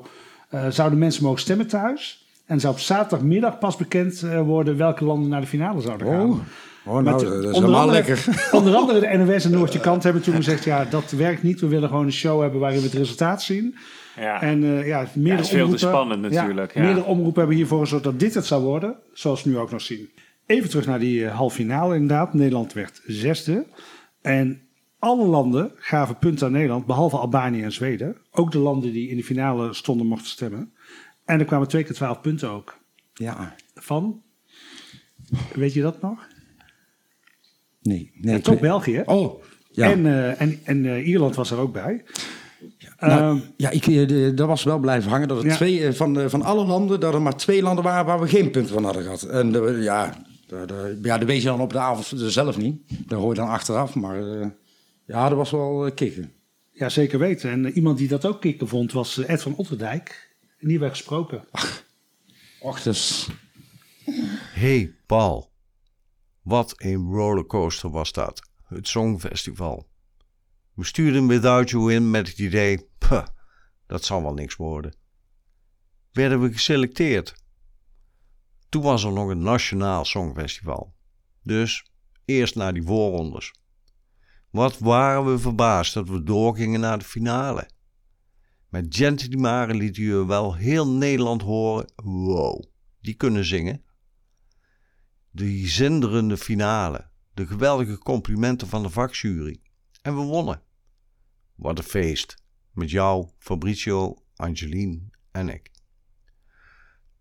eh, 0.50 0.68
zouden 0.70 1.00
mensen 1.00 1.24
mogen 1.24 1.40
stemmen 1.40 1.68
thuis. 1.68 2.26
En 2.46 2.60
zou 2.60 2.74
op 2.74 2.80
zaterdagmiddag 2.80 3.60
pas 3.60 3.76
bekend 3.76 4.24
eh, 4.24 4.42
worden 4.42 4.78
welke 4.78 5.06
landen 5.06 5.30
naar 5.30 5.42
de 5.42 5.48
finale 5.48 5.82
zouden 5.82 6.08
gaan. 6.08 6.30
Oh, 6.30 6.40
oh 6.90 7.04
nou, 7.04 7.04
Maar 7.04 7.14
dat 7.14 7.44
is 7.54 7.56
helemaal 7.56 7.82
andere- 7.82 7.98
lekker. 7.98 8.26
Onder 8.60 8.76
andere 8.76 9.00
de 9.00 9.18
NOS 9.18 9.46
en 9.46 9.52
Noordje 9.52 9.80
Kant 9.80 10.04
hebben 10.04 10.22
toen 10.22 10.36
gezegd... 10.36 10.64
ja, 10.64 10.86
dat 10.86 11.12
werkt 11.12 11.44
niet. 11.44 11.60
We 11.60 11.68
willen 11.68 11.90
gewoon 11.90 12.06
een 12.06 12.12
show 12.12 12.42
hebben 12.42 12.60
waarin 12.60 12.80
we 12.80 12.86
het 12.86 12.94
resultaat 12.94 13.42
zien. 13.44 13.76
ja. 14.16 14.42
En 14.42 14.64
eh, 14.64 14.88
ja, 14.88 15.08
meerdere 15.14 15.24
Ja, 15.24 15.36
het 15.36 15.40
is 15.46 15.50
veel 15.50 15.58
te 15.58 15.64
omroepen- 15.64 15.80
spannend 15.80 16.22
natuurlijk, 16.22 16.74
ja. 16.74 16.82
Meerdere 16.82 17.06
omroepen 17.06 17.38
hebben 17.40 17.56
hiervoor 17.58 17.80
gezorgd 17.80 18.04
dat 18.04 18.20
dit 18.20 18.34
het 18.34 18.46
zou 18.46 18.64
worden. 18.64 18.96
Zoals 19.14 19.44
we 19.44 19.50
nu 19.50 19.58
ook 19.58 19.72
nog 19.72 19.82
zien. 19.82 20.10
Even 20.46 20.70
terug 20.70 20.86
naar 20.86 21.00
die 21.00 21.26
eh, 21.26 21.36
halve 21.36 21.56
finale 21.56 21.94
inderdaad. 21.96 22.34
Nederland 22.34 22.74
werd 22.74 23.02
zesde. 23.06 23.66
En 24.22 24.62
alle 25.00 25.26
landen 25.26 25.72
gaven 25.76 26.18
punten 26.18 26.46
aan 26.48 26.52
Nederland, 26.54 26.86
behalve 26.86 27.18
Albanië 27.18 27.64
en 27.64 27.72
Zweden. 27.72 28.18
Ook 28.32 28.52
de 28.52 28.58
landen 28.60 28.92
die 28.92 29.10
in 29.10 29.18
de 29.18 29.24
finale 29.24 29.74
stonden 29.74 30.08
mochten 30.08 30.28
stemmen. 30.30 30.74
En 31.26 31.40
er 31.40 31.46
kwamen 31.46 31.68
twee 31.68 31.84
keer 31.84 31.94
twaalf 31.96 32.22
punten 32.22 32.50
ook. 32.50 32.78
Ja, 33.14 33.56
Van, 33.76 34.22
weet 35.54 35.74
je 35.74 35.82
dat 35.82 36.02
nog? 36.02 36.28
Nee. 37.82 38.12
nee 38.22 38.34
En 38.36 38.42
toch 38.42 38.60
België. 38.60 39.02
Oh, 39.06 39.44
ja. 39.72 39.92
En, 39.92 40.06
eh, 40.06 40.42
en, 40.42 40.60
en 40.64 40.86
eh, 40.86 41.08
Ierland 41.08 41.36
was 41.36 41.52
er 41.52 41.58
ook 41.58 41.74
bij. 41.74 42.04
Nou, 43.00 43.12
Ehm, 43.38 43.40
ja, 43.58 43.70
ik, 43.70 43.88
eh, 43.88 44.08
de- 44.08 44.34
dat 44.36 44.48
was 44.48 44.64
wel 44.64 44.80
blijven 44.80 45.10
hangen. 45.12 45.28
Dat 45.28 45.40
er 45.44 45.46
Ja. 45.46 45.56
twee, 45.56 45.92
van, 45.92 46.20
eh, 46.20 46.28
van 46.30 46.42
alle 46.42 46.66
landen, 46.66 47.00
dat 47.00 47.14
er 47.14 47.22
maar 47.22 47.38
twee 47.38 47.62
landen 47.62 47.84
waren 47.84 48.06
waar 48.06 48.20
we 48.20 48.28
geen 48.28 48.52
punten 48.52 48.74
van 48.74 48.84
hadden 48.84 49.04
gehad. 49.04 49.24
En 49.24 49.52
ja, 49.82 50.24
ja, 51.02 51.18
dat 51.18 51.24
weet 51.28 51.42
je 51.42 51.48
dan 51.48 51.62
op 51.62 51.72
de 51.74 51.80
avond 51.80 52.22
zelf 52.32 52.58
niet. 52.58 52.82
Dat 53.08 53.20
hoor 53.20 53.30
je 53.30 53.40
dan 53.40 53.48
achteraf. 53.50 53.96
Maar 53.96 54.40
eh, 54.40 54.48
ja, 55.06 55.30
dat 55.30 55.38
was 55.38 55.52
wel 55.52 55.92
kicken. 55.96 56.32
ja, 56.72 56.90
zeker 56.90 57.20
weten. 57.20 57.52
En 57.52 57.72
iemand 57.72 57.98
die 57.98 58.08
dat 58.08 58.26
ook 58.26 58.42
kicken 58.42 58.68
vond 58.68 58.92
was 58.92 59.18
Ed 59.26 59.42
van 59.42 59.56
Otterdijk. 59.56 60.36
En 60.60 60.68
die 60.68 60.80
werd 60.80 60.92
gesproken. 60.92 61.44
Och, 62.62 62.82
dus... 62.82 63.28
Hey 64.54 64.94
Paul, 65.06 65.49
wat 66.42 66.74
een 66.78 67.12
rollercoaster 67.12 67.90
was 67.90 68.12
dat, 68.12 68.50
het 68.64 68.88
Songfestival. 68.88 69.88
We 70.74 70.86
stuurden 70.86 71.28
Without 71.28 71.70
You 71.70 71.94
in 71.94 72.10
met 72.10 72.28
het 72.28 72.40
idee, 72.40 72.90
puh, 72.98 73.26
dat 73.88 74.04
zal 74.04 74.22
wel 74.22 74.34
niks 74.34 74.56
worden. 74.56 74.96
Werden 76.12 76.42
we 76.42 76.52
geselecteerd. 76.52 77.36
Toen 78.70 78.82
was 78.82 79.04
er 79.04 79.12
nog 79.12 79.30
een 79.30 79.42
nationaal 79.42 80.06
Songfestival. 80.06 80.96
Dus 81.44 81.92
eerst 82.26 82.56
naar 82.56 82.74
die 82.74 82.84
voorrondes. 82.84 83.54
Wat 84.50 84.78
waren 84.78 85.26
we 85.26 85.40
verbaasd 85.40 85.94
dat 85.94 86.10
we 86.10 86.24
doorgingen 86.24 86.80
naar 86.80 87.00
de 87.00 87.06
finale. 87.06 87.70
Met 88.70 88.96
Gente 88.96 89.30
Di 89.30 89.38
Mare 89.38 89.74
lieten 89.74 90.04
we 90.04 90.26
wel 90.26 90.56
heel 90.56 90.88
Nederland 90.88 91.42
horen, 91.42 91.92
wow, 91.96 92.64
die 93.02 93.14
kunnen 93.14 93.46
zingen. 93.46 93.84
Die 95.32 95.70
zinderende 95.70 96.38
finale, 96.38 97.10
de 97.34 97.48
geweldige 97.48 97.98
complimenten 97.98 98.68
van 98.68 98.84
de 98.84 98.90
vakjury. 98.90 99.62
En 100.02 100.16
we 100.16 100.22
wonnen. 100.22 100.62
Wat 101.56 101.78
een 101.78 101.84
feest. 101.84 102.44
Met 102.72 102.90
jou, 102.90 103.30
Fabrizio, 103.38 104.24
Angeline 104.36 105.00
en 105.32 105.50
ik. 105.50 105.72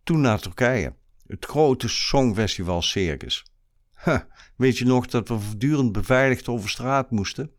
Toen 0.02 0.20
naar 0.20 0.40
Turkije. 0.40 0.94
Het 1.26 1.44
grote 1.44 1.88
Songfestival 1.88 2.82
Circus. 2.82 3.44
Weet 4.56 4.78
je 4.78 4.84
nog 4.84 5.06
dat 5.06 5.28
we 5.28 5.40
voortdurend 5.40 5.92
beveiligd 5.92 6.48
over 6.48 6.68
straat 6.68 7.10
moesten? 7.10 7.50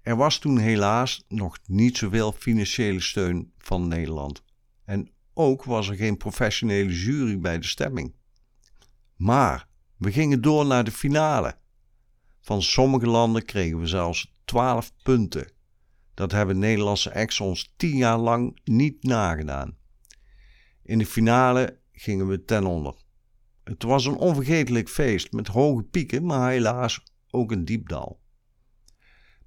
Er 0.00 0.16
was 0.16 0.38
toen 0.38 0.58
helaas 0.58 1.24
nog 1.28 1.58
niet 1.66 1.96
zoveel 1.96 2.32
financiële 2.32 3.00
steun 3.00 3.52
van 3.58 3.88
Nederland. 3.88 4.42
En 4.84 5.10
ook 5.34 5.64
was 5.64 5.88
er 5.88 5.96
geen 5.96 6.16
professionele 6.16 6.92
jury 6.92 7.38
bij 7.38 7.58
de 7.58 7.66
stemming. 7.66 8.14
Maar 9.16 9.68
we 9.96 10.12
gingen 10.12 10.40
door 10.40 10.66
naar 10.66 10.84
de 10.84 10.90
finale. 10.90 11.56
Van 12.40 12.62
sommige 12.62 13.06
landen 13.06 13.44
kregen 13.44 13.80
we 13.80 13.86
zelfs 13.86 14.34
12 14.44 14.92
punten. 15.02 15.52
Dat 16.14 16.32
hebben 16.32 16.58
Nederlandse 16.58 17.14
acts 17.14 17.40
ons 17.40 17.72
10 17.76 17.96
jaar 17.96 18.18
lang 18.18 18.60
niet 18.64 19.02
nagedaan. 19.02 19.76
In 20.82 20.98
de 20.98 21.06
finale 21.06 21.78
gingen 21.92 22.28
we 22.28 22.44
ten 22.44 22.66
onder. 22.66 22.94
Het 23.64 23.82
was 23.82 24.06
een 24.06 24.16
onvergetelijk 24.16 24.88
feest 24.88 25.32
met 25.32 25.46
hoge 25.46 25.82
pieken, 25.82 26.24
maar 26.24 26.50
helaas 26.50 27.02
ook 27.30 27.52
een 27.52 27.64
diep 27.64 27.88
dal. 27.88 28.20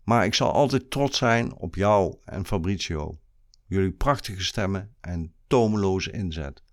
Maar 0.03 0.25
ik 0.25 0.33
zal 0.33 0.51
altijd 0.51 0.91
trots 0.91 1.17
zijn 1.17 1.55
op 1.55 1.75
jou 1.75 2.17
en 2.23 2.45
Fabrizio. 2.45 3.19
Jullie 3.65 3.91
prachtige 3.91 4.43
stemmen 4.43 4.95
en 5.01 5.33
tomeloze 5.47 6.11
inzet. 6.11 6.63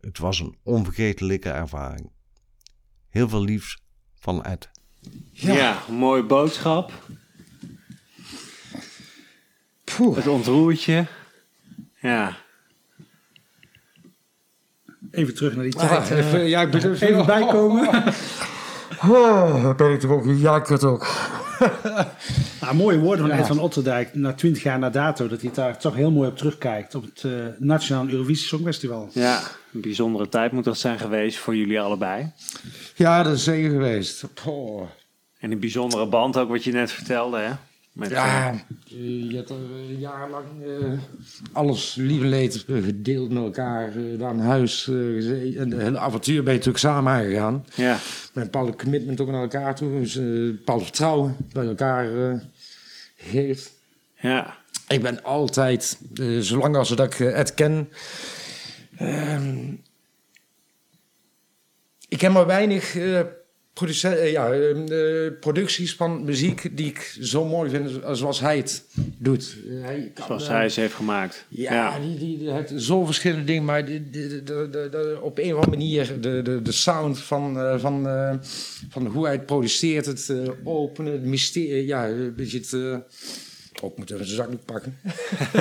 Het 0.00 0.18
was 0.18 0.40
een 0.40 0.58
onvergetelijke 0.62 1.50
ervaring. 1.50 2.13
Heel 3.14 3.28
veel 3.28 3.44
liefs 3.44 3.78
van 4.18 4.44
Ed. 4.44 4.68
Ja, 5.30 5.82
een 5.88 5.94
mooie 5.94 6.22
boodschap. 6.22 6.92
Poeh. 9.84 10.16
Het 10.16 10.26
ontroertje. 10.26 11.06
Ja. 12.00 12.36
Even 15.10 15.34
terug 15.34 15.54
naar 15.54 15.64
die 15.64 15.74
tijd. 15.74 16.10
eh, 16.10 16.18
even, 16.18 16.48
ja, 16.48 16.62
ik 16.62 16.70
ben 16.70 16.92
even 16.94 17.26
bijkomen. 17.26 17.84
Oh, 19.08 19.76
ben 19.76 19.92
ik 19.92 20.00
toch 20.00 20.10
ook, 20.10 20.24
ja, 20.26 20.56
ik 20.56 20.66
het 20.66 20.84
ook. 20.84 21.06
Nou, 22.60 22.76
mooie 22.76 22.98
woorden 22.98 23.26
van 23.26 23.36
Ja. 23.36 23.40
Ed 23.42 23.46
van 23.46 23.58
Otterdijk, 23.58 24.14
na 24.14 24.32
twintig 24.32 24.62
jaar 24.62 24.78
na 24.78 24.90
dato, 24.90 25.28
dat 25.28 25.40
hij 25.40 25.50
daar 25.54 25.78
toch 25.78 25.94
heel 25.94 26.10
mooi 26.10 26.28
op 26.28 26.36
terugkijkt 26.36 26.94
op 26.94 27.02
het 27.02 27.24
eh 27.24 27.30
Nationaal 27.58 28.08
Eurovisie 28.08 28.46
Songfestival. 28.46 29.08
Ja, 29.12 29.40
een 29.72 29.80
bijzondere 29.80 30.28
tijd 30.28 30.52
moet 30.52 30.64
dat 30.64 30.78
zijn 30.78 30.98
geweest 30.98 31.38
voor 31.38 31.56
jullie 31.56 31.80
allebei. 31.80 32.30
Ja, 32.94 33.22
dat 33.22 33.32
is 33.34 33.44
zeker 33.44 33.70
geweest. 33.70 34.24
Oh. 34.44 34.82
En 35.38 35.52
een 35.52 35.60
bijzondere 35.60 36.06
band 36.06 36.36
ook 36.36 36.48
wat 36.48 36.64
je 36.64 36.72
net 36.72 36.92
vertelde, 36.92 37.38
hè? 37.38 37.50
Met, 37.94 38.10
Ja, 38.10 38.50
eh, 38.50 39.30
je 39.30 39.36
hebt 39.36 39.50
er 39.50 39.56
jarenlang 39.98 40.44
eh, 40.64 40.92
alles 41.52 41.94
lief 41.94 42.20
en 42.22 42.28
leed 42.28 42.64
eh, 42.68 42.82
gedeeld 42.84 43.28
met 43.32 43.42
elkaar. 43.42 43.92
daar 44.18 44.32
in 44.32 44.38
huis 44.38 44.88
eh, 44.88 44.94
gezeten. 44.94 45.60
En 45.60 45.68
de 45.70 45.82
hele 45.82 45.98
avontuur 45.98 46.42
ben 46.42 46.52
je 46.52 46.58
natuurlijk 46.58 46.84
samen 46.84 47.12
aangegaan. 47.12 47.64
ja. 47.74 47.92
Met 47.92 48.00
een 48.34 48.42
bepaalde 48.42 48.76
commitment 48.76 49.20
ook 49.20 49.28
naar 49.30 49.42
elkaar 49.42 49.74
toe. 49.74 50.00
Dus, 50.00 50.16
eh, 50.16 50.22
een 50.24 50.56
bepaald 50.56 50.82
vertrouwen 50.82 51.36
bij 51.52 51.66
elkaar 51.66 52.30
eh, 52.30 52.38
heeft. 53.16 53.72
ja. 54.20 54.62
Ik 54.88 55.02
ben 55.02 55.22
altijd, 55.22 55.98
zolang 56.40 56.76
als 56.76 56.88
dat 56.88 57.14
ik 57.14 57.20
Ed 57.20 57.54
ken... 57.54 57.88
ehm, 58.96 59.72
ik 62.08 62.20
heb 62.20 62.32
maar 62.32 62.46
weinig 62.46 62.96
ja, 64.32 64.52
eh, 64.52 65.24
eh, 65.26 65.32
producties 65.40 65.94
van 65.94 66.24
muziek 66.24 66.76
die 66.76 66.86
ik 66.86 67.16
zo 67.20 67.44
mooi 67.44 67.70
vind 67.70 67.90
zoals 68.12 68.40
hij 68.40 68.56
het 68.56 68.84
doet. 69.18 69.56
Eh, 69.68 69.82
hij 69.84 70.10
kan, 70.14 70.26
Zoals 70.26 70.44
eh, 70.46 70.50
hij 70.50 70.68
ze 70.68 70.80
heeft 70.80 70.94
gemaakt. 70.94 71.44
Ja, 71.48 71.98
Die, 71.98 72.18
die, 72.18 72.38
die 72.38 72.50
heeft 72.50 72.72
zo 72.76 73.04
verschillende 73.04 73.44
dingen, 73.44 73.64
maar 73.64 73.84
die- 73.84 74.10
die- 74.10 74.28
de, 74.28 74.42
de, 74.44 74.68
de, 74.70 74.88
de- 74.90 75.18
op 75.22 75.38
een 75.38 75.44
of 75.54 75.64
andere 75.64 75.70
manier 75.76 76.20
de, 76.20 76.42
de, 76.42 76.62
de 76.62 76.72
sound 76.72 77.18
van, 77.18 77.58
eh, 77.60 77.78
van, 77.78 78.08
eh, 78.08 78.34
van 78.90 79.06
hoe 79.06 79.24
hij 79.24 79.32
het 79.34 79.46
produceert, 79.46 80.06
het 80.06 80.28
eh, 80.30 80.36
openen, 80.64 81.12
het 81.12 81.24
mysterie, 81.24 81.86
ja, 81.86 82.08
een 82.08 82.34
beetje 82.36 82.58
het... 82.58 82.72
eh, 82.72 82.96
oh, 83.82 83.90
ik 83.90 83.98
moet 83.98 84.10
even 84.10 84.26
zijn 84.26 84.36
zakdoek 84.36 84.64
pakken. 84.64 84.98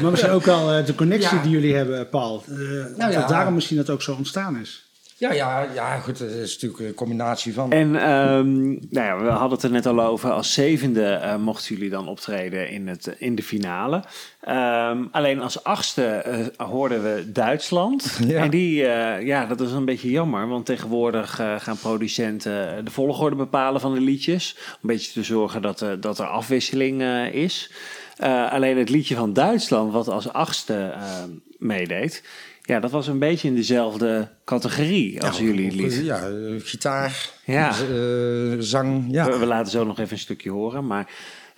Maar 0.02 0.04
misschien 0.12 0.32
ook 0.32 0.46
eh, 0.48 0.86
de 0.86 0.96
connectie 0.96 1.36
Ja. 1.38 1.42
die 1.44 1.52
jullie 1.52 1.74
hebben, 1.76 2.10
Paul. 2.10 2.44
Eh, 2.50 2.56
Nou 2.98 3.12
ja. 3.12 3.20
Dat 3.20 3.30
daarom 3.30 3.54
misschien 3.54 3.78
dat 3.78 3.90
ook 3.90 4.02
zo 4.02 4.14
ontstaan 4.14 4.58
is. 4.62 4.92
Ja, 5.24 5.34
ja, 5.34 5.68
ja, 5.74 5.98
goed, 5.98 6.20
het 6.20 6.32
is 6.32 6.54
natuurlijk 6.54 6.90
een 6.90 6.94
combinatie 6.96 7.54
van... 7.54 7.72
En 7.72 7.96
ehm, 7.96 8.62
nou 8.70 8.80
ja, 8.90 9.18
we 9.18 9.30
hadden 9.30 9.52
het 9.52 9.64
er 9.64 9.72
net 9.72 9.86
al 9.86 10.02
over. 10.02 10.32
Als 10.32 10.54
zevende 10.54 11.06
eh, 11.06 11.36
mochten 11.36 11.76
jullie 11.76 11.90
dan 11.90 12.08
optreden 12.08 12.70
in, 12.70 12.88
het, 12.88 13.16
in 13.18 13.36
de 13.36 13.44
finale. 13.44 14.04
Ehm, 14.42 15.04
alleen 15.12 15.42
als 15.42 15.64
achtste 15.64 16.06
eh, 16.06 16.68
hoorden 16.68 17.04
we 17.04 17.32
Duitsland. 17.32 18.12
Ja. 18.28 18.42
En 18.42 18.50
die, 18.50 18.86
eh, 18.86 19.26
ja, 19.26 19.46
dat 19.46 19.62
is 19.62 19.72
een 19.72 19.86
beetje 19.86 20.12
jammer. 20.12 20.48
Want 20.48 20.66
tegenwoordig 20.66 21.40
eh, 21.40 21.56
gaan 21.60 21.78
producenten 21.78 22.86
de 22.86 22.92
volgorde 22.92 23.36
bepalen 23.36 23.82
van 23.82 23.94
de 23.94 24.02
liedjes. 24.02 24.56
Om 24.58 24.72
een 24.82 24.96
beetje 24.96 25.12
te 25.12 25.24
zorgen 25.24 25.62
dat, 25.62 25.82
eh, 25.82 25.90
dat 26.00 26.20
er 26.20 26.26
afwisseling 26.26 27.02
eh, 27.02 27.34
is. 27.34 27.72
Eh, 28.18 28.52
alleen 28.52 28.78
het 28.78 28.90
liedje 28.90 29.16
van 29.16 29.34
Duitsland, 29.34 29.94
wat 29.94 30.08
als 30.08 30.34
achtste 30.34 30.74
eh, 30.96 31.24
meedeed. 31.58 32.24
Ja, 32.66 32.80
dat 32.80 32.92
was 32.92 33.08
een 33.08 33.20
beetje 33.20 33.48
in 33.48 33.56
dezelfde 33.56 34.30
categorie 34.46 35.24
als 35.24 35.38
Ja, 35.38 35.44
jullie 35.44 35.72
lied. 35.72 35.94
Ja, 36.04 36.30
gitaar, 36.60 37.30
Ja. 37.46 37.70
eh, 37.70 38.56
zang, 38.60 39.06
ja. 39.12 39.26
We, 39.32 39.38
we 39.38 39.46
laten 39.46 39.72
zo 39.72 39.84
nog 39.86 40.00
even 40.00 40.12
een 40.14 40.20
stukje 40.20 40.50
horen. 40.52 40.88
Maar 40.88 41.10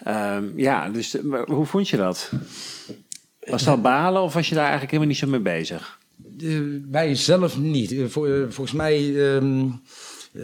ehm, 0.03 0.43
ja, 0.55 0.89
dus 0.89 1.17
eh, 1.17 1.41
hoe 1.45 1.65
vond 1.65 1.89
je 1.89 1.97
dat? 1.97 2.31
Was 3.39 3.63
dat 3.63 3.81
balen 3.81 4.21
of 4.21 4.33
was 4.33 4.49
je 4.49 4.55
daar 4.55 4.63
eigenlijk 4.69 4.91
helemaal 4.91 5.11
niet 5.13 5.21
zo 5.21 5.27
mee 5.27 5.39
bezig? 5.39 5.99
Eh, 6.39 6.59
wij 6.91 7.15
zelf 7.15 7.57
niet. 7.57 7.91
Eh, 7.91 8.05
volgens 8.49 8.71
mij 8.71 9.27
ehm, 9.35 9.65
eh, 10.33 10.43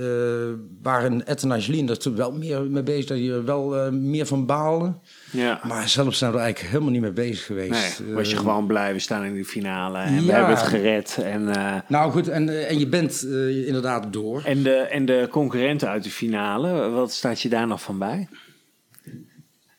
waren 0.82 1.26
Ed 1.28 1.43
en 1.43 1.51
Angeline 1.51 1.91
er 1.91 1.99
toen 1.99 2.16
wel 2.16 2.32
meer 2.32 2.62
mee 2.72 2.84
bezig. 2.84 3.05
Dat 3.05 3.18
je 3.18 3.43
wel 3.43 3.91
meer 3.91 4.26
van 4.26 4.45
baalde. 4.45 4.93
Ja. 5.32 5.59
Maar 5.63 5.89
zelf 5.89 6.15
zijn 6.15 6.32
we 6.32 6.38
er 6.38 6.43
eigenlijk 6.43 6.73
helemaal 6.73 6.93
niet 6.93 7.01
mee 7.01 7.11
bezig 7.11 7.45
geweest. 7.45 7.99
Nee, 7.99 8.13
was 8.13 8.27
je 8.29 8.34
Eh, 8.36 8.39
gewoon 8.41 8.67
blij, 8.67 8.93
we 8.93 8.99
staan 8.99 9.23
in 9.23 9.34
de 9.34 9.45
finale 9.45 9.97
en 9.97 10.25
we 10.25 10.32
hebben 10.32 10.55
het 10.55 10.65
gered. 10.67 11.17
En, 11.23 11.55
eh, 11.55 11.75
Nou 11.88 12.11
goed, 12.11 12.27
en, 12.27 12.49
eh, 12.49 12.69
en 12.69 12.79
je 12.79 12.88
bent 12.88 13.23
eh, 13.27 13.67
inderdaad 13.67 14.13
door. 14.13 14.41
en, 14.45 14.63
de, 14.63 14.73
en 14.75 15.05
de 15.05 15.27
concurrenten 15.32 15.89
uit 15.89 16.03
de 16.03 16.09
finale, 16.11 16.89
wat 16.89 17.11
staat 17.13 17.41
je 17.41 17.49
daar 17.49 17.67
nog 17.67 17.82
van 17.82 17.97
bij? 17.97 18.27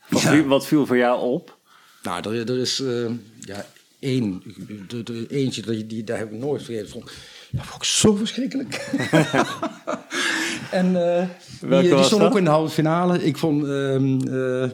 Wat, 0.09 0.23
Ja. 0.23 0.31
viel, 0.33 0.45
wat 0.45 0.67
viel 0.67 0.87
voor 0.87 0.97
jou 0.97 1.21
op? 1.23 1.59
Nou, 2.03 2.35
er, 2.37 2.51
er 2.51 2.59
is 2.59 2.81
eh, 2.81 3.11
ja, 3.41 3.67
één, 3.99 4.43
de, 4.89 5.03
de, 5.03 5.27
eentje, 5.29 5.63
die, 5.63 5.87
die, 5.87 6.05
daar 6.05 6.19
heb 6.19 6.33
ik 6.33 6.39
nooit 6.39 6.63
vergeten. 6.63 7.01
Dat 7.51 7.67
vond 7.67 7.83
ik 7.83 7.89
zo 7.89 8.15
verschrikkelijk. 8.15 8.75
en 10.71 11.17
eh, 11.17 11.27
die, 11.61 11.81
die 11.81 11.91
was 11.91 12.07
stond 12.07 12.21
dat? 12.23 12.31
ook 12.31 12.39
in 12.39 12.45
de 12.45 12.51
halve 12.51 12.75
finale. 12.75 13.25
Ik 13.25 13.37
vond 13.37 13.65
ehm 13.65 14.21
eh, 14.29 14.71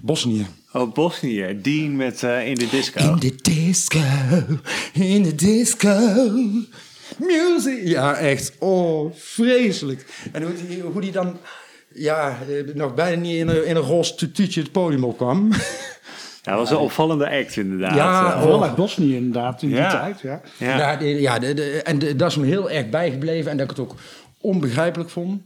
Bosnië. 0.00 0.46
Oh, 0.72 0.92
Bosnië, 0.92 1.58
Dean 1.62 1.96
met 1.96 2.22
eh, 2.22 2.46
In 2.48 2.54
de 2.54 2.68
Disco. 2.70 3.00
In 3.04 3.16
de 3.18 3.34
disco, 3.42 3.98
in 4.92 5.22
de 5.22 5.34
disco. 5.34 5.98
Music. 7.18 7.80
Ja, 7.88 8.14
echt. 8.16 8.52
Oh, 8.58 9.12
vreselijk. 9.16 10.06
En 10.32 10.42
hoe 10.42 10.52
die, 10.68 10.80
hoe 10.82 11.00
die 11.00 11.12
dan, 11.12 11.36
ja, 11.94 12.38
eh, 12.48 12.74
nog 12.74 12.94
bijna 12.94 13.20
niet 13.22 13.36
in 13.36 13.48
een, 13.48 13.66
in 13.66 13.76
een 13.76 13.82
roze 13.82 14.14
tutuutje 14.14 14.60
het 14.60 14.72
podium 14.72 15.04
opkwam. 15.04 15.50
Ja, 16.44 16.50
dat 16.50 16.60
was 16.60 16.70
een 16.70 16.76
opvallende 16.84 17.30
act 17.30 17.56
inderdaad. 17.56 17.94
Ja, 17.94 18.32
Eh, 18.34 18.40
Vooral 18.40 18.58
Oh. 18.58 18.64
uit 18.64 18.74
Bosnië 18.74 19.16
inderdaad, 19.16 19.62
in 19.62 19.68
die 19.68 19.76
tijd. 19.78 20.20
Ja. 20.20 20.40
ja. 20.58 20.76
Ja, 20.78 20.96
de- 20.96 21.20
ja 21.20 21.38
de, 21.38 21.54
de- 21.54 21.82
en 21.82 21.98
de- 21.98 22.16
dat 22.16 22.30
is 22.30 22.36
me 22.36 22.46
heel 22.46 22.70
erg 22.70 22.88
bijgebleven. 22.88 23.50
En 23.50 23.56
dat 23.56 23.70
ik 23.70 23.76
het 23.76 23.86
ook 23.86 23.94
onbegrijpelijk 24.40 25.10
vond 25.10 25.42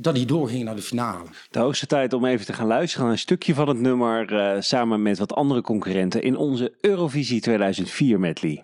dat 0.00 0.16
hij 0.16 0.24
doorging 0.24 0.64
naar 0.64 0.76
de 0.76 0.82
finale. 0.82 1.24
De 1.50 1.58
hoogste 1.58 1.86
tijd 1.86 2.12
om 2.12 2.24
even 2.24 2.46
te 2.46 2.52
gaan 2.52 2.66
luisteren 2.66 3.04
naar 3.04 3.14
een 3.14 3.20
stukje 3.20 3.54
van 3.54 3.68
het 3.68 3.78
nummer 3.78 4.34
eh, 4.34 4.60
samen 4.60 5.02
met 5.02 5.18
wat 5.18 5.34
andere 5.34 5.60
concurrenten 5.60 6.22
in 6.22 6.36
onze 6.36 6.72
Eurovisie 6.80 7.40
2004 7.40 8.20
medley. 8.20 8.62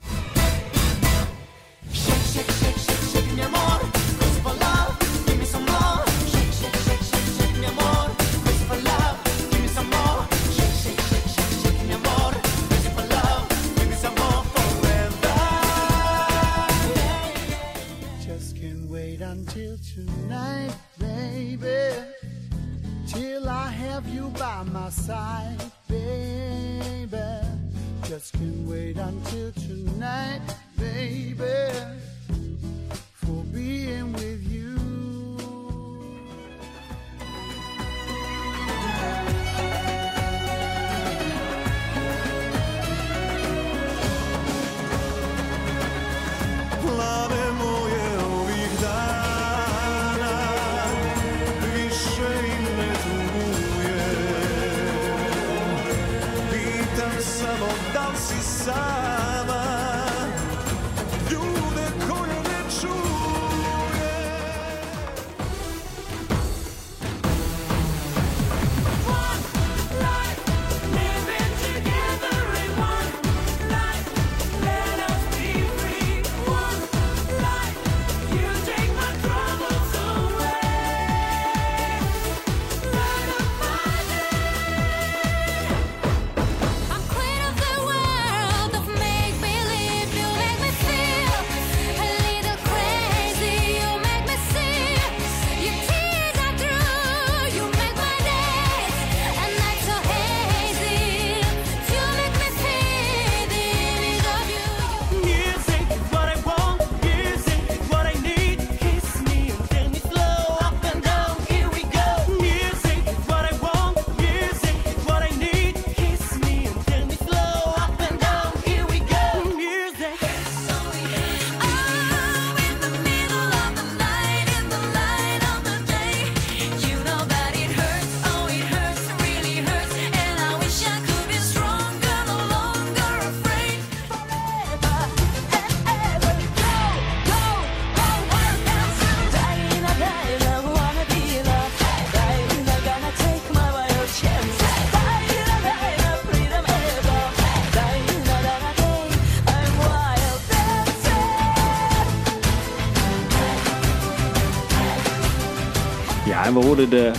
Ja, 156.78 156.86
de 156.86 157.12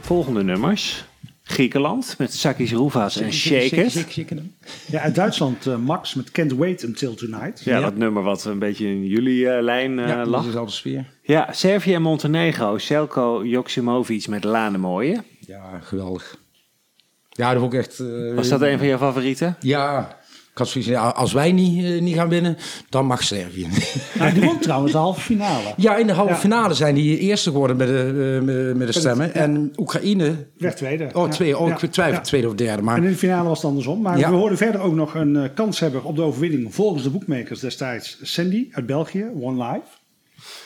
volgende 0.00 0.42
nummers. 0.42 1.04
Griekenland 1.42 2.14
met 2.18 2.34
Sakis 2.34 2.72
Rouvas 2.72 3.20
en 3.20 3.32
Shake 3.32 3.76
It. 3.84 4.26
Ja, 4.90 5.00
uit 5.00 5.14
Duitsland 5.14 5.66
eh, 5.66 5.76
Max 5.76 6.14
met 6.14 6.30
Can't 6.30 6.52
Wait 6.52 6.84
Until 6.84 7.14
Tonight. 7.14 7.60
Ja, 7.64 7.80
dat 7.80 7.96
nummer 7.96 8.22
wat 8.22 8.44
een 8.44 8.58
beetje 8.58 8.86
in 8.86 9.06
jullie 9.06 9.48
eh, 9.50 9.62
lijn 9.62 9.98
eh, 9.98 10.08
Ja, 10.08 10.24
lag. 10.26 10.64
de 10.64 10.70
sfeer. 10.70 11.04
Ja, 11.22 11.52
Servië 11.52 11.94
en 11.94 12.02
Montenegro. 12.02 12.78
Selko 12.78 13.44
Joksimovic 13.44 14.28
met 14.28 14.44
Lane 14.44 14.78
Mooie. 14.78 15.22
Ja, 15.40 15.78
geweldig. 15.80 16.36
Ja, 17.28 17.50
dat 17.52 17.60
vond 17.60 17.72
ik 17.72 17.78
echt... 17.78 17.98
eh, 17.98 18.34
Was 18.34 18.48
dat 18.48 18.60
een 18.62 18.78
van 18.78 18.86
jouw 18.86 18.98
favorieten? 18.98 19.56
Ja, 19.60 20.18
had 20.60 20.68
zoiets 20.68 20.90
van, 20.90 21.00
ja, 21.00 21.08
als 21.08 21.32
wij 21.32 21.52
niet, 21.52 21.84
eh, 21.84 22.00
niet 22.00 22.14
gaan 22.14 22.28
winnen, 22.28 22.56
dan 22.88 23.06
mag 23.06 23.22
Servië. 23.22 23.68
Nou, 24.18 24.32
die 24.32 24.42
won 24.42 24.58
trouwens 24.58 24.92
de 24.92 24.98
halve 24.98 25.20
finale. 25.20 25.74
ja, 25.76 25.96
in 25.96 26.06
de 26.06 26.12
halve 26.12 26.32
Ja. 26.32 26.38
finale 26.38 26.74
zijn 26.74 26.94
die 26.94 27.18
eerste 27.18 27.50
geworden 27.50 27.76
met 27.76 27.86
de, 27.88 28.36
eh, 28.40 28.44
met, 28.46 28.76
met 28.76 28.86
de 28.92 28.98
stemmen. 29.00 29.26
ja. 29.26 29.32
En 29.32 29.72
Oekraïne, 29.76 30.46
Werd 30.58 30.76
tweede. 30.76 31.08
oh, 31.12 31.26
Ja. 31.26 31.32
twee, 31.32 31.58
oh, 31.58 31.68
Ja. 31.68 31.78
ik 31.80 31.90
twijfel, 31.92 32.14
Ja. 32.14 32.20
tweede 32.20 32.48
of 32.48 32.54
derde. 32.54 32.82
Maar 32.82 32.96
En 32.96 33.04
in 33.04 33.10
de 33.10 33.16
finale 33.16 33.48
was 33.48 33.56
het 33.58 33.66
andersom. 33.66 34.00
Maar 34.00 34.18
Ja. 34.18 34.30
we 34.30 34.36
hoorden 34.36 34.58
verder 34.58 34.80
ook 34.80 34.94
nog 34.94 35.14
een 35.14 35.36
eh, 35.36 35.44
kanshebber 35.54 36.04
op 36.04 36.16
de 36.16 36.22
overwinning 36.22 36.74
volgens 36.74 37.02
de 37.02 37.10
boekmakers 37.10 37.60
destijds. 37.60 38.18
Sandy 38.22 38.68
uit 38.70 38.86
België, 38.86 39.24
One 39.40 39.64
Life. 39.64 39.86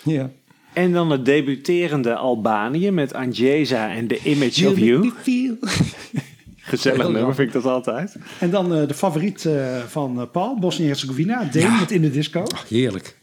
ja. 0.05 0.31
En 0.73 0.93
dan 0.93 1.11
het 1.11 1.25
debuterende 1.25 2.15
Albanië 2.15 2.91
met 2.91 3.13
Angesa 3.15 3.91
en 3.95 4.07
The 4.07 4.21
Image 4.25 4.69
of 4.69 4.79
You. 4.79 5.13
Gezellig 6.83 7.09
nummer 7.09 7.35
vind 7.35 7.49
ik 7.49 7.63
dat 7.63 7.73
altijd. 7.73 8.17
En 8.39 8.51
dan 8.51 8.75
eh, 8.75 8.89
de 8.89 8.95
favoriet 8.95 9.45
eh, 9.45 9.79
van 9.79 10.21
eh, 10.21 10.27
Paul, 10.33 10.59
Bosnië-Herzegovina, 10.59 11.45
Deen 11.45 11.79
met 11.79 11.91
In 11.91 12.03
de 12.03 12.11
Disco. 12.11 12.45
Heerlijk. 12.69 13.17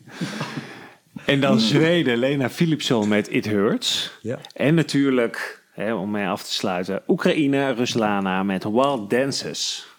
En 1.26 1.42
dan 1.42 1.60
Zweden, 1.60 2.18
Lena 2.18 2.50
Philipsson 2.50 3.08
met 3.08 3.32
It 3.32 3.46
Hurts. 3.46 4.18
Ja. 4.22 4.40
En 4.54 4.76
natuurlijk, 4.76 5.64
hè, 5.72 5.94
om 5.94 6.12
mee 6.12 6.28
af 6.28 6.44
te 6.44 6.52
sluiten, 6.52 7.02
Oekraïne, 7.08 7.74
Ruslana 7.74 8.44
met 8.44 8.64
Wild 8.64 9.10
Dances. 9.10 9.90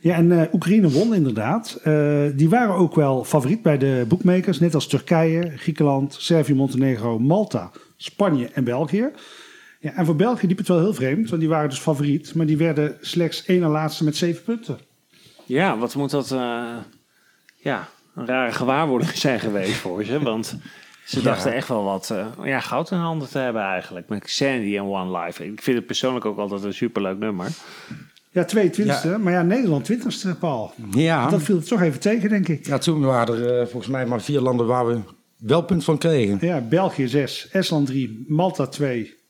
Ja, 0.00 0.16
en 0.16 0.40
eh, 0.40 0.54
Oekraïne 0.54 0.90
won 0.90 1.14
inderdaad. 1.14 1.80
Eh, 1.82 2.22
die 2.34 2.48
waren 2.48 2.74
ook 2.74 2.94
wel 2.94 3.24
favoriet 3.24 3.62
bij 3.62 3.78
de 3.78 4.04
boekmakers, 4.08 4.60
net 4.60 4.74
als 4.74 4.86
Turkije, 4.86 5.52
Griekenland, 5.56 6.16
Servië, 6.18 6.54
Montenegro, 6.54 7.18
Malta, 7.18 7.70
Spanje 7.96 8.48
en 8.52 8.64
België. 8.64 9.10
Ja, 9.84 9.92
en 9.94 10.04
voor 10.04 10.16
België 10.16 10.46
liep 10.46 10.58
het 10.58 10.68
wel 10.68 10.78
heel 10.78 10.94
vreemd, 10.94 11.28
want 11.28 11.40
die 11.40 11.50
waren 11.50 11.68
dus 11.68 11.78
favoriet, 11.78 12.34
maar 12.34 12.46
die 12.46 12.56
werden 12.56 12.96
slechts 13.00 13.44
één 13.44 13.60
na 13.60 13.68
laatste 13.68 14.04
met 14.04 14.16
zeven 14.16 14.42
punten. 14.42 14.78
Ja, 15.44 15.78
wat 15.78 15.94
moet 15.94 16.10
dat 16.10 16.30
eh, 16.30 16.76
ja, 17.56 17.88
een 18.14 18.26
rare 18.26 18.52
gewaarwording 18.52 19.10
zijn 19.26 19.40
geweest 19.40 19.74
voor 19.74 20.04
ze. 20.04 20.22
Want 20.22 20.56
ze 21.04 21.22
dachten 21.22 21.52
echt 21.52 21.68
wel 21.68 21.84
wat 21.84 22.10
eh, 22.10 22.26
ja, 22.44 22.60
goud 22.60 22.90
in 22.90 22.98
handen 22.98 23.28
te 23.28 23.38
hebben 23.38 23.62
eigenlijk. 23.62 24.08
Met 24.08 24.30
Sandy 24.30 24.76
en 24.76 24.84
One 24.84 25.18
Life. 25.18 25.44
Ik 25.44 25.62
vind 25.62 25.76
het 25.76 25.86
persoonlijk 25.86 26.24
ook 26.24 26.38
altijd 26.38 26.64
een 26.64 26.74
superleuk 26.74 27.18
nummer. 27.18 27.46
Ja, 28.30 28.46
22e, 28.56 29.20
maar 29.20 29.32
ja, 29.32 29.42
Nederland 29.42 29.92
20e, 29.92 30.38
Paul. 30.38 30.72
Ja. 30.90 31.28
Dat 31.28 31.42
viel 31.42 31.56
het 31.56 31.68
toch 31.68 31.82
even 31.82 32.00
tegen, 32.00 32.28
denk 32.28 32.48
ik. 32.48 32.66
ja, 32.66 32.78
toen 32.78 33.00
waren 33.00 33.34
er 33.34 33.60
eh, 33.60 33.66
volgens 33.66 33.92
mij 33.92 34.06
maar 34.06 34.22
vier 34.22 34.40
landen 34.40 34.66
waar 34.66 34.86
we 34.86 35.00
wel 35.38 35.62
punt 35.62 35.84
van 35.84 35.98
kregen. 35.98 36.38
Ja, 36.40 36.60
België 36.60 37.08
6, 37.08 37.48
Estland 37.50 37.86
3, 37.86 38.24
Malta 38.28 38.66
2. 38.66 39.22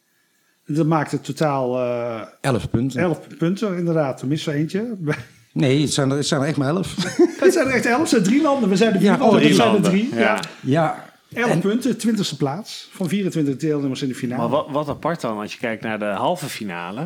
Dat 0.67 0.87
maakt 0.87 1.11
het 1.11 1.25
totaal 1.25 1.79
eh 1.81 2.21
Elf 2.41 2.71
punten. 2.71 3.01
11 3.01 3.19
punten, 3.39 3.77
inderdaad. 3.77 4.23
Er 4.23 4.27
er 4.47 4.55
eentje. 4.55 4.97
Nee, 5.53 5.81
het 5.83 5.93
zijn 5.93 6.11
er, 6.11 6.17
het 6.17 6.27
zijn 6.27 6.41
er 6.41 6.47
echt 6.47 6.57
maar 6.57 6.69
elf. 6.69 6.95
Het 7.41 7.53
zijn 7.53 7.67
er 7.67 7.73
echt 7.73 7.87
11, 7.87 8.01
het 8.01 8.09
zijn 8.09 8.23
drie 8.23 8.43
landen. 8.43 8.69
We 8.69 8.77
zijn 8.77 8.93
er 8.93 8.99
vier 9.01 9.11
Ja, 9.11 9.19
landen, 9.19 9.37
oh, 9.39 9.43
drie 9.45 9.55
zijn 9.55 9.67
er 9.67 9.73
landen. 9.73 9.91
drie. 9.91 10.15
Ja. 10.15 10.21
Ja. 10.21 10.41
ja. 10.61 11.05
11 11.43 11.51
En- 11.51 11.61
punten, 11.61 11.97
20e 11.97 12.37
plaats 12.39 12.89
van 12.93 13.09
24 13.09 13.57
deelnemers 13.57 14.03
in 14.03 14.09
de 14.09 14.15
finale. 14.15 14.41
Maar 14.41 14.51
wat, 14.51 14.67
wat 14.71 14.89
apart 14.89 15.21
dan, 15.21 15.39
als 15.41 15.53
je 15.53 15.59
kijkt 15.59 15.83
naar 15.83 15.99
de 15.99 16.05
halve 16.05 16.47
finale. 16.47 17.01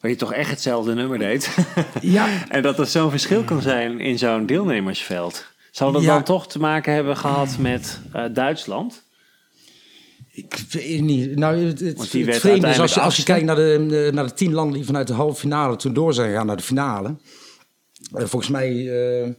Waar 0.00 0.10
je 0.10 0.16
toch 0.16 0.32
echt 0.32 0.50
hetzelfde 0.50 0.94
nummer 0.94 1.18
deed. 1.18 1.56
Ja. 2.00 2.26
en 2.48 2.62
dat 2.62 2.78
er 2.78 2.86
zo'n 2.86 3.10
verschil 3.10 3.42
kan 3.44 3.62
zijn 3.62 4.00
in 4.00 4.18
zo'n 4.18 4.46
deelnemersveld. 4.46 5.44
Zal 5.70 5.92
dat 5.92 6.02
Ja. 6.02 6.12
dan 6.14 6.22
toch 6.22 6.48
te 6.48 6.58
maken 6.58 6.92
hebben 6.94 7.16
gehad 7.16 7.56
met 7.58 8.00
eh, 8.12 8.24
Duitsland? 8.32 9.02
Ik 10.48 10.64
weet 10.70 11.00
niet. 11.00 11.36
Nou, 11.36 11.56
het, 11.64 11.80
het, 11.80 11.96
Want 11.96 12.10
die 12.10 12.20
het 12.20 12.30
werd 12.30 12.40
vreemde 12.40 12.68
is, 12.68 12.78
als 12.78 12.94
je, 12.94 13.00
als 13.00 13.16
je 13.16 13.22
kijkt 13.22 13.44
naar 13.46 13.56
de, 13.56 14.10
naar 14.12 14.26
de 14.26 14.34
tien 14.34 14.52
landen 14.52 14.74
die 14.76 14.84
vanuit 14.84 15.06
de 15.06 15.12
halve 15.12 15.40
finale 15.40 15.76
toen 15.76 15.92
door 15.92 16.14
zijn 16.14 16.28
gegaan 16.30 16.46
naar 16.46 16.56
de 16.56 16.62
finale. 16.62 17.16
Eh, 18.14 18.24
volgens 18.24 18.50
mij 18.50 18.68
eh, 18.70 19.26
eh, 19.26 19.32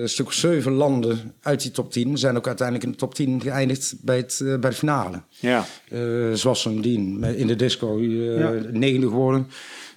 een 0.00 0.08
stuk 0.08 0.26
of 0.26 0.32
zeven 0.32 0.72
landen 0.72 1.34
uit 1.42 1.62
die 1.62 1.70
top 1.70 1.92
10 1.92 2.18
zijn 2.18 2.36
ook 2.36 2.46
uiteindelijk 2.46 2.86
in 2.86 2.92
de 2.92 2.98
top 2.98 3.14
10 3.14 3.40
geëindigd 3.40 3.94
bij, 4.00 4.16
het, 4.16 4.40
bij 4.60 4.70
de 4.70 4.76
finale. 4.76 5.22
Ja. 5.38 5.66
Eh 5.88 5.98
zoals 6.32 6.60
Sandien 6.60 7.18
met- 7.18 7.36
in 7.36 7.46
de 7.46 7.56
disco, 7.56 7.98
eh 7.98 8.38
Ja. 8.38 8.52
negende 8.72 9.06
geworden. 9.06 9.46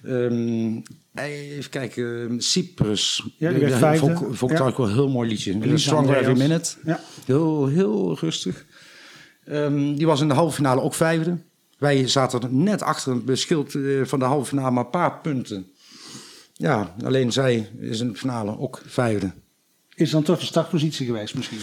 Ehm, 0.04 0.76
even 1.14 1.70
kijken, 1.70 2.34
Cyprus. 2.42 3.26
Ja, 3.36 3.50
die 3.50 3.58
werd 3.60 3.74
vijfde. 3.74 4.06
Vond, 4.06 4.12
ik- 4.20 4.36
vond 4.36 4.50
ik 4.52 4.58
Ja. 4.58 4.64
eigenlijk 4.64 4.76
wel 4.76 4.86
een 4.86 4.92
heel 4.94 5.08
mooi 5.08 5.28
liedje. 5.28 5.78
Stronger 5.78 6.16
Every. 6.16 6.38
Minute. 6.38 6.70
Ja. 6.84 7.00
Heel, 7.26 7.66
heel 7.66 8.16
rustig. 8.20 8.64
Ehm, 9.44 9.94
die 9.94 10.06
was 10.06 10.20
in 10.20 10.28
de 10.28 10.34
halve 10.34 10.54
finale 10.54 10.80
ook 10.80 10.94
vijfde. 10.94 11.38
Wij 11.78 12.08
zaten 12.08 12.42
er 12.42 12.52
net 12.52 12.82
achter 12.82 13.12
een 13.12 13.24
beschild 13.24 13.74
eh, 13.74 13.82
van 14.04 14.18
de 14.18 14.24
halve 14.24 14.46
finale 14.48 14.70
maar 14.70 14.84
een 14.84 14.90
paar 14.90 15.18
punten. 15.20 15.66
Ja, 16.52 16.94
alleen 17.04 17.32
zij 17.32 17.70
is 17.80 18.00
in 18.00 18.08
de 18.08 18.18
finale 18.18 18.58
ook 18.58 18.82
vijfde. 18.86 19.32
Is 19.94 20.10
dan 20.10 20.22
toch 20.22 20.38
de 20.38 20.44
startpositie 20.46 21.06
geweest 21.06 21.34
misschien? 21.34 21.58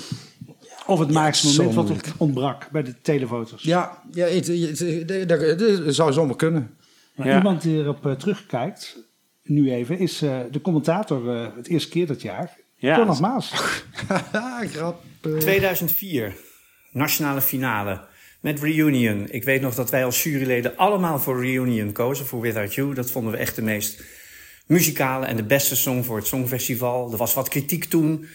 Of 0.87 0.99
het 0.99 1.11
maakste 1.11 1.47
moment 1.47 1.75
wat 1.75 1.89
het 1.89 2.13
ontbrak 2.17 2.69
bij 2.71 2.83
de 2.83 3.01
telefoto's. 3.01 3.63
Ja, 3.63 4.01
ja 4.11 4.25
het, 4.27 5.95
zou 5.95 6.13
zomaar 6.13 6.35
kunnen. 6.35 6.75
Maar 7.15 7.27
Ja. 7.27 7.37
Iemand 7.37 7.61
die 7.61 7.77
erop 7.77 8.05
eh, 8.05 8.11
terugkijkt, 8.11 8.97
nu 9.43 9.71
even, 9.71 9.99
is 9.99 10.21
eh, 10.21 10.39
de 10.51 10.61
commentator 10.61 11.35
eh, 11.35 11.47
het 11.55 11.67
eerste 11.67 11.89
keer 11.89 12.07
dat 12.07 12.21
jaar. 12.21 12.57
Ja. 12.75 12.95
Thomas 12.95 13.19
Maas. 13.19 13.51
Grap. 14.73 15.03
eh. 15.21 15.31
2004, 15.37 16.35
nationale 16.91 17.41
finale 17.41 18.01
met 18.39 18.59
Reunion. 18.59 19.27
Ik 19.29 19.43
weet 19.43 19.61
nog 19.61 19.75
dat 19.75 19.89
wij 19.89 20.05
als 20.05 20.23
juryleden 20.23 20.77
allemaal 20.77 21.19
voor 21.19 21.45
Reunion 21.45 21.91
kozen, 21.91 22.25
voor 22.25 22.41
Without 22.41 22.73
You. 22.73 22.93
Dat 22.93 23.11
vonden 23.11 23.31
we 23.31 23.37
echt 23.37 23.55
de 23.55 23.61
meest 23.61 24.03
muzikale 24.65 25.25
en 25.25 25.35
de 25.35 25.43
beste 25.43 25.75
song 25.75 26.03
voor 26.03 26.17
het 26.17 26.27
Songfestival. 26.27 27.11
Er 27.11 27.17
was 27.17 27.33
wat 27.33 27.49
kritiek 27.49 27.85
toen, 27.85 28.25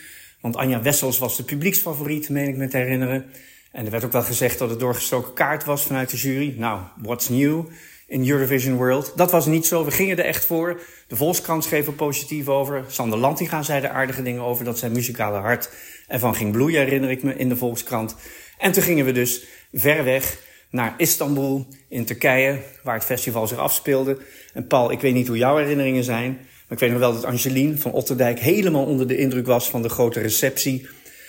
want 0.41 0.57
Anja 0.57 0.83
Wessels 0.83 1.19
was 1.19 1.37
de 1.37 1.43
publieksfavoriet, 1.43 2.29
meen 2.29 2.49
ik 2.49 2.57
me 2.57 2.69
te 2.69 2.77
herinneren. 2.77 3.25
En 3.73 3.85
er 3.85 3.91
werd 3.91 4.05
ook 4.05 4.13
wel 4.13 4.23
gezegd 4.23 4.59
dat 4.59 4.71
het 4.71 4.81
doorgestoken 4.81 5.33
kaart 5.33 5.65
was 5.65 5.83
vanuit 5.83 6.11
de 6.11 6.17
jury. 6.17 6.55
Nou, 6.59 6.81
what's 7.03 7.29
new 7.29 7.65
in 8.07 8.29
Eurovision 8.29 8.77
World? 8.77 9.13
Dat 9.17 9.31
was 9.31 9.47
niet 9.47 9.67
zo. 9.67 9.85
We 9.85 9.91
gingen 9.91 10.19
er 10.19 10.25
echt 10.25 10.45
voor. 10.45 10.81
De 11.07 11.17
Volkskrant 11.17 11.65
schreef 11.65 11.87
er 11.87 11.93
positief 11.93 12.49
over. 12.49 12.85
Sander 12.89 13.19
Lantinga 13.19 13.63
zei 13.63 13.83
er 13.83 13.91
aardige 13.91 14.23
dingen 14.23 14.43
over 14.43 14.65
dat 14.65 14.79
zijn 14.79 14.93
muzikale 14.93 15.39
hart 15.39 15.71
ervan 16.07 16.35
ging 16.35 16.53
bloeien, 16.53 16.81
herinner 16.81 17.11
ik 17.11 17.23
me, 17.23 17.35
in 17.35 17.49
de 17.49 17.57
Volkskrant. 17.57 18.17
En 18.59 18.73
toen 18.73 18.83
gingen 18.83 19.05
we 19.05 19.13
dus 19.13 19.45
ver 19.73 20.05
weg 20.05 20.39
naar 20.71 20.95
Istanbul 20.97 21.67
in 21.89 22.05
Turkije, 22.05 22.59
waar 22.83 22.95
het 22.95 23.05
festival 23.05 23.47
zich 23.47 23.59
afspeelde. 23.59 24.19
En 24.55 24.67
Paul, 24.67 24.91
ik 24.91 25.01
weet 25.01 25.15
niet 25.15 25.29
hoe 25.29 25.37
jouw 25.37 25.57
herinneringen 25.57 26.05
zijn, 26.05 26.33
maar 26.33 26.69
ik 26.69 26.79
weet 26.79 26.91
nog 26.91 26.99
wel 26.99 27.13
dat 27.13 27.25
Angelien 27.25 27.79
van 27.79 27.93
Otterdijk 27.93 28.39
helemaal 28.39 28.85
onder 28.85 29.09
de 29.09 29.17
indruk 29.17 29.47
was 29.47 29.71
van 29.71 29.83
de 29.83 29.89
grote 29.89 30.21
receptie. 30.21 30.89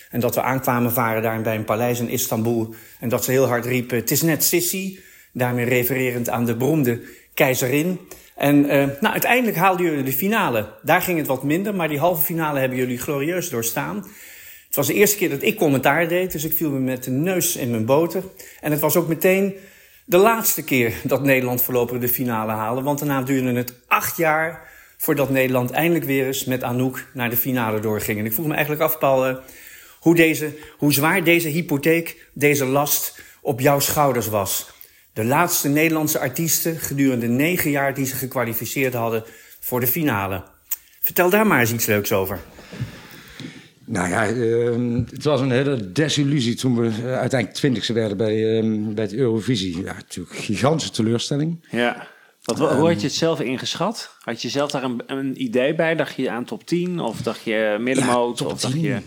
En 0.10 0.20
dat 0.20 0.36
we 0.36 0.42
aankwamen 0.42 0.92
varen 0.92 1.22
daar 1.22 1.42
bij 1.42 1.56
een 1.56 1.66
paleis 1.66 2.00
in 2.00 2.10
Istanbul. 2.10 2.74
En 3.00 3.10
dat 3.10 3.24
ze 3.24 3.32
heel 3.32 3.48
hard 3.48 3.66
riepen, 3.66 3.98
het 3.98 4.12
is 4.12 4.22
net 4.22 4.44
Sissi. 4.44 5.00
Daarmee 5.34 5.66
refererend 5.66 6.30
aan 6.30 6.46
de 6.46 6.56
beroemde 6.56 7.02
keizerin. 7.34 8.00
En 8.36 8.70
eh, 8.70 8.78
nou, 8.78 9.14
uiteindelijk 9.14 9.58
haalden 9.58 9.86
jullie 9.86 10.04
de 10.04 10.14
finale. 10.14 10.74
Daar 10.84 11.02
ging 11.02 11.18
het 11.18 11.28
wat 11.28 11.44
minder, 11.44 11.76
maar 11.76 11.88
die 11.88 12.00
halve 12.00 12.24
finale 12.24 12.60
hebben 12.60 12.78
jullie 12.78 12.98
glorieus 12.98 13.50
doorstaan. 13.50 14.06
Was 14.78 14.88
de 14.88 14.94
eerste 14.94 15.18
keer 15.18 15.30
dat 15.30 15.42
ik 15.42 15.58
commentaar 15.58 16.08
deed, 16.08 16.32
dus 16.32 16.44
ik 16.44 16.54
viel 16.54 16.70
me 16.70 16.80
met 16.80 17.04
de 17.04 17.12
neus 17.12 17.56
in 17.56 17.70
mijn 17.70 17.86
boter. 17.86 18.24
En 18.62 18.72
het 18.72 18.80
was 18.80 18.96
ook 18.96 19.08
meteen 19.08 19.56
de 20.06 20.18
laatste 20.18 20.64
keer 20.64 20.94
dat 21.04 21.24
Nederland 21.24 21.62
voorlopig 21.62 22.00
de 22.00 22.10
finale 22.10 22.52
haalde. 22.52 22.82
Want 22.82 23.00
daarna 23.00 23.22
duurde 23.22 23.54
het 23.54 23.74
acht 23.88 24.18
jaar 24.18 24.70
voordat 24.98 25.30
Nederland 25.30 25.72
eindelijk 25.72 26.06
weer 26.06 26.26
eens 26.26 26.46
met 26.46 26.64
Anouk 26.64 27.06
naar 27.14 27.30
de 27.30 27.38
finale 27.38 27.80
doorging. 27.80 28.20
En 28.20 28.26
ik 28.26 28.34
vroeg 28.34 28.46
me 28.48 28.54
eigenlijk 28.54 28.82
af, 28.82 28.98
Paul, 28.98 29.26
eh, 29.26 29.36
hoe, 30.00 30.16
deze, 30.16 30.58
hoe 30.78 30.94
zwaar 30.94 31.24
deze 31.24 31.48
hypotheek, 31.48 32.30
deze 32.34 32.66
last 32.66 33.22
op 33.42 33.60
jouw 33.60 33.80
schouders 33.80 34.28
was. 34.28 34.70
De 35.14 35.26
laatste 35.26 35.70
Nederlandse 35.70 36.20
artiesten 36.20 36.78
gedurende 36.80 37.28
negen 37.28 37.72
jaar 37.72 37.94
die 37.94 38.06
ze 38.06 38.16
gekwalificeerd 38.16 38.94
hadden 38.94 39.24
voor 39.60 39.80
de 39.80 39.88
finale. 39.88 40.44
Vertel 41.02 41.30
daar 41.30 41.48
maar 41.48 41.60
eens 41.60 41.74
iets 41.74 41.86
leuks 41.86 42.12
over. 42.12 42.40
Nou 43.90 44.10
ja, 44.10 44.28
ehm, 44.28 45.04
het 45.10 45.24
was 45.24 45.42
een 45.42 45.52
hele 45.52 45.92
desillusie 45.92 46.56
toen 46.56 46.76
we 46.76 47.04
uiteindelijk 47.04 47.54
twintigste 47.54 47.94
werden 47.94 48.18
bij, 48.18 48.58
ehm, 48.60 48.94
bij 48.94 49.04
het 49.04 49.14
Eurovisie. 49.14 49.84
Ja, 49.84 49.94
natuurlijk 49.94 50.36
gigantische 50.36 50.94
teleurstelling. 50.94 51.66
Ja. 51.72 52.08
Wat, 52.44 52.58
hoe 52.58 52.88
had 52.88 53.02
je 53.02 53.08
het 53.08 53.16
zelf 53.16 53.40
ingeschat? 53.42 54.16
Had 54.20 54.42
je 54.42 54.50
zelf 54.50 54.72
daar 54.72 54.84
een, 54.84 55.02
een 55.08 55.42
idee 55.42 55.76
bij? 55.76 55.96
Dacht 55.96 56.16
je 56.16 56.30
aan 56.30 56.46
top 56.46 56.66
10? 56.66 57.00
Of 57.00 57.22
dacht 57.22 57.44
je 57.44 57.78
middenmoot? 57.80 58.40
Ja, 58.40 58.46
of 58.46 58.62
dacht 58.62 58.74
10. 58.74 58.82
je... 58.82 58.98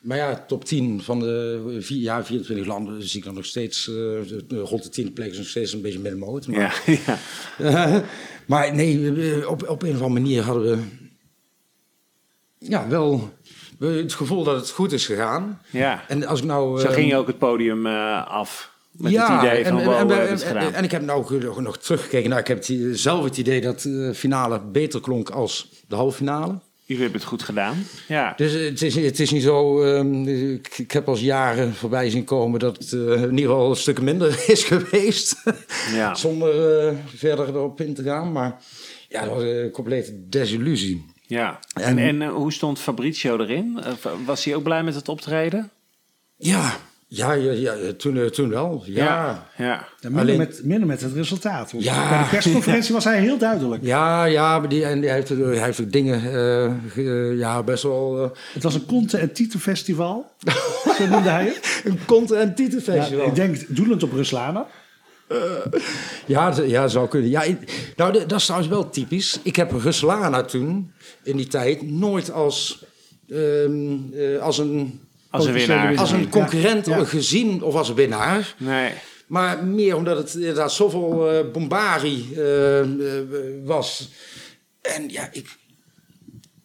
Maar 0.00 0.16
ja, 0.16 0.44
top 0.46 0.64
10 0.64 1.02
van 1.02 1.20
de 1.20 1.76
vier, 1.80 2.00
ja, 2.02 2.24
24 2.24 2.66
landen 2.66 3.02
zie 3.02 3.18
ik 3.18 3.24
dan 3.24 3.34
nog 3.34 3.44
steeds, 3.44 3.88
eh, 3.88 4.58
rond 4.62 4.82
de 4.82 4.88
10 4.88 5.12
plek 5.12 5.30
is 5.30 5.36
nog 5.38 5.46
steeds 5.46 5.72
een 5.72 5.80
beetje 5.80 5.98
middenmoot. 5.98 6.46
Maar, 6.46 6.82
Ja, 6.86 7.18
ja. 7.58 8.02
maar 8.46 8.74
nee, 8.74 9.48
op, 9.48 9.68
op 9.68 9.82
een 9.82 9.88
of 9.94 10.00
andere 10.02 10.20
manier 10.20 10.42
hadden 10.42 10.70
we 10.70 10.82
ja, 12.58 12.88
wel 12.88 13.32
we- 13.39 13.39
het 13.88 14.14
gevoel 14.14 14.44
dat 14.44 14.56
het 14.56 14.70
goed 14.70 14.92
is 14.92 15.06
gegaan. 15.06 15.60
ja. 15.70 16.04
En 16.08 16.26
als 16.26 16.38
ik 16.40 16.44
nou... 16.46 16.80
Zo 16.80 16.86
eh, 16.86 16.92
ging 16.94 17.08
je 17.10 17.16
ook 17.16 17.26
het 17.26 17.38
podium 17.38 17.86
eh, 17.86 18.26
af. 18.28 18.70
Met 18.90 19.12
het 19.16 19.28
idee 19.42 19.64
van, 19.66 19.78
en, 19.78 19.84
wow, 19.84 19.94
en, 19.94 20.10
en, 20.20 20.30
het 20.30 20.42
en- 20.42 20.48
gedaan. 20.48 20.72
en 20.74 20.84
ik 20.84 20.90
heb 20.90 21.02
nou 21.02 21.24
ge- 21.26 21.60
nog 21.60 21.78
teruggekeken. 21.78 22.28
Nou, 22.28 22.40
ik 22.40 22.46
heb 22.46 22.56
het, 22.66 22.98
zelf 23.00 23.24
het 23.24 23.36
idee 23.36 23.60
dat 23.60 23.80
de 23.80 24.12
finale 24.14 24.60
beter 24.60 25.00
klonk 25.00 25.30
als 25.30 25.68
de 25.88 25.94
halve 25.94 26.16
finale. 26.16 26.58
Jullie 26.84 27.02
hebben 27.04 27.20
het 27.20 27.30
goed 27.30 27.42
gedaan. 27.42 27.84
Ja. 28.08 28.32
Dus 28.36 28.54
eh, 28.54 28.64
het 28.64 28.82
is, 28.82 28.94
het 28.94 29.20
is 29.20 29.30
niet 29.30 29.42
zo. 29.42 29.82
ehm, 29.82 30.28
ik, 30.28 30.78
ik 30.78 30.90
heb 30.90 31.08
als 31.08 31.20
jaren 31.20 31.74
voorbij 31.74 32.10
zien 32.10 32.24
komen 32.24 32.60
dat 32.60 32.76
het 32.76 32.92
eh, 32.92 33.00
in 33.22 33.30
ieder 33.30 33.50
geval 33.50 33.70
een 33.70 33.76
stuk 33.76 34.00
minder 34.00 34.44
is 34.50 34.64
geweest. 34.64 35.42
Ja. 35.94 36.14
Zonder 36.14 36.78
eh, 36.88 36.94
verder 37.16 37.48
erop 37.48 37.80
in 37.80 37.94
te 37.94 38.02
gaan. 38.02 38.32
Maar 38.32 38.56
ja, 39.08 39.24
dat 39.24 39.34
was 39.34 39.42
een 39.42 39.70
complete 39.70 40.12
desillusie. 40.28 41.04
Ja. 41.30 41.58
En, 41.74 41.82
En- 41.82 41.98
en 41.98 42.22
eh, 42.22 42.28
hoe 42.32 42.52
stond 42.52 42.78
Fabrizio 42.78 43.38
erin? 43.38 43.80
Eh, 43.84 43.92
was 44.24 44.44
hij 44.44 44.54
ook 44.54 44.62
blij 44.62 44.82
met 44.82 44.94
het 44.94 45.08
optreden? 45.08 45.70
Ja, 46.36 46.72
ja, 47.06 47.32
ja, 47.32 47.52
ja 47.52 47.74
toen, 47.96 48.16
eh, 48.18 48.24
toen 48.26 48.48
wel. 48.48 48.82
Ja. 48.86 49.46
Ja. 49.56 49.86
minder, 50.02 50.20
Alleen- 50.20 50.38
met, 50.38 50.60
minder 50.64 50.86
met 50.86 51.00
het 51.00 51.12
resultaat. 51.12 51.72
Ja. 51.78 52.08
Bij 52.08 52.18
de 52.18 52.28
persconferentie 52.28 52.94
was 52.98 53.04
hij 53.04 53.20
heel 53.20 53.38
duidelijk. 53.38 53.84
Ja, 53.84 54.24
ja, 54.24 54.58
maar 54.58 54.68
die, 54.68 54.84
en 54.84 55.02
hij, 55.02 55.12
heeft, 55.14 55.28
hij 55.28 55.62
heeft 55.64 55.80
ook 55.80 55.92
dingen, 55.92 56.14
eh, 56.24 56.72
ge- 56.88 57.34
ja, 57.36 57.62
best 57.62 57.82
wel. 57.82 58.32
Het 58.52 58.62
was 58.62 58.74
een 58.74 58.86
content- 58.86 59.22
en 59.22 59.32
titelfestival. 59.32 60.30
Zo 60.98 61.06
noemde 61.06 61.28
hij 61.28 61.44
het. 61.44 61.80
een 61.84 61.98
content 62.06 62.58
Ja, 62.58 62.64
titelfestival. 62.64 63.26
ik 63.26 63.34
denk 63.34 63.56
doelend 63.68 64.02
op 64.02 64.12
Ruslana. 64.12 64.66
Ja, 66.26 66.54
ja, 66.66 66.88
zou 66.88 67.08
kunnen. 67.08 67.30
Ja, 67.30 67.44
nou, 67.96 68.12
dat 68.26 68.38
is 68.38 68.44
trouwens 68.44 68.70
wel 68.70 68.90
typisch. 68.90 69.40
Ik 69.42 69.56
heb 69.56 69.72
Ruslana 69.72 70.42
toen, 70.42 70.92
in 71.22 71.36
die 71.36 71.46
tijd, 71.46 71.82
nooit 71.90 72.30
als, 72.32 72.84
ehm, 73.28 73.96
eh, 74.12 74.38
als, 74.38 74.58
een, 74.58 75.00
Als 75.30 75.46
een 75.46 75.52
winnaar. 75.52 75.96
als 75.96 76.10
een 76.10 76.28
concurrent 76.28 76.86
ja. 76.86 77.04
gezien 77.04 77.62
of 77.62 77.74
als 77.74 77.88
een 77.88 77.94
winnaar. 77.94 78.54
Nee. 78.58 78.90
Maar 79.26 79.64
meer 79.64 79.96
omdat 79.96 80.16
het 80.16 80.34
inderdaad 80.34 80.72
zoveel 80.72 81.30
eh 81.30 81.50
bombarie 81.52 82.28
eh, 82.36 82.80
eh, 82.80 82.88
was. 83.64 84.08
En 84.82 85.08
ja, 85.08 85.28
ik... 85.32 85.58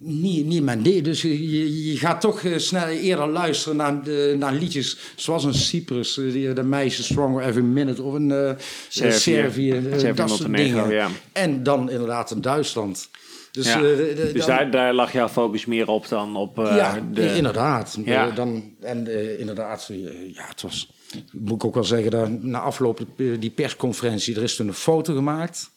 Niet, 0.07 0.45
niet 0.45 0.64
mijn 0.64 0.82
ding. 0.84 1.03
Dus 1.03 1.22
je, 1.22 1.86
je 1.91 1.98
gaat 1.98 2.22
toch 2.22 2.44
eh, 2.44 2.57
snel 2.57 2.88
eerder 2.88 3.27
luisteren 3.27 3.77
naar, 3.77 4.03
de, 4.03 4.36
naar 4.40 4.53
liedjes 4.53 4.98
zoals 5.15 5.44
een 5.44 5.53
Cyprus, 5.53 6.18
eh, 6.18 6.32
die- 6.32 6.53
de 6.53 6.64
meisjes 6.64 7.06
Stronger 7.06 7.44
Every 7.45 7.64
Minute 7.65 8.03
of 8.03 8.14
een 8.14 8.32
eh 8.32 8.52
Servië. 8.90 9.11
Servië, 9.19 9.72
Servië, 9.98 10.14
dat 10.14 10.30
soort 10.30 10.56
dingen. 10.56 10.90
ja. 10.90 11.07
En 11.32 11.64
dan 11.64 11.90
inderdaad 11.90 12.32
een 12.32 12.41
Duitsland. 12.41 13.10
Dus, 13.52 13.65
Ja. 13.68 13.82
de- 13.82 14.14
de- 14.15 14.32
Dus 14.34 14.45
daar, 14.45 14.72
daar 14.72 14.94
lag 14.94 15.11
jouw 15.11 15.27
focus 15.30 15.65
meer 15.65 15.88
op 15.88 16.07
dan 16.07 16.36
op 16.36 16.57
ja, 16.57 16.99
de... 17.11 17.36
inderdaad. 17.36 17.98
Ja. 18.06 18.30
Dan, 18.32 18.64
en 18.82 19.07
inderdaad, 19.40 19.90
ja, 20.34 20.45
het 20.48 20.61
was... 20.61 20.91
Moet 21.32 21.56
ik 21.56 21.65
ook 21.65 21.73
wel 21.73 21.84
zeggen, 21.84 22.11
dat 22.11 22.44
na 22.44 22.60
afloop 22.60 22.99
die 23.40 23.49
persconferentie, 23.49 24.36
er 24.36 24.44
is 24.44 24.56
toen 24.56 24.68
een 24.68 24.73
foto 24.73 25.14
gemaakt. 25.15 25.69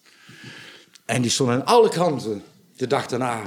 En 1.05 1.23
die 1.23 1.31
stond 1.31 1.51
aan 1.51 1.67
alle 1.67 1.89
kanten 1.89 2.43
de 2.77 2.87
dag 2.87 3.07
daarna. 3.07 3.43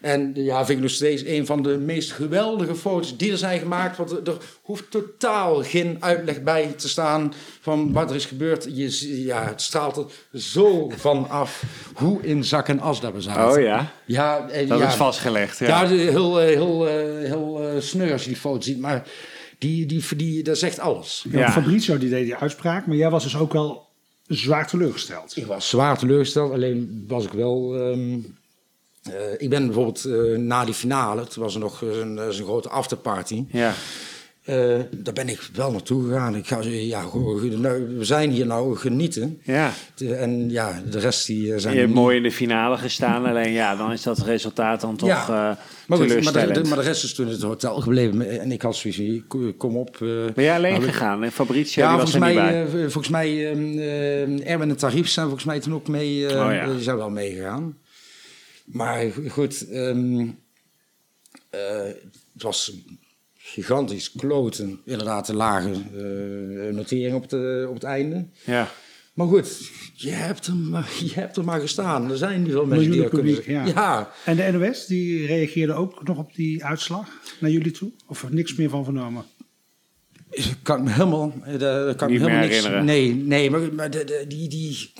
En 0.00 0.32
ja, 0.34 0.64
vind 0.64 0.78
ik 0.78 0.84
nog 0.84 0.92
steeds 0.92 1.24
een 1.24 1.46
van 1.46 1.62
de 1.62 1.78
meest 1.78 2.12
geweldige 2.12 2.74
foto's 2.74 3.16
die 3.16 3.30
er 3.30 3.38
zijn 3.38 3.58
gemaakt. 3.58 3.96
Want 3.96 4.28
er, 4.28 4.36
hoeft 4.62 4.90
totaal 4.90 5.62
geen 5.62 5.96
uitleg 6.00 6.42
bij 6.42 6.74
te 6.76 6.88
staan 6.88 7.32
van 7.60 7.92
wat 7.92 8.10
er 8.10 8.16
is 8.16 8.24
gebeurd. 8.24 8.66
Je, 8.70 9.24
ja, 9.24 9.44
het 9.46 9.62
straalt 9.62 9.96
er 9.96 10.40
zo 10.40 10.90
van 10.96 11.28
af 11.28 11.62
hoe 11.94 12.22
in 12.22 12.44
zak 12.44 12.68
en 12.68 12.80
as 12.80 13.00
dat 13.00 13.12
we 13.12 13.20
zaten. 13.20 13.58
Oh 13.58 13.64
ja, 13.64 13.92
Ja, 14.04 14.48
en 14.48 14.68
dat 14.68 14.78
ja, 14.78 14.86
is 14.86 14.94
vastgelegd. 14.94 15.58
Ja. 15.58 15.66
ja, 15.66 15.88
heel, 15.88 16.40
eh, 16.40 16.46
heel, 16.46 16.88
eh, 16.88 16.94
heel 17.28 17.68
eh, 17.68 17.80
sneu 17.80 18.12
als 18.12 18.22
je 18.22 18.28
die 18.28 18.38
foto 18.38 18.60
ziet. 18.60 18.80
Maar 18.80 19.08
die, 19.58 19.86
die, 19.86 20.04
die, 20.16 20.42
dat 20.42 20.58
zegt 20.58 20.78
alles. 20.78 21.24
Ja. 21.30 21.38
Ja. 21.38 21.50
Fabrizio 21.50 21.98
die 21.98 22.10
deed 22.10 22.24
die 22.24 22.36
uitspraak, 22.36 22.86
maar 22.86 22.96
jij 22.96 23.10
was 23.10 23.22
dus 23.22 23.36
ook 23.36 23.52
wel 23.52 23.88
zwaar 24.26 24.66
teleurgesteld. 24.66 25.36
Ik 25.36 25.46
was 25.46 25.68
zwaar 25.68 25.98
teleurgesteld. 25.98 26.52
Alleen 26.52 27.04
was 27.08 27.24
ik 27.24 27.32
wel... 27.32 27.74
ehm, 27.76 28.18
eh, 29.02 29.12
ik 29.38 29.50
ben 29.50 29.64
bijvoorbeeld 29.66 30.04
eh, 30.04 30.38
na 30.38 30.64
die 30.64 30.74
finale... 30.74 31.26
Toen 31.26 31.42
was 31.42 31.54
er 31.54 31.60
nog 31.60 31.80
een, 31.82 32.16
een 32.16 32.32
grote 32.32 32.68
afterparty. 32.68 33.44
ja. 33.50 33.72
Eh, 34.44 34.78
daar 34.96 35.14
ben 35.14 35.28
ik 35.28 35.48
wel 35.54 35.70
naartoe 35.72 36.04
gegaan. 36.08 36.36
Ik 36.36 36.46
ga, 36.46 36.58
ja, 36.62 37.02
nou, 37.58 37.96
we 37.98 38.04
zijn 38.04 38.30
hier 38.30 38.46
nou 38.46 38.76
genieten. 38.76 39.40
ja. 39.44 39.72
En 39.98 40.50
ja, 40.50 40.82
de 40.90 40.98
rest 40.98 41.26
die 41.26 41.52
eh, 41.54 41.58
zijn... 41.60 41.74
Je 41.74 41.80
hebt 41.80 41.92
mooi 41.92 42.16
in 42.16 42.22
de 42.22 42.32
finale 42.32 42.76
gestaan, 42.76 43.24
alleen 43.26 43.52
ja, 43.52 43.76
dan 43.76 43.92
is 43.92 44.02
dat 44.02 44.18
resultaat 44.18 44.80
dan 44.80 44.96
toch 44.96 45.08
Ja. 45.08 45.22
eh 45.22 45.56
Maar, 45.86 45.98
goed, 45.98 46.22
maar, 46.22 46.52
de, 46.52 46.64
maar 46.64 46.78
de 46.78 46.84
rest 46.84 47.04
is 47.04 47.14
toen 47.14 47.26
in 47.26 47.32
het 47.32 47.42
hotel 47.42 47.80
gebleven. 47.80 48.40
En 48.40 48.52
ik 48.52 48.62
had 48.62 48.76
zoiets 48.76 49.22
kom- 49.56 49.76
op. 49.76 49.94
eh, 49.94 50.08
ben 50.34 50.44
jij 50.44 50.54
alleen 50.56 50.72
nou, 50.72 50.84
gegaan? 50.84 51.22
En 51.24 51.32
Fabrizio 51.32 51.82
Ja, 51.84 51.96
was 51.96 52.10
volgens 52.10 52.14
er 52.14 52.34
mij, 52.34 52.52
niet 52.62 52.70
bij. 52.72 52.82
eh, 52.84 52.90
volgens 52.90 53.08
mij 53.08 53.50
ehm, 53.50 53.78
eh, 53.78 54.50
Erwin 54.52 54.70
en 54.70 54.76
Tarief 54.76 55.08
zijn 55.08 55.26
volgens 55.26 55.46
mij 55.46 55.60
toen 55.60 55.74
ook 55.74 55.88
mee. 55.88 56.26
eh, 56.26 56.46
Oh 56.46 56.52
ja. 56.52 56.78
Zijn 56.78 56.96
wel 56.96 57.10
meegegaan. 57.10 57.76
Maar 58.72 59.04
goed, 59.28 59.68
ehm, 59.68 60.28
eh, 61.50 61.82
het 62.32 62.42
was 62.42 62.72
gigantisch 63.36 64.12
kloten. 64.12 64.80
Inderdaad, 64.84 65.28
een 65.28 65.34
lage 65.36 65.70
eh, 65.70 66.74
notering 66.74 67.14
op, 67.14 67.28
de, 67.28 67.66
op 67.68 67.74
het 67.74 67.82
einde. 67.84 68.26
ja. 68.44 68.70
Maar 69.14 69.28
goed, 69.28 69.70
je 69.94 70.10
hebt 70.10 70.46
er 70.46 70.54
maar, 70.56 70.90
je 71.04 71.12
hebt 71.14 71.36
er 71.36 71.44
maar 71.44 71.60
gestaan. 71.60 72.10
Er 72.10 72.16
zijn 72.16 72.42
niet 72.42 72.50
veel 72.52 72.66
mensen 72.66 72.90
die 72.90 73.00
Miljoenen 73.00 73.34
dat 73.34 73.44
kunnen 73.44 73.64
publiek, 73.64 73.74
ja. 73.74 73.82
ja. 73.82 74.12
En 74.24 74.36
de 74.36 74.58
NOS, 74.58 74.86
die 74.86 75.26
reageerde 75.26 75.72
ook 75.72 76.06
nog 76.06 76.18
op 76.18 76.34
die 76.34 76.64
uitslag 76.64 77.08
naar 77.40 77.50
jullie 77.50 77.70
toe? 77.72 77.90
Of 78.06 78.22
er 78.22 78.34
niks 78.34 78.54
meer 78.54 78.68
van 78.70 78.84
vernomen? 78.84 79.24
Kan 80.62 80.78
ik 80.78 80.84
me 80.84 80.90
helemaal, 80.90 81.32
eh, 81.44 81.58
daar 81.58 81.94
kan 81.94 82.08
ik 82.10 82.14
me 82.14 82.20
helemaal 82.20 82.28
meer 82.40 82.48
niks. 82.48 82.54
herinneren. 82.54 82.84
Nee, 82.84 83.14
nee, 83.14 83.50
maar, 83.50 83.74
maar 83.74 83.90
de, 83.90 84.04
de- 84.04 84.24
die, 84.28 84.48
die, 84.48 84.92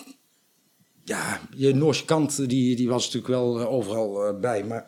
ja, 1.10 1.40
je 1.56 1.74
Noorse 1.74 2.04
kant 2.04 2.48
die, 2.48 2.76
die 2.76 2.88
was 2.88 3.04
natuurlijk 3.04 3.32
wel 3.32 3.60
eh, 3.60 3.72
overal 3.72 4.26
eh, 4.26 4.40
bij, 4.40 4.64
maar 4.64 4.86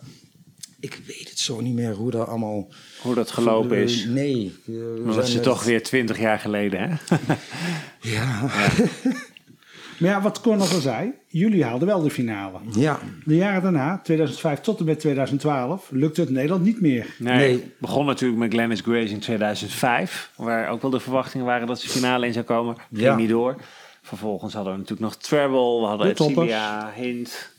ik 0.80 1.00
weet 1.06 1.28
het 1.30 1.38
zo 1.38 1.60
niet 1.60 1.74
meer 1.74 1.92
hoe 1.94 2.10
dat 2.10 2.28
allemaal 2.28 2.68
Hoe 3.02 3.14
dat 3.14 3.30
gelopen 3.30 3.76
is. 3.76 4.04
nee, 4.04 4.54
eh, 4.66 4.72
we 4.72 5.02
Maar 5.04 5.14
dat 5.14 5.28
is 5.28 5.40
toch 5.40 5.64
weer 5.64 5.82
twintig 5.82 6.18
jaar 6.18 6.38
geleden, 6.38 6.80
hè? 6.80 7.16
Ja, 8.14 8.40
Maar 9.98 10.10
ja, 10.10 10.22
wat 10.22 10.40
Cor 10.40 10.56
nog 10.56 10.74
al 10.74 10.80
zei, 10.80 11.12
jullie 11.28 11.64
haalden 11.64 11.88
wel 11.88 12.02
de 12.02 12.10
finale. 12.10 12.58
ja. 12.74 12.98
De 13.24 13.36
jaren 13.36 13.62
daarna, 13.62 14.00
2005 14.02 14.60
tot 14.60 14.78
en 14.78 14.84
met 14.84 15.00
2012, 15.00 15.88
lukte 15.90 16.20
het 16.20 16.30
Nederland 16.30 16.64
niet 16.64 16.80
meer. 16.80 17.06
Nee, 17.18 17.36
Nee. 17.36 17.72
begon 17.78 18.06
natuurlijk 18.06 18.40
met 18.40 18.52
Glennis 18.52 18.80
Grace 18.80 19.12
in 19.12 19.18
2005. 19.20 20.30
Waar 20.36 20.68
ook 20.68 20.82
wel 20.82 20.90
de 20.90 21.00
verwachtingen 21.00 21.46
waren 21.46 21.66
dat 21.66 21.80
ze 21.80 21.88
finale 21.88 22.26
in 22.26 22.32
zou 22.32 22.44
komen. 22.44 22.76
Ging 22.92 23.00
Ja. 23.02 23.16
niet 23.16 23.28
door. 23.28 23.56
Vervolgens 24.02 24.54
hadden 24.54 24.72
we 24.72 24.78
natuurlijk 24.78 25.08
nog 25.08 25.16
Treble. 25.22 25.80
We 25.80 25.86
hadden 25.86 26.06
Hint, 26.94 27.52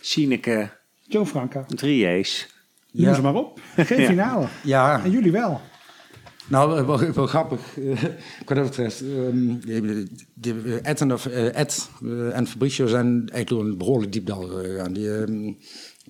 Sineke, 0.00 0.70
Joe 1.02 1.26
Franka, 1.26 1.64
Drieërs. 1.68 2.48
noem 2.92 3.06
Ja. 3.06 3.14
ze 3.14 3.22
maar 3.22 3.34
op. 3.34 3.60
Geen 3.76 4.00
Ja. 4.02 4.06
finale. 4.08 4.46
ja. 4.64 5.04
En 5.04 5.10
jullie 5.10 5.32
wel. 5.32 5.60
Nou, 6.48 6.70
wel, 6.70 6.86
wel, 6.98 7.12
wel 7.12 7.26
grappig. 7.26 7.78
eh, 7.78 8.02
wat 8.46 8.56
dat 8.56 8.64
betreft. 8.64 9.00
ehm, 9.00 9.60
de- 9.60 10.06
de- 10.34 10.80
Ed 10.82 11.00
en, 11.00 11.10
Ed 11.54 11.90
en 12.32 12.46
Fabricio 12.46 12.86
zijn 12.86 13.06
eigenlijk 13.06 13.48
door 13.48 13.60
een 13.60 13.78
behoorlijk 13.78 14.12
diep 14.12 14.26
dal 14.26 14.40
gegaan. 14.42 14.92
Die 14.92 15.14
ehm, 15.14 15.52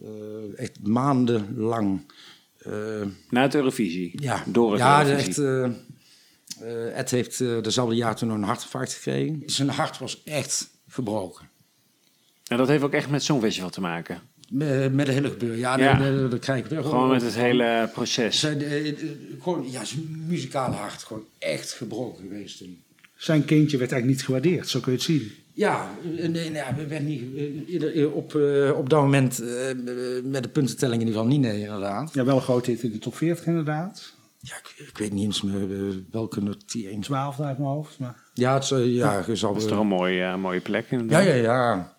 eh, 0.03 0.59
echt 0.59 0.79
maandenlang. 0.87 2.13
eh, 2.59 2.73
Na 3.31 3.43
het 3.43 3.55
Eurovisie. 3.55 4.23
ja, 4.23 4.43
Door 4.47 4.71
het 4.71 4.81
ja 4.81 5.05
Eurovisie. 5.07 5.45
echt. 5.47 5.75
Eh, 6.63 6.87
eh, 6.87 6.99
Ed 6.99 7.11
heeft 7.11 7.41
eh 7.41 7.63
dezelfde 7.63 7.95
jaar 7.95 8.17
toen 8.17 8.31
een 8.31 8.43
hartinfarct 8.43 8.95
gekregen. 8.95 9.43
Zijn 9.47 9.69
hart 9.69 9.99
was 9.99 10.23
echt 10.25 10.71
gebroken. 10.89 11.49
En 12.47 12.57
dat 12.57 12.69
heeft 12.69 12.83
ook 12.83 12.93
echt 12.93 13.11
met 13.11 13.23
Songfestival 13.23 13.71
te 13.71 13.81
maken. 13.81 14.21
Met, 14.51 14.93
met 14.95 15.07
de 15.07 15.13
hele 15.13 15.31
gebeuren. 15.31 15.59
Ja, 15.59 15.79
Ja. 15.79 15.99
daar 16.29 16.39
krijg 16.39 16.65
ik 16.65 16.71
weer 16.71 16.83
Gewoon 16.83 17.09
met 17.09 17.23
het 17.23 17.35
hele 17.35 17.91
proces. 17.93 18.41
Zijn, 18.41 18.63
eh, 18.63 18.95
gewoon, 19.41 19.71
ja, 19.71 19.85
zijn 19.85 20.25
muzikale 20.27 20.75
hart 20.75 21.03
gewoon 21.03 21.25
echt 21.39 21.73
gebroken 21.73 22.23
geweest 22.29 22.59
toen. 22.59 22.83
Zijn 23.17 23.45
kindje 23.45 23.77
werd 23.79 23.93
eigenlijk 23.93 24.21
niet 24.21 24.25
gewaardeerd, 24.27 24.69
zo 24.69 24.81
kun 24.81 24.93
je 24.93 24.99
het 24.99 25.07
zien. 25.07 25.33
Ja, 25.53 25.91
nee, 26.03 26.29
nee, 26.29 26.53
ja, 26.53 26.75
we 26.75 26.87
werden 26.87 27.09
niet, 27.09 28.05
op, 28.05 28.35
eh, 28.35 28.77
op 28.77 28.91
dat 28.91 29.01
moment 29.01 29.41
eh, 29.41 29.47
met 30.25 30.43
de 30.43 30.49
puntentelling 30.49 31.01
in 31.01 31.07
ieder 31.07 31.23
geval 31.23 31.39
niet, 31.39 31.41
nee, 31.41 31.61
inderdaad. 31.61 32.15
Ja, 32.15 32.25
wel 32.25 32.37
een 32.37 32.43
groot 32.43 32.67
hit 32.67 32.83
in 32.83 32.93
de 32.93 32.99
top 32.99 33.17
40 33.17 33.47
inderdaad. 33.47 34.15
Ja, 34.43 34.55
ik, 34.57 34.87
ik 34.89 34.99
weet 34.99 35.13
niet 35.13 35.25
eens 35.25 35.43
meer 35.43 35.89
eh, 35.89 35.95
welke 36.11 36.41
notering. 36.43 37.05
12 37.05 37.41
uit 37.41 37.59
mijn 37.59 37.71
hoofd. 37.71 37.99
Maar... 37.99 38.17
Ja, 38.35 38.55
het, 38.55 38.63
is, 38.63 38.71
eh, 38.71 38.95
ja, 38.95 39.35
zal, 39.35 39.53
Dat 39.53 39.63
is 39.63 39.69
toch 39.69 39.79
een 39.81 39.87
mooie, 39.87 40.23
eh, 40.23 40.37
mooie 40.37 40.61
plek 40.61 40.85
ja, 40.91 40.99
inderdaad. 40.99 41.25
ja, 41.27 41.35
ja. 41.35 41.99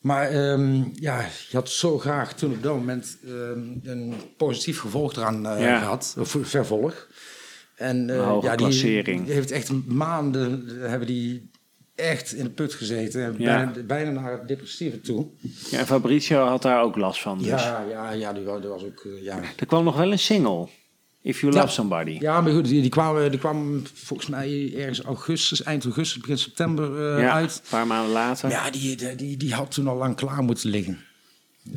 Maar 0.00 0.28
ehm, 0.30 0.82
ja, 0.94 1.20
je 1.20 1.56
had 1.56 1.68
zo 1.70 1.98
graag 1.98 2.34
toen 2.34 2.52
op 2.52 2.62
dat 2.62 2.74
moment 2.74 3.16
ehm, 3.24 3.62
een 3.82 4.14
positief 4.36 4.80
gevolg 4.80 5.12
eraan 5.16 5.46
eh, 5.46 5.60
Ja. 5.60 5.78
gehad, 5.78 6.16
of 6.18 6.36
vervolg. 6.42 7.08
En 7.76 8.10
eh, 8.10 8.16
ja, 8.42 8.56
die, 8.56 8.66
klassering. 8.66 9.24
die 9.24 9.34
heeft 9.34 9.50
echt 9.50 9.86
maanden 9.86 10.66
hebben 10.80 11.06
die 11.06 11.50
echt 11.94 12.32
in 12.32 12.44
de 12.44 12.50
put 12.50 12.74
gezeten. 12.74 13.20
Ja. 13.38 13.56
Bijna, 13.72 13.82
bijna 13.86 14.10
naar 14.20 14.32
het 14.32 14.48
depressieve 14.48 15.00
toe. 15.00 15.26
Ja, 15.70 15.78
en 15.78 15.86
Fabrizio 15.86 16.44
had 16.46 16.62
daar 16.62 16.82
ook 16.82 16.96
last 16.96 17.20
van. 17.22 17.38
Dus. 17.38 17.46
Ja, 17.46 17.84
ja, 17.90 18.10
ja, 18.10 18.32
die, 18.32 18.44
wa- 18.44 18.58
die 18.60 18.68
was 18.68 18.84
ook. 18.84 19.06
ja. 19.22 19.40
Er 19.56 19.66
kwam 19.66 19.84
nog 19.84 19.96
wel 19.96 20.12
een 20.12 20.18
single. 20.18 20.68
If 21.24 21.40
You 21.40 21.52
Ja. 21.52 21.60
Love 21.60 21.72
Somebody. 21.72 22.16
ja, 22.20 22.40
maar 22.40 22.52
goed, 22.52 22.64
die, 22.64 22.80
die, 22.80 22.90
kwamen, 22.90 23.30
die 23.30 23.40
kwamen 23.40 23.86
volgens 23.94 24.28
mij 24.28 24.72
ergens 24.76 25.02
augustus, 25.02 25.62
eind 25.62 25.84
augustus, 25.84 26.20
begin 26.20 26.38
september 26.38 27.14
eh, 27.16 27.22
Ja, 27.22 27.32
uit. 27.32 27.60
een 27.64 27.70
paar 27.70 27.86
maanden 27.86 28.12
later. 28.12 28.50
Ja, 28.50 28.70
die, 28.70 29.16
die, 29.16 29.36
die, 29.36 29.54
had 29.54 29.70
toen 29.70 29.88
al 29.88 29.96
lang 29.96 30.16
klaar 30.16 30.42
moeten 30.42 30.70
liggen. 30.70 30.98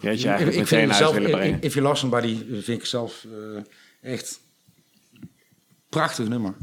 je 0.00 0.28
eigenlijk 0.28 0.56
meteen 0.56 0.94
zelf, 0.94 1.14
willen 1.14 1.30
brengen. 1.30 1.62
If 1.62 1.74
You 1.74 1.86
Love 1.86 1.96
Somebody 1.98 2.36
vind 2.50 2.68
ik 2.80 2.84
zelf 2.84 3.26
eh, 4.02 4.12
echt 4.12 4.40
prachtig 5.88 6.28
nummer. 6.28 6.54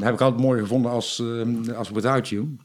Heb 0.00 0.12
ik 0.14 0.20
altijd 0.20 0.40
mooi 0.40 0.60
gevonden 0.60 0.90
als, 0.90 1.22
als 1.74 1.90
Without 1.90 2.28
You. 2.28 2.56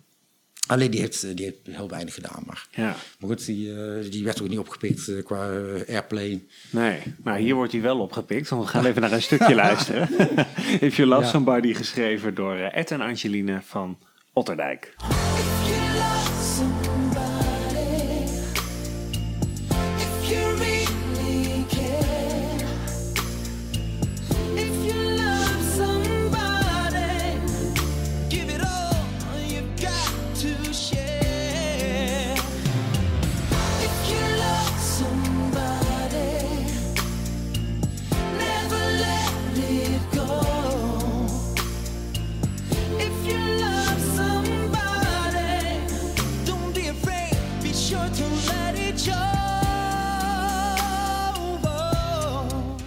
Alleen 0.68 0.92
die 0.92 1.00
heeft, 1.00 1.38
die 1.38 1.46
heeft 1.46 1.58
heel 1.78 1.90
weinig 1.90 2.14
gedaan. 2.14 2.44
Maar, 2.46 2.68
Ja. 2.72 2.96
maar 3.20 3.30
goed, 3.30 3.46
die, 3.46 3.74
eh, 3.74 4.12
die 4.12 4.24
werd 4.24 4.42
ook 4.42 4.48
niet 4.50 4.60
opgepikt 4.60 5.08
eh, 5.08 5.24
qua 5.24 5.52
eh, 5.52 5.90
airplay. 5.96 6.44
Nee, 6.70 7.00
maar 7.24 7.38
hier 7.38 7.56
wordt 7.56 7.72
hij 7.72 7.82
wel 7.82 8.00
opgepikt. 8.00 8.50
Want 8.50 8.64
we 8.64 8.70
gaan 8.70 8.86
even 8.86 9.02
naar 9.02 9.12
een 9.12 9.22
stukje 9.22 9.56
luisteren. 9.66 10.10
If 10.80 10.96
You 10.96 11.08
Love 11.10 11.22
Ja. 11.24 11.30
Somebody, 11.30 11.74
geschreven 11.74 12.36
door 12.36 12.56
eh, 12.56 12.78
Ed 12.78 12.92
en 12.92 13.02
Angeline 13.02 13.60
van 13.64 13.98
Otterdijk. 14.34 14.96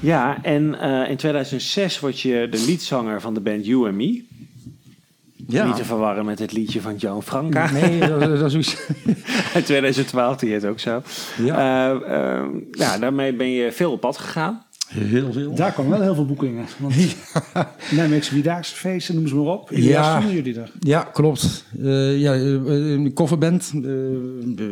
Ja, 0.09 0.39
en 0.43 0.81
eh, 0.81 1.11
in 1.11 1.17
2006 1.17 2.01
word 2.01 2.21
je 2.21 2.49
de 2.51 2.65
liedzanger 2.67 3.21
van 3.21 3.35
de 3.35 3.41
band 3.41 3.67
You 3.67 3.87
and 3.87 3.95
Me. 3.95 4.25
Ja. 5.47 5.67
Niet 5.67 5.77
te 5.77 5.85
verwarren 5.85 6.25
met 6.25 6.39
het 6.39 6.53
liedje 6.53 6.81
van 6.81 6.97
Joan 6.97 7.23
Franca. 7.23 7.71
Nee, 7.71 7.99
dat, 8.09 8.21
dat 8.21 8.43
is 8.43 8.55
iets. 8.55 8.87
In 9.55 9.63
2012, 9.65 10.37
die 10.37 10.53
heet 10.53 10.65
ook 10.65 10.79
zo. 10.81 11.03
Ja. 11.43 11.57
Eh, 11.57 12.37
eh, 12.39 12.47
ja, 12.73 12.99
daarmee 12.99 13.33
ben 13.33 13.51
je 13.51 13.73
veel 13.73 13.93
op 13.93 14.01
pad 14.01 14.19
gegaan. 14.19 14.67
Heel 14.89 15.33
veel. 15.33 15.55
Daar 15.55 15.73
kwamen 15.73 15.93
wel 15.93 16.03
heel 16.03 16.15
veel 16.15 16.27
boekingen. 16.27 16.67
Want 16.79 16.95
Nijmeegse 17.91 18.31
Vierdaagse 18.31 18.75
feesten, 18.75 19.15
noem 19.15 19.27
ze 19.27 19.35
maar 19.35 19.45
op. 19.45 19.71
In 19.71 19.83
ja. 19.83 19.89
Ja. 19.89 20.11
stonden 20.17 20.35
jullie 20.35 20.61
er. 20.61 20.71
Ja, 20.81 21.03
klopt. 21.03 21.65
Eh, 21.83 22.19
ja, 22.21 22.35
eh, 22.35 22.41
een 22.41 23.13
coverband 23.15 23.73
eh, 23.75 23.91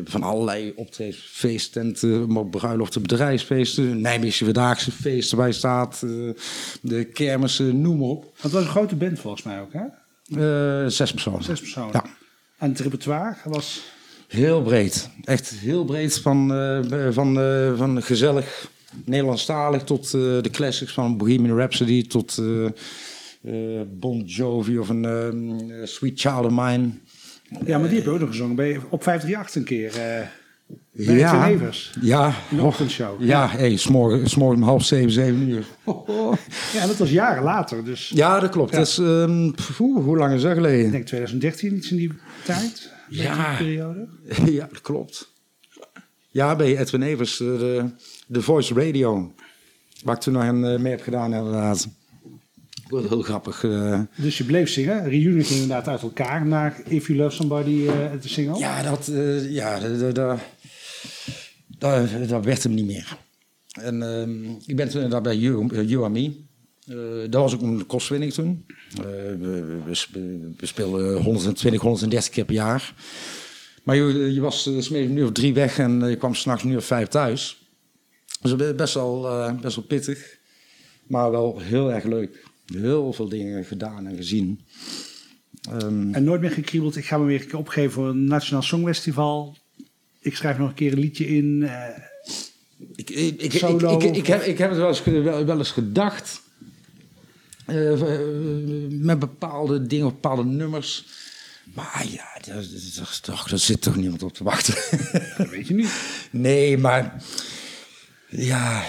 van 0.04 0.22
allerlei 0.22 0.72
optredens, 0.76 1.28
feesttenten, 1.30 2.32
maar 2.32 2.46
bruiloften, 2.46 3.02
bedrijfsfeesten, 3.02 4.00
Nijmeegse 4.00 4.44
Verdaagse 4.44 4.92
feesten 4.92 5.36
bij 5.36 5.52
staat, 5.52 6.02
eh, 6.02 6.10
de 6.80 7.04
kermissen, 7.04 7.80
noem 7.80 7.98
maar 7.98 8.08
op. 8.08 8.22
Want 8.22 8.42
het 8.42 8.52
was 8.52 8.62
een 8.62 8.68
grote 8.68 8.96
band 8.96 9.18
volgens 9.18 9.42
mij 9.42 9.60
ook, 9.60 9.72
hè? 9.72 9.84
Eh, 10.34 10.90
zes 10.90 11.12
personen. 11.12 11.42
Zes 11.42 11.60
personen. 11.60 11.90
Ja. 11.92 12.04
En 12.58 12.68
het 12.70 12.80
repertoire 12.80 13.36
was... 13.44 13.82
Heel 14.28 14.62
breed. 14.62 15.10
Echt 15.24 15.48
heel 15.50 15.84
breed. 15.84 16.18
Van, 16.18 16.54
eh, 16.54 17.06
van, 17.10 17.40
eh, 17.40 17.76
van 17.76 18.02
gezellig 18.02 18.68
Nederlandstalig 19.04 19.82
tot 19.82 20.04
eh, 20.04 20.12
de 20.20 20.50
classics 20.52 20.92
van 20.92 21.16
Bohemian 21.16 21.56
Rhapsody 21.56 22.06
tot 22.06 22.38
eh, 22.38 22.64
eh, 22.66 23.86
Bon 23.88 24.22
Jovi 24.24 24.78
of 24.78 24.88
een 24.88 25.06
Sweet 25.84 26.20
Child 26.20 26.44
of 26.44 26.50
Mine. 26.50 26.90
Ja, 27.64 27.78
maar 27.78 27.88
die 27.88 27.96
heb 27.96 28.06
je 28.06 28.10
ook 28.10 28.20
nog 28.20 28.28
gezongen 28.28 28.56
bij, 28.56 28.80
op 28.90 29.02
538 29.02 29.54
een 29.54 29.64
keer. 29.64 29.92
bij 30.92 31.14
Ja. 31.16 31.34
Edwin 31.34 31.54
Evers. 31.54 31.92
Ja, 32.00 32.34
In 32.50 32.56
de 32.56 32.62
och, 32.62 32.68
ochtendshow. 32.68 33.22
Ja, 33.22 33.48
hey, 33.48 33.76
s'morgen, 33.76 34.28
s'morgen 34.28 34.62
om 34.62 34.68
half 34.68 34.84
zeven, 34.84 35.10
zeven 35.10 35.48
uur. 35.48 35.64
Ja, 36.72 36.86
dat 36.86 36.96
was 36.96 37.10
jaren 37.10 37.42
later. 37.42 37.84
Dus 37.84 38.08
Ja, 38.14 38.40
dat 38.40 38.50
klopt. 38.50 38.70
Ja. 38.70 38.76
Dat 38.78 38.86
is, 38.86 38.98
ehm, 38.98 39.50
hoe 39.76 40.16
lang 40.16 40.34
is 40.34 40.42
dat 40.42 40.52
geleden? 40.52 40.84
ik 40.86 40.92
denk 40.92 41.06
2013, 41.06 41.76
iets 41.76 41.90
in 41.90 41.96
die 41.96 42.12
tijd. 42.44 42.92
Ja. 43.08 43.48
die 43.48 43.66
periode. 43.66 44.08
ja, 44.58 44.68
dat 44.72 44.80
klopt. 44.80 45.32
Ja, 46.30 46.56
bij 46.56 46.78
Edwin 46.78 47.02
Evers, 47.02 47.36
de, 47.36 47.84
de 48.26 48.42
Voice 48.42 48.74
Radio. 48.74 49.34
Waar 50.04 50.14
ik 50.14 50.20
toen 50.20 50.32
nog 50.32 50.42
een 50.42 50.64
eh, 50.64 50.78
mee 50.78 50.90
heb 50.92 51.02
gedaan, 51.02 51.34
inderdaad. 51.34 51.88
Wel 52.88 53.08
heel 53.08 53.22
grappig. 53.22 53.64
eh. 53.64 54.00
Dus 54.16 54.38
je 54.38 54.44
bleef 54.44 54.68
zingen. 54.68 55.08
Reunion 55.08 55.44
ging 55.44 55.60
inderdaad 55.60 55.88
uit 55.88 56.02
elkaar 56.02 56.46
naar 56.46 56.80
If 56.88 57.06
You 57.06 57.18
Love 57.18 57.36
Somebody, 57.36 57.86
eh 57.86 57.94
de 58.22 58.28
single. 58.28 58.58
Ja, 58.58 58.82
dat, 58.82 59.10
ja, 59.48 59.78
dat, 59.80 60.00
dat, 60.00 60.14
dat, 60.14 60.38
dat, 61.78 62.28
dat 62.28 62.44
werd 62.44 62.62
hem 62.62 62.74
niet 62.74 62.86
meer. 62.86 63.16
En 63.80 64.02
ehm, 64.02 64.44
ik 64.66 64.76
ben 64.76 64.88
toen 64.88 65.02
inderdaad 65.02 65.22
bij 65.22 65.36
You, 65.36 65.84
you 65.86 66.04
and 66.04 66.12
Me. 66.12 66.44
Eh, 66.86 67.30
dat 67.30 67.42
was 67.42 67.54
ook 67.54 67.62
een 67.62 67.86
kostwinning 67.86 68.32
toen. 68.32 68.66
We, 68.96 69.36
we, 69.40 70.54
we 70.56 70.66
speelden 70.66 71.22
120, 71.22 71.80
130 71.80 72.32
keer 72.32 72.44
per 72.44 72.54
jaar. 72.54 72.94
Maar 73.82 73.96
je, 73.96 74.32
je 74.34 74.40
was 74.40 74.66
uh, 74.66 75.10
uur 75.10 75.24
of 75.24 75.32
drie 75.32 75.54
weg 75.54 75.78
en 75.78 76.08
je 76.08 76.16
kwam 76.16 76.34
s'nachts 76.34 76.64
uur 76.64 76.76
of 76.76 76.84
vijf 76.84 77.08
thuis. 77.08 77.65
Dus 78.40 78.56
be- 78.56 78.74
best 78.74 78.94
wel, 78.94 79.28
eh, 79.28 79.60
best 79.60 79.76
wel 79.76 79.84
pittig. 79.84 80.36
Maar 81.06 81.30
wel 81.30 81.58
heel 81.60 81.92
erg 81.92 82.04
leuk. 82.04 82.44
Heel 82.66 83.12
veel 83.12 83.28
dingen 83.28 83.64
gedaan 83.64 84.06
en 84.06 84.16
gezien. 84.16 84.60
Ehm, 85.70 86.14
En 86.14 86.24
nooit 86.24 86.40
meer 86.40 86.50
gekriebeld. 86.50 86.96
Ik 86.96 87.04
ga 87.04 87.18
me 87.18 87.24
weer 87.24 87.40
een 87.40 87.46
keer 87.46 87.58
opgeven 87.58 87.92
voor 87.92 88.08
een 88.08 88.24
Nationaal 88.24 88.62
Songfestival. 88.62 89.56
Ik 90.20 90.36
schrijf 90.36 90.58
nog 90.58 90.68
een 90.68 90.74
keer 90.74 90.92
een 90.92 90.98
liedje 90.98 91.26
in. 91.28 91.62
eh, 91.62 92.02
Ik, 92.94 93.10
ik, 93.10 93.42
ik, 93.42 93.52
Solo 93.52 93.94
ik, 93.96 94.02
ik, 94.02 94.10
of- 94.10 94.16
ik 94.16 94.26
heb, 94.26 94.42
ik 94.42 94.58
heb 94.58 94.68
het 94.70 94.78
wel 94.78 94.88
eens, 94.88 95.02
wel, 95.04 95.44
wel 95.44 95.58
eens 95.58 95.70
gedacht. 95.70 96.40
eh, 97.66 98.00
met 98.90 99.18
bepaalde 99.18 99.86
dingen, 99.86 100.06
bepaalde 100.06 100.44
nummers. 100.44 101.06
Maar 101.74 102.06
ja, 102.10 102.26
daar, 102.46 102.54
daar, 102.96 103.18
daar, 103.22 103.44
daar 103.48 103.58
zit 103.58 103.80
toch 103.80 103.96
niemand 103.96 104.22
op 104.22 104.32
te 104.34 104.44
wachten. 104.44 104.74
dat 105.38 105.48
weet 105.50 105.68
je 105.68 105.74
niet. 105.74 105.90
nee, 106.30 106.78
maar. 106.78 107.22
Ja. 108.36 108.82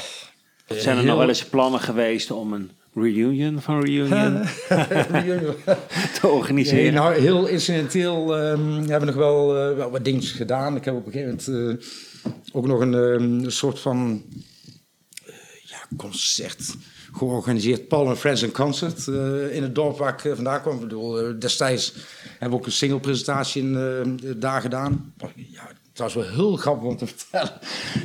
Zijn 0.67 0.95
er 0.97 1.03
heel- 1.03 1.09
nog 1.11 1.17
wel 1.17 1.27
eens 1.27 1.45
plannen 1.45 1.79
geweest 1.79 2.31
om 2.31 2.53
een 2.53 2.71
reunion 2.93 3.61
van 3.61 3.81
Reunion 3.83 4.41
te 6.19 6.27
organiseren? 6.27 6.93
Nou, 6.93 7.13
heel 7.19 7.45
incidenteel 7.47 8.37
ehm, 8.37 8.73
hebben 8.73 8.99
we 8.99 9.05
nog 9.05 9.15
wel, 9.15 9.57
eh, 9.69 9.75
wel 9.75 9.91
wat 9.91 10.03
dingetjes 10.05 10.31
gedaan. 10.31 10.75
Ik 10.75 10.85
heb 10.85 10.95
op 10.95 11.05
een 11.05 11.11
gegeven 11.11 11.39
moment 11.55 11.81
eh, 11.83 12.33
ook 12.51 12.67
nog 12.67 12.79
een, 12.79 12.93
ehm, 12.93 13.49
soort 13.49 13.79
van 13.79 14.23
eh, 15.25 15.33
ja, 15.63 15.77
concert 15.97 16.75
georganiseerd. 17.13 17.87
Paul 17.87 18.07
and 18.07 18.17
Friends 18.17 18.41
in 18.41 18.51
Concert 18.51 19.07
in 19.51 19.63
het 19.63 19.75
dorp 19.75 19.97
waar 19.97 20.13
ik 20.25 20.35
vandaan 20.35 20.61
kwam. 20.61 20.73
Ik 20.75 20.79
bedoel, 20.81 21.39
destijds 21.39 21.93
hebben 22.29 22.49
we 22.49 22.55
ook 22.55 22.65
een 22.65 22.71
single 22.71 22.99
presentatie 22.99 23.61
in, 23.61 24.19
daar 24.37 24.61
gedaan. 24.61 25.13
Ja, 25.35 25.69
het 25.97 26.13
was 26.13 26.13
wel 26.25 26.33
heel 26.35 26.55
grappig 26.55 26.87
om 26.89 26.97
te 26.97 27.05
vertellen. 27.15 27.51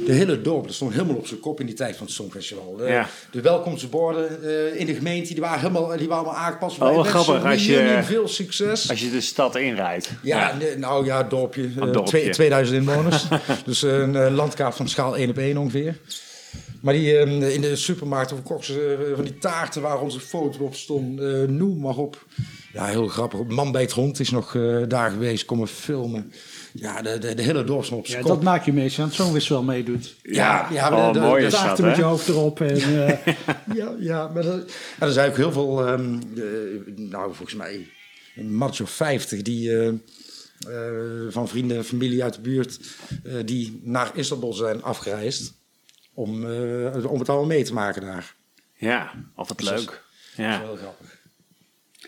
De 0.06 0.12
hele 0.12 0.40
dorp 0.40 0.64
dat 0.66 0.74
stond 0.74 0.92
helemaal 0.92 1.16
op 1.16 1.26
zijn 1.26 1.40
kop 1.40 1.60
in 1.60 1.66
die 1.66 1.74
tijd 1.74 1.96
van 1.96 2.06
het 2.06 2.14
Songfestival. 2.14 2.76
De, 2.76 2.84
Ja. 2.84 3.08
de 3.30 3.40
welkomstborden 3.40 4.42
eh, 4.74 4.80
in 4.80 4.86
de 4.86 4.94
gemeente 4.94 5.32
die 5.32 5.42
waren 5.42 5.58
helemaal, 5.60 5.96
die 5.96 6.08
waren 6.08 6.24
allemaal 6.24 6.42
aangepast. 6.42 6.78
Oh, 6.80 6.94
mensen, 6.94 7.04
grappig, 7.04 7.44
als 7.50 7.66
je- 7.66 8.00
veel 8.02 8.28
succes. 8.28 8.90
Als 8.90 9.00
je 9.00 9.10
de 9.10 9.20
stad 9.20 9.56
inrijdt. 9.56 10.10
Ja, 10.22 10.56
nou 10.76 11.04
ja, 11.04 11.22
dorpje. 11.22 11.62
eh, 11.64 11.74
dorpje. 11.82 12.02
twee- 12.02 12.30
2000 12.30 12.78
inwoners. 12.78 13.24
dus 13.64 13.82
eh, 13.82 13.98
een 13.98 14.16
eh, 14.16 14.34
landkaart 14.34 14.74
van 14.74 14.88
schaal 14.88 15.16
1 15.16 15.30
op 15.30 15.38
1 15.38 15.56
ongeveer. 15.56 15.98
Maar 16.80 16.94
die, 16.94 17.16
eh, 17.18 17.54
in 17.54 17.60
de 17.60 17.76
supermarkt 17.76 18.30
verkochten 18.30 18.74
ze 18.74 19.06
eh, 19.08 19.14
van 19.14 19.24
die 19.24 19.38
taarten 19.38 19.82
waar 19.82 20.00
onze 20.00 20.20
foto 20.20 20.64
op 20.64 20.74
stond. 20.74 21.20
eh, 21.20 21.26
noem 21.46 21.80
maar 21.80 21.96
op. 21.96 22.26
Ja, 22.72 22.86
heel 22.86 23.06
grappig. 23.08 23.40
Man 23.46 23.72
bij 23.72 23.82
het 23.82 23.92
hond 23.92 24.20
is 24.20 24.30
nog 24.30 24.54
eh, 24.54 24.76
daar 24.88 25.10
geweest, 25.10 25.44
komen 25.44 25.68
filmen. 25.68 26.32
Ja, 26.72 27.02
de, 27.02 27.18
de, 27.18 27.34
de 27.34 27.42
hele 27.42 27.64
dorp 27.64 27.84
stond 27.84 28.00
op 28.00 28.06
zijn 28.06 28.18
Ja, 28.18 28.24
kop. 28.26 28.34
dat 28.34 28.44
maak 28.44 28.64
je 28.64 28.72
meestal 28.72 29.02
aan 29.04 29.08
het 29.10 29.18
Songfestival 29.18 29.62
meedoet. 29.62 30.14
Ja, 30.22 30.68
ja, 30.72 30.90
oh, 30.92 31.06
de- 31.06 31.12
de- 31.18 31.26
mooi 31.26 31.44
is 31.44 31.52
dat, 31.52 31.78
met 31.78 31.96
je 31.96 32.02
hè? 32.02 32.08
hoofd 32.08 32.28
erop. 32.28 32.60
En, 32.60 32.76
eh, 33.06 33.34
Ja, 33.74 33.94
ja 33.98 34.28
maar 34.28 34.42
dat, 34.42 34.72
ja, 35.00 35.06
er 35.06 35.12
zijn 35.12 35.30
ook 35.30 35.36
heel 35.36 35.52
veel, 35.52 35.86
ehm, 35.86 36.14
eh, 36.36 36.42
nou 36.96 37.34
volgens 37.34 37.54
mij 37.54 37.86
een 38.36 38.54
match 38.54 38.80
of 38.80 38.90
50 38.90 39.42
die, 39.42 39.70
eh, 39.78 39.88
eh, 39.88 39.94
van 41.28 41.48
vrienden, 41.48 41.84
familie 41.84 42.22
uit 42.22 42.34
de 42.34 42.40
buurt, 42.40 42.78
eh, 43.24 43.34
die 43.44 43.80
naar 43.84 44.10
Istanbul 44.14 44.52
zijn 44.52 44.82
afgereisd 44.82 45.52
om, 46.14 46.44
eh, 46.50 47.10
om 47.10 47.18
het 47.18 47.28
allemaal 47.28 47.46
mee 47.46 47.64
te 47.64 47.72
maken 47.72 48.02
daar. 48.02 48.34
Ja, 48.76 49.12
altijd 49.34 49.58
Dus 49.58 49.68
dat 49.68 49.78
is- 49.78 49.84
leuk. 49.84 49.90
Dat 50.36 50.46
is 50.46 50.52
Ja. 50.52 50.62
wel 50.62 50.76
grappig. 50.76 51.11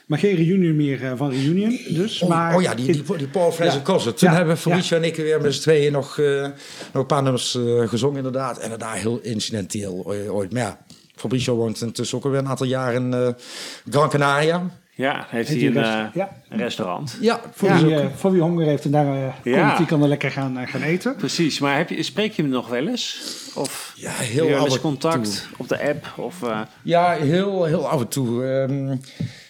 Maar 0.06 0.18
geen 0.18 0.36
reunion 0.36 0.76
meer 0.76 1.04
eh, 1.04 1.12
van 1.16 1.30
Reunion 1.30 1.78
dus. 1.88 2.22
Oh, 2.22 2.28
maar 2.28 2.54
oh 2.56 2.62
ja, 2.62 2.74
die, 2.74 2.84
die, 3.04 3.16
die 3.16 3.26
Paul 3.28 3.54
Kossen. 3.82 4.14
Toen 4.14 4.30
Ja. 4.30 4.36
hebben 4.36 4.58
Felicia 4.58 4.96
en 4.96 5.04
ik 5.04 5.16
weer 5.16 5.40
met 5.40 5.54
z'n 5.54 5.60
tweeën 5.60 5.92
nog, 5.92 6.18
eh, 6.18 6.42
nog 6.42 6.52
een 6.92 7.06
paar 7.06 7.22
nummers 7.22 7.54
eh, 7.54 7.88
gezongen 7.88 8.16
inderdaad. 8.16 8.58
En 8.58 8.68
daarna 8.68 8.92
heel 8.92 9.18
incidenteel 9.22 10.04
ooit. 10.28 10.52
Maar 10.52 10.62
ja, 10.62 10.78
Fabricio 11.14 11.54
woont 11.56 11.80
intussen 11.80 12.18
ook 12.18 12.24
alweer 12.24 12.38
een 12.40 12.48
aantal 12.48 12.66
jaar 12.66 12.94
in 12.94 13.14
eh, 13.14 13.28
Gran 13.90 14.08
Canaria. 14.10 14.70
Ja, 14.96 15.26
heeft 15.28 15.48
Heeft 15.48 15.60
hij 15.74 15.84
een, 15.84 16.10
ja. 16.14 16.36
een 16.48 16.58
restaurant. 16.58 17.16
Ja, 17.20 17.40
Voor, 17.52 17.68
ja. 17.68 17.82
wie, 17.84 17.98
voor 18.16 18.32
wie 18.32 18.40
honger 18.40 18.66
heeft 18.66 18.84
en 18.84 18.90
daar 18.90 19.06
uh, 19.16 19.54
Ja. 19.54 19.76
die 19.76 19.86
kan 19.86 20.02
er 20.02 20.08
lekker 20.08 20.30
gaan, 20.30 20.66
gaan 20.68 20.82
eten. 20.82 21.16
Precies, 21.16 21.58
maar 21.58 21.76
heb 21.76 21.88
je, 21.88 22.02
spreek 22.02 22.32
je 22.32 22.42
hem 22.42 22.50
nog 22.50 22.68
wel 22.68 22.86
eens? 22.88 23.20
Of 23.54 23.92
Ja, 23.96 24.10
heb 24.10 24.26
heel 24.26 24.44
je 24.44 24.50
wel 24.50 24.58
af 24.58 24.64
eens 24.64 24.74
en 24.74 24.80
contact 24.80 25.46
toe. 25.48 25.56
op 25.58 25.68
de 25.68 25.88
app? 25.88 26.12
Of, 26.16 26.42
eh, 26.42 26.60
Ja, 26.82 27.12
heel, 27.12 27.64
heel 27.64 27.88
af 27.88 28.00
en 28.00 28.08
toe. 28.08 28.44
Ehm 28.46 28.90
eh, 28.90 28.96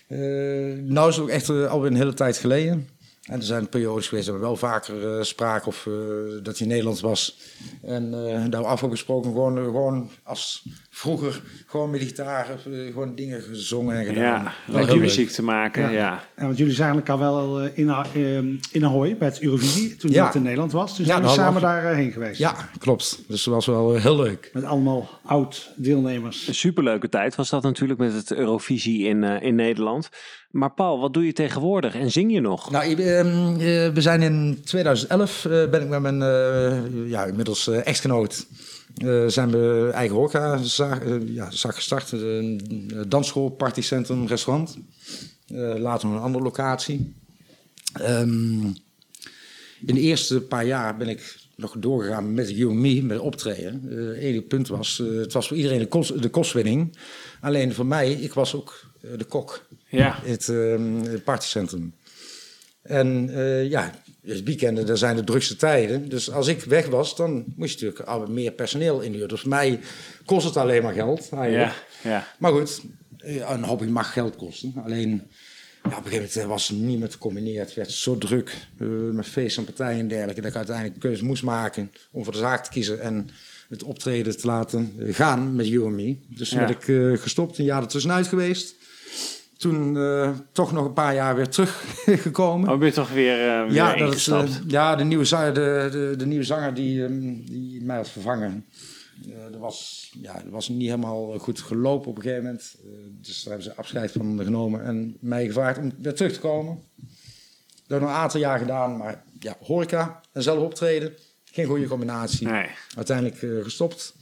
nou 0.09 1.09
is 1.09 1.15
het 1.15 1.25
ook 1.25 1.29
echt 1.29 1.49
eh, 1.49 1.71
alweer 1.71 1.91
een 1.91 1.97
hele 1.97 2.15
tijd 2.15 2.37
geleden. 2.37 2.89
En 3.25 3.39
er 3.39 3.43
zijn 3.43 3.69
periodes 3.69 4.09
geweest 4.09 4.27
dat 4.27 4.37
we 4.37 4.41
wel 4.41 4.57
vaker 4.57 5.17
eh 5.17 5.23
spraken 5.23 5.67
of 5.67 5.87
eh, 5.87 5.93
dat 6.43 6.59
hij 6.59 6.67
in 6.67 6.69
Nederland 6.69 7.01
was. 7.01 7.39
En 7.83 8.15
eh 8.15 8.45
daar 8.51 8.61
we 8.61 8.67
afgesproken 8.67 9.33
gewoon, 9.33 9.59
eh, 9.59 9.65
gewoon 9.65 10.11
als 10.23 10.65
vroeger 10.97 11.41
gewoon 11.67 11.91
met 11.91 12.01
gitaar 12.01 12.47
eh, 12.51 12.87
gewoon 12.93 13.15
dingen 13.15 13.43
gezongen 13.43 13.97
en 13.99 14.05
gedaan. 14.05 14.53
ja, 14.73 14.85
heel 14.87 14.97
muziek 14.97 15.31
te 15.31 15.43
maken. 15.43 15.83
Ja. 15.83 15.91
Ja. 15.91 16.25
En 16.35 16.45
want 16.47 16.59
jullie 16.59 16.75
zijn 16.75 16.91
eigenlijk 16.93 17.23
al 17.23 17.33
wel 17.33 17.61
eh, 17.61 17.79
in, 17.79 17.89
eh, 17.89 18.37
in 18.73 18.85
Ahoy 18.85 19.17
bij 19.17 19.29
het 19.29 19.41
Eurovisie, 19.41 19.97
toen 19.97 20.11
Ja. 20.11 20.27
het 20.27 20.35
in 20.35 20.43
Nederland 20.43 20.73
was. 20.73 20.97
Dus 20.97 21.07
Ja, 21.07 21.13
zijn 21.13 21.21
we 21.21 21.27
daar 21.27 21.35
samen 21.35 21.53
hadden 21.63 21.83
daarheen 21.83 22.13
geweest. 22.13 22.39
Ja, 22.39 22.55
klopt. 22.79 23.23
Dus 23.29 23.45
dat 23.45 23.55
was 23.55 23.67
wel 23.67 23.95
heel 23.95 24.17
leuk. 24.17 24.51
Met 24.53 24.65
allemaal 24.65 25.09
oud-deelnemers. 25.25 26.49
Een 26.49 26.55
superleuke 26.55 27.09
tijd 27.09 27.35
was 27.35 27.51
dat 27.51 27.63
natuurlijk 27.63 28.01
met 28.01 28.13
het 28.13 28.33
Eurovisie 28.33 29.07
in, 29.07 29.25
in 29.25 29.55
Nederland. 29.55 30.09
Maar 30.51 30.73
Paul, 30.73 31.01
wat 31.01 31.15
doe 31.15 31.27
je 31.27 31.33
tegenwoordig 31.33 31.95
en 31.95 32.11
zing 32.11 32.33
je 32.33 32.41
nog? 32.41 32.71
Nou, 32.71 32.85
ik, 32.85 32.99
ehm, 32.99 33.27
eh, 33.53 33.89
we 33.89 34.01
zijn 34.01 34.23
in 34.23 34.61
2011 34.65 35.45
eh, 35.45 35.51
ben 35.71 35.83
ik 35.83 35.89
met 35.89 36.01
mijn 36.01 36.23
eh, 36.23 37.11
ja, 37.11 37.25
inmiddels 37.25 37.69
eh, 37.69 37.87
echtgenoot. 37.87 38.47
Eh, 38.95 39.27
zijn 39.27 39.51
we 39.51 39.91
eigen 39.93 40.17
horeca 40.17 40.61
eh, 40.79 41.17
ja, 41.27 41.51
zaak 41.51 41.75
gestart. 41.75 42.13
Een 42.13 42.61
dansschool, 43.09 43.49
partycentrum, 43.49 44.27
restaurant. 44.27 44.79
Eh, 45.47 45.75
later 45.77 46.09
een 46.09 46.19
andere 46.19 46.45
locatie. 46.45 47.15
Ehm, 47.93 48.65
in 49.87 49.95
de 49.95 50.01
eerste 50.01 50.41
paar 50.41 50.67
jaar 50.67 50.97
ben 50.97 51.09
ik 51.09 51.37
nog 51.57 51.75
doorgegaan 51.79 52.35
met 52.35 52.51
You 52.51 52.71
and 52.71 52.79
Me, 52.79 53.03
met 53.03 53.19
optreden. 53.19 53.83
Het 53.89 54.17
enige 54.17 54.43
punt 54.43 54.69
was, 54.69 55.03
het 55.05 55.33
was 55.33 55.49
voor 55.49 55.57
iedereen 55.57 55.79
de, 55.79 55.87
kost, 55.87 56.23
de 56.23 56.29
kostwinning. 56.29 56.99
Alleen 57.41 57.75
voor 57.75 57.87
mij, 57.87 58.13
ik 58.13 58.33
was 58.33 58.55
ook 58.55 58.85
de 59.17 59.25
kok 59.25 59.67
Ja, 59.89 60.19
het, 60.23 60.49
ehm, 60.49 60.95
het 60.95 61.25
partycentrum. 61.25 61.95
En 62.83 63.31
ja, 63.69 63.95
het 64.27 64.43
weekenden, 64.43 64.87
daar 64.87 64.97
zijn 64.97 65.17
de 65.17 65.25
drukste 65.25 65.57
tijden. 65.57 66.09
Dus 66.09 66.31
als 66.31 66.47
ik 66.47 66.65
weg 66.65 66.87
was, 66.87 67.17
dan 67.17 67.45
moest 67.57 67.79
je 67.79 67.85
natuurlijk 67.85 68.11
al 68.11 68.27
meer 68.27 68.53
personeel 68.53 69.01
inhuren. 69.01 69.29
Dus 69.29 69.41
voor 69.41 69.49
mij 69.49 69.81
kost 70.25 70.47
het 70.47 70.57
alleen 70.57 70.83
maar 70.83 70.93
geld. 70.93 71.29
ja, 71.31 71.73
ja. 72.03 72.27
Maar 72.39 72.53
goed, 72.53 72.81
eh, 73.19 73.51
een 73.51 73.65
hobby 73.65 73.85
mag 73.85 74.13
geld 74.13 74.37
kosten. 74.37 74.73
Alleen, 74.85 75.11
ja, 75.11 75.17
op 75.19 75.85
een 75.85 75.93
gegeven 75.95 76.13
moment 76.13 76.37
eh, 76.37 76.47
was 76.47 76.69
het 76.69 76.79
niet 76.79 76.99
meer 76.99 77.09
te 77.09 77.19
combineren. 77.19 77.65
Het 77.65 77.75
werd 77.75 77.91
zo 77.91 78.19
druk 78.19 78.57
eh, 78.79 78.89
met 78.89 79.27
feesten 79.27 79.67
en 79.67 79.75
partijen 79.75 80.01
en 80.01 80.09
dergelijke... 80.09 80.41
dat 80.41 80.51
ik 80.51 80.57
uiteindelijk 80.57 80.95
de 80.95 81.09
keuze 81.09 81.25
moest 81.25 81.43
maken 81.43 81.91
om 82.11 82.25
voor 82.25 82.33
de 82.33 82.39
zaak 82.39 82.65
te 82.65 82.71
kiezen... 82.71 83.01
en 83.01 83.29
het 83.69 83.83
optreden 83.83 84.37
te 84.39 84.47
laten 84.47 84.93
gaan 85.11 85.57
met 85.57 85.69
You 85.69 85.85
and 85.85 85.95
Me. 85.95 86.17
Dus 86.29 86.49
toen 86.49 86.61
Ja. 86.61 86.69
ik 86.69 87.21
gestopt, 87.21 87.59
een 87.59 87.65
jaar 87.65 87.83
ertussenuit 87.83 88.27
geweest. 88.27 88.75
Toen 89.57 89.97
eh, 89.97 90.31
toch 90.53 90.73
nog 90.73 90.85
een 90.85 90.93
paar 90.93 91.15
jaar 91.15 91.37
weer 91.37 91.49
teruggekomen. 91.49 92.69
Oh, 92.73 92.79
ben 92.79 92.89
je 92.89 92.95
toch 92.95 93.11
weer, 93.11 93.49
eh, 93.49 93.63
weer 93.63 93.73
Ja, 93.73 93.97
dat 93.97 94.15
is, 94.15 94.29
eh, 94.29 94.45
ja 94.67 94.97
de, 94.97 95.05
nieuwe 95.05 95.25
zanger, 95.25 95.55
de, 95.55 95.89
de, 95.91 96.15
de 96.17 96.27
nieuwe 96.27 96.45
zanger 96.45 96.75
die, 96.75 97.05
ehm, 97.05 97.45
die 97.45 97.83
mij 97.83 97.97
had 97.97 98.09
vervangen. 98.09 98.67
dat, 99.51 99.61
was, 99.61 100.11
ja, 100.23 100.33
dat 100.33 100.51
was 100.51 100.69
niet 100.69 100.89
helemaal 100.89 101.39
goed 101.39 101.61
gelopen 101.61 102.11
op 102.11 102.17
een 102.17 102.23
gegeven 102.23 102.45
moment. 102.45 102.77
Dus 103.21 103.43
daar 103.43 103.55
hebben 103.55 103.73
ze 103.73 103.79
afscheid 103.79 104.13
van 104.13 104.41
genomen 104.45 104.85
en 104.85 105.17
mij 105.21 105.47
gevraagd 105.47 105.79
om 105.79 105.93
weer 105.99 106.15
terug 106.15 106.33
te 106.33 106.41
komen. 106.41 106.79
Dat 107.87 107.89
heb 107.89 107.99
ik 107.99 108.05
nog 108.05 108.11
een 108.11 108.23
aantal 108.23 108.41
jaar 108.41 108.59
gedaan, 108.59 108.97
maar 108.97 109.23
ja, 109.39 109.57
horeca 109.61 110.21
en 110.33 110.43
zelf 110.43 110.63
optreden, 110.63 111.13
geen 111.45 111.67
goede 111.67 111.87
combinatie. 111.87 112.47
Nee. 112.49 112.67
Uiteindelijk 112.97 113.65
gestopt. 113.65 114.15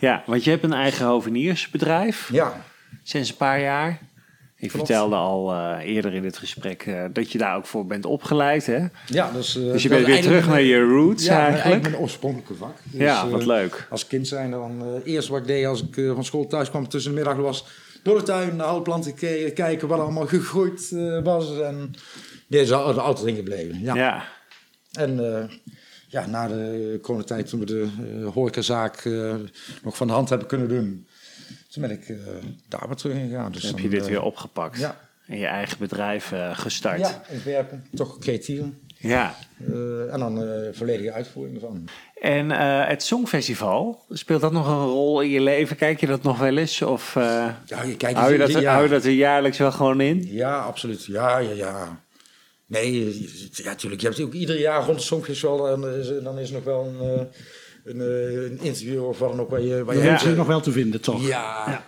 Ja, 0.00 0.22
want 0.26 0.44
je 0.44 0.50
hebt 0.50 0.64
een 0.64 0.72
eigen 0.72 1.06
hoveniersbedrijf 1.06 2.32
Ja, 2.32 2.64
sinds 3.02 3.30
een 3.30 3.36
paar 3.36 3.60
jaar. 3.60 4.00
Klopt. 4.70 4.86
vertelde 4.86 5.16
al 5.16 5.52
eh, 5.52 5.94
eerder 5.94 6.14
in 6.14 6.22
dit 6.22 6.38
gesprek 6.38 6.82
eh, 6.82 7.04
dat 7.12 7.32
je 7.32 7.38
daar 7.38 7.56
ook 7.56 7.66
voor 7.66 7.86
bent 7.86 8.04
opgeleid. 8.06 8.66
Hè? 8.66 8.86
ja 9.06 9.30
dus, 9.32 9.56
eh, 9.56 9.62
Dus 9.72 9.82
je 9.82 9.88
bent 9.88 10.06
weer 10.06 10.22
terug 10.22 10.46
naar 10.46 10.62
je 10.62 10.80
roots 10.82 11.24
ja, 11.24 11.46
eigenlijk. 11.48 11.82
mijn 11.82 11.96
oorspronkelijke 11.96 12.54
vak. 12.54 12.76
Dus, 12.84 13.00
ja, 13.00 13.28
wat 13.28 13.46
leuk. 13.46 13.86
Als 13.90 14.06
kind 14.06 14.28
zijn 14.28 14.50
dan 14.50 15.00
eerst 15.04 15.28
wat 15.28 15.40
ik 15.40 15.46
deed 15.46 15.66
als 15.66 15.82
ik 15.82 15.94
van 16.14 16.24
school 16.24 16.46
thuis 16.46 16.70
kwam 16.70 16.88
tussen 16.88 17.10
de 17.10 17.16
middag 17.16 17.36
was 17.36 17.66
door 18.02 18.18
de 18.18 18.22
tuin 18.24 18.56
naar 18.56 18.66
alle 18.66 18.82
planten 18.82 19.14
ke- 19.14 19.50
kijken 19.54 19.88
wat 19.88 19.98
allemaal 20.00 20.26
gegroeid 20.26 20.90
was 21.22 21.60
en 21.60 21.90
dit 22.46 22.60
is 22.60 22.72
al- 22.72 23.00
altijd 23.00 23.26
in 23.26 23.36
gebleven. 23.36 23.80
Ja. 23.80 23.94
Ja. 23.94 24.24
En 24.92 25.20
ja, 26.08 26.26
na 26.26 26.48
de 26.48 26.98
coronatijd 27.02 27.48
toen 27.48 27.60
we 27.60 27.66
de 27.66 27.88
horecazaak 28.34 29.04
nog 29.82 29.96
van 29.96 30.06
de 30.06 30.12
hand 30.12 30.28
hebben 30.28 30.48
kunnen 30.48 30.68
doen, 30.68 31.06
toen 31.74 31.82
ben 31.82 31.90
ik 31.90 32.08
eh, 32.08 32.16
daar 32.68 32.84
weer 32.86 32.96
terug 32.96 33.16
gegaan. 33.16 33.52
Dus 33.52 33.62
heb 33.62 33.78
je 33.78 33.88
dit 33.88 34.02
eh, 34.02 34.08
weer 34.08 34.22
opgepakt. 34.22 34.78
Ja, 34.78 35.00
En 35.26 35.38
je 35.38 35.46
eigen 35.46 35.78
bedrijf 35.78 36.32
eh, 36.32 36.58
gestart. 36.58 36.98
ja, 36.98 37.22
ontwerpen, 37.30 37.86
toch 37.94 38.18
creatief. 38.18 38.60
Ja. 38.98 39.34
En 40.10 40.18
dan 40.18 40.46
volledige 40.72 41.12
uitvoering 41.12 41.54
ervan. 41.54 41.88
En 42.20 42.50
het 42.88 43.02
Songfestival, 43.02 44.04
speelt 44.08 44.40
dat 44.40 44.52
nog 44.52 44.66
een 44.66 44.84
rol 44.84 45.20
in 45.20 45.30
je 45.30 45.40
leven? 45.40 45.76
Kijk 45.76 46.00
je 46.00 46.06
dat 46.06 46.22
nog 46.22 46.38
wel 46.38 46.56
eens? 46.56 46.82
Of 46.82 47.14
Ja, 47.14 47.56
je 47.66 47.96
kijkt 47.96 48.18
hou, 48.18 48.32
je 48.32 48.38
dat, 48.38 48.64
hou 48.64 48.82
je 48.82 48.88
dat 48.88 49.04
er 49.04 49.10
jaarlijks 49.10 49.58
wel 49.58 49.72
gewoon 49.72 50.00
in? 50.00 50.26
Ja, 50.30 50.58
absoluut. 50.58 51.04
Ja, 51.04 51.38
ja, 51.38 51.50
ja. 51.50 52.02
Nee, 52.66 53.20
ja, 53.52 53.64
natuurlijk. 53.64 54.00
Je 54.00 54.08
hebt 54.08 54.20
ook 54.20 54.32
ieder 54.32 54.58
jaar 54.58 54.84
rond 54.84 54.96
het 54.96 55.04
Songfestival, 55.04 55.56
dan 55.56 55.88
is, 55.88 56.10
dan 56.22 56.38
is 56.38 56.48
er 56.48 56.54
nog 56.54 56.64
wel 56.64 56.86
een, 56.86 57.28
een, 57.84 58.00
eh, 58.00 58.32
een 58.44 58.58
interview 58.60 59.12
dan 59.18 59.40
ook. 59.40 59.50
Waar 59.50 59.60
je, 59.60 59.84
waar 59.84 59.96
je 59.96 60.02
Ja. 60.02 60.28
nog 60.28 60.46
wel 60.46 60.60
te 60.60 60.72
vinden, 60.72 61.00
toch? 61.00 61.26
Ja. 61.26 61.84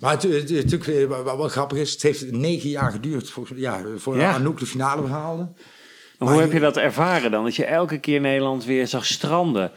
Maar 0.00 0.12
het, 0.12 0.22
het, 0.22 0.50
het- 0.50 0.70
natuurlijk, 0.70 1.08
wat, 1.24 1.36
wel 1.36 1.48
grappig 1.48 1.78
is, 1.78 1.92
het 1.92 2.02
heeft 2.02 2.32
negen 2.32 2.68
jaar 2.70 2.90
geduurd 2.92 3.30
voor, 3.30 3.48
ja, 3.54 3.82
voor 3.96 4.16
Ja. 4.18 4.32
Anouk 4.34 4.58
de 4.58 4.66
finale 4.66 5.02
behaalde. 5.02 5.48
Maar 6.18 6.28
hoe 6.28 6.36
je- 6.36 6.42
heb 6.42 6.52
je 6.52 6.60
dat 6.60 6.76
ervaren 6.76 7.30
dan? 7.30 7.44
Dat 7.44 7.56
je 7.56 7.64
elke 7.64 7.98
keer 7.98 8.20
Nederland 8.20 8.64
weer 8.64 8.86
zag 8.86 9.06
stranden. 9.06 9.70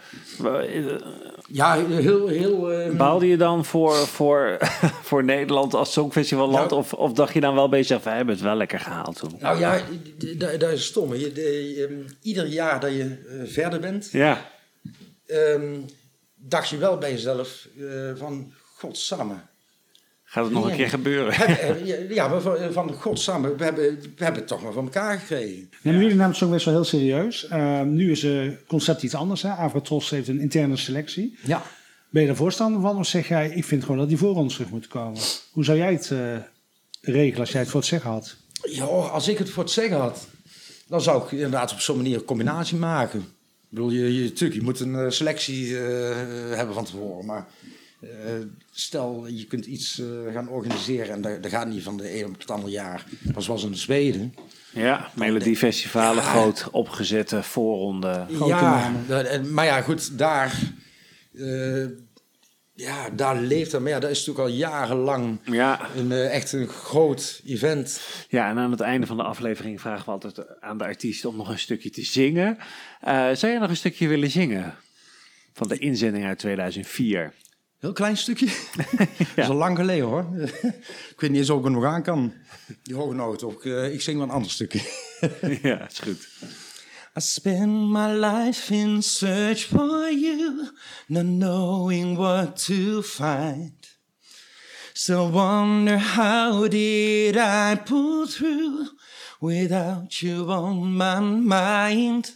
Ja, 1.51 1.85
heel... 1.87 2.27
heel 2.27 2.71
eh, 2.71 2.95
Baalde 2.95 3.27
je 3.27 3.37
dan 3.37 3.65
voor, 3.65 3.95
voor, 3.95 4.57
voor 5.09 5.23
Nederland 5.23 5.73
als 5.73 5.93
Songfestivalland? 5.93 6.71
Of, 6.71 6.93
of 6.93 7.13
dacht 7.13 7.33
je 7.33 7.39
dan 7.39 7.55
wel 7.55 7.69
bij 7.69 7.79
jezelf, 7.79 8.03
we 8.03 8.09
hebben 8.09 8.33
het 8.35 8.43
wel 8.43 8.55
lekker 8.55 8.79
gehaald 8.79 9.15
toen? 9.19 9.35
nou 9.39 9.59
ja, 9.59 9.81
dat 10.57 10.71
is 10.71 10.85
stom. 10.85 11.13
Je, 11.15 11.31
de- 11.31 11.87
ehm, 11.89 12.09
ieder 12.21 12.45
jaar 12.47 12.79
dat 12.79 12.91
je 12.91 13.03
eh, 13.03 13.51
verder 13.51 13.79
bent, 13.79 14.09
Ja, 14.11 14.45
ehm, 15.29 15.79
dacht 16.35 16.69
je 16.69 16.77
wel 16.77 16.97
bij 16.97 17.11
jezelf 17.11 17.67
eh, 17.79 17.85
van, 18.15 18.53
godsamme. 18.75 19.35
gaat 20.23 20.43
het 20.43 20.53
nog 20.53 20.69
een 20.69 20.75
keer 20.75 20.89
gebeuren? 20.89 21.33
Heb- 21.33 21.47
eh, 21.87 22.09
ja, 22.09 22.27
maar 22.27 22.41
van, 22.41 22.57
van 22.73 22.93
godsamme, 22.93 23.55
we 23.55 23.63
hebben, 23.63 23.83
we 24.01 24.23
hebben 24.23 24.39
het 24.39 24.47
toch 24.47 24.63
maar 24.63 24.73
van 24.73 24.83
elkaar 24.83 25.19
gekregen. 25.19 25.69
Nemen 25.81 26.01
jullie 26.01 26.15
namelijk 26.15 26.43
ook 26.43 26.51
best 26.51 26.65
wel 26.65 26.73
heel 26.73 26.83
serieus. 26.83 27.47
Eh, 27.47 27.81
nu 27.81 28.11
is 28.11 28.23
het 28.23 28.65
concept 28.67 29.03
iets 29.03 29.15
anders. 29.15 29.41
Hè? 29.41 29.49
Avrotros 29.49 30.09
heeft 30.09 30.27
een 30.27 30.39
interne 30.39 30.77
selectie. 30.77 31.37
Ja. 31.43 31.61
Ben 32.09 32.21
je 32.21 32.27
daar 32.27 32.37
voorstander 32.37 32.81
van? 32.81 32.97
Of 32.97 33.05
zeg 33.07 33.27
jij, 33.27 33.49
ik 33.49 33.65
vind 33.65 33.81
gewoon 33.83 33.97
dat 33.97 34.07
die 34.07 34.17
voorrondes 34.17 34.53
terug 34.53 34.69
moeten 34.69 34.89
komen? 34.89 35.19
Hoe 35.51 35.63
zou 35.63 35.77
jij 35.77 35.91
het 35.93 36.11
eh, 36.11 36.35
regelen 37.01 37.39
als 37.39 37.51
jij 37.51 37.61
het 37.61 37.69
voor 37.69 37.79
het 37.79 37.89
zeggen 37.89 38.09
had? 38.11 38.35
Ja, 38.61 38.83
als 38.85 39.27
ik 39.27 39.37
het 39.37 39.49
voor 39.49 39.63
het 39.63 39.71
zeggen 39.71 39.97
had, 39.97 40.27
dan 40.87 41.01
zou 41.01 41.23
ik 41.23 41.31
inderdaad 41.31 41.71
op 41.71 41.79
zo'n 41.79 41.97
manier 41.97 42.15
een 42.15 42.25
combinatie 42.25 42.77
maken. 42.77 43.25
Ik 43.69 43.75
bedoel, 43.75 43.91
je, 43.91 44.15
je, 44.15 44.23
natuurlijk, 44.23 44.59
je 44.59 44.65
moet 44.65 44.79
een 44.79 44.95
eh, 44.95 45.09
selectie 45.09 45.79
eh, 45.79 46.15
hebben 46.55 46.75
van 46.75 46.85
tevoren. 46.85 47.25
Maar 47.25 47.45
eh, 47.99 48.09
stel, 48.71 49.27
je 49.27 49.45
kunt 49.45 49.65
iets 49.65 50.01
gaan 50.33 50.49
organiseren 50.49 51.13
en 51.13 51.21
dat, 51.21 51.43
dat 51.43 51.51
gaat 51.51 51.67
niet 51.67 51.83
van 51.83 51.97
de 51.97 52.19
een 52.19 52.25
op 52.25 52.39
het 52.39 52.51
andere 52.51 52.71
jaar. 52.71 53.05
Dat 53.19 53.45
was 53.45 53.63
in 53.63 53.75
Zweden. 53.75 54.33
Ja, 54.73 55.09
Melodiefestivalen, 55.15 56.23
groot 56.23 56.67
opgezette 56.71 57.43
voorronde. 57.43 58.25
Grote 58.31 58.53
ja, 58.53 58.91
maar 59.51 59.65
ja, 59.65 59.81
goed, 59.81 60.17
daar... 60.17 60.59
ja, 62.79 63.09
daar 63.09 63.35
leeft 63.35 63.71
hij. 63.71 63.81
Maar 63.81 63.91
ja, 63.91 63.99
dat 63.99 64.09
is 64.09 64.17
natuurlijk 64.17 64.47
al 64.47 64.55
jarenlang 64.55 65.39
Ja, 65.43 65.89
een, 65.95 66.11
eh, 66.11 66.35
echt 66.35 66.51
een 66.51 66.67
groot 66.67 67.41
event. 67.45 68.01
ja, 68.29 68.49
en 68.49 68.57
aan 68.57 68.71
het 68.71 68.79
einde 68.79 69.07
van 69.07 69.17
de 69.17 69.23
aflevering 69.23 69.81
vragen 69.81 70.05
we 70.05 70.11
altijd 70.11 70.61
aan 70.61 70.77
de 70.77 70.83
artiest 70.83 71.25
om 71.25 71.35
nog 71.35 71.49
een 71.49 71.59
stukje 71.59 71.89
te 71.89 72.03
zingen. 72.03 72.57
Eh, 73.01 73.13
zou 73.13 73.51
jij 73.51 73.57
nog 73.57 73.69
een 73.69 73.75
stukje 73.75 74.07
willen 74.07 74.31
zingen? 74.31 74.75
Van 75.53 75.67
de 75.67 75.77
inzending 75.77 76.25
uit 76.25 76.39
2004. 76.39 77.33
Heel 77.79 77.93
klein 77.93 78.17
stukje. 78.17 78.45
Dat 78.97 79.07
is 79.35 79.49
al 79.49 79.55
lang 79.55 79.77
geleden 79.77 80.05
hoor. 80.05 80.25
ik 81.13 81.15
weet 81.17 81.29
niet 81.29 81.39
eens 81.39 81.49
of 81.49 81.59
ik 81.59 81.65
er 81.65 81.71
nog 81.71 81.85
aan 81.85 82.03
kan. 82.03 82.33
Die 82.83 82.95
hoge 82.95 83.13
noot. 83.15 83.43
Of 83.43 83.53
ik, 83.53 83.65
eh, 83.65 83.93
ik 83.93 84.01
zing 84.01 84.17
wel 84.17 84.25
een 84.27 84.33
ander 84.33 84.51
stukje. 84.51 84.79
ja, 85.61 85.87
is 85.87 85.99
goed. 85.99 86.27
I 87.19 87.21
spend 87.21 87.91
my 87.91 88.13
life 88.13 88.71
in 88.71 89.01
search 89.01 89.65
for 89.65 90.07
you, 90.09 90.69
not 91.09 91.25
knowing 91.25 92.15
what 92.15 92.55
to 92.67 93.01
find. 93.01 93.73
So 94.93 95.27
wonder 95.27 95.97
how 95.97 96.69
did 96.69 97.35
I 97.35 97.75
pull 97.75 98.25
through 98.25 98.87
without 99.41 100.21
you 100.21 100.49
on 100.49 100.95
my 100.95 101.19
mind. 101.19 102.35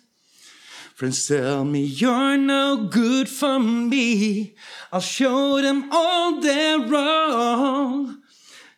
Friends 0.95 1.29
tell 1.29 1.63
me 1.63 1.83
you're 1.85 2.35
no 2.37 2.89
good 2.91 3.29
for 3.29 3.59
me. 3.59 4.53
I'll 4.91 4.99
show 4.99 5.61
them 5.61 5.87
all 5.93 6.41
they're 6.41 6.79
wrong. 6.79 8.21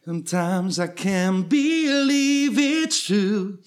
Sometimes 0.04 0.78
I 0.78 0.86
can't 0.86 1.50
believe 1.50 2.60
it's 2.60 3.08
true. 3.08 3.58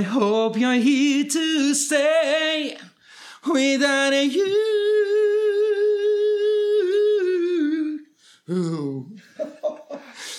I 0.00 0.02
hope 0.02 0.58
you're 0.58 0.80
here 0.80 1.26
to 1.26 1.74
stay 1.74 2.76
without 3.44 4.32
you. 4.32 4.52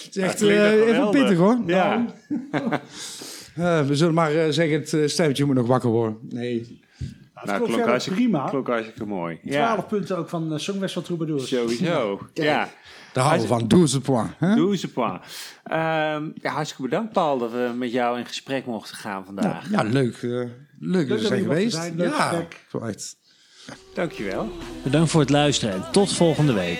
Het 0.03 0.15
is 0.15 0.17
echt 0.17 0.41
eh, 0.41 0.47
nog 0.47 0.87
even 0.87 1.09
pittig 1.09 1.37
hoor. 1.37 1.59
Ja. 1.65 2.05
Eh, 3.55 3.85
we 3.87 3.95
zullen 3.95 4.13
maar 4.13 4.35
eh, 4.35 4.49
zeggen, 4.49 4.99
het 4.99 5.11
stemmetje 5.11 5.45
moet 5.45 5.55
nog 5.55 5.67
wakker 5.67 5.89
worden. 5.89 6.17
Nee. 6.29 6.79
Het 7.33 7.45
Nou, 7.45 7.57
klonk 7.57 7.71
klonk 7.71 7.85
hartstikke, 7.89 8.19
prima. 8.21 8.49
klonk 8.49 8.67
hartstikke 8.67 9.05
mooi. 9.05 9.39
12 9.47 9.53
Ja, 9.55 9.75
punten 9.81 10.17
ook 10.17 10.29
van 10.29 10.53
uh, 10.53 10.57
Songfestival 10.57 11.03
Troubadours. 11.03 11.47
sowieso. 11.47 12.19
Ja, 12.33 12.69
Daar 13.13 13.23
houden 13.23 13.47
we 13.47 13.53
van. 13.53 13.67
Doe 13.67 13.87
ze 13.87 14.01
point. 14.01 14.31
Hè? 14.37 14.55
doe 14.55 14.77
ze 14.77 14.87
pa. 14.91 15.21
Ehm, 15.63 16.29
ja, 16.35 16.51
hartstikke 16.51 16.83
bedankt 16.83 17.11
Paul 17.13 17.37
dat 17.37 17.51
we 17.51 17.71
met 17.77 17.91
jou 17.91 18.19
in 18.19 18.25
gesprek 18.25 18.65
mochten 18.65 18.95
gaan 18.95 19.25
vandaag. 19.25 19.69
Ja, 19.69 19.81
leuk. 19.83 20.15
eh, 20.15 20.29
leuk 20.79 21.09
dat 21.09 21.21
je 21.21 21.29
mocht 21.29 21.41
geweest. 21.41 21.75
zijn. 21.75 21.95
Leuk 21.95 22.13
ja, 22.13 22.27
gesprek. 22.29 22.61
Dankjewel. 23.93 24.51
Bedankt 24.83 25.11
voor 25.11 25.21
het 25.21 25.29
luisteren 25.29 25.75
en 25.75 25.91
tot 25.91 26.13
volgende 26.13 26.53
week. 26.53 26.79